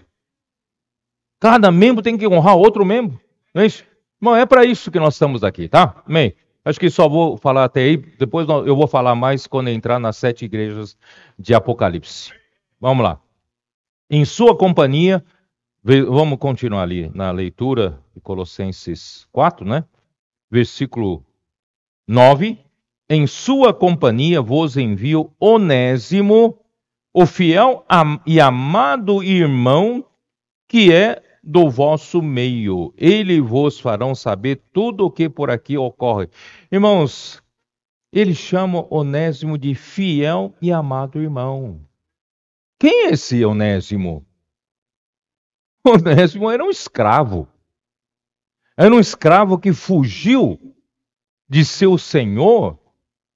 Cada 1.39 1.71
membro 1.71 2.01
tem 2.01 2.17
que 2.17 2.27
honrar 2.27 2.55
outro 2.55 2.83
membro. 2.83 3.21
Não 3.53 3.61
é 3.61 3.67
isso? 3.67 3.85
Irmão, 4.19 4.35
é 4.35 4.47
para 4.47 4.65
isso 4.65 4.89
que 4.89 4.99
nós 4.99 5.13
estamos 5.13 5.43
aqui, 5.43 5.67
tá? 5.67 6.03
Amém. 6.07 6.33
Acho 6.63 6.79
que 6.79 6.89
só 6.89 7.09
vou 7.09 7.37
falar 7.37 7.63
até 7.63 7.81
aí, 7.81 7.97
depois 7.97 8.47
eu 8.47 8.75
vou 8.75 8.87
falar 8.87 9.15
mais 9.15 9.47
quando 9.47 9.69
entrar 9.69 9.99
nas 9.99 10.17
sete 10.17 10.45
igrejas 10.45 10.97
de 11.37 11.53
Apocalipse. 11.53 12.31
Vamos 12.79 13.03
lá. 13.03 13.19
Em 14.09 14.25
sua 14.25 14.55
companhia, 14.55 15.23
vamos 15.83 16.37
continuar 16.37 16.83
ali 16.83 17.09
na 17.15 17.31
leitura 17.31 17.99
de 18.13 18.21
Colossenses 18.21 19.27
4, 19.31 19.65
né? 19.65 19.83
versículo 20.51 21.25
9: 22.05 22.59
Em 23.09 23.25
sua 23.25 23.73
companhia 23.73 24.41
vos 24.41 24.75
envio 24.75 25.33
Onésimo, 25.39 26.59
o 27.13 27.25
fiel 27.25 27.85
e 28.25 28.39
amado 28.39 29.23
irmão, 29.23 30.05
que 30.67 30.91
é 30.91 31.23
do 31.43 31.69
vosso 31.69 32.21
meio. 32.21 32.93
Ele 32.97 33.41
vos 33.41 33.79
farão 33.79 34.13
saber 34.13 34.61
tudo 34.71 35.05
o 35.05 35.11
que 35.11 35.29
por 35.29 35.49
aqui 35.49 35.77
ocorre. 35.77 36.29
Irmãos, 36.71 37.41
ele 38.11 38.35
chama 38.35 38.85
Onésimo 38.89 39.57
de 39.57 39.73
fiel 39.73 40.53
e 40.61 40.71
amado 40.71 41.21
irmão. 41.21 41.81
Quem 42.79 43.07
é 43.07 43.11
esse 43.11 43.43
Onésimo? 43.45 44.25
Onésimo 45.85 46.49
era 46.49 46.63
um 46.63 46.69
escravo. 46.69 47.47
Era 48.77 48.93
um 48.93 48.99
escravo 48.99 49.57
que 49.57 49.73
fugiu 49.73 50.59
de 51.47 51.65
seu 51.65 51.97
senhor, 51.97 52.79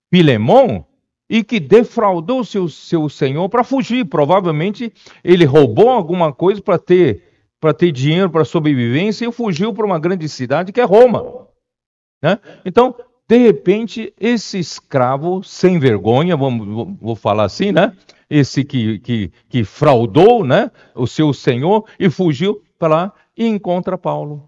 Filemon, 0.09 0.83
e 1.29 1.43
que 1.43 1.59
defraudou 1.59 2.43
seu, 2.43 2.69
seu 2.69 3.09
senhor 3.09 3.49
para 3.49 3.63
fugir. 3.63 4.05
Provavelmente 4.05 4.93
ele 5.23 5.45
roubou 5.45 5.89
alguma 5.89 6.31
coisa 6.31 6.61
para 6.61 6.77
ter, 6.77 7.34
para 7.65 7.73
ter 7.73 7.91
dinheiro 7.91 8.29
para 8.29 8.45
sobrevivência 8.45 9.27
e 9.27 9.31
fugiu 9.31 9.73
para 9.73 9.87
uma 9.87 9.97
grande 9.97 10.29
cidade 10.29 10.71
que 10.71 10.79
é 10.79 10.83
Roma. 10.83 11.47
Né? 12.21 12.37
Então, 12.63 12.93
de 13.27 13.37
repente, 13.39 14.13
esse 14.19 14.59
escravo 14.59 15.41
sem 15.43 15.79
vergonha, 15.79 16.37
vamos, 16.37 16.95
vou 17.01 17.15
falar 17.15 17.45
assim, 17.45 17.71
né? 17.71 17.91
Esse 18.29 18.63
que, 18.63 18.99
que, 18.99 19.31
que 19.49 19.63
fraudou 19.63 20.45
né? 20.45 20.69
o 20.93 21.07
seu 21.07 21.33
senhor 21.33 21.85
e 21.99 22.07
fugiu 22.07 22.61
para 22.77 22.87
lá 22.87 23.13
e 23.35 23.47
encontra 23.47 23.97
Paulo. 23.97 24.47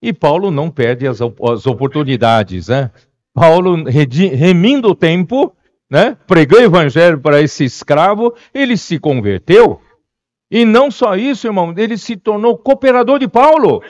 E 0.00 0.10
Paulo 0.10 0.50
não 0.50 0.70
perde 0.70 1.06
as, 1.06 1.20
as 1.20 1.66
oportunidades, 1.66 2.68
né? 2.68 2.90
Paulo, 3.34 3.84
remindo 3.84 4.88
o 4.88 4.94
tempo, 4.94 5.52
né? 5.90 6.16
pregou 6.26 6.58
o 6.58 6.62
evangelho 6.62 7.20
para 7.20 7.42
esse 7.42 7.64
escravo, 7.64 8.34
ele 8.54 8.78
se 8.78 8.98
converteu. 8.98 9.82
E 10.52 10.66
não 10.66 10.90
só 10.90 11.16
isso, 11.16 11.46
irmão, 11.46 11.72
ele 11.78 11.96
se 11.96 12.14
tornou 12.14 12.58
cooperador 12.58 13.18
de 13.18 13.26
Paulo. 13.26 13.82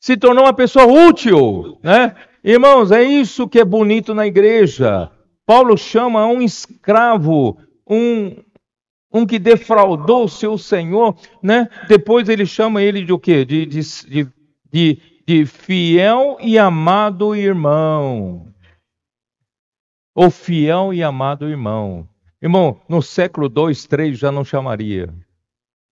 Se 0.00 0.16
tornou 0.16 0.44
uma 0.44 0.52
pessoa 0.52 0.86
útil, 0.86 1.80
né? 1.82 2.14
Irmãos, 2.44 2.92
é 2.92 3.02
isso 3.02 3.48
que 3.48 3.58
é 3.58 3.64
bonito 3.64 4.14
na 4.14 4.28
igreja. 4.28 5.10
Paulo 5.44 5.76
chama 5.76 6.24
um 6.24 6.40
escravo, 6.40 7.58
um, 7.84 8.36
um 9.12 9.26
que 9.26 9.40
defraudou 9.40 10.26
o 10.26 10.28
seu 10.28 10.56
senhor, 10.56 11.16
né? 11.42 11.68
Depois 11.88 12.28
ele 12.28 12.46
chama 12.46 12.80
ele 12.80 13.04
de 13.04 13.12
o 13.12 13.18
quê? 13.18 13.44
De, 13.44 13.66
de, 13.66 13.80
de, 14.72 15.02
de 15.26 15.46
fiel 15.46 16.36
e 16.40 16.56
amado 16.56 17.34
irmão. 17.34 18.54
O 20.14 20.30
fiel 20.30 20.94
e 20.94 21.02
amado 21.02 21.48
irmão. 21.48 22.08
Irmão, 22.40 22.80
no 22.88 23.02
século 23.02 23.48
2, 23.48 23.84
3 23.86 24.16
já 24.16 24.30
não 24.30 24.44
chamaria. 24.44 25.12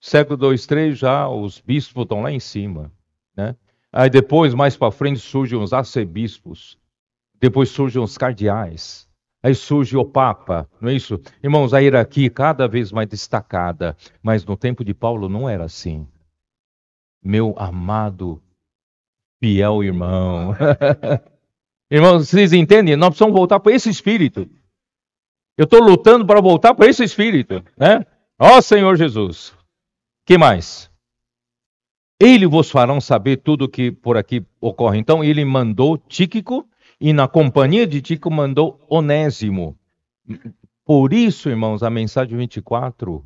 Século 0.05 0.36
2, 0.36 0.66
3 0.66 0.98
já 0.98 1.26
os 1.31 1.60
bispos 1.60 2.02
estão 2.02 2.20
lá 2.20 2.31
em 2.31 2.39
cima, 2.39 2.93
né? 3.35 3.56
Aí 3.90 4.10
depois, 4.10 4.52
mais 4.52 4.76
para 4.76 4.93
frente, 4.93 5.18
surgem 5.18 5.59
os 5.59 5.72
arcebispos. 5.72 6.78
Depois 7.40 7.70
surgem 7.70 8.02
os 8.02 8.18
cardeais. 8.18 9.09
Aí 9.43 9.55
surge 9.55 9.97
o 9.97 10.05
Papa, 10.05 10.68
não 10.78 10.90
é 10.90 10.93
isso? 10.93 11.18
Irmãos, 11.43 11.72
a 11.72 11.78
hierarquia 11.78 12.28
cada 12.28 12.68
vez 12.68 12.93
mais 12.93 13.09
destacada. 13.09 13.97
Mas 14.22 14.44
no 14.44 14.59
tempo 14.59 14.85
de 14.85 14.93
Paulo 14.93 15.26
não 15.26 15.48
era 15.48 15.64
assim. 15.64 16.06
Meu 17.22 17.55
amado, 17.56 18.43
fiel 19.40 19.82
irmão. 19.82 20.55
Irmãos, 21.90 22.28
vocês 22.28 22.52
entendem? 22.52 22.94
Nós 22.94 23.09
precisamos 23.09 23.35
voltar 23.35 23.59
para 23.59 23.72
esse 23.72 23.89
espírito. 23.89 24.47
Eu 25.56 25.64
estou 25.64 25.81
lutando 25.81 26.26
para 26.26 26.43
voltar 26.43 26.74
para 26.74 26.90
esse 26.90 27.02
espírito, 27.02 27.64
né? 27.74 28.05
Ó 28.39 28.60
Senhor 28.60 28.97
Jesus. 28.97 29.53
Que 30.24 30.38
mais? 30.38 30.90
Ele 32.20 32.46
vos 32.46 32.70
farão 32.70 33.01
saber 33.01 33.38
tudo 33.38 33.66
o 33.66 33.68
que 33.68 33.90
por 33.90 34.16
aqui 34.16 34.44
ocorre. 34.60 34.98
Então 34.98 35.22
ele 35.22 35.44
mandou 35.44 35.98
Tíquico 35.98 36.66
e 37.01 37.12
na 37.12 37.28
companhia 37.28 37.86
de 37.86 38.01
Tíquico 38.01 38.30
mandou 38.30 38.80
Onésimo. 38.88 39.78
Por 40.84 41.12
isso, 41.12 41.48
irmãos, 41.48 41.82
a 41.82 41.90
mensagem 41.90 42.36
24 42.36 43.24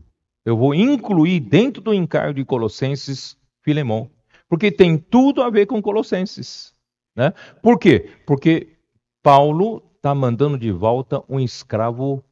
eu 0.48 0.56
vou 0.56 0.74
incluir 0.74 1.40
dentro 1.40 1.82
do 1.82 1.92
encargo 1.92 2.32
de 2.32 2.44
Colossenses 2.44 3.36
Filemão, 3.60 4.10
porque 4.48 4.72
tem 4.72 4.96
tudo 4.96 5.42
a 5.42 5.50
ver 5.50 5.66
com 5.66 5.82
Colossenses. 5.82 6.72
Né? 7.14 7.34
Por 7.62 7.78
quê? 7.78 8.10
Porque 8.26 8.78
Paulo 9.22 9.82
está 9.96 10.14
mandando 10.14 10.56
de 10.56 10.72
volta 10.72 11.22
um 11.28 11.38
escravo 11.38 12.24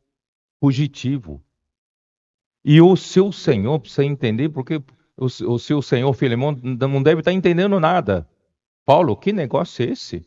fugitivo. 0.59 1.43
E 2.69 2.81
o 2.81 2.97
seu 2.97 3.31
senhor 3.31 3.79
precisa 3.79 4.05
entender, 4.05 4.49
porque 4.49 4.83
o, 5.17 5.27
o 5.27 5.57
seu 5.57 5.81
senhor 5.81 6.13
Filemão 6.15 6.59
não 6.61 7.01
deve 7.01 7.21
estar 7.21 7.33
entendendo 7.33 7.79
nada. 7.79 8.29
Paulo, 8.85 9.17
que 9.17 9.33
negócio 9.33 9.87
é 9.87 9.93
esse? 9.93 10.27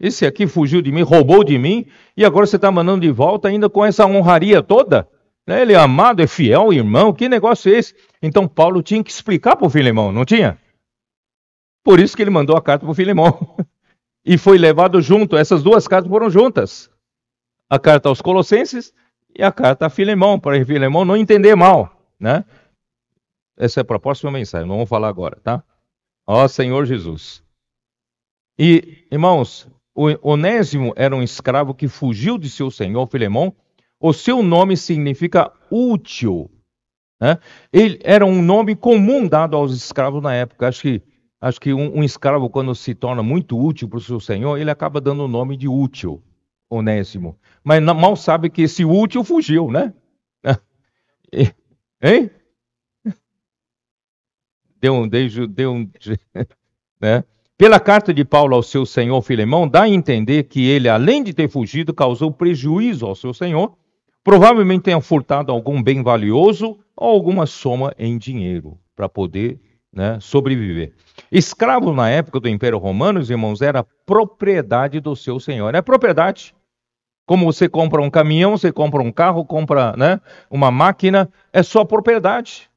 Esse 0.00 0.24
aqui 0.24 0.46
fugiu 0.46 0.80
de 0.80 0.90
mim, 0.90 1.02
roubou 1.02 1.44
de 1.44 1.58
mim, 1.58 1.84
e 2.16 2.24
agora 2.24 2.46
você 2.46 2.56
está 2.56 2.72
mandando 2.72 3.02
de 3.02 3.10
volta 3.10 3.48
ainda 3.48 3.68
com 3.68 3.84
essa 3.84 4.06
honraria 4.06 4.62
toda? 4.62 5.06
Né? 5.46 5.60
Ele 5.60 5.74
é 5.74 5.76
amado, 5.76 6.22
é 6.22 6.26
fiel, 6.26 6.72
irmão, 6.72 7.12
que 7.12 7.28
negócio 7.28 7.70
é 7.70 7.76
esse? 7.76 7.94
Então 8.22 8.48
Paulo 8.48 8.82
tinha 8.82 9.04
que 9.04 9.10
explicar 9.10 9.54
para 9.54 9.66
o 9.66 9.70
Filemão, 9.70 10.10
não 10.10 10.24
tinha? 10.24 10.58
Por 11.84 12.00
isso 12.00 12.16
que 12.16 12.22
ele 12.22 12.30
mandou 12.30 12.56
a 12.56 12.62
carta 12.62 12.86
para 12.86 12.92
o 12.92 12.94
Filemão. 12.94 13.56
e 14.24 14.38
foi 14.38 14.56
levado 14.56 15.02
junto, 15.02 15.36
essas 15.36 15.62
duas 15.62 15.86
cartas 15.86 16.08
foram 16.08 16.30
juntas. 16.30 16.88
A 17.68 17.78
carta 17.78 18.08
aos 18.08 18.22
Colossenses 18.22 18.94
e 19.36 19.42
a 19.42 19.52
carta 19.52 19.86
a 19.86 19.90
Filemão, 19.90 20.38
para 20.38 20.64
Filemão 20.64 21.04
não 21.04 21.16
entender 21.16 21.54
mal, 21.54 21.92
né? 22.18 22.44
Essa 23.56 23.80
é 23.80 23.84
para 23.84 23.96
a 23.96 24.00
próxima 24.00 24.30
mensagem, 24.30 24.66
não 24.66 24.76
vamos 24.76 24.88
falar 24.88 25.08
agora, 25.08 25.38
tá? 25.42 25.62
Ó 26.26 26.46
Senhor 26.46 26.84
Jesus. 26.86 27.42
E, 28.58 29.06
irmãos, 29.10 29.68
o 29.94 30.30
Onésimo 30.30 30.92
era 30.96 31.14
um 31.14 31.22
escravo 31.22 31.74
que 31.74 31.88
fugiu 31.88 32.38
de 32.38 32.48
seu 32.48 32.70
senhor 32.70 33.06
Filemão. 33.08 33.54
O 34.00 34.12
seu 34.12 34.42
nome 34.42 34.76
significa 34.76 35.52
útil. 35.70 36.50
Né? 37.20 37.38
Ele 37.72 37.98
era 38.04 38.24
um 38.24 38.40
nome 38.40 38.76
comum 38.76 39.26
dado 39.26 39.56
aos 39.56 39.72
escravos 39.72 40.22
na 40.22 40.34
época. 40.34 40.68
Acho 40.68 40.82
que, 40.82 41.02
acho 41.40 41.60
que 41.60 41.72
um, 41.72 41.98
um 41.98 42.04
escravo, 42.04 42.48
quando 42.48 42.74
se 42.74 42.94
torna 42.94 43.22
muito 43.22 43.58
útil 43.58 43.88
para 43.88 43.98
o 43.98 44.00
seu 44.00 44.20
senhor, 44.20 44.56
ele 44.56 44.70
acaba 44.70 45.00
dando 45.00 45.24
o 45.24 45.28
nome 45.28 45.56
de 45.56 45.66
útil, 45.66 46.22
Onésimo. 46.70 47.38
Mas 47.64 47.82
mal 47.82 48.16
sabe 48.16 48.50
que 48.50 48.62
esse 48.62 48.84
útil 48.84 49.24
fugiu, 49.24 49.70
né? 49.70 49.92
Hein? 52.00 52.30
deu 54.80 54.94
um 54.94 55.08
beijo, 55.08 55.46
deu 55.46 55.72
um. 55.72 55.88
Né? 57.00 57.22
Pela 57.56 57.78
carta 57.78 58.12
de 58.12 58.24
Paulo 58.24 58.56
ao 58.56 58.62
seu 58.62 58.84
senhor 58.84 59.22
Filemão, 59.22 59.68
dá 59.68 59.82
a 59.82 59.88
entender 59.88 60.44
que 60.44 60.66
ele, 60.66 60.88
além 60.88 61.22
de 61.22 61.32
ter 61.32 61.48
fugido, 61.48 61.94
causou 61.94 62.32
prejuízo 62.32 63.06
ao 63.06 63.14
seu 63.14 63.32
senhor, 63.32 63.76
provavelmente 64.24 64.82
tenha 64.82 65.00
furtado 65.00 65.52
algum 65.52 65.80
bem 65.80 66.02
valioso 66.02 66.76
ou 66.96 67.08
alguma 67.08 67.46
soma 67.46 67.94
em 67.96 68.18
dinheiro 68.18 68.76
para 68.96 69.08
poder 69.08 69.60
né, 69.92 70.18
sobreviver. 70.20 70.92
Escravo 71.30 71.92
na 71.92 72.10
época 72.10 72.40
do 72.40 72.48
Império 72.48 72.78
Romano, 72.78 73.20
os 73.20 73.30
irmãos, 73.30 73.62
era 73.62 73.84
propriedade 74.04 74.98
do 74.98 75.14
seu 75.14 75.38
senhor. 75.38 75.72
É 75.74 75.80
propriedade. 75.80 76.54
Como 77.28 77.44
você 77.44 77.68
compra 77.68 78.00
um 78.00 78.08
caminhão, 78.08 78.56
você 78.56 78.72
compra 78.72 79.02
um 79.02 79.12
carro, 79.12 79.44
compra 79.44 79.94
né, 79.98 80.18
uma 80.50 80.70
máquina, 80.70 81.30
é 81.52 81.62
sua 81.62 81.84
propriedade. 81.84 82.70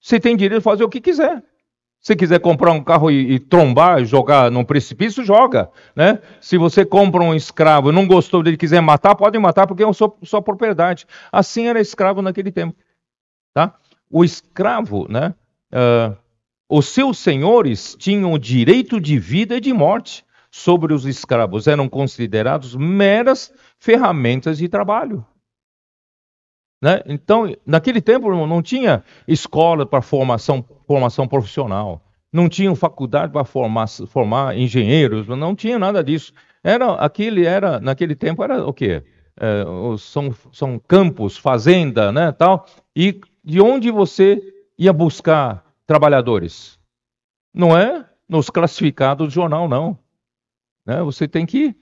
Você 0.00 0.18
tem 0.18 0.34
direito 0.34 0.62
de 0.62 0.64
fazer 0.64 0.82
o 0.82 0.88
que 0.88 1.02
quiser. 1.02 1.42
Se 2.00 2.16
quiser 2.16 2.40
comprar 2.40 2.72
um 2.72 2.82
carro 2.82 3.10
e, 3.10 3.34
e 3.34 3.38
trombar, 3.38 4.02
jogar 4.06 4.50
num 4.50 4.64
precipício, 4.64 5.22
joga. 5.22 5.70
Né? 5.94 6.18
Se 6.40 6.56
você 6.56 6.82
compra 6.82 7.22
um 7.22 7.34
escravo 7.34 7.90
e 7.90 7.92
não 7.92 8.06
gostou 8.06 8.42
dele 8.42 8.56
quiser 8.56 8.80
matar, 8.80 9.14
pode 9.14 9.38
matar 9.38 9.66
porque 9.66 9.84
é 9.84 9.92
sua, 9.92 10.10
sua 10.22 10.40
propriedade. 10.40 11.06
Assim 11.30 11.66
era 11.66 11.78
escravo 11.78 12.22
naquele 12.22 12.50
tempo. 12.50 12.74
Tá? 13.52 13.74
O 14.10 14.24
escravo, 14.24 15.06
né? 15.10 15.34
Uh, 15.70 16.16
os 16.70 16.88
seus 16.88 17.18
senhores 17.18 17.94
tinham 17.98 18.32
o 18.32 18.38
direito 18.38 18.98
de 18.98 19.18
vida 19.18 19.58
e 19.58 19.60
de 19.60 19.74
morte 19.74 20.24
sobre 20.50 20.92
os 20.92 21.04
escravos. 21.06 21.66
Eram 21.66 21.88
considerados 21.88 22.74
meras 22.74 23.52
ferramentas 23.78 24.58
de 24.58 24.68
trabalho. 24.68 25.24
Né? 26.82 27.02
Então, 27.06 27.54
naquele 27.66 28.00
tempo, 28.00 28.30
não 28.46 28.62
tinha 28.62 29.04
escola 29.28 29.84
para 29.84 30.00
formação, 30.00 30.64
formação 30.86 31.28
profissional, 31.28 32.02
não 32.32 32.48
tinha 32.48 32.74
faculdade 32.74 33.32
para 33.32 33.44
formar, 33.44 33.86
formar 33.88 34.56
engenheiros, 34.56 35.28
não 35.28 35.54
tinha 35.54 35.78
nada 35.78 36.02
disso. 36.02 36.32
Era 36.62 36.94
aquele 36.94 37.44
era 37.44 37.80
naquele 37.80 38.14
tempo 38.14 38.42
era 38.42 38.64
o 38.66 38.72
quê? 38.72 39.02
É, 39.38 39.64
são, 39.98 40.34
são 40.52 40.78
campos, 40.78 41.36
fazenda, 41.36 42.12
né, 42.12 42.32
tal. 42.32 42.66
E 42.94 43.20
de 43.44 43.60
onde 43.60 43.90
você 43.90 44.40
ia 44.78 44.92
buscar 44.92 45.64
trabalhadores? 45.86 46.78
Não 47.52 47.76
é 47.76 48.06
nos 48.28 48.48
classificados 48.48 49.28
do 49.28 49.34
jornal, 49.34 49.68
não. 49.68 49.98
Né? 50.90 51.00
Você 51.04 51.28
tem 51.28 51.46
que 51.46 51.76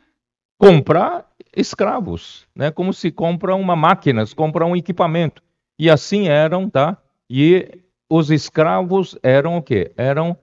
comprar 0.59 1.26
escravos, 1.56 2.47
né? 2.55 2.70
Como 2.70 2.93
se 2.93 3.10
compra 3.10 3.55
uma 3.55 3.74
máquina, 3.74 4.26
se 4.26 4.35
compra 4.35 4.66
um 4.66 4.76
equipamento. 4.76 5.43
E 5.78 5.89
assim 5.89 6.28
eram, 6.28 6.68
tá? 6.68 6.98
E 7.30 7.80
os 8.10 8.30
escravos 8.30 9.18
eram 9.22 9.56
o 9.56 9.62
quê? 9.62 9.93
Eram 9.97 10.36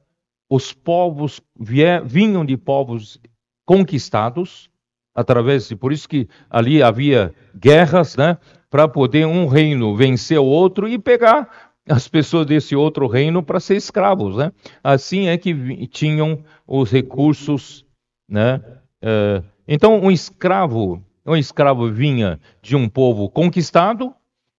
os 0.49 0.73
povos, 0.73 1.39
vinham 1.59 2.43
de 2.43 2.57
povos 2.57 3.19
conquistados, 3.65 4.67
através 5.13 5.67
de, 5.67 5.75
por 5.75 5.93
isso 5.93 6.09
que 6.09 6.27
ali 6.49 6.81
havia 6.81 7.35
guerras, 7.55 8.17
né, 8.17 8.37
para 8.69 8.87
poder 8.87 9.27
um 9.27 9.47
reino 9.47 9.95
vencer 9.95 10.39
o 10.39 10.45
outro 10.45 10.87
e 10.87 10.97
pegar 10.97 11.71
as 11.87 12.07
pessoas 12.07 12.47
desse 12.47 12.75
outro 12.75 13.05
reino 13.07 13.43
para 13.43 13.59
ser 13.59 13.75
escravos, 13.75 14.35
né? 14.37 14.51
Assim 14.83 15.27
é 15.27 15.37
que 15.37 15.53
tinham 15.87 16.43
os 16.67 16.91
recursos, 16.91 17.84
né? 18.27 18.61
Uh, 19.01 19.45
então 19.67 19.99
um 19.99 20.11
escravo, 20.11 21.03
um 21.25 21.35
escravo 21.35 21.91
vinha 21.91 22.39
de 22.61 22.75
um 22.75 22.87
povo 22.89 23.29
conquistado 23.29 24.13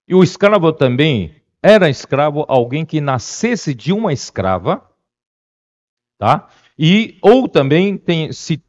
e 0.07 0.15
o 0.15 0.23
escravo 0.23 0.71
também 0.71 1.35
era 1.61 1.89
escravo 1.89 2.45
alguém 2.47 2.85
que 2.85 3.01
nascesse 3.01 3.73
de 3.73 3.91
uma 3.91 4.13
escrava, 4.13 4.83
tá? 6.17 6.47
E 6.77 7.17
ou 7.21 7.47
também 7.47 7.97
tem 7.97 8.31
se 8.31 8.61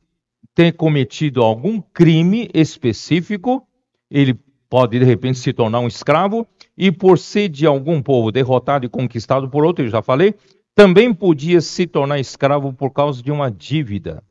tem 0.55 0.73
cometido 0.73 1.43
algum 1.43 1.81
crime 1.81 2.51
específico, 2.53 3.65
ele 4.11 4.35
pode 4.69 4.99
de 4.99 5.05
repente 5.05 5.39
se 5.39 5.53
tornar 5.53 5.79
um 5.81 5.87
escravo 5.87 6.47
e 6.77 6.91
por 6.91 7.19
ser 7.19 7.49
de 7.49 7.65
algum 7.67 8.03
povo 8.03 8.33
derrotado 8.33 8.85
e 8.85 8.89
conquistado 8.89 9.49
por 9.49 9.65
outro, 9.65 9.85
eu 9.85 9.89
já 9.89 10.03
falei, 10.03 10.35
também 10.75 11.15
podia 11.15 11.61
se 11.61 11.87
tornar 11.87 12.19
escravo 12.19 12.73
por 12.73 12.91
causa 12.91 13.23
de 13.23 13.31
uma 13.31 13.51
dívida. 13.51 14.23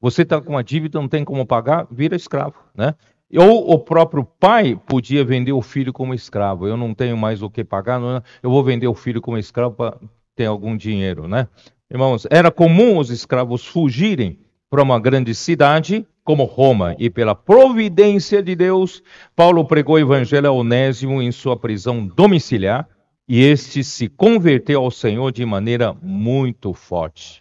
Você 0.00 0.22
está 0.22 0.40
com 0.40 0.50
uma 0.50 0.64
dívida, 0.64 0.98
não 0.98 1.08
tem 1.08 1.24
como 1.24 1.44
pagar, 1.44 1.86
vira 1.90 2.16
escravo, 2.16 2.56
né? 2.74 2.94
Ou 3.36 3.72
o 3.72 3.78
próprio 3.78 4.24
pai 4.24 4.78
podia 4.86 5.24
vender 5.24 5.52
o 5.52 5.62
filho 5.62 5.92
como 5.92 6.14
escravo. 6.14 6.66
Eu 6.66 6.76
não 6.76 6.94
tenho 6.94 7.16
mais 7.16 7.42
o 7.42 7.50
que 7.50 7.62
pagar, 7.62 8.00
não, 8.00 8.22
eu 8.42 8.50
vou 8.50 8.64
vender 8.64 8.88
o 8.88 8.94
filho 8.94 9.20
como 9.20 9.38
escravo 9.38 9.74
para 9.74 9.98
ter 10.34 10.46
algum 10.46 10.76
dinheiro, 10.76 11.28
né? 11.28 11.46
Irmãos, 11.90 12.26
era 12.30 12.50
comum 12.50 12.98
os 12.98 13.10
escravos 13.10 13.66
fugirem 13.66 14.38
para 14.70 14.82
uma 14.82 14.98
grande 14.98 15.34
cidade 15.34 16.06
como 16.22 16.44
Roma, 16.44 16.94
e 16.98 17.10
pela 17.10 17.34
providência 17.34 18.40
de 18.40 18.54
Deus, 18.54 19.02
Paulo 19.34 19.64
pregou 19.64 19.96
o 19.96 19.98
evangelho 19.98 20.48
a 20.48 20.52
Onésimo 20.52 21.20
em 21.20 21.32
sua 21.32 21.56
prisão 21.56 22.06
domiciliar, 22.06 22.88
e 23.28 23.42
este 23.42 23.82
se 23.82 24.08
converteu 24.08 24.82
ao 24.82 24.90
Senhor 24.90 25.32
de 25.32 25.44
maneira 25.44 25.92
muito 26.00 26.72
forte. 26.72 27.39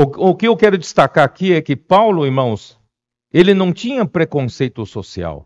O, 0.00 0.32
que 0.36 0.46
eu 0.46 0.56
quero 0.56 0.78
destacar 0.78 1.24
aqui 1.24 1.52
é 1.52 1.60
que 1.60 1.74
Paulo, 1.74 2.24
irmãos, 2.24 2.78
ele 3.32 3.52
não 3.52 3.72
tinha 3.72 4.06
preconceito 4.06 4.86
social. 4.86 5.44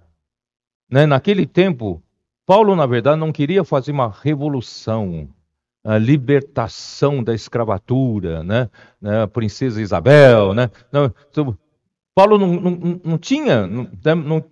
Né? 0.91 1.07
Naquele 1.07 1.47
tempo, 1.47 2.03
Paulo, 2.45 2.77
na 2.77 2.85
verdade, 2.85 3.19
não 3.19 3.33
queria 3.33 3.65
fazer 3.65 3.93
uma 3.93 4.11
revolução, 4.11 5.27
a 5.83 5.97
libertação 5.97 7.25
da 7.25 7.35
escravatura, 7.35 8.45
né? 8.45 8.69
A 9.23 9.27
princesa 9.27 9.81
Isabel, 9.81 10.53
né? 10.53 10.71
Não, 10.93 11.11
Paulo 12.15 12.37
não, 12.37 12.49
não, 12.49 13.01
não 13.03 13.19
tinha, 13.19 13.67
não, 13.67 13.89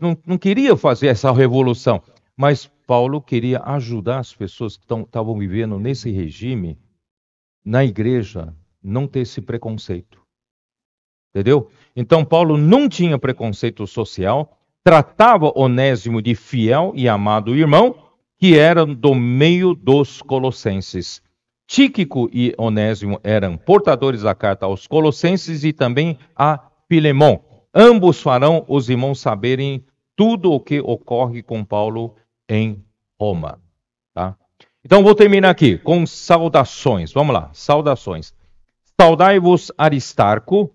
não, 0.00 0.18
não 0.24 0.38
queria 0.38 0.78
fazer 0.78 1.08
essa 1.08 1.30
revolução, 1.30 2.02
mas 2.34 2.64
Paulo 2.86 3.20
queria 3.20 3.60
ajudar 3.64 4.20
as 4.20 4.34
pessoas 4.34 4.78
que 4.78 4.90
estavam 4.94 5.38
vivendo 5.38 5.78
nesse 5.78 6.10
regime, 6.10 6.78
na 7.62 7.84
igreja, 7.84 8.54
não 8.82 9.06
ter 9.06 9.20
esse 9.20 9.40
preconceito. 9.40 10.20
Entendeu? 11.30 11.70
Então, 11.94 12.24
Paulo 12.24 12.56
não 12.56 12.88
tinha 12.88 13.18
preconceito 13.18 13.86
social, 13.86 14.58
tratava 14.82 15.52
Onésimo 15.54 16.20
de 16.20 16.34
fiel 16.34 16.92
e 16.94 17.08
amado 17.08 17.54
irmão, 17.54 17.96
que 18.38 18.58
era 18.58 18.84
do 18.86 19.14
meio 19.14 19.74
dos 19.74 20.22
colossenses. 20.22 21.22
Tíquico 21.66 22.28
e 22.32 22.52
Onésimo 22.58 23.20
eram 23.22 23.56
portadores 23.56 24.22
da 24.22 24.34
carta 24.34 24.66
aos 24.66 24.88
colossenses 24.88 25.62
e 25.62 25.72
também 25.72 26.18
a 26.34 26.58
Filemon. 26.88 27.38
Ambos 27.72 28.20
farão 28.20 28.64
os 28.66 28.88
irmãos 28.88 29.20
saberem 29.20 29.84
tudo 30.16 30.52
o 30.52 30.58
que 30.58 30.80
ocorre 30.80 31.42
com 31.42 31.64
Paulo 31.64 32.16
em 32.48 32.84
Roma. 33.20 33.60
Tá? 34.12 34.36
Então 34.84 35.04
vou 35.04 35.14
terminar 35.14 35.50
aqui 35.50 35.78
com 35.78 36.04
saudações. 36.04 37.12
Vamos 37.12 37.34
lá, 37.34 37.50
saudações. 37.52 38.34
Saudai-vos 39.00 39.72
Aristarco, 39.78 40.70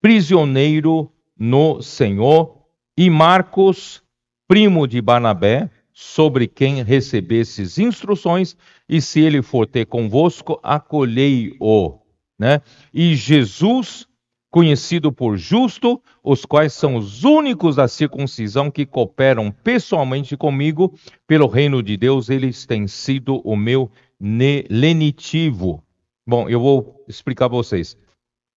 prisioneiro 0.00 1.10
no 1.36 1.82
Senhor, 1.82 2.62
e 2.96 3.10
Marcos, 3.10 4.04
primo 4.46 4.86
de 4.86 5.02
Barnabé, 5.02 5.68
sobre 5.92 6.46
quem 6.46 6.84
recebesses 6.84 7.76
instruções, 7.76 8.56
e 8.88 9.00
se 9.00 9.18
ele 9.18 9.42
for 9.42 9.66
ter 9.66 9.84
convosco, 9.84 10.60
acolhei-o. 10.62 11.98
Né? 12.38 12.62
E 12.94 13.16
Jesus, 13.16 14.06
conhecido 14.48 15.10
por 15.10 15.36
justo, 15.36 16.00
os 16.22 16.44
quais 16.44 16.72
são 16.72 16.94
os 16.94 17.24
únicos 17.24 17.74
da 17.74 17.88
circuncisão 17.88 18.70
que 18.70 18.86
cooperam 18.86 19.50
pessoalmente 19.50 20.36
comigo 20.36 20.94
pelo 21.26 21.48
reino 21.48 21.82
de 21.82 21.96
Deus, 21.96 22.30
eles 22.30 22.64
têm 22.64 22.86
sido 22.86 23.40
o 23.44 23.56
meu 23.56 23.90
lenitivo. 24.20 25.82
Bom, 26.26 26.48
eu 26.48 26.58
vou 26.58 27.04
explicar 27.06 27.48
para 27.48 27.56
vocês. 27.56 27.96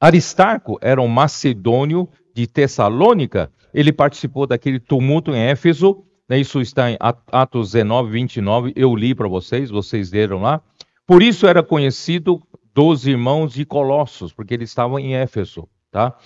Aristarco 0.00 0.78
era 0.80 1.02
um 1.02 1.08
macedônio 1.08 2.08
de 2.34 2.46
Tessalônica. 2.46 3.52
Ele 3.74 3.92
participou 3.92 4.46
daquele 4.46 4.80
tumulto 4.80 5.32
em 5.32 5.38
Éfeso. 5.38 6.04
Né? 6.26 6.38
Isso 6.38 6.62
está 6.62 6.90
em 6.90 6.96
Atos 6.98 7.72
19, 7.72 8.10
29. 8.10 8.72
Eu 8.74 8.96
li 8.96 9.14
para 9.14 9.28
vocês, 9.28 9.70
vocês 9.70 10.10
leram 10.10 10.40
lá. 10.40 10.62
Por 11.06 11.22
isso 11.22 11.46
era 11.46 11.62
conhecido 11.62 12.40
dos 12.72 13.06
irmãos 13.06 13.52
de 13.52 13.66
Colossos, 13.66 14.32
porque 14.32 14.54
eles 14.54 14.70
estavam 14.70 14.98
em 14.98 15.14
Éfeso. 15.14 15.68
Tá? 15.90 16.16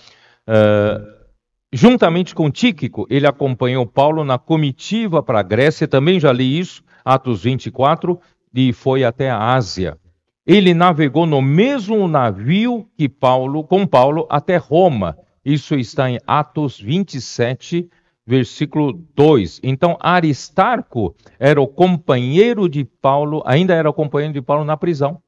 Uh, 0.47 1.25
juntamente 1.73 2.33
com 2.35 2.49
Tíquico, 2.51 3.05
ele 3.09 3.27
acompanhou 3.27 3.85
Paulo 3.85 4.23
na 4.23 4.37
comitiva 4.37 5.21
para 5.21 5.39
a 5.39 5.43
Grécia. 5.43 5.87
Também 5.87 6.19
já 6.19 6.31
li 6.31 6.57
isso, 6.57 6.83
Atos 7.03 7.43
24, 7.43 8.19
e 8.53 8.71
foi 8.71 9.03
até 9.03 9.29
a 9.29 9.53
Ásia 9.55 9.97
ele 10.45 10.73
navegou 10.73 11.25
no 11.25 11.41
mesmo 11.41 12.07
navio 12.07 12.89
que 12.97 13.07
Paulo, 13.07 13.63
com 13.63 13.87
Paulo 13.87 14.27
até 14.29 14.57
Roma. 14.57 15.17
Isso 15.43 15.75
está 15.75 16.09
em 16.09 16.19
Atos 16.27 16.79
27, 16.79 17.89
versículo 18.25 18.93
2. 19.15 19.61
Então, 19.63 19.97
Aristarco 19.99 21.15
era 21.39 21.61
o 21.61 21.67
companheiro 21.67 22.67
de 22.67 22.83
Paulo, 22.83 23.41
ainda 23.45 23.73
era 23.73 23.89
o 23.89 23.93
companheiro 23.93 24.33
de 24.33 24.41
Paulo 24.41 24.65
na 24.65 24.77
prisão. 24.77 25.21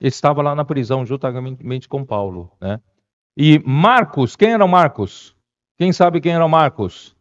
Estava 0.00 0.42
lá 0.42 0.54
na 0.54 0.64
prisão 0.64 1.06
juntamente 1.06 1.88
com 1.88 2.04
Paulo, 2.04 2.50
né? 2.60 2.80
E 3.36 3.60
Marcos, 3.64 4.36
quem 4.36 4.52
era 4.52 4.66
Marcos? 4.66 5.34
Quem 5.78 5.92
sabe 5.92 6.20
quem 6.20 6.32
era 6.32 6.46
Marcos? 6.46 7.16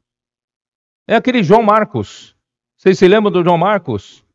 É 1.07 1.15
aquele 1.15 1.43
João 1.43 1.63
Marcos. 1.63 2.35
Vocês 2.75 2.97
se 2.97 3.07
lembram 3.07 3.31
do 3.31 3.43
João 3.43 3.57
Marcos? 3.57 4.25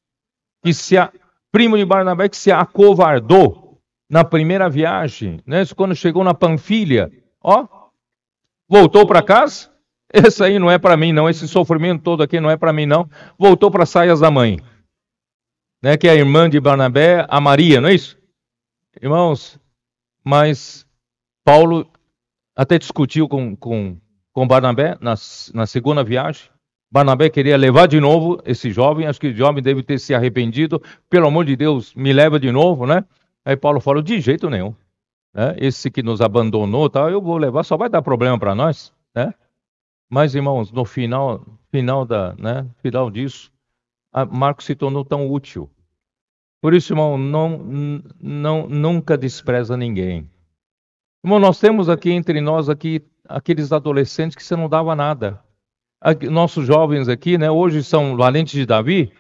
Que 0.62 0.72
se, 0.72 0.96
a, 0.96 1.12
primo 1.52 1.76
de 1.76 1.84
Barnabé 1.84 2.28
que 2.28 2.36
se 2.36 2.50
acovardou 2.52 3.80
na 4.08 4.24
primeira 4.24 4.68
viagem, 4.68 5.40
né? 5.46 5.64
Quando 5.74 5.94
chegou 5.94 6.22
na 6.22 6.34
Panfilha, 6.34 7.10
ó, 7.42 7.66
voltou 8.68 9.06
para 9.06 9.22
casa. 9.22 9.70
Esse 10.12 10.42
aí 10.42 10.58
não 10.58 10.70
é 10.70 10.78
para 10.78 10.96
mim, 10.96 11.12
não. 11.12 11.28
Esse 11.28 11.48
sofrimento 11.48 12.02
todo 12.02 12.22
aqui 12.22 12.40
não 12.40 12.50
é 12.50 12.56
para 12.56 12.72
mim, 12.72 12.86
não. 12.86 13.08
Voltou 13.38 13.70
para 13.70 13.84
saias 13.84 14.20
da 14.20 14.30
mãe, 14.30 14.60
né? 15.82 15.96
Que 15.96 16.08
é 16.08 16.12
a 16.12 16.16
irmã 16.16 16.48
de 16.48 16.60
Barnabé, 16.60 17.26
a 17.28 17.40
Maria, 17.40 17.80
não 17.80 17.88
é 17.88 17.94
isso? 17.94 18.16
Irmãos, 19.00 19.60
mas 20.24 20.86
Paulo 21.44 21.90
até 22.54 22.78
discutiu 22.78 23.28
com, 23.28 23.54
com, 23.54 23.98
com 24.32 24.48
Barnabé 24.48 24.96
na, 25.00 25.14
na 25.52 25.66
segunda 25.66 26.02
viagem. 26.02 26.50
Barnabé 26.96 27.28
queria 27.28 27.58
levar 27.58 27.86
de 27.86 28.00
novo 28.00 28.40
esse 28.46 28.70
jovem, 28.70 29.06
acho 29.06 29.20
que 29.20 29.26
o 29.26 29.36
jovem 29.36 29.62
deve 29.62 29.82
ter 29.82 29.98
se 29.98 30.14
arrependido, 30.14 30.82
pelo 31.10 31.26
amor 31.26 31.44
de 31.44 31.54
Deus, 31.54 31.94
me 31.94 32.10
leva 32.10 32.40
de 32.40 32.50
novo, 32.50 32.86
né? 32.86 33.04
Aí 33.44 33.54
Paulo 33.54 33.80
falou, 33.80 34.00
de 34.00 34.18
jeito 34.18 34.48
nenhum. 34.48 34.74
Né? 35.34 35.54
Esse 35.58 35.90
que 35.90 36.02
nos 36.02 36.22
abandonou, 36.22 36.88
tá, 36.88 37.00
eu 37.10 37.20
vou 37.20 37.36
levar, 37.36 37.64
só 37.64 37.76
vai 37.76 37.90
dar 37.90 38.00
problema 38.00 38.38
para 38.38 38.54
nós, 38.54 38.94
né? 39.14 39.34
Mas, 40.08 40.34
irmãos, 40.34 40.72
no 40.72 40.86
final, 40.86 41.44
final, 41.70 42.06
da, 42.06 42.34
né, 42.38 42.66
final 42.80 43.10
disso, 43.10 43.52
Marcos 44.30 44.64
se 44.64 44.74
tornou 44.74 45.04
tão 45.04 45.30
útil. 45.30 45.68
Por 46.62 46.72
isso, 46.72 46.94
irmão, 46.94 47.18
não, 47.18 48.02
não, 48.18 48.66
nunca 48.66 49.18
despreza 49.18 49.76
ninguém. 49.76 50.30
Irmão, 51.22 51.38
nós 51.38 51.60
temos 51.60 51.90
aqui 51.90 52.10
entre 52.10 52.40
nós 52.40 52.70
aqui 52.70 53.04
aqueles 53.28 53.70
adolescentes 53.70 54.34
que 54.34 54.42
você 54.42 54.56
não 54.56 54.66
dava 54.66 54.96
nada 54.96 55.44
nossos 56.30 56.66
jovens 56.66 57.08
aqui, 57.08 57.38
né, 57.38 57.50
hoje 57.50 57.82
são 57.82 58.16
valentes 58.16 58.52
de 58.52 58.66
Davi, 58.66 59.12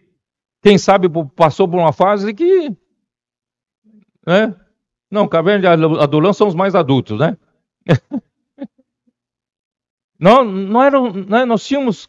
quem 0.62 0.78
sabe 0.78 1.08
passou 1.34 1.68
por 1.68 1.78
uma 1.78 1.92
fase 1.92 2.32
que, 2.34 2.70
né, 4.26 4.54
não, 5.10 5.28
caverna 5.28 5.60
de 5.60 5.84
Adulão 6.00 6.32
são 6.32 6.48
os 6.48 6.54
mais 6.54 6.74
adultos, 6.74 7.18
né? 7.18 7.36
não, 10.18 10.44
não 10.44 10.82
eram, 10.82 11.12
né, 11.12 11.44
nós 11.44 11.64
tínhamos, 11.64 12.08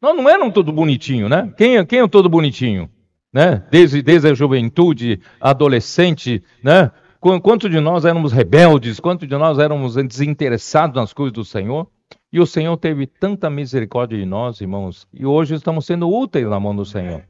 não, 0.00 0.14
não 0.14 0.28
eram 0.28 0.50
todo 0.50 0.72
bonitinho, 0.72 1.28
né? 1.28 1.52
Quem, 1.56 1.84
quem 1.84 2.00
é 2.00 2.08
todo 2.08 2.28
bonitinho? 2.28 2.88
né? 3.32 3.64
Desde, 3.70 4.02
desde 4.02 4.28
a 4.28 4.34
juventude, 4.34 5.20
adolescente, 5.40 6.42
né? 6.62 6.90
Quanto 7.20 7.68
de 7.68 7.78
nós 7.80 8.06
éramos 8.06 8.32
rebeldes, 8.32 8.98
quanto 8.98 9.26
de 9.26 9.36
nós 9.36 9.58
éramos 9.58 9.94
desinteressados 9.94 10.96
nas 10.96 11.12
coisas 11.12 11.34
do 11.34 11.44
Senhor? 11.44 11.86
E 12.32 12.38
o 12.38 12.46
Senhor 12.46 12.76
teve 12.76 13.06
tanta 13.06 13.50
misericórdia 13.50 14.16
de 14.16 14.24
nós, 14.24 14.60
irmãos, 14.60 15.06
e 15.12 15.26
hoje 15.26 15.54
estamos 15.54 15.84
sendo 15.84 16.08
úteis 16.08 16.48
na 16.48 16.60
mão 16.60 16.74
do 16.74 16.84
Senhor. 16.84 17.24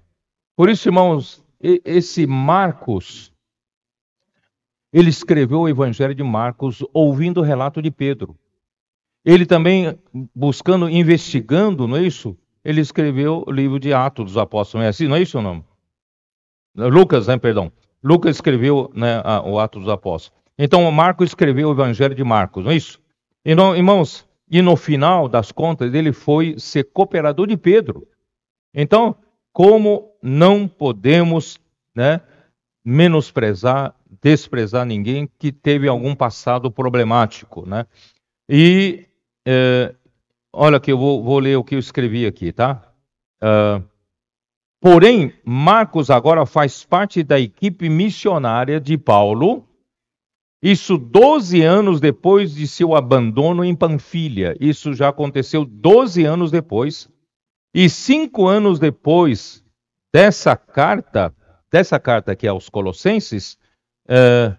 Por 0.54 0.68
isso, 0.68 0.88
irmãos, 0.88 1.42
esse 1.60 2.26
Marcos, 2.26 3.32
ele 4.92 5.08
escreveu 5.08 5.60
o 5.60 5.68
Evangelho 5.68 6.14
de 6.14 6.22
Marcos 6.22 6.84
ouvindo 6.92 7.40
o 7.40 7.44
relato 7.44 7.80
de 7.80 7.90
Pedro. 7.90 8.36
Ele 9.24 9.46
também, 9.46 9.98
buscando, 10.34 10.88
investigando, 10.88 11.86
não 11.88 11.96
é 11.96 12.02
isso? 12.02 12.36
Ele 12.62 12.80
escreveu 12.80 13.44
o 13.46 13.50
livro 13.50 13.78
de 13.78 13.92
Atos 13.94 14.24
dos 14.26 14.36
Apóstolos. 14.36 14.82
Não 14.82 14.86
é 14.86 14.88
assim, 14.88 15.08
não 15.08 15.16
é 15.16 15.22
isso 15.22 15.38
o 15.38 15.42
nome? 15.42 15.64
Lucas, 16.74 17.26
né, 17.26 17.38
perdão. 17.38 17.72
Lucas 18.02 18.36
escreveu 18.36 18.90
né, 18.94 19.22
o 19.44 19.58
Atos 19.58 19.82
dos 19.82 19.90
Apóstolos. 19.90 20.38
Então, 20.58 20.90
Marcos 20.90 21.30
escreveu 21.30 21.68
o 21.68 21.72
Evangelho 21.72 22.14
de 22.14 22.24
Marcos, 22.24 22.64
não 22.64 22.70
é 22.70 22.76
isso? 22.76 23.00
Então, 23.44 23.74
irmãos, 23.74 24.28
e 24.50 24.60
no 24.60 24.76
final 24.76 25.28
das 25.28 25.52
contas, 25.52 25.94
ele 25.94 26.12
foi 26.12 26.58
ser 26.58 26.84
cooperador 26.84 27.46
de 27.46 27.56
Pedro. 27.56 28.08
Então, 28.74 29.14
como 29.52 30.12
não 30.20 30.66
podemos 30.66 31.60
né, 31.94 32.20
menosprezar, 32.84 33.94
desprezar 34.20 34.84
ninguém 34.84 35.28
que 35.38 35.52
teve 35.52 35.86
algum 35.86 36.14
passado 36.14 36.70
problemático, 36.70 37.64
né? 37.66 37.86
E 38.48 39.06
é, 39.46 39.94
olha 40.52 40.78
aqui, 40.78 40.90
eu 40.90 40.98
vou, 40.98 41.22
vou, 41.22 41.38
ler 41.38 41.56
o 41.56 41.64
que 41.64 41.76
eu 41.76 41.78
escrevi 41.78 42.26
aqui, 42.26 42.52
tá? 42.52 42.82
Uh, 43.42 43.82
porém, 44.80 45.32
Marcos 45.44 46.10
agora 46.10 46.44
faz 46.44 46.84
parte 46.84 47.22
da 47.22 47.38
equipe 47.38 47.88
missionária 47.88 48.80
de 48.80 48.98
Paulo. 48.98 49.64
Isso 50.62 50.98
12 50.98 51.62
anos 51.62 52.00
depois 52.00 52.54
de 52.54 52.68
seu 52.68 52.94
abandono 52.94 53.64
em 53.64 53.74
Panfilha. 53.74 54.54
Isso 54.60 54.92
já 54.92 55.08
aconteceu 55.08 55.64
12 55.64 56.24
anos 56.24 56.50
depois. 56.50 57.08
E 57.74 57.88
cinco 57.88 58.46
anos 58.46 58.78
depois 58.78 59.64
dessa 60.12 60.56
carta, 60.56 61.34
dessa 61.70 61.98
carta 62.00 62.32
aqui 62.32 62.46
aos 62.46 62.68
Colossenses, 62.68 63.56
uh, 64.08 64.58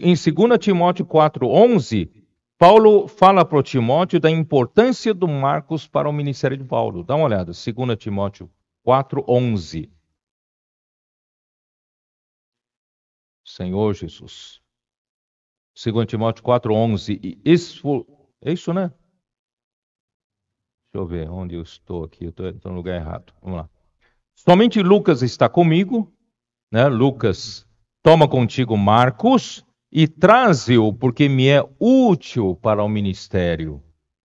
em 0.00 0.14
2 0.14 0.58
Timóteo 0.58 1.06
4,11, 1.06 2.10
Paulo 2.58 3.08
fala 3.08 3.44
para 3.44 3.62
Timóteo 3.62 4.20
da 4.20 4.30
importância 4.30 5.14
do 5.14 5.26
Marcos 5.26 5.86
para 5.86 6.08
o 6.08 6.12
ministério 6.12 6.56
de 6.56 6.64
Paulo. 6.64 7.02
Dá 7.02 7.14
uma 7.14 7.24
olhada, 7.24 7.52
2 7.52 7.96
Timóteo 7.96 8.50
4,11. 8.86 9.88
Senhor 13.44 13.94
Jesus. 13.94 14.60
2 15.74 16.06
Timóteo 16.06 16.44
4,11. 16.44 17.38
Isso, 17.44 18.06
é 18.42 18.52
isso, 18.52 18.72
né? 18.72 18.92
Deixa 20.92 21.04
eu 21.04 21.06
ver 21.06 21.30
onde 21.30 21.54
eu 21.54 21.62
estou 21.62 22.04
aqui. 22.04 22.24
Eu 22.24 22.30
estou 22.30 22.72
no 22.72 22.76
lugar 22.76 22.96
errado. 22.96 23.32
Vamos 23.40 23.58
lá. 23.58 23.70
Somente 24.34 24.82
Lucas 24.82 25.22
está 25.22 25.48
comigo, 25.48 26.12
né? 26.72 26.86
Lucas, 26.88 27.66
toma 28.02 28.28
contigo 28.28 28.76
Marcos 28.76 29.64
e 29.92 30.08
traze-o, 30.08 30.92
porque 30.92 31.28
me 31.28 31.48
é 31.48 31.62
útil 31.78 32.56
para 32.56 32.82
o 32.82 32.88
ministério. 32.88 33.82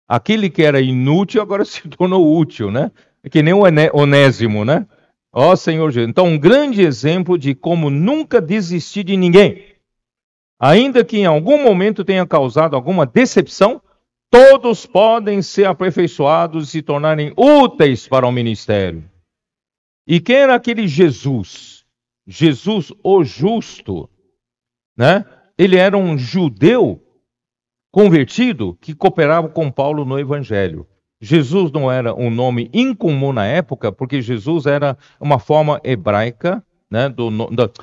Aquele 0.06 0.50
que 0.50 0.62
era 0.62 0.80
inútil 0.80 1.40
agora 1.40 1.64
se 1.64 1.88
tornou 1.88 2.38
útil, 2.38 2.70
né? 2.70 2.90
É 3.22 3.30
que 3.30 3.42
nem 3.42 3.54
o 3.54 3.62
Onésimo, 3.94 4.64
né? 4.64 4.86
Ó 5.36 5.50
oh, 5.50 5.56
Senhor 5.56 5.90
Jesus. 5.90 6.08
Então, 6.08 6.26
um 6.26 6.38
grande 6.38 6.82
exemplo 6.82 7.36
de 7.36 7.56
como 7.56 7.90
nunca 7.90 8.40
desistir 8.40 9.02
de 9.02 9.16
ninguém. 9.16 9.74
Ainda 10.60 11.04
que 11.04 11.18
em 11.18 11.26
algum 11.26 11.60
momento 11.60 12.04
tenha 12.04 12.24
causado 12.24 12.76
alguma 12.76 13.04
decepção, 13.04 13.82
todos 14.30 14.86
podem 14.86 15.42
ser 15.42 15.66
aperfeiçoados 15.66 16.68
e 16.68 16.70
se 16.70 16.82
tornarem 16.82 17.32
úteis 17.36 18.06
para 18.06 18.24
o 18.24 18.30
ministério. 18.30 19.10
E 20.06 20.20
quem 20.20 20.36
era 20.36 20.54
aquele 20.54 20.86
Jesus? 20.86 21.84
Jesus, 22.24 22.92
o 23.02 23.24
justo, 23.24 24.08
né? 24.96 25.24
Ele 25.58 25.76
era 25.76 25.98
um 25.98 26.16
judeu 26.16 27.02
convertido 27.90 28.78
que 28.80 28.94
cooperava 28.94 29.48
com 29.48 29.70
Paulo 29.70 30.04
no 30.04 30.16
evangelho. 30.16 30.86
Jesus 31.24 31.72
não 31.72 31.90
era 31.90 32.14
um 32.14 32.30
nome 32.30 32.68
incomum 32.70 33.32
na 33.32 33.46
época, 33.46 33.90
porque 33.90 34.20
Jesus 34.20 34.66
era 34.66 34.94
uma 35.18 35.38
forma 35.38 35.80
hebraica, 35.82 36.62
né, 36.90 37.08
do, 37.08 37.30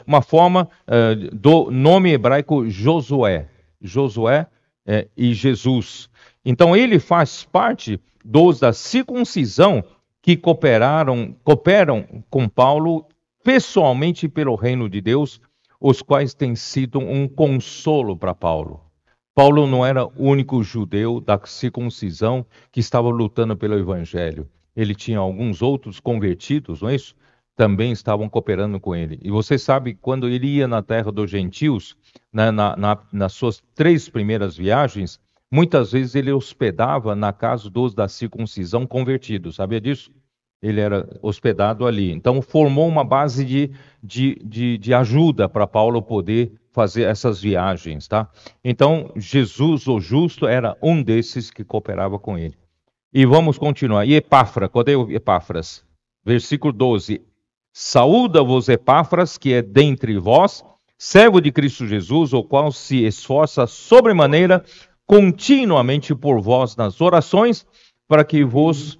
uma 0.06 0.22
forma 0.22 0.70
uh, 0.88 1.36
do 1.36 1.72
nome 1.72 2.12
hebraico 2.12 2.70
Josué. 2.70 3.48
Josué 3.82 4.46
uh, 4.88 5.10
e 5.18 5.34
Jesus. 5.34 6.08
Então 6.46 6.76
ele 6.76 7.00
faz 7.00 7.44
parte 7.44 8.00
dos 8.24 8.60
da 8.60 8.72
circuncisão 8.74 9.84
que 10.22 10.38
cooperaram, 10.38 11.36
cooperam 11.44 12.06
com 12.30 12.48
Paulo 12.48 13.08
pessoalmente 13.44 14.30
pelo 14.30 14.54
reino 14.54 14.88
de 14.88 15.02
Deus, 15.02 15.42
os 15.80 16.04
quais 16.04 16.36
têm 16.36 16.56
sido 16.56 17.00
um 17.00 17.28
consolo 17.28 18.16
para 18.16 18.36
Paulo. 18.36 18.91
Paulo 19.34 19.66
não 19.66 19.86
era 19.86 20.06
o 20.06 20.12
único 20.18 20.62
judeu 20.64 21.20
da 21.20 21.40
circuncisão 21.46 22.46
que 22.72 22.80
estava 22.80 23.10
lutando 23.10 23.56
pelo 23.56 23.78
evangelho. 23.78 24.50
Ele 24.76 24.94
tinha 24.94 25.20
alguns 25.20 25.62
outros 25.62 26.00
convertidos, 26.00 26.82
não 26.82 26.90
é 26.90 26.96
isso? 26.96 27.16
Também 27.56 27.92
estavam 27.92 28.30
cooperando 28.30 28.80
com 28.80 28.96
ele. 28.96 29.20
E 29.22 29.30
você 29.30 29.58
sabe, 29.58 29.94
quando 29.94 30.28
ele 30.28 30.48
ia 30.48 30.68
na 30.68 30.82
terra 30.82 31.12
dos 31.12 31.30
gentios, 31.30 31.96
na, 32.32 32.52
na, 32.52 32.76
na, 32.76 32.98
nas 33.12 33.34
suas 33.34 33.62
três 33.76 34.10
primeiras 34.10 34.58
viagens, 34.58 35.20
Muitas 35.54 35.92
vezes 35.92 36.16
ele 36.16 36.32
hospedava 36.32 37.14
na 37.14 37.34
casa 37.34 37.70
dos 37.70 37.94
da 37.94 38.08
circuncisão 38.08 38.88
convertidos, 38.88 39.58
sabia 39.58 39.82
disso? 39.82 40.10
Ele 40.62 40.80
era 40.80 41.10
hospedado 41.22 41.86
ali. 41.86 42.10
Então 42.10 42.42
formou 42.42 42.88
uma 42.88 43.04
base 43.04 43.44
de, 43.44 43.72
de, 44.02 44.36
de, 44.46 44.78
de 44.78 44.94
ajuda 44.94 45.50
para 45.50 45.68
Paulo 45.68 46.02
poder 46.02 46.54
fazer 46.72 47.04
essas 47.04 47.42
viagens, 47.42 48.08
tá? 48.08 48.30
Então 48.64 49.12
Jesus, 49.16 49.88
o 49.88 50.00
justo, 50.00 50.48
era 50.48 50.76
um 50.82 51.02
desses 51.02 51.52
que 51.52 51.64
cooperava 51.64 52.18
com 52.18 52.38
ele. 52.38 52.58
E 53.14 53.26
vamos 53.26 53.58
continuar. 53.58 54.06
E 54.06 54.16
Epáfra, 54.16 54.70
cadê 54.70 54.94
Epáfras? 55.14 55.84
Versículo 56.24 56.72
12. 56.72 57.22
Saúda-vos 57.74 58.70
Epáfras, 58.70 59.38
que 59.38 59.54
é 59.54 59.62
dentre 59.62 60.18
vós, 60.18 60.64
servo 60.98 61.42
de 61.42 61.52
Cristo 61.52 61.86
Jesus, 61.86 62.34
o 62.34 62.44
qual 62.44 62.72
se 62.72 63.04
esforça 63.04 63.68
sobremaneira 63.68 64.64
continuamente 65.06 66.16
por 66.16 66.40
vós 66.42 66.76
nas 66.76 67.02
orações, 67.02 67.66
para 68.08 68.24
que 68.24 68.44
vos 68.44 68.98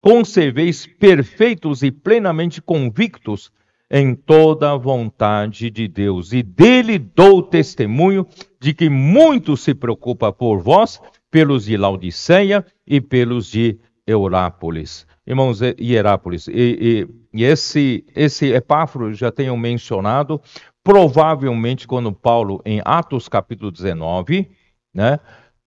conserveis 0.00 0.86
perfeitos 0.86 1.82
e 1.82 1.90
plenamente 1.90 2.60
convictos 2.60 3.50
em 3.96 4.12
toda 4.12 4.72
a 4.72 4.76
vontade 4.76 5.70
de 5.70 5.86
Deus. 5.86 6.32
E 6.32 6.42
dele 6.42 6.98
dou 6.98 7.40
testemunho 7.40 8.26
de 8.58 8.74
que 8.74 8.88
muito 8.90 9.56
se 9.56 9.72
preocupa 9.72 10.32
por 10.32 10.58
vós, 10.58 11.00
pelos 11.30 11.66
de 11.66 11.76
Laodiceia 11.76 12.66
e 12.84 13.00
pelos 13.00 13.48
de 13.48 13.78
Eurápolis. 14.04 15.06
Irmãos, 15.24 15.60
Hierápolis, 15.80 16.48
e, 16.48 17.06
e, 17.32 17.40
e 17.40 17.44
esse, 17.44 18.04
esse 18.16 18.52
Epáfro 18.52 19.14
já 19.14 19.30
tenho 19.30 19.56
mencionado, 19.56 20.40
provavelmente 20.82 21.86
quando 21.86 22.12
Paulo, 22.12 22.60
em 22.64 22.82
Atos 22.84 23.28
capítulo 23.28 23.70
19, 23.70 24.50
né? 24.92 25.20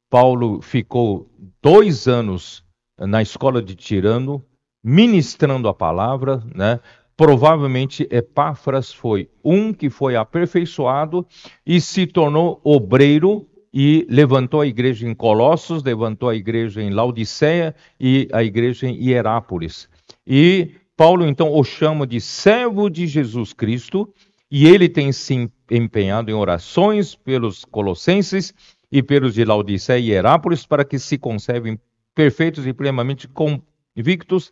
Paulo 0.10 0.62
ficou 0.62 1.32
dois 1.62 2.10
anos 2.10 2.62
na 3.00 3.22
escola 3.22 3.62
de 3.62 3.74
Tirano, 3.74 4.44
ministrando 4.84 5.70
a 5.70 5.74
palavra, 5.74 6.44
né? 6.54 6.82
Provavelmente 7.18 8.08
Epáfras 8.12 8.94
foi 8.94 9.28
um 9.44 9.74
que 9.74 9.90
foi 9.90 10.16
aperfeiçoado 10.16 11.26
e 11.66 11.82
se 11.82 12.06
tornou 12.06 12.62
obreiro 12.64 13.50
e 13.74 14.06
levantou 14.08 14.62
a 14.62 14.68
igreja 14.68 15.08
em 15.08 15.16
Colossos, 15.16 15.84
levantou 15.84 16.30
a 16.30 16.36
igreja 16.36 16.82
em 16.82 16.92
Laodiceia 16.92 17.76
e 18.00 18.28
a 18.32 18.44
igreja 18.44 18.88
em 18.88 19.04
Hierápolis. 19.04 19.90
E 20.26 20.76
Paulo 20.96 21.26
então 21.28 21.52
o 21.52 21.64
chama 21.64 22.06
de 22.06 22.22
servo 22.22 22.90
de 22.90 23.08
Jesus 23.08 23.52
Cristo, 23.52 24.14
e 24.50 24.68
ele 24.68 24.88
tem 24.88 25.12
se 25.12 25.52
empenhado 25.70 26.32
em 26.32 26.34
orações 26.34 27.16
pelos 27.16 27.66
colossenses 27.66 28.54
e 28.92 29.04
pelos 29.04 29.34
de 29.34 29.44
Laodiceia 29.44 30.00
e 30.00 30.12
Herápolis, 30.12 30.66
para 30.66 30.86
que 30.86 30.98
se 30.98 31.18
conservem 31.18 31.80
perfeitos 32.16 32.66
e 32.66 32.74
plenamente 32.74 33.28
convictos 33.28 34.52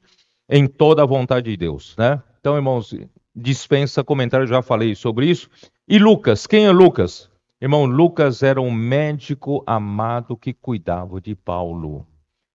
em 0.50 0.68
toda 0.68 1.02
a 1.02 1.06
vontade 1.06 1.50
de 1.50 1.58
Deus. 1.58 1.96
Né? 1.98 2.22
Então, 2.46 2.58
irmãos, 2.58 2.94
dispensa 3.36 4.04
comentário, 4.04 4.46
já 4.46 4.62
falei 4.62 4.94
sobre 4.94 5.28
isso. 5.28 5.50
E 5.88 5.98
Lucas, 5.98 6.46
quem 6.46 6.68
é 6.68 6.72
Lucas? 6.72 7.28
Irmão, 7.60 7.86
Lucas 7.86 8.44
era 8.44 8.62
um 8.62 8.70
médico 8.70 9.64
amado 9.66 10.38
que 10.38 10.54
cuidava 10.54 11.20
de 11.20 11.34
Paulo. 11.34 12.06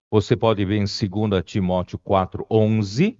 Você 0.08 0.36
pode 0.36 0.64
ver 0.64 0.76
em 0.76 0.84
2 0.84 1.42
Timóteo 1.44 1.98
4, 1.98 2.46
11. 2.48 3.18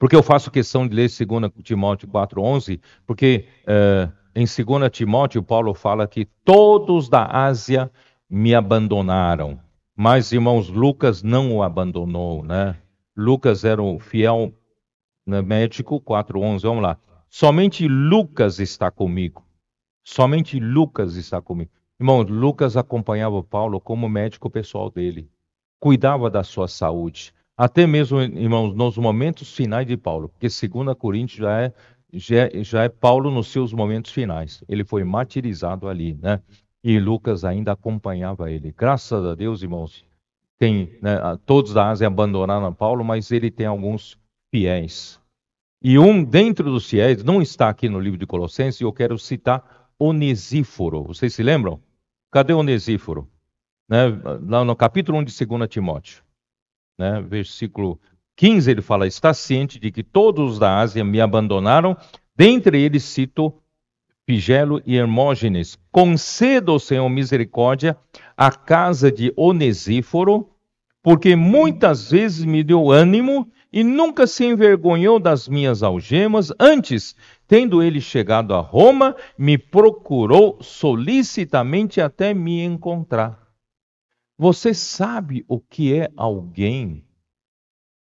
Porque 0.00 0.16
eu 0.16 0.22
faço 0.24 0.50
questão 0.50 0.84
de 0.84 0.96
ler 0.96 1.08
2 1.08 1.52
Timóteo 1.62 2.08
4,11, 2.08 2.80
porque 3.06 3.46
uh, 3.68 4.12
em 4.34 4.46
2 4.46 4.90
Timóteo, 4.90 5.44
Paulo 5.44 5.74
fala 5.74 6.08
que 6.08 6.24
todos 6.44 7.08
da 7.08 7.24
Ásia 7.24 7.88
me 8.28 8.52
abandonaram. 8.52 9.60
Mas, 9.94 10.32
irmãos, 10.32 10.68
Lucas 10.68 11.22
não 11.22 11.54
o 11.54 11.62
abandonou, 11.62 12.42
né? 12.42 12.76
Lucas 13.16 13.64
era 13.64 13.80
um 13.80 14.00
fiel 14.00 14.52
médico, 15.28 16.00
4,11, 16.00 16.62
vamos 16.62 16.82
lá. 16.82 16.98
Somente 17.28 17.86
Lucas 17.86 18.58
está 18.58 18.90
comigo. 18.90 19.44
Somente 20.02 20.58
Lucas 20.58 21.16
está 21.16 21.40
comigo. 21.42 21.70
Irmão, 22.00 22.22
Lucas 22.22 22.76
acompanhava 22.76 23.42
Paulo 23.42 23.80
como 23.80 24.08
médico 24.08 24.48
pessoal 24.48 24.90
dele. 24.90 25.28
Cuidava 25.80 26.30
da 26.30 26.42
sua 26.42 26.66
saúde. 26.66 27.34
Até 27.56 27.86
mesmo, 27.86 28.20
irmãos, 28.20 28.74
nos 28.74 28.96
momentos 28.96 29.54
finais 29.54 29.86
de 29.86 29.96
Paulo. 29.96 30.28
Porque 30.28 30.46
2 30.46 30.96
Coríntios 30.96 31.40
já 31.40 31.60
é, 31.60 31.72
já, 32.12 32.36
é, 32.36 32.64
já 32.64 32.84
é 32.84 32.88
Paulo 32.88 33.30
nos 33.30 33.48
seus 33.48 33.72
momentos 33.72 34.12
finais. 34.12 34.62
Ele 34.68 34.84
foi 34.84 35.04
martirizado 35.04 35.88
ali, 35.88 36.14
né? 36.14 36.40
E 36.82 36.98
Lucas 36.98 37.44
ainda 37.44 37.72
acompanhava 37.72 38.50
ele. 38.50 38.72
Graças 38.76 39.24
a 39.24 39.34
Deus, 39.34 39.62
irmãos, 39.62 40.04
tem, 40.58 40.96
né, 41.02 41.18
todos 41.44 41.74
da 41.74 41.88
Ásia 41.88 42.06
abandonaram 42.06 42.72
Paulo, 42.72 43.04
mas 43.04 43.30
ele 43.30 43.50
tem 43.50 43.66
alguns 43.66 44.16
fiéis. 44.50 45.20
E 45.82 45.98
um 45.98 46.24
dentro 46.24 46.70
dos 46.70 46.88
fiéis, 46.88 47.22
não 47.22 47.40
está 47.40 47.68
aqui 47.68 47.88
no 47.88 48.00
livro 48.00 48.18
de 48.18 48.26
Colossenses, 48.26 48.80
eu 48.80 48.92
quero 48.92 49.18
citar 49.18 49.90
Onesíforo. 49.98 51.04
Vocês 51.04 51.34
se 51.34 51.42
lembram? 51.42 51.80
Cadê 52.30 52.52
Onesíforo? 52.52 53.28
Né, 53.88 54.06
lá 54.46 54.64
no 54.64 54.76
capítulo 54.76 55.18
1 55.18 55.24
de 55.24 55.46
2 55.46 55.68
Timóteo, 55.68 56.22
né, 56.98 57.22
versículo 57.22 57.98
15, 58.36 58.70
ele 58.70 58.82
fala: 58.82 59.06
Está 59.06 59.32
ciente 59.32 59.78
de 59.78 59.90
que 59.90 60.02
todos 60.02 60.58
da 60.58 60.78
Ásia 60.78 61.02
me 61.04 61.20
abandonaram, 61.20 61.96
dentre 62.36 62.80
eles 62.80 63.02
cito 63.04 63.54
Pigelo 64.26 64.82
e 64.84 64.94
Hermógenes. 64.94 65.78
Conceda, 65.90 66.78
Senhor, 66.78 67.08
misericórdia 67.08 67.96
à 68.36 68.50
casa 68.50 69.10
de 69.10 69.32
Onesíforo, 69.34 70.50
porque 71.02 71.34
muitas 71.34 72.10
vezes 72.10 72.44
me 72.44 72.62
deu 72.62 72.90
ânimo 72.90 73.50
e 73.72 73.84
nunca 73.84 74.26
se 74.26 74.44
envergonhou 74.44 75.18
das 75.18 75.48
minhas 75.48 75.82
algemas. 75.82 76.52
Antes, 76.58 77.14
tendo 77.46 77.82
ele 77.82 78.00
chegado 78.00 78.54
a 78.54 78.60
Roma, 78.60 79.14
me 79.36 79.58
procurou 79.58 80.58
solicitamente 80.62 82.00
até 82.00 82.32
me 82.32 82.62
encontrar. 82.62 83.46
Você 84.38 84.72
sabe 84.72 85.44
o 85.48 85.58
que 85.58 85.94
é 85.94 86.08
alguém? 86.16 87.04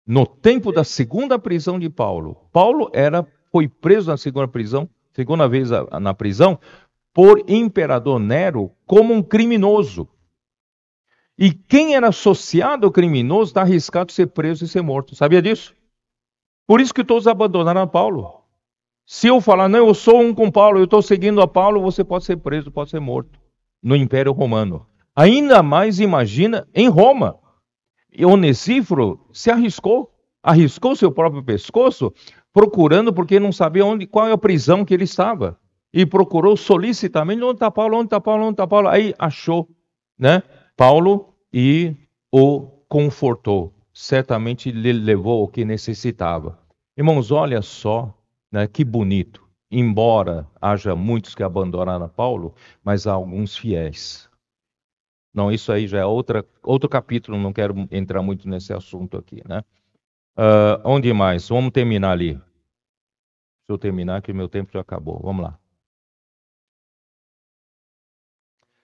No 0.05 0.25
tempo 0.25 0.71
da 0.71 0.83
segunda 0.83 1.37
prisão 1.37 1.77
de 1.77 1.89
Paulo, 1.89 2.37
Paulo 2.51 2.89
era 2.93 3.27
foi 3.51 3.67
preso 3.67 4.09
na 4.09 4.17
segunda 4.17 4.47
prisão 4.47 4.89
segunda 5.13 5.47
vez 5.47 5.69
na 5.99 6.13
prisão, 6.13 6.59
por 7.13 7.43
imperador 7.47 8.19
Nero 8.19 8.71
como 8.85 9.13
um 9.13 9.21
criminoso. 9.21 10.07
E 11.37 11.51
quem 11.51 11.95
era 11.95 12.09
associado 12.09 12.85
ao 12.85 12.91
criminoso 12.91 13.51
está 13.51 13.61
arriscado 13.61 14.07
de 14.07 14.13
ser 14.13 14.27
preso 14.27 14.65
e 14.65 14.67
ser 14.67 14.81
morto. 14.81 15.15
Sabia 15.15 15.41
disso? 15.41 15.73
Por 16.67 16.79
isso 16.79 16.93
que 16.93 17.03
todos 17.03 17.27
abandonaram 17.27 17.87
Paulo. 17.87 18.41
Se 19.05 19.27
eu 19.27 19.41
falar, 19.41 19.67
não, 19.67 19.87
eu 19.87 19.93
sou 19.93 20.21
um 20.21 20.33
com 20.33 20.51
Paulo, 20.51 20.79
eu 20.79 20.85
estou 20.85 21.01
seguindo 21.01 21.41
a 21.41 21.47
Paulo, 21.47 21.81
você 21.81 22.03
pode 22.03 22.23
ser 22.23 22.37
preso, 22.37 22.71
pode 22.71 22.91
ser 22.91 22.99
morto. 22.99 23.39
No 23.83 23.95
Império 23.95 24.31
Romano. 24.31 24.85
Ainda 25.15 25.61
mais 25.61 25.99
imagina 25.99 26.67
em 26.73 26.87
Roma. 26.87 27.37
Onesíforo 28.23 29.27
se 29.33 29.49
arriscou, 29.49 30.11
arriscou 30.43 30.95
seu 30.95 31.11
próprio 31.11 31.43
pescoço 31.43 32.13
procurando 32.53 33.13
porque 33.13 33.39
não 33.39 33.51
sabia 33.51 33.85
onde, 33.85 34.05
qual 34.05 34.27
é 34.27 34.31
a 34.31 34.37
prisão 34.37 34.85
que 34.85 34.93
ele 34.93 35.05
estava. 35.05 35.59
E 35.93 36.05
procurou 36.05 36.55
solicitamente, 36.55 37.43
onde 37.43 37.55
está 37.55 37.69
Paulo, 37.69 37.97
onde 37.97 38.05
está 38.05 38.21
Paulo, 38.21 38.43
onde 38.43 38.53
está 38.53 38.67
Paulo. 38.67 38.87
Aí 38.87 39.13
achou, 39.19 39.67
né, 40.17 40.41
Paulo 40.81 41.31
e 41.53 41.95
o 42.31 42.61
confortou. 42.89 43.71
Certamente 43.93 44.71
lhe 44.71 44.91
levou 44.91 45.43
o 45.43 45.47
que 45.47 45.63
necessitava. 45.63 46.57
Irmãos, 46.97 47.29
olha 47.29 47.61
só, 47.61 48.11
né, 48.51 48.65
que 48.65 48.83
bonito. 48.83 49.47
Embora 49.69 50.49
haja 50.59 50.95
muitos 50.95 51.35
que 51.35 51.43
abandonaram 51.43 52.09
Paulo, 52.09 52.55
mas 52.83 53.05
há 53.05 53.13
alguns 53.13 53.55
fiéis. 53.55 54.27
Não, 55.31 55.51
isso 55.51 55.71
aí 55.71 55.85
já 55.85 55.99
é 55.99 56.05
outra, 56.05 56.43
outro 56.63 56.89
capítulo, 56.89 57.37
não 57.37 57.53
quero 57.53 57.87
entrar 57.91 58.23
muito 58.23 58.49
nesse 58.49 58.73
assunto 58.73 59.17
aqui, 59.17 59.47
né? 59.47 59.63
Uh, 60.35 60.81
onde 60.83 61.13
mais? 61.13 61.47
Vamos 61.47 61.69
terminar 61.69 62.13
ali. 62.13 62.33
Deixa 62.33 62.43
eu 63.69 63.77
terminar 63.77 64.23
que 64.23 64.33
meu 64.33 64.49
tempo 64.49 64.71
já 64.73 64.81
acabou. 64.81 65.21
Vamos 65.21 65.43
lá. 65.43 65.60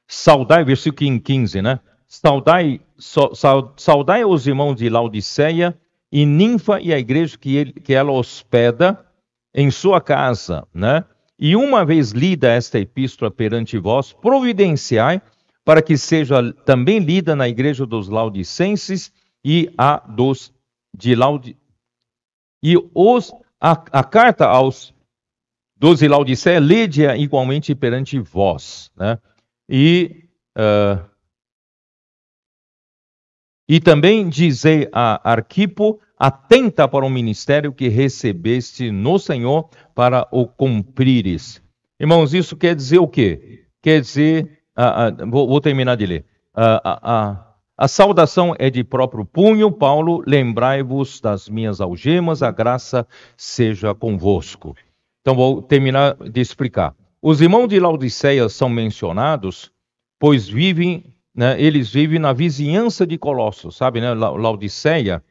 Saudai, 0.08 0.64
versículo 0.64 1.20
15, 1.20 1.62
né? 1.62 1.80
Saudai, 2.08 2.80
saudai 3.76 4.24
os 4.24 4.48
irmãos 4.48 4.76
de 4.76 4.90
Laodiceia 4.90 5.78
e 6.12 6.26
Ninfa 6.26 6.80
e 6.80 6.94
a 6.94 7.00
igreja 7.00 7.38
que, 7.38 7.56
ele, 7.56 7.74
que 7.74 7.94
ela 7.94 8.12
hospeda 8.12 9.06
em 9.54 9.70
sua 9.70 10.00
casa, 10.00 10.66
né? 10.74 11.04
E 11.38 11.56
uma 11.56 11.86
vez 11.86 12.12
lida 12.12 12.50
esta 12.50 12.80
epístola 12.80 13.30
perante 13.30 13.78
vós, 13.78 14.14
providenciai 14.14 15.22
para 15.64 15.82
que 15.82 15.98
seja 15.98 16.54
também 16.66 17.00
lida 17.00 17.36
na 17.36 17.48
igreja 17.50 17.86
dos 17.86 18.08
Laodicenses 18.08 19.12
e 19.44 19.70
a 19.78 19.98
dos 19.98 20.54
de 20.96 21.14
Laudi... 21.14 21.58
E 22.64 22.76
os, 22.96 23.34
a, 23.60 23.72
a 23.92 24.04
carta 24.04 24.48
aos 24.48 24.94
dos 25.76 26.00
de 26.00 26.08
Laodiceia, 26.08 26.60
lede-a 26.60 27.18
igualmente 27.18 27.76
perante 27.76 28.18
vós. 28.18 28.90
Né? 28.96 29.20
E, 29.70 30.30
uh, 30.58 31.04
e 33.68 33.80
também 33.80 34.30
dizei 34.30 34.88
a 34.92 35.30
Arquipo, 35.30 36.00
atenta 36.18 36.88
para 36.88 37.06
o 37.06 37.10
ministério 37.10 37.74
que 37.74 37.88
recebeste 37.88 38.92
no 38.92 39.20
Senhor 39.20 39.70
para 39.94 40.28
o 40.32 40.48
cumprires. 40.48 41.62
Irmãos, 42.00 42.34
isso 42.34 42.56
quer 42.56 42.76
dizer 42.76 43.00
o 43.00 43.08
quê? 43.08 43.66
Quer 43.82 44.02
dizer, 44.02 44.62
uh, 44.78 45.24
uh, 45.24 45.30
vou, 45.30 45.48
vou, 45.48 45.62
terminar 45.62 45.96
de 45.96 46.06
ler. 46.06 46.26
Uh, 46.56 47.48
a 47.80 47.88
saudação 47.88 48.56
é 48.58 48.72
de 48.72 48.84
próprio 48.84 49.24
punho, 49.24 49.72
Paulo, 49.72 50.24
lembrai-vos 50.26 51.22
das 51.22 51.48
minhas 51.48 51.80
algemas, 51.80 52.42
a 52.42 52.50
graça 52.50 53.08
seja 53.36 53.94
convosco. 53.94 54.76
Então 55.22 55.36
vou 55.36 55.62
terminar 55.62 56.16
de 56.16 56.42
explicar. 56.42 56.96
Os 57.22 57.42
irmãos 57.42 57.68
de 57.68 57.80
Laodiceia 57.80 58.48
são 58.48 58.70
mencionados, 58.70 59.72
pois 60.20 60.48
vivem, 60.48 61.16
né, 61.34 61.60
eles 61.62 61.90
vivem 61.92 62.20
na 62.20 62.32
vizinhança 62.32 63.06
de 63.08 63.18
Colossos, 63.18 63.76
sabe, 63.76 64.00
né? 64.00 64.14
Laodiceia, 64.14 65.24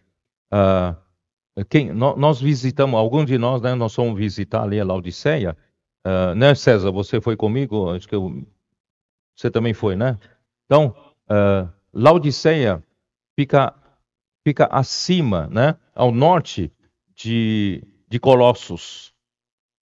uh, 0.53 1.65
quem, 1.65 1.93
nós 1.93 2.41
visitamos, 2.41 2.99
alguns 2.99 3.27
de 3.27 3.39
nós, 3.39 3.63
né, 3.63 3.75
nós 3.75 3.95
fomos 3.95 4.19
visitar 4.19 4.63
ali 4.63 4.81
a 4.81 4.85
Laodiceia, 4.85 5.57
uh, 6.07 6.35
né, 6.35 6.55
César, 6.55 6.91
você 6.91 7.21
foi 7.21 7.37
comigo, 7.37 7.91
acho 7.91 8.09
que 8.09 8.15
eu, 8.15 8.45
você 9.35 9.51
também 9.51 9.73
foi, 9.73 9.97
né? 9.97 10.19
Então, 10.65 10.95
uh, 11.31 11.69
Laodiceia 11.93 12.83
fica, 13.39 13.75
fica 14.45 14.67
acima, 14.67 15.47
né, 15.47 15.77
ao 15.95 16.11
norte 16.11 16.73
de, 17.15 17.83
de 18.09 18.19
Colossos. 18.19 19.15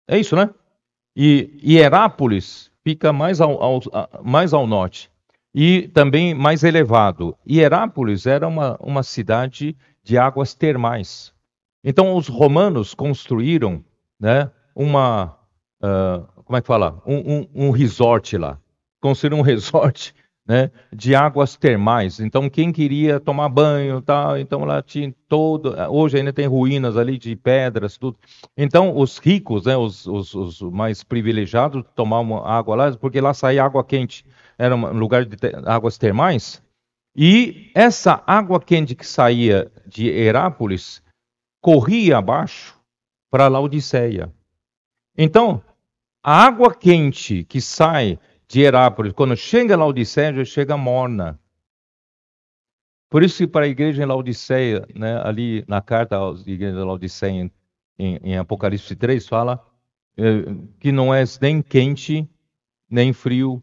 É 0.08 0.18
isso, 0.18 0.34
né? 0.34 0.50
E 1.22 1.50
Hierápolis 1.62 2.70
fica 2.82 3.12
mais 3.12 3.42
ao, 3.42 3.62
ao, 3.62 3.80
mais 4.24 4.54
ao 4.54 4.66
norte 4.66 5.10
e 5.54 5.86
também 5.88 6.32
mais 6.32 6.64
elevado. 6.64 7.36
Hierápolis 7.46 8.24
era 8.24 8.48
uma, 8.48 8.78
uma 8.80 9.02
cidade 9.02 9.76
de 10.02 10.16
águas 10.16 10.54
termais. 10.54 11.30
Então 11.84 12.16
os 12.16 12.26
romanos 12.26 12.94
construíram, 12.94 13.84
né, 14.18 14.50
uma 14.74 15.36
uh, 15.82 16.42
como 16.42 16.56
é 16.56 16.62
que 16.62 16.66
fala, 16.66 17.02
um, 17.04 17.40
um, 17.40 17.66
um 17.66 17.70
resort 17.70 18.38
lá. 18.38 18.58
Construíram 18.98 19.40
um 19.40 19.44
resort 19.44 20.14
né, 20.46 20.70
de 20.92 21.14
águas 21.14 21.56
termais. 21.56 22.18
Então, 22.20 22.50
quem 22.50 22.72
queria 22.72 23.20
tomar 23.20 23.48
banho, 23.48 24.00
tal, 24.02 24.38
então 24.38 24.64
lá 24.64 24.82
tinha 24.82 25.14
todo. 25.28 25.74
Hoje 25.90 26.18
ainda 26.18 26.32
tem 26.32 26.46
ruínas 26.46 26.96
ali 26.96 27.16
de 27.18 27.36
pedras, 27.36 27.96
tudo. 27.96 28.18
Então, 28.56 28.96
os 28.96 29.18
ricos, 29.18 29.66
né, 29.66 29.76
os, 29.76 30.06
os, 30.06 30.34
os 30.34 30.60
mais 30.60 31.04
privilegiados, 31.04 31.84
tomavam 31.94 32.44
água 32.44 32.74
lá, 32.74 32.96
porque 32.96 33.20
lá 33.20 33.32
saía 33.32 33.64
água 33.64 33.84
quente. 33.84 34.24
Era 34.58 34.74
um 34.74 34.98
lugar 34.98 35.24
de 35.24 35.36
águas 35.64 35.96
termais. 35.96 36.62
E 37.14 37.70
essa 37.74 38.22
água 38.26 38.60
quente 38.60 38.94
que 38.94 39.06
saía 39.06 39.70
de 39.86 40.08
Herápolis 40.08 41.02
corria 41.60 42.18
abaixo 42.18 42.78
para 43.30 43.48
Laodiceia. 43.48 44.32
Então, 45.16 45.62
a 46.22 46.44
água 46.44 46.74
quente 46.74 47.44
que 47.44 47.60
sai 47.60 48.18
de 48.50 48.62
Herápolis. 48.62 49.12
Quando 49.12 49.36
chega 49.36 49.74
em 49.74 49.76
Laodiceia, 49.76 50.34
já 50.34 50.44
chega 50.44 50.76
morna. 50.76 51.38
Por 53.08 53.22
isso 53.22 53.38
que 53.38 53.46
para 53.46 53.64
a 53.64 53.68
igreja 53.68 54.02
em 54.02 54.06
Laodiceia, 54.06 54.84
né, 54.94 55.20
ali 55.24 55.64
na 55.68 55.80
carta 55.80 56.16
aos 56.16 56.44
igrejas 56.46 56.76
de 56.76 56.84
Laodiceia, 56.84 57.50
em, 57.98 58.20
em 58.22 58.36
Apocalipse 58.36 58.96
3 58.96 59.26
fala 59.28 59.64
é, 60.16 60.22
que 60.80 60.90
não 60.90 61.14
és 61.14 61.38
nem 61.38 61.62
quente, 61.62 62.28
nem 62.90 63.12
frio, 63.12 63.62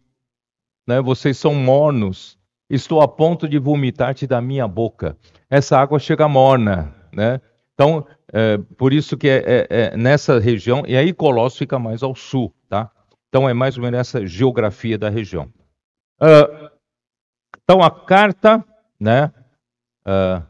né? 0.88 1.02
vocês 1.02 1.38
são 1.38 1.54
mornos, 1.54 2.40
estou 2.70 3.02
a 3.02 3.08
ponto 3.08 3.48
de 3.48 3.60
vomitar-te 3.60 4.26
da 4.26 4.40
minha 4.40 4.68
boca. 4.68 5.18
Essa 5.50 5.78
água 5.78 6.00
chega 6.00 6.30
morna, 6.30 6.96
né? 7.12 7.42
Então, 7.74 8.06
é, 8.32 8.58
por 8.78 8.94
isso 8.94 9.18
que 9.18 9.28
é, 9.30 9.44
é, 9.46 9.68
é, 9.70 9.98
nessa 9.98 10.40
região, 10.40 10.84
e 10.88 10.96
aí 10.96 11.14
Colossos 11.14 11.60
fica 11.60 11.78
mais 11.78 12.04
ao 12.04 12.16
sul, 12.16 12.54
tá? 12.70 12.92
Então 13.30 13.48
é 13.48 13.54
mais 13.54 13.78
ou 13.78 13.84
menos 13.84 14.00
essa 14.00 14.26
geografia 14.26 14.98
da 14.98 15.10
região. 15.10 15.52
Uh, 16.22 16.70
então 17.64 17.82
a 17.82 17.92
carta, 17.92 18.64
né? 19.00 19.32
Uh, 20.06 20.42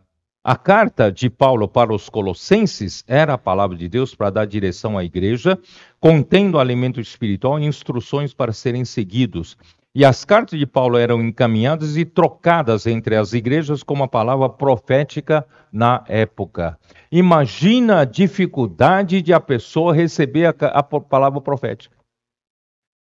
a 0.44 0.56
carta 0.56 1.12
de 1.12 1.30
Paulo 1.30 1.68
para 1.68 1.94
os 1.94 2.08
Colossenses 2.08 3.04
era 3.06 3.34
a 3.34 3.38
palavra 3.38 3.76
de 3.76 3.90
Deus 3.90 4.16
para 4.16 4.30
dar 4.30 4.46
direção 4.46 4.98
à 4.98 5.04
igreja, 5.04 5.60
contendo 6.00 6.58
alimento 6.58 7.02
espiritual 7.02 7.60
e 7.60 7.66
instruções 7.66 8.34
para 8.34 8.54
serem 8.54 8.86
seguidos. 8.86 9.58
E 9.94 10.06
as 10.06 10.24
cartas 10.24 10.58
de 10.58 10.66
Paulo 10.66 10.98
eram 10.98 11.22
encaminhadas 11.22 11.98
e 11.98 12.06
trocadas 12.06 12.86
entre 12.88 13.18
as 13.18 13.34
igrejas 13.34 13.84
como 13.84 14.04
a 14.04 14.08
palavra 14.08 14.48
profética 14.48 15.46
na 15.70 16.04
época. 16.08 16.78
Imagina 17.12 18.02
a 18.02 18.06
dificuldade 18.06 19.22
de 19.22 19.34
a 19.34 19.42
pessoa 19.42 19.94
receber 19.94 20.46
a, 20.46 20.68
a 20.68 20.84
palavra 20.84 21.42
profética. 21.42 21.97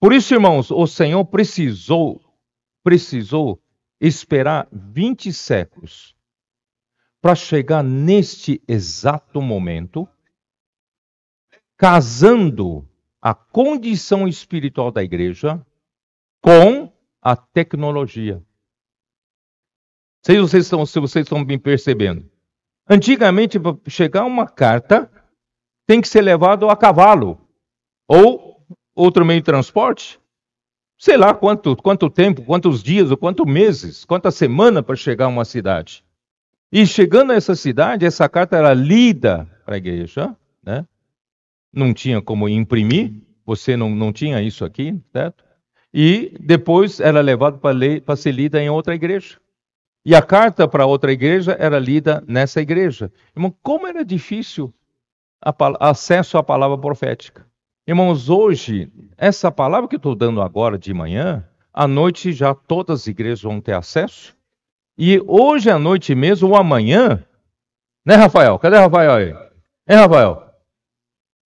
Por 0.03 0.11
isso, 0.11 0.34
irmãos, 0.34 0.69
o 0.69 0.85
Senhor 0.85 1.23
precisou 1.23 2.21
precisou 2.84 3.63
esperar 4.01 4.67
20 4.69 5.31
séculos 5.31 6.13
para 7.21 7.35
chegar 7.35 7.81
neste 7.81 8.61
exato 8.67 9.41
momento, 9.41 10.05
casando 11.77 12.85
a 13.21 13.34
condição 13.34 14.27
espiritual 14.27 14.91
da 14.91 15.01
igreja 15.01 15.65
com 16.41 16.91
a 17.21 17.38
tecnologia. 17.38 18.43
Sei 20.21 20.35
se 20.35 20.41
vocês 20.41 20.65
estão, 20.65 20.85
se 20.85 20.99
vocês 20.99 21.25
estão 21.25 21.45
me 21.45 21.57
percebendo. 21.57 22.30
Antigamente, 22.89 23.57
para 23.57 23.77
chegar 23.88 24.25
uma 24.25 24.49
carta, 24.49 25.09
tem 25.88 26.01
que 26.01 26.09
ser 26.09 26.23
levado 26.23 26.69
a 26.69 26.75
cavalo 26.75 27.39
ou 28.05 28.52
outro 28.95 29.26
meio 29.26 29.40
de 29.40 29.45
transporte. 29.45 30.20
Sei 30.98 31.18
lá 31.18 31.34
quanto, 31.34 31.76
quanto 31.76 32.10
tempo, 32.10 32.44
quantos 32.44 32.82
dias, 32.82 33.11
ou 33.11 33.18
quantos 33.18 33.45
meses, 33.45 34.06
quantas 34.06 34.36
semanas 34.36 34.84
para 34.84 34.95
chegar 34.95 35.26
a 35.26 35.30
uma 35.30 35.45
cidade. 35.45 36.03
E 36.72 36.88
chegando 36.88 37.32
a 37.32 37.36
essa 37.36 37.56
cidade, 37.56 38.06
essa 38.06 38.28
carta 38.30 38.57
era 38.57 38.74
lida 38.74 39.48
para 39.65 39.76
a 39.76 39.78
igreja, 39.78 40.36
né? 40.64 40.86
Não 41.72 41.94
tinha 41.94 42.22
como 42.22 42.48
imprimir, 42.48 43.14
você 43.45 43.76
não, 43.76 43.90
não 43.90 44.14
tinha 44.14 44.41
isso 44.41 44.64
aqui, 44.64 44.99
certo? 45.11 45.44
E 45.94 46.36
depois 46.40 46.99
era 46.99 47.22
levado 47.22 47.60
para 47.60 48.15
ser 48.15 48.32
lida 48.32 48.61
em 48.61 48.70
outra 48.70 48.95
igreja. 48.95 49.38
E 50.06 50.15
a 50.15 50.22
carta 50.22 50.68
para 50.68 50.86
outra 50.86 51.11
igreja 51.11 51.56
era 51.60 51.80
lida 51.80 52.24
nessa 52.28 52.61
igreja. 52.61 53.11
Irmão, 53.36 53.56
como 53.61 53.88
era 53.88 54.03
difícil 54.03 54.74
a, 55.41 55.53
acesso 55.90 56.38
à 56.38 56.44
palavra 56.44 56.78
profética. 56.78 57.45
Irmãos, 57.85 58.30
hoje, 58.30 58.89
essa 59.18 59.51
palavra 59.51 59.89
que 59.89 59.97
estou 59.97 60.15
dando 60.15 60.41
agora 60.41 60.77
de 60.77 60.93
manhã, 60.93 61.45
à 61.73 61.85
noite 61.85 62.31
já 62.31 62.55
todas 62.55 63.01
as 63.01 63.07
igrejas 63.07 63.41
vão 63.41 63.60
ter 63.60 63.73
acesso. 63.73 64.34
E 64.97 65.22
hoje 65.27 65.69
à 65.69 65.77
noite 65.77 66.15
mesmo, 66.15 66.47
ou 66.47 66.55
amanhã, 66.55 67.26
né, 68.05 68.15
Rafael? 68.15 68.57
Cadê 68.57 68.77
Rafael 68.77 69.11
aí? 69.11 69.30
Hein, 69.85 69.97
Rafael? 69.97 70.49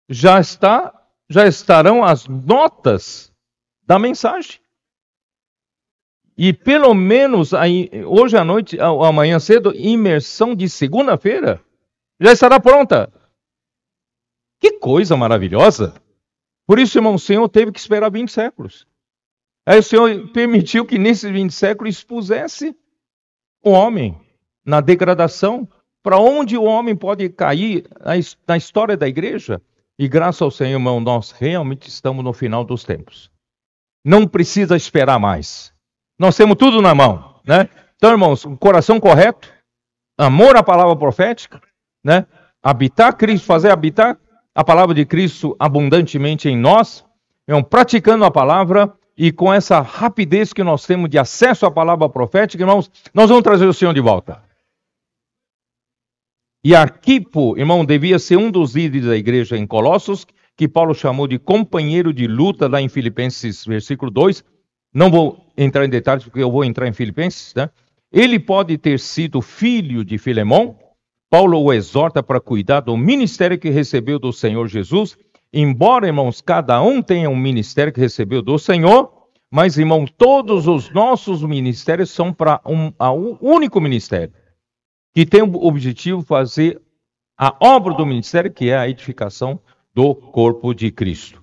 Já 0.07 0.39
está, 0.39 0.93
já 1.27 1.47
estarão 1.47 2.03
as 2.03 2.27
notas 2.27 3.33
da 3.83 3.97
mensagem. 3.97 4.59
E 6.37 6.53
pelo 6.53 6.93
menos 6.93 7.51
aí, 7.51 7.89
hoje 8.05 8.37
à 8.37 8.43
noite, 8.43 8.77
amanhã 8.79 9.39
cedo, 9.39 9.73
imersão 9.75 10.53
de 10.53 10.69
segunda-feira 10.69 11.59
já 12.19 12.31
estará 12.31 12.59
pronta. 12.59 13.11
Que 14.59 14.73
coisa 14.73 15.17
maravilhosa! 15.17 15.95
Por 16.67 16.77
isso, 16.79 16.97
irmão, 16.97 17.15
o 17.15 17.19
Senhor 17.19 17.47
teve 17.47 17.71
que 17.71 17.79
esperar 17.79 18.11
20 18.11 18.29
séculos. 18.29 18.85
Aí 19.65 19.79
o 19.79 19.83
Senhor 19.83 20.27
permitiu 20.29 20.85
que 20.85 20.99
nesses 20.99 21.31
20 21.31 21.51
séculos 21.51 21.95
expusesse 21.95 22.75
o 23.63 23.71
homem 23.71 24.19
na 24.65 24.81
degradação, 24.81 25.67
para 26.03 26.17
onde 26.19 26.57
o 26.57 26.63
homem 26.63 26.95
pode 26.95 27.29
cair 27.29 27.87
na 28.45 28.57
história 28.57 28.97
da 28.97 29.07
igreja. 29.07 29.61
E 29.97 30.07
graças 30.07 30.41
ao 30.41 30.51
Senhor, 30.51 30.71
irmão, 30.71 30.99
nós 30.99 31.31
realmente 31.31 31.87
estamos 31.87 32.23
no 32.23 32.33
final 32.33 32.63
dos 32.63 32.83
tempos. 32.83 33.31
Não 34.05 34.27
precisa 34.27 34.75
esperar 34.75 35.19
mais. 35.19 35.73
Nós 36.19 36.35
temos 36.35 36.57
tudo 36.57 36.81
na 36.81 36.93
mão, 36.93 37.39
né? 37.45 37.69
Então, 37.95 38.11
irmãos, 38.11 38.45
um 38.45 38.55
coração 38.55 38.99
correto, 38.99 39.51
amor 40.17 40.55
à 40.55 40.63
palavra 40.63 40.95
profética, 40.95 41.61
né? 42.03 42.25
Habitar 42.61 43.15
Cristo, 43.15 43.45
fazer 43.45 43.71
habitar 43.71 44.17
a 44.57 44.63
palavra 44.63 44.95
de 44.95 45.05
Cristo 45.05 45.55
abundantemente 45.59 46.49
em 46.49 46.57
nós, 46.57 47.05
irmão, 47.47 47.61
praticando 47.61 48.25
a 48.25 48.31
palavra, 48.31 48.91
e 49.15 49.31
com 49.31 49.53
essa 49.53 49.81
rapidez 49.81 50.51
que 50.51 50.63
nós 50.63 50.83
temos 50.83 51.11
de 51.11 51.19
acesso 51.19 51.67
à 51.67 51.69
palavra 51.69 52.09
profética, 52.09 52.63
irmãos, 52.63 52.89
nós 53.13 53.29
vamos 53.29 53.43
trazer 53.43 53.67
o 53.67 53.73
Senhor 53.73 53.93
de 53.93 54.01
volta. 54.01 54.41
E 56.63 56.73
Arquipo, 56.73 57.55
irmão, 57.55 57.85
devia 57.85 58.17
ser 58.17 58.37
um 58.37 58.49
dos 58.49 58.73
líderes 58.73 59.05
da 59.05 59.15
igreja 59.15 59.55
em 59.55 59.67
Colossos, 59.67 60.25
que 60.55 60.67
Paulo 60.67 60.95
chamou 60.95 61.27
de 61.27 61.37
companheiro 61.37 62.11
de 62.11 62.25
luta 62.25 62.67
lá 62.67 62.81
em 62.81 62.89
Filipenses, 62.89 63.63
versículo 63.63 64.09
2. 64.09 64.43
Não 64.91 65.11
vou 65.11 65.45
entrar 65.55 65.85
em 65.85 65.89
detalhes, 65.89 66.23
porque 66.23 66.41
eu 66.41 66.49
vou 66.49 66.65
entrar 66.65 66.87
em 66.87 66.93
Filipenses, 66.93 67.53
né? 67.53 67.69
Ele 68.11 68.39
pode 68.39 68.75
ter 68.79 68.99
sido 68.99 69.39
filho 69.39 70.03
de 70.03 70.17
Filemão. 70.17 70.79
Paulo 71.29 71.61
o 71.61 71.73
exorta 71.73 72.23
para 72.23 72.39
cuidar 72.39 72.81
do 72.81 72.95
ministério 72.95 73.59
que 73.59 73.69
recebeu 73.69 74.17
do 74.17 74.31
Senhor 74.31 74.67
Jesus 74.67 75.17
Embora, 75.51 76.07
irmãos, 76.07 76.41
cada 76.41 76.81
um 76.81 77.01
tenha 77.01 77.29
um 77.29 77.35
ministério 77.35 77.93
que 77.93 77.99
recebeu 78.01 78.41
do 78.41 78.59
Senhor, 78.59 79.11
mas, 79.49 79.77
irmão, 79.77 80.05
todos 80.05 80.67
os 80.67 80.91
nossos 80.91 81.41
ministérios 81.41 82.11
são 82.11 82.33
para 82.33 82.59
um, 82.65 82.91
um 82.99 83.37
único 83.41 83.79
ministério, 83.79 84.33
que 85.15 85.25
tem 85.25 85.41
o 85.41 85.65
objetivo 85.65 86.21
fazer 86.21 86.81
a 87.37 87.55
obra 87.61 87.93
do 87.93 88.05
ministério, 88.05 88.51
que 88.51 88.69
é 88.69 88.77
a 88.77 88.89
edificação 88.89 89.59
do 89.93 90.13
corpo 90.13 90.73
de 90.73 90.91
Cristo. 90.91 91.41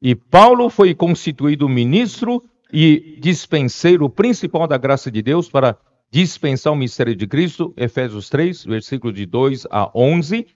E 0.00 0.14
Paulo 0.14 0.70
foi 0.70 0.94
constituído 0.94 1.68
ministro 1.68 2.42
e 2.72 3.18
dispenseiro 3.20 4.08
principal 4.08 4.66
da 4.66 4.78
graça 4.78 5.10
de 5.10 5.22
Deus 5.22 5.48
para 5.48 5.76
dispensar 6.14 6.72
o 6.72 6.76
mistério 6.76 7.16
de 7.16 7.26
Cristo, 7.26 7.74
Efésios 7.76 8.30
3, 8.30 8.66
versículo 8.66 9.12
de 9.12 9.26
2 9.26 9.66
a 9.68 9.90
11. 9.92 10.46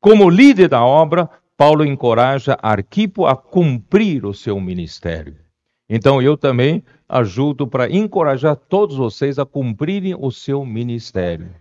Como 0.00 0.30
líder 0.30 0.68
da 0.68 0.84
obra, 0.84 1.28
Paulo 1.56 1.84
encoraja 1.84 2.56
Arquipo 2.62 3.26
a 3.26 3.36
cumprir 3.36 4.24
o 4.24 4.32
seu 4.32 4.60
ministério. 4.60 5.36
Então 5.88 6.22
eu 6.22 6.36
também 6.36 6.84
ajudo 7.08 7.66
para 7.66 7.90
encorajar 7.90 8.54
todos 8.54 8.96
vocês 8.96 9.40
a 9.40 9.44
cumprirem 9.44 10.14
o 10.16 10.30
seu 10.30 10.64
ministério. 10.64 11.52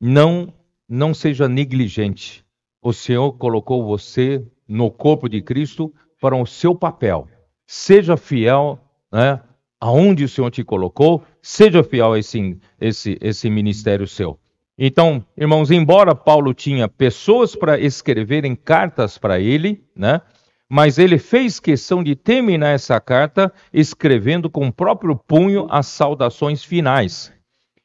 Não 0.00 0.52
não 0.88 1.14
seja 1.14 1.48
negligente. 1.48 2.44
O 2.82 2.92
Senhor 2.92 3.34
colocou 3.34 3.86
você 3.86 4.44
no 4.66 4.90
corpo 4.90 5.28
de 5.28 5.40
Cristo 5.40 5.94
para 6.20 6.34
o 6.34 6.44
seu 6.44 6.74
papel. 6.74 7.28
Seja 7.64 8.16
fiel, 8.16 8.80
né, 9.12 9.40
aonde 9.80 10.24
o 10.24 10.28
Senhor 10.28 10.50
te 10.50 10.64
colocou, 10.64 11.22
seja 11.40 11.82
fiel 11.82 12.12
a 12.12 12.18
esse, 12.18 12.58
esse, 12.80 13.18
esse 13.20 13.48
ministério 13.50 14.06
seu. 14.06 14.38
Então, 14.78 15.24
irmãos, 15.36 15.70
embora 15.70 16.14
Paulo 16.14 16.54
tinha 16.54 16.88
pessoas 16.88 17.56
para 17.56 17.80
escreverem 17.80 18.54
cartas 18.54 19.18
para 19.18 19.40
ele, 19.40 19.82
né? 19.94 20.20
Mas 20.68 20.98
ele 20.98 21.18
fez 21.18 21.58
questão 21.58 22.04
de 22.04 22.14
terminar 22.14 22.70
essa 22.70 23.00
carta 23.00 23.52
escrevendo 23.72 24.50
com 24.50 24.68
o 24.68 24.72
próprio 24.72 25.16
punho 25.16 25.66
as 25.70 25.86
saudações 25.86 26.62
finais. 26.62 27.32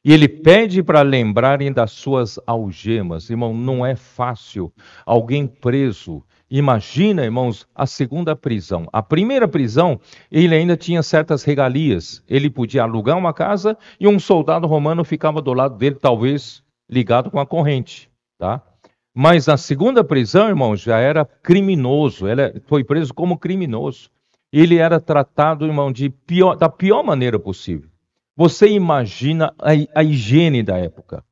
E 0.04 0.12
ele 0.12 0.28
pede 0.28 0.82
para 0.82 1.00
lembrarem 1.00 1.72
das 1.72 1.92
suas 1.92 2.38
algemas. 2.46 3.30
Irmão, 3.30 3.54
não 3.56 3.84
é 3.84 3.96
fácil. 3.96 4.70
Alguém 5.06 5.46
preso. 5.46 6.22
Imagina, 6.50 7.24
irmãos, 7.24 7.66
a 7.74 7.86
segunda 7.86 8.36
prisão. 8.36 8.86
A 8.92 9.02
primeira 9.02 9.48
prisão, 9.48 10.00
ele 10.30 10.54
ainda 10.54 10.76
tinha 10.76 11.02
certas 11.02 11.42
regalias. 11.42 12.22
Ele 12.28 12.50
podia 12.50 12.82
alugar 12.82 13.16
uma 13.16 13.32
casa 13.32 13.76
e 13.98 14.06
um 14.06 14.18
soldado 14.18 14.66
romano 14.66 15.04
ficava 15.04 15.40
do 15.40 15.52
lado 15.52 15.76
dele, 15.76 15.96
talvez 15.96 16.62
ligado 16.88 17.30
com 17.30 17.40
a 17.40 17.46
corrente, 17.46 18.10
tá? 18.38 18.62
Mas 19.14 19.46
na 19.46 19.56
segunda 19.56 20.04
prisão, 20.04 20.48
irmão, 20.48 20.76
já 20.76 20.98
era 20.98 21.24
criminoso, 21.24 22.26
ele 22.26 22.60
foi 22.66 22.84
preso 22.84 23.14
como 23.14 23.38
criminoso. 23.38 24.10
Ele 24.52 24.76
era 24.76 25.00
tratado, 25.00 25.66
irmão, 25.66 25.90
de 25.90 26.10
pior, 26.10 26.56
da 26.56 26.68
pior 26.68 27.02
maneira 27.02 27.38
possível. 27.38 27.88
Você 28.36 28.68
imagina 28.68 29.54
a, 29.58 30.00
a 30.00 30.02
higiene 30.02 30.62
da 30.62 30.76
época. 30.76 31.24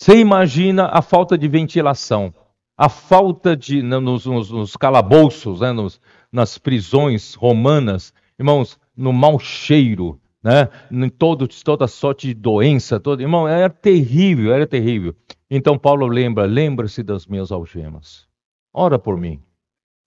Você 0.00 0.16
imagina 0.16 0.86
a 0.86 1.02
falta 1.02 1.36
de 1.36 1.48
ventilação. 1.48 2.32
A 2.76 2.88
falta 2.88 3.56
de. 3.56 3.82
nos, 3.82 4.26
nos, 4.26 4.50
nos 4.50 4.76
calabouços, 4.76 5.60
né, 5.60 5.72
nos, 5.72 6.00
nas 6.30 6.58
prisões 6.58 7.34
romanas, 7.34 8.12
irmãos, 8.38 8.78
no 8.96 9.12
mau 9.12 9.38
cheiro, 9.38 10.20
né, 10.42 10.68
em 10.90 11.08
todo, 11.08 11.48
toda 11.48 11.86
sorte 11.86 12.28
de 12.28 12.34
doença, 12.34 13.00
todo, 13.00 13.20
irmão, 13.20 13.48
era 13.48 13.70
terrível, 13.70 14.52
era 14.52 14.66
terrível. 14.66 15.14
Então 15.50 15.78
Paulo 15.78 16.06
lembra, 16.06 16.44
lembra-se 16.44 17.02
das 17.02 17.26
minhas 17.26 17.52
algemas. 17.52 18.26
Ora 18.72 18.98
por 18.98 19.16
mim. 19.16 19.40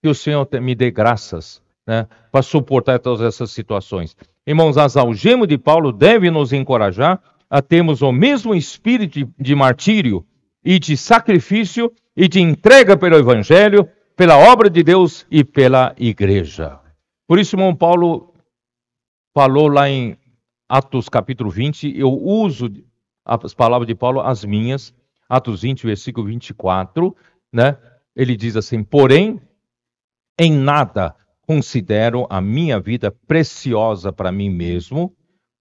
Que 0.04 0.10
o 0.10 0.16
Senhor 0.16 0.48
me 0.62 0.76
dê 0.76 0.92
graças 0.92 1.62
né, 1.86 2.08
para 2.32 2.42
suportar 2.42 3.00
todas 3.00 3.22
essas 3.22 3.52
situações. 3.52 4.16
Irmãos, 4.46 4.78
as 4.78 4.98
algemas 4.98 5.48
de 5.48 5.58
Paulo 5.58 5.92
devem 5.92 6.30
nos 6.30 6.54
encorajar 6.54 7.22
a 7.50 7.62
termos 7.62 8.02
o 8.02 8.12
mesmo 8.12 8.54
espírito 8.54 9.28
de 9.40 9.56
martírio 9.56 10.26
e 10.68 10.80
de 10.80 10.98
sacrifício 10.98 11.90
e 12.14 12.28
de 12.28 12.42
entrega 12.42 12.98
pelo 12.98 13.16
Evangelho, 13.16 13.90
pela 14.18 14.38
obra 14.38 14.70
de 14.70 14.84
Deus 14.84 15.26
e 15.32 15.42
pela 15.42 15.96
igreja. 15.98 16.78
Por 17.26 17.40
isso, 17.40 17.56
irmão 17.56 17.74
Paulo 17.74 18.34
falou 19.34 19.70
lá 19.70 19.90
em 19.90 20.18
Atos 20.68 21.08
capítulo 21.08 21.50
20, 21.50 21.98
eu 21.98 22.12
uso 22.12 22.70
as 23.24 23.54
palavras 23.54 23.88
de 23.88 23.96
Paulo, 23.96 24.20
as 24.20 24.44
minhas, 24.44 24.94
Atos 25.30 25.62
20, 25.62 25.86
versículo 25.86 26.28
24, 26.28 27.16
né? 27.54 27.78
Ele 28.14 28.36
diz 28.36 28.58
assim: 28.58 28.84
Porém, 28.84 29.40
em 30.38 30.52
nada 30.52 31.16
considero 31.44 32.28
a 32.30 32.42
minha 32.42 32.78
vida 32.78 33.10
preciosa 33.26 34.12
para 34.12 34.34
mim 34.34 34.50
mesmo, 34.50 35.16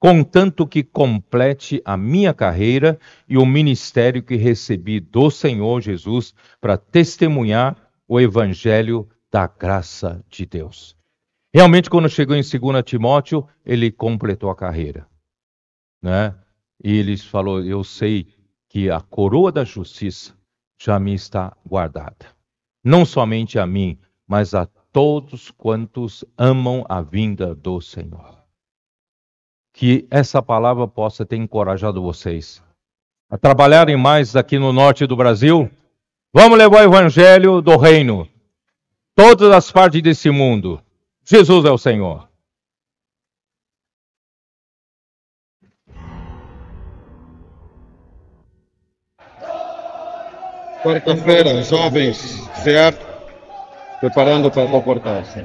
contanto 0.06 0.64
que 0.68 0.84
complete 0.84 1.82
a 1.84 1.96
minha 1.96 2.32
carreira 2.32 2.96
e 3.28 3.36
o 3.36 3.44
ministério 3.44 4.22
que 4.22 4.36
recebi 4.36 5.00
do 5.00 5.32
Senhor 5.32 5.80
Jesus 5.80 6.32
para 6.60 6.78
testemunhar 6.78 7.76
o 8.06 8.20
evangelho 8.20 9.08
da 9.32 9.48
graça 9.48 10.24
de 10.30 10.46
Deus. 10.46 10.96
Realmente, 11.52 11.90
quando 11.90 12.08
chegou 12.08 12.36
em 12.36 12.40
2 12.40 12.84
Timóteo, 12.84 13.48
ele 13.64 13.90
completou 13.90 14.48
a 14.48 14.54
carreira. 14.54 15.08
Né? 16.00 16.32
E 16.84 16.98
ele 16.98 17.16
falou: 17.16 17.60
Eu 17.64 17.82
sei 17.82 18.28
que 18.68 18.88
a 18.88 19.00
coroa 19.00 19.50
da 19.50 19.64
justiça 19.64 20.32
já 20.80 21.00
me 21.00 21.14
está 21.14 21.52
guardada. 21.66 22.26
Não 22.84 23.04
somente 23.04 23.58
a 23.58 23.66
mim, 23.66 23.98
mas 24.24 24.54
a 24.54 24.66
todos 24.92 25.50
quantos 25.50 26.24
amam 26.38 26.84
a 26.88 27.02
vinda 27.02 27.56
do 27.56 27.80
Senhor 27.80 28.45
que 29.76 30.08
essa 30.10 30.40
palavra 30.40 30.88
possa 30.88 31.26
ter 31.26 31.36
encorajado 31.36 32.00
vocês 32.00 32.62
a 33.28 33.36
trabalharem 33.36 33.94
mais 33.94 34.34
aqui 34.34 34.58
no 34.58 34.72
norte 34.72 35.06
do 35.06 35.14
Brasil. 35.14 35.70
Vamos 36.32 36.56
levar 36.56 36.80
o 36.80 36.84
evangelho 36.84 37.60
do 37.60 37.76
reino, 37.76 38.26
todas 39.14 39.52
as 39.52 39.70
partes 39.70 40.00
desse 40.00 40.30
mundo. 40.30 40.80
Jesus 41.22 41.66
é 41.66 41.70
o 41.70 41.76
Senhor. 41.76 42.26
Quarta-feira, 50.82 51.62
jovens, 51.62 52.48
certo? 52.64 53.06
Preparando 54.00 54.50
para 54.50 54.66
comportar-se. 54.68 55.44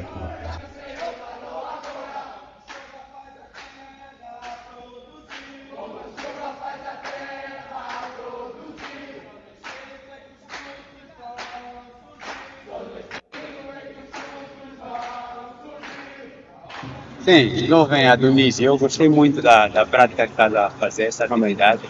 Sim, 17.32 17.66
jovem 17.66 18.10
Adonice, 18.10 18.62
eu 18.62 18.78
gostei 18.78 19.08
muito 19.08 19.42
da, 19.42 19.70
da 19.70 19.86
prática 19.86 20.28
que 20.28 20.34
está 20.34 20.48
a 20.66 20.70
fazer 20.70 21.04
essa 21.04 21.24
atividade 21.24 21.82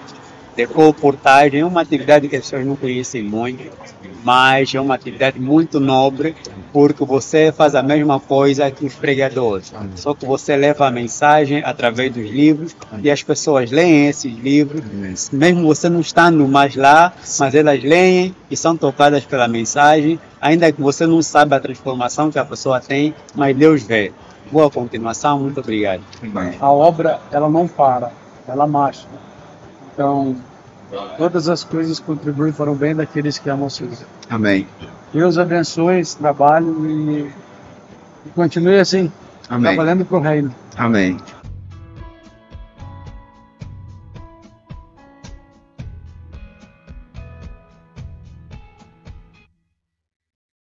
de 0.55 0.67
comportagem. 0.67 1.61
É 1.61 1.65
uma 1.65 1.81
atividade 1.81 2.29
que 2.29 2.35
as 2.35 2.43
pessoas 2.43 2.63
não 2.63 2.75
conhecem 2.75 3.23
muito, 3.23 3.63
mas 4.23 4.71
é 4.75 4.79
uma 4.79 4.93
atividade 4.93 5.39
muito 5.39 5.79
nobre, 5.79 6.35
porque 6.71 7.03
você 7.03 7.51
faz 7.51 7.73
a 7.73 7.81
mesma 7.81 8.19
coisa 8.19 8.69
que 8.69 8.85
os 8.85 8.93
pregadores, 8.93 9.73
só 9.95 10.13
que 10.13 10.27
você 10.27 10.55
leva 10.55 10.85
a 10.85 10.91
mensagem 10.91 11.63
através 11.65 12.13
dos 12.13 12.29
livros 12.29 12.75
e 13.01 13.09
as 13.09 13.23
pessoas 13.23 13.71
leem 13.71 14.09
esses 14.09 14.31
livros, 14.37 14.83
mesmo 15.31 15.65
você 15.65 15.89
não 15.89 16.01
estando 16.01 16.47
mais 16.47 16.75
lá, 16.75 17.13
mas 17.39 17.55
elas 17.55 17.83
leem 17.83 18.35
e 18.51 18.55
são 18.55 18.77
tocadas 18.77 19.25
pela 19.25 19.47
mensagem, 19.47 20.19
ainda 20.39 20.71
que 20.71 20.79
você 20.79 21.07
não 21.07 21.19
saiba 21.19 21.55
a 21.55 21.59
transformação 21.59 22.29
que 22.29 22.37
a 22.37 22.45
pessoa 22.45 22.79
tem, 22.79 23.15
mas 23.33 23.57
Deus 23.57 23.81
vê. 23.81 24.11
Boa 24.51 24.69
continuação, 24.69 25.39
muito 25.39 25.59
obrigado. 25.59 26.01
A 26.59 26.69
obra, 26.69 27.19
ela 27.31 27.49
não 27.49 27.67
para, 27.67 28.11
ela 28.47 28.67
marcha. 28.67 29.07
Então, 29.93 30.35
todas 31.17 31.47
as 31.47 31.63
coisas 31.63 31.99
contribuem 31.99 32.51
para 32.51 32.69
o 32.69 32.75
bem 32.75 32.93
daqueles 32.93 33.37
que 33.39 33.49
amam 33.49 33.67
o 33.67 33.69
Senhor. 33.69 33.93
Amém. 34.29 34.67
Deus 35.13 35.37
abençoe 35.37 35.99
esse 35.99 36.17
trabalho 36.17 36.85
e, 36.85 37.31
e 38.25 38.29
continue 38.35 38.79
assim, 38.79 39.11
Amém. 39.49 39.73
trabalhando 39.73 40.05
para 40.05 40.17
o 40.17 40.21
reino. 40.21 40.53
Amém. 40.77 41.17